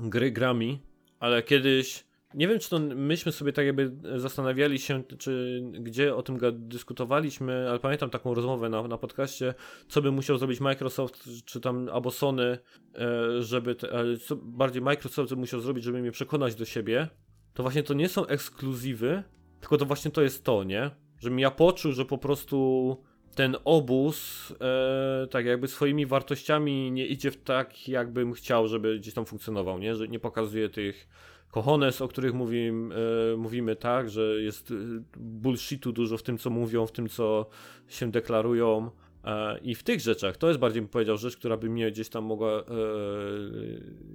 gry 0.00 0.30
grami, 0.30 0.80
ale 1.20 1.42
kiedyś 1.42 2.04
nie 2.34 2.48
wiem, 2.48 2.58
czy 2.58 2.70
to 2.70 2.78
myśmy 2.78 3.32
sobie 3.32 3.52
tak 3.52 3.66
jakby 3.66 3.92
zastanawiali 4.16 4.78
się, 4.78 5.02
czy 5.18 5.62
gdzie 5.72 6.14
o 6.14 6.22
tym 6.22 6.38
dyskutowaliśmy, 6.52 7.70
ale 7.70 7.78
pamiętam 7.78 8.10
taką 8.10 8.34
rozmowę 8.34 8.68
na, 8.68 8.82
na 8.82 8.98
podcaście, 8.98 9.54
co 9.88 10.02
by 10.02 10.12
musiał 10.12 10.38
zrobić 10.38 10.60
Microsoft, 10.60 11.28
czy 11.44 11.60
tam 11.60 11.88
albo 11.92 12.10
Sony, 12.10 12.58
e, 12.94 13.42
żeby, 13.42 13.74
te, 13.74 13.88
co 14.26 14.36
bardziej 14.36 14.82
Microsoft 14.82 15.32
musiał 15.36 15.60
zrobić, 15.60 15.84
żeby 15.84 16.00
mnie 16.00 16.12
przekonać 16.12 16.54
do 16.54 16.64
siebie, 16.64 17.08
to 17.54 17.62
właśnie 17.62 17.82
to 17.82 17.94
nie 17.94 18.08
są 18.08 18.26
ekskluzywy, 18.26 19.22
tylko 19.60 19.76
to 19.76 19.86
właśnie 19.86 20.10
to 20.10 20.22
jest 20.22 20.44
to, 20.44 20.64
nie? 20.64 20.90
Żebym 21.20 21.38
ja 21.38 21.50
poczuł, 21.50 21.92
że 21.92 22.04
po 22.04 22.18
prostu 22.18 22.96
ten 23.34 23.56
obóz 23.64 24.50
e, 24.60 25.26
tak 25.26 25.46
jakby 25.46 25.68
swoimi 25.68 26.06
wartościami 26.06 26.92
nie 26.92 27.06
idzie 27.06 27.30
w 27.30 27.42
tak, 27.42 27.88
jakbym 27.88 28.32
chciał, 28.32 28.68
żeby 28.68 28.98
gdzieś 28.98 29.14
tam 29.14 29.26
funkcjonował, 29.26 29.78
nie? 29.78 29.96
Że 29.96 30.08
nie 30.08 30.18
pokazuje 30.18 30.68
tych 30.68 31.08
Kohones, 31.50 32.00
o 32.00 32.08
których 32.08 32.34
mówim, 32.34 32.92
e, 32.92 33.36
mówimy 33.36 33.76
tak, 33.76 34.10
że 34.10 34.22
jest 34.42 34.70
e, 34.70 34.74
bullshitu 35.16 35.92
dużo 35.92 36.16
w 36.18 36.22
tym, 36.22 36.38
co 36.38 36.50
mówią, 36.50 36.86
w 36.86 36.92
tym, 36.92 37.08
co 37.08 37.46
się 37.88 38.10
deklarują. 38.10 38.90
E, 39.24 39.58
I 39.58 39.74
w 39.74 39.82
tych 39.82 40.00
rzeczach 40.00 40.36
to 40.36 40.48
jest 40.48 40.60
bardziej 40.60 40.82
bym 40.82 40.88
powiedział 40.88 41.16
rzecz, 41.16 41.36
która 41.36 41.56
by 41.56 41.70
mnie 41.70 41.90
gdzieś 41.90 42.08
tam 42.08 42.24
mogła 42.24 42.50
e, 42.50 42.64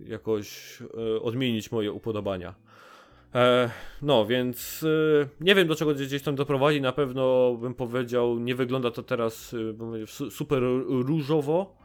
jakoś 0.06 0.78
e, 0.82 1.22
odmienić 1.22 1.72
moje 1.72 1.92
upodobania. 1.92 2.56
E, 3.36 3.70
no, 4.02 4.26
więc 4.26 4.86
nie 5.42 5.56
wiem 5.56 5.68
do 5.68 5.76
czego 5.76 5.94
gdzieś 5.94 6.24
tam 6.24 6.36
doprowadzi. 6.36 6.82
Na 6.82 6.92
pewno 6.92 7.56
bym 7.62 7.74
powiedział, 7.74 8.40
nie 8.40 8.56
wygląda 8.56 8.92
to 8.92 9.04
teraz 9.04 9.56
super 10.30 10.64
różowo, 10.88 11.78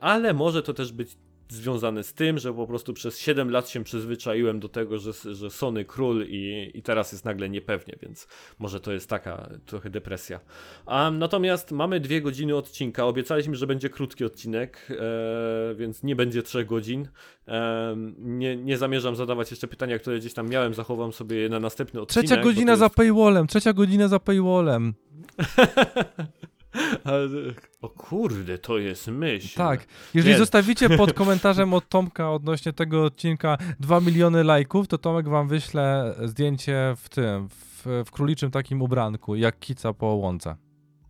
ale 0.00 0.34
może 0.34 0.62
to 0.62 0.74
też 0.74 0.92
być 0.92 1.16
związane 1.48 2.04
z 2.04 2.14
tym, 2.14 2.38
że 2.38 2.54
po 2.54 2.66
prostu 2.66 2.92
przez 2.92 3.18
7 3.18 3.50
lat 3.50 3.68
się 3.68 3.84
przyzwyczaiłem 3.84 4.60
do 4.60 4.68
tego, 4.68 4.98
że, 4.98 5.12
że 5.34 5.50
Sony 5.50 5.84
król 5.84 6.24
i, 6.28 6.70
i 6.74 6.82
teraz 6.82 7.12
jest 7.12 7.24
nagle 7.24 7.48
niepewnie, 7.48 7.94
więc 8.02 8.28
może 8.58 8.80
to 8.80 8.92
jest 8.92 9.10
taka 9.10 9.50
trochę 9.66 9.90
depresja. 9.90 10.40
A 10.86 11.10
natomiast 11.10 11.72
mamy 11.72 12.00
dwie 12.00 12.20
godziny 12.20 12.56
odcinka. 12.56 13.06
Obiecaliśmy, 13.06 13.56
że 13.56 13.66
będzie 13.66 13.90
krótki 13.90 14.24
odcinek, 14.24 14.88
e, 14.90 15.74
więc 15.74 16.02
nie 16.02 16.16
będzie 16.16 16.42
3 16.42 16.64
godzin. 16.64 17.08
E, 17.48 17.96
nie, 18.18 18.56
nie 18.56 18.78
zamierzam 18.78 19.16
zadawać 19.16 19.50
jeszcze 19.50 19.68
pytania, 19.68 19.98
które 19.98 20.18
gdzieś 20.18 20.34
tam 20.34 20.48
miałem, 20.48 20.74
zachowam 20.74 21.12
sobie 21.12 21.36
je 21.36 21.48
na 21.48 21.60
następny 21.60 22.00
odcinek. 22.00 22.26
Trzecia 22.26 22.42
godzina 22.42 22.72
jest... 22.72 22.80
za 22.80 22.90
paywallem, 22.90 23.46
trzecia 23.46 23.72
godzina 23.72 24.08
za 24.08 24.20
paywallem. 24.20 24.94
o 27.82 27.88
kurde, 27.88 28.58
to 28.58 28.78
jest 28.78 29.08
myśl. 29.08 29.56
Tak. 29.56 29.86
Jeżeli 30.14 30.32
Nie. 30.32 30.38
zostawicie 30.38 30.88
pod 30.90 31.12
komentarzem 31.22 31.74
od 31.74 31.88
Tomka 31.88 32.32
odnośnie 32.32 32.72
tego 32.72 33.04
odcinka 33.04 33.58
2 33.80 34.00
miliony 34.00 34.44
lajków, 34.44 34.88
to 34.88 34.98
Tomek 34.98 35.28
wam 35.28 35.48
wyśle 35.48 36.14
zdjęcie 36.24 36.94
w 36.96 37.08
tym, 37.08 37.48
w, 37.48 38.02
w 38.06 38.10
króliczym 38.10 38.50
takim 38.50 38.82
ubranku, 38.82 39.36
jak 39.36 39.58
kica 39.58 39.92
po 39.92 40.06
łące. 40.06 40.56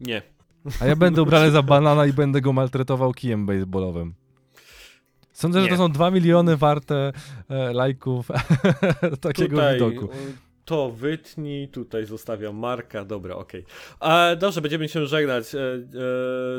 Nie. 0.00 0.22
A 0.80 0.86
ja 0.86 0.96
będę 0.96 1.22
ubrany 1.26 1.50
za 1.50 1.62
banana 1.62 2.06
i 2.06 2.12
będę 2.12 2.40
go 2.40 2.52
maltretował 2.52 3.12
kijem 3.12 3.46
baseballowym. 3.46 4.14
Sądzę, 5.32 5.58
Nie. 5.58 5.64
że 5.64 5.70
to 5.70 5.76
są 5.76 5.92
2 5.92 6.10
miliony 6.10 6.56
warte 6.56 7.12
e, 7.48 7.72
lajków 7.72 8.28
takiego 9.20 9.56
Tutaj, 9.56 9.74
widoku. 9.74 10.08
To 10.66 10.90
wytnij, 10.90 11.68
tutaj 11.68 12.04
zostawiam 12.04 12.56
Marka, 12.56 13.04
dobra, 13.04 13.34
okej. 13.34 13.64
Okay. 14.00 14.36
Dobrze, 14.36 14.60
będziemy 14.60 14.88
się 14.88 15.06
żegnać 15.06 15.54
e, 15.54 15.58
e, 15.58 15.82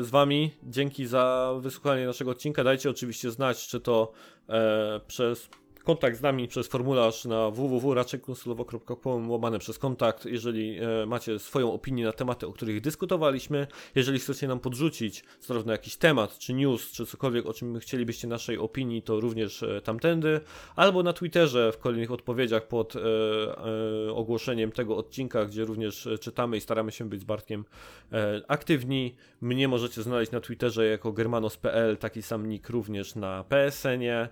z 0.04 0.10
wami. 0.10 0.50
Dzięki 0.62 1.06
za 1.06 1.54
wysłuchanie 1.60 2.06
naszego 2.06 2.30
odcinka. 2.30 2.64
Dajcie 2.64 2.90
oczywiście 2.90 3.30
znać, 3.30 3.66
czy 3.66 3.80
to 3.80 4.12
e, 4.48 5.00
przez 5.06 5.48
kontakt 5.88 6.16
z 6.18 6.22
nami 6.22 6.48
przez 6.48 6.68
formularz 6.68 7.24
na 7.24 7.50
www.raczekkonsulowo.com 7.50 9.30
łamane 9.30 9.58
przez 9.58 9.78
kontakt, 9.78 10.26
jeżeli 10.26 10.78
e, 10.78 11.06
macie 11.06 11.38
swoją 11.38 11.72
opinię 11.72 12.04
na 12.04 12.12
tematy, 12.12 12.46
o 12.46 12.52
których 12.52 12.80
dyskutowaliśmy, 12.80 13.66
jeżeli 13.94 14.18
chcecie 14.18 14.48
nam 14.48 14.60
podrzucić 14.60 15.24
zarówno 15.40 15.72
jakiś 15.72 15.96
temat, 15.96 16.38
czy 16.38 16.54
news, 16.54 16.90
czy 16.90 17.06
cokolwiek, 17.06 17.46
o 17.46 17.52
czym 17.52 17.78
chcielibyście 17.78 18.28
naszej 18.28 18.58
opinii, 18.58 19.02
to 19.02 19.20
również 19.20 19.62
e, 19.62 19.80
tamtędy, 19.80 20.40
albo 20.76 21.02
na 21.02 21.12
Twitterze 21.12 21.72
w 21.72 21.78
kolejnych 21.78 22.12
odpowiedziach 22.12 22.68
pod 22.68 22.96
e, 22.96 23.00
e, 23.00 24.12
ogłoszeniem 24.12 24.72
tego 24.72 24.96
odcinka, 24.96 25.44
gdzie 25.44 25.64
również 25.64 26.06
e, 26.06 26.18
czytamy 26.18 26.56
i 26.56 26.60
staramy 26.60 26.92
się 26.92 27.08
być 27.08 27.20
z 27.20 27.24
Bartkiem 27.24 27.64
e, 28.12 28.42
aktywni. 28.48 29.14
Mnie 29.40 29.68
możecie 29.68 30.02
znaleźć 30.02 30.32
na 30.32 30.40
Twitterze 30.40 30.86
jako 30.86 31.12
germanos.pl, 31.12 31.96
taki 31.96 32.22
sam 32.22 32.48
nick 32.48 32.70
również 32.70 33.14
na 33.14 33.44
PSN-ie. 33.44 34.28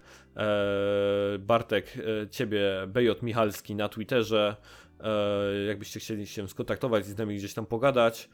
Bartek, 1.39 1.99
e, 1.99 2.29
ciebie 2.29 2.63
BJ 2.89 3.09
Michalski 3.23 3.75
na 3.75 3.89
Twitterze. 3.89 4.57
E, 5.01 5.65
jakbyście 5.67 6.01
chcieli 6.01 6.27
się 6.27 6.49
skontaktować 6.49 7.07
i 7.07 7.11
z 7.11 7.19
nami 7.19 7.37
gdzieś 7.37 7.55
tam 7.55 7.67
pogadać. 7.67 8.29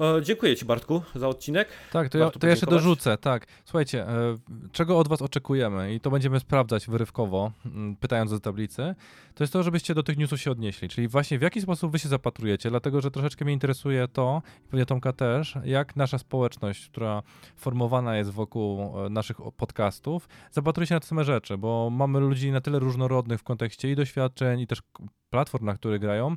E, 0.00 0.22
dziękuję 0.22 0.56
Ci, 0.56 0.64
Bartku, 0.64 1.02
za 1.14 1.28
odcinek. 1.28 1.68
Tak, 1.92 2.08
to 2.08 2.18
ja, 2.18 2.30
to 2.30 2.46
ja 2.46 2.56
się 2.56 2.66
dorzucę. 2.66 3.18
Tak. 3.18 3.46
Słuchajcie, 3.64 4.08
e, 4.08 4.36
czego 4.72 4.98
od 4.98 5.08
Was 5.08 5.22
oczekujemy? 5.22 5.94
I 5.94 6.00
to 6.00 6.10
będziemy 6.10 6.40
sprawdzać 6.40 6.86
wyrywkowo, 6.86 7.52
m, 7.66 7.96
pytając 8.00 8.30
do 8.30 8.40
tablicy. 8.40 8.94
To 9.34 9.44
jest 9.44 9.52
to, 9.52 9.62
żebyście 9.62 9.94
do 9.94 10.02
tych 10.02 10.16
newsów 10.16 10.40
się 10.40 10.50
odnieśli. 10.50 10.88
Czyli 10.88 11.08
właśnie 11.08 11.38
w 11.38 11.42
jaki 11.42 11.60
sposób 11.60 11.92
Wy 11.92 11.98
się 11.98 12.08
zapatrujecie, 12.08 12.70
dlatego 12.70 13.00
że 13.00 13.10
troszeczkę 13.10 13.44
mnie 13.44 13.54
interesuje 13.54 14.08
to, 14.08 14.42
i 14.64 14.68
pewnie 14.68 14.86
Tomka 14.86 15.12
też, 15.12 15.58
jak 15.64 15.96
nasza 15.96 16.18
społeczność, 16.18 16.88
która 16.88 17.22
formowana 17.56 18.16
jest 18.16 18.30
wokół 18.30 18.80
e, 19.06 19.10
naszych 19.10 19.36
podcastów, 19.56 20.28
zapatruje 20.50 20.86
się 20.86 20.94
na 20.94 21.00
te 21.00 21.06
same 21.06 21.24
rzeczy, 21.24 21.58
bo 21.58 21.90
mamy 21.90 22.20
ludzi 22.20 22.52
na 22.52 22.60
tyle 22.60 22.78
różnorodnych 22.78 23.40
w 23.40 23.42
kontekście 23.42 23.90
i 23.90 23.96
doświadczeń, 23.96 24.60
i 24.60 24.66
też 24.66 24.82
platform, 25.30 25.64
na 25.64 25.74
których 25.74 26.00
grają, 26.00 26.36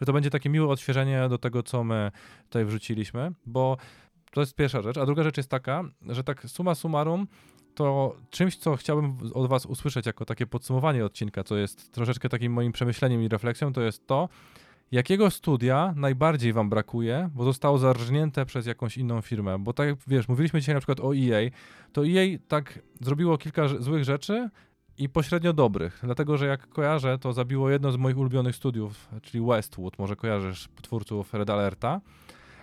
że 0.00 0.06
to 0.06 0.12
będzie 0.12 0.30
takie 0.30 0.50
miłe 0.50 0.68
odświeżenie 0.68 1.28
do 1.28 1.38
tego, 1.38 1.62
co 1.62 1.84
my 1.84 2.10
tutaj 2.44 2.64
wrzuciliśmy, 2.64 3.32
bo 3.46 3.76
to 4.30 4.40
jest 4.40 4.54
pierwsza 4.54 4.82
rzecz. 4.82 4.96
A 4.96 5.06
druga 5.06 5.22
rzecz 5.22 5.36
jest 5.36 5.50
taka, 5.50 5.84
że 6.08 6.24
tak 6.24 6.44
suma 6.46 6.74
summarum, 6.74 7.26
to 7.74 8.16
czymś, 8.30 8.56
co 8.56 8.76
chciałbym 8.76 9.16
od 9.34 9.48
Was 9.48 9.66
usłyszeć 9.66 10.06
jako 10.06 10.24
takie 10.24 10.46
podsumowanie 10.46 11.04
odcinka, 11.04 11.44
co 11.44 11.56
jest 11.56 11.92
troszeczkę 11.92 12.28
takim 12.28 12.52
moim 12.52 12.72
przemyśleniem 12.72 13.22
i 13.22 13.28
refleksją, 13.28 13.72
to 13.72 13.80
jest 13.80 14.06
to, 14.06 14.28
jakiego 14.92 15.30
studia 15.30 15.94
najbardziej 15.96 16.52
Wam 16.52 16.70
brakuje, 16.70 17.30
bo 17.34 17.44
zostało 17.44 17.78
zarżnięte 17.78 18.46
przez 18.46 18.66
jakąś 18.66 18.96
inną 18.96 19.20
firmę. 19.20 19.58
Bo 19.58 19.72
tak, 19.72 19.88
wiesz, 20.06 20.28
mówiliśmy 20.28 20.60
dzisiaj 20.60 20.74
na 20.74 20.80
przykład 20.80 21.00
o 21.00 21.16
EA, 21.16 21.50
to 21.92 22.06
EA 22.06 22.38
tak 22.48 22.78
zrobiło 23.00 23.38
kilka 23.38 23.68
złych 23.68 24.04
rzeczy, 24.04 24.50
i 24.98 25.08
pośrednio 25.08 25.52
dobrych, 25.52 26.00
dlatego 26.02 26.36
że 26.36 26.46
jak 26.46 26.68
kojarzę, 26.68 27.18
to 27.18 27.32
zabiło 27.32 27.70
jedno 27.70 27.92
z 27.92 27.96
moich 27.96 28.18
ulubionych 28.18 28.56
studiów, 28.56 29.08
czyli 29.22 29.46
Westwood, 29.46 29.98
może 29.98 30.16
kojarzysz 30.16 30.68
twórców 30.82 31.34
Red 31.34 31.50
Alerta, 31.50 32.00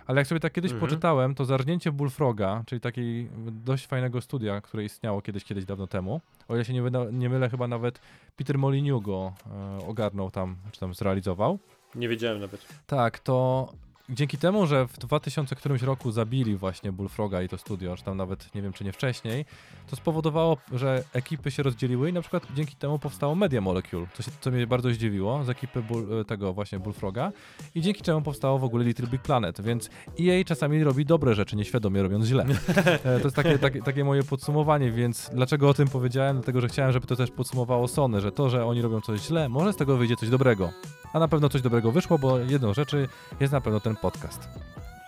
ale 0.06 0.20
jak 0.20 0.26
sobie 0.26 0.40
tak 0.40 0.52
kiedyś 0.52 0.72
mhm. 0.72 0.88
poczytałem, 0.88 1.34
to 1.34 1.44
zarżnięcie 1.44 1.92
Bullfroga, 1.92 2.62
czyli 2.66 2.80
takiej 2.80 3.28
dość 3.50 3.86
fajnego 3.86 4.20
studia, 4.20 4.60
które 4.60 4.84
istniało 4.84 5.22
kiedyś, 5.22 5.44
kiedyś 5.44 5.64
dawno 5.64 5.86
temu, 5.86 6.20
o 6.48 6.54
ile 6.54 6.64
się 6.64 6.72
nie, 6.72 6.82
nie 7.12 7.28
mylę, 7.28 7.50
chyba 7.50 7.68
nawet 7.68 8.00
Peter 8.36 8.58
Molyneux 8.58 9.04
go 9.04 9.32
e, 9.80 9.86
ogarnął 9.86 10.30
tam, 10.30 10.56
czy 10.72 10.80
tam 10.80 10.94
zrealizował. 10.94 11.58
Nie 11.94 12.08
wiedziałem 12.08 12.40
nawet. 12.40 12.66
Tak, 12.86 13.18
to 13.18 13.68
dzięki 14.08 14.38
temu, 14.38 14.66
że 14.66 14.86
w 14.86 14.98
2000 14.98 15.56
którymś 15.56 15.82
roku 15.82 16.12
zabili 16.12 16.56
właśnie 16.56 16.92
Bullfroga 16.92 17.42
i 17.42 17.48
to 17.48 17.58
studio, 17.58 17.96
czy 17.96 18.04
tam 18.04 18.16
nawet 18.16 18.54
nie 18.54 18.62
wiem, 18.62 18.72
czy 18.72 18.84
nie 18.84 18.92
wcześniej, 18.92 19.44
to 19.90 19.96
spowodowało, 19.96 20.56
że 20.72 21.04
ekipy 21.12 21.50
się 21.50 21.62
rozdzieliły 21.62 22.10
i 22.10 22.12
na 22.12 22.20
przykład 22.20 22.46
dzięki 22.54 22.76
temu 22.76 22.98
powstało 22.98 23.34
Media 23.34 23.60
Molecule, 23.60 24.06
co, 24.14 24.22
się, 24.22 24.30
co 24.40 24.50
mnie 24.50 24.66
bardzo 24.66 24.90
zdziwiło, 24.90 25.44
z 25.44 25.50
ekipy 25.50 25.82
Bull, 25.82 26.20
e, 26.20 26.24
tego 26.24 26.52
właśnie 26.52 26.78
Bullfroga 26.78 27.32
i 27.74 27.80
dzięki 27.80 28.02
czemu 28.02 28.22
powstało 28.22 28.58
w 28.58 28.64
ogóle 28.64 28.84
Little 28.84 29.06
Big 29.06 29.22
Planet, 29.22 29.60
więc 29.60 29.90
EA 30.20 30.44
czasami 30.44 30.84
robi 30.84 31.04
dobre 31.04 31.34
rzeczy, 31.34 31.56
nieświadomie 31.56 32.02
robiąc 32.02 32.26
źle. 32.26 32.46
E, 32.86 33.20
to 33.20 33.24
jest 33.24 33.36
takie, 33.36 33.58
takie, 33.58 33.82
takie 33.82 34.04
moje 34.04 34.22
podsumowanie, 34.22 34.90
więc 34.90 35.30
dlaczego 35.34 35.68
o 35.68 35.74
tym 35.74 35.88
powiedziałem? 35.88 36.36
Dlatego, 36.36 36.60
że 36.60 36.68
chciałem, 36.68 36.92
żeby 36.92 37.06
to 37.06 37.16
też 37.16 37.30
podsumowało 37.30 37.88
Sony, 37.88 38.20
że 38.20 38.32
to, 38.32 38.50
że 38.50 38.66
oni 38.66 38.82
robią 38.82 39.00
coś 39.00 39.20
źle, 39.20 39.48
może 39.48 39.72
z 39.72 39.76
tego 39.76 39.96
wyjdzie 39.96 40.16
coś 40.16 40.28
dobrego. 40.28 40.72
A 41.12 41.18
na 41.18 41.28
pewno 41.28 41.48
coś 41.48 41.62
dobrego 41.62 41.92
wyszło, 41.92 42.18
bo 42.18 42.38
jedną 42.38 42.74
rzeczy 42.74 43.08
jest 43.40 43.52
na 43.52 43.60
pewno 43.60 43.80
ten 43.80 43.95
podcast. 43.96 44.48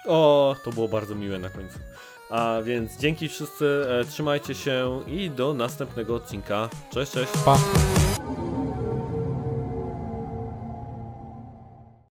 O, 0.07 0.57
to 0.65 0.71
było 0.71 0.89
bardzo 0.89 1.15
miłe 1.15 1.39
na 1.39 1.51
końcu. 1.51 1.79
A 2.31 2.63
więc 2.65 2.99
dzięki 2.99 3.29
wszyscy, 3.29 3.87
e, 4.01 4.05
trzymajcie 4.05 4.55
się 4.55 5.03
i 5.07 5.31
do 5.31 5.55
następnego 5.55 6.15
odcinka. 6.15 6.69
Cześć, 6.91 7.13
cześć. 7.13 7.33
Pa. 7.45 7.59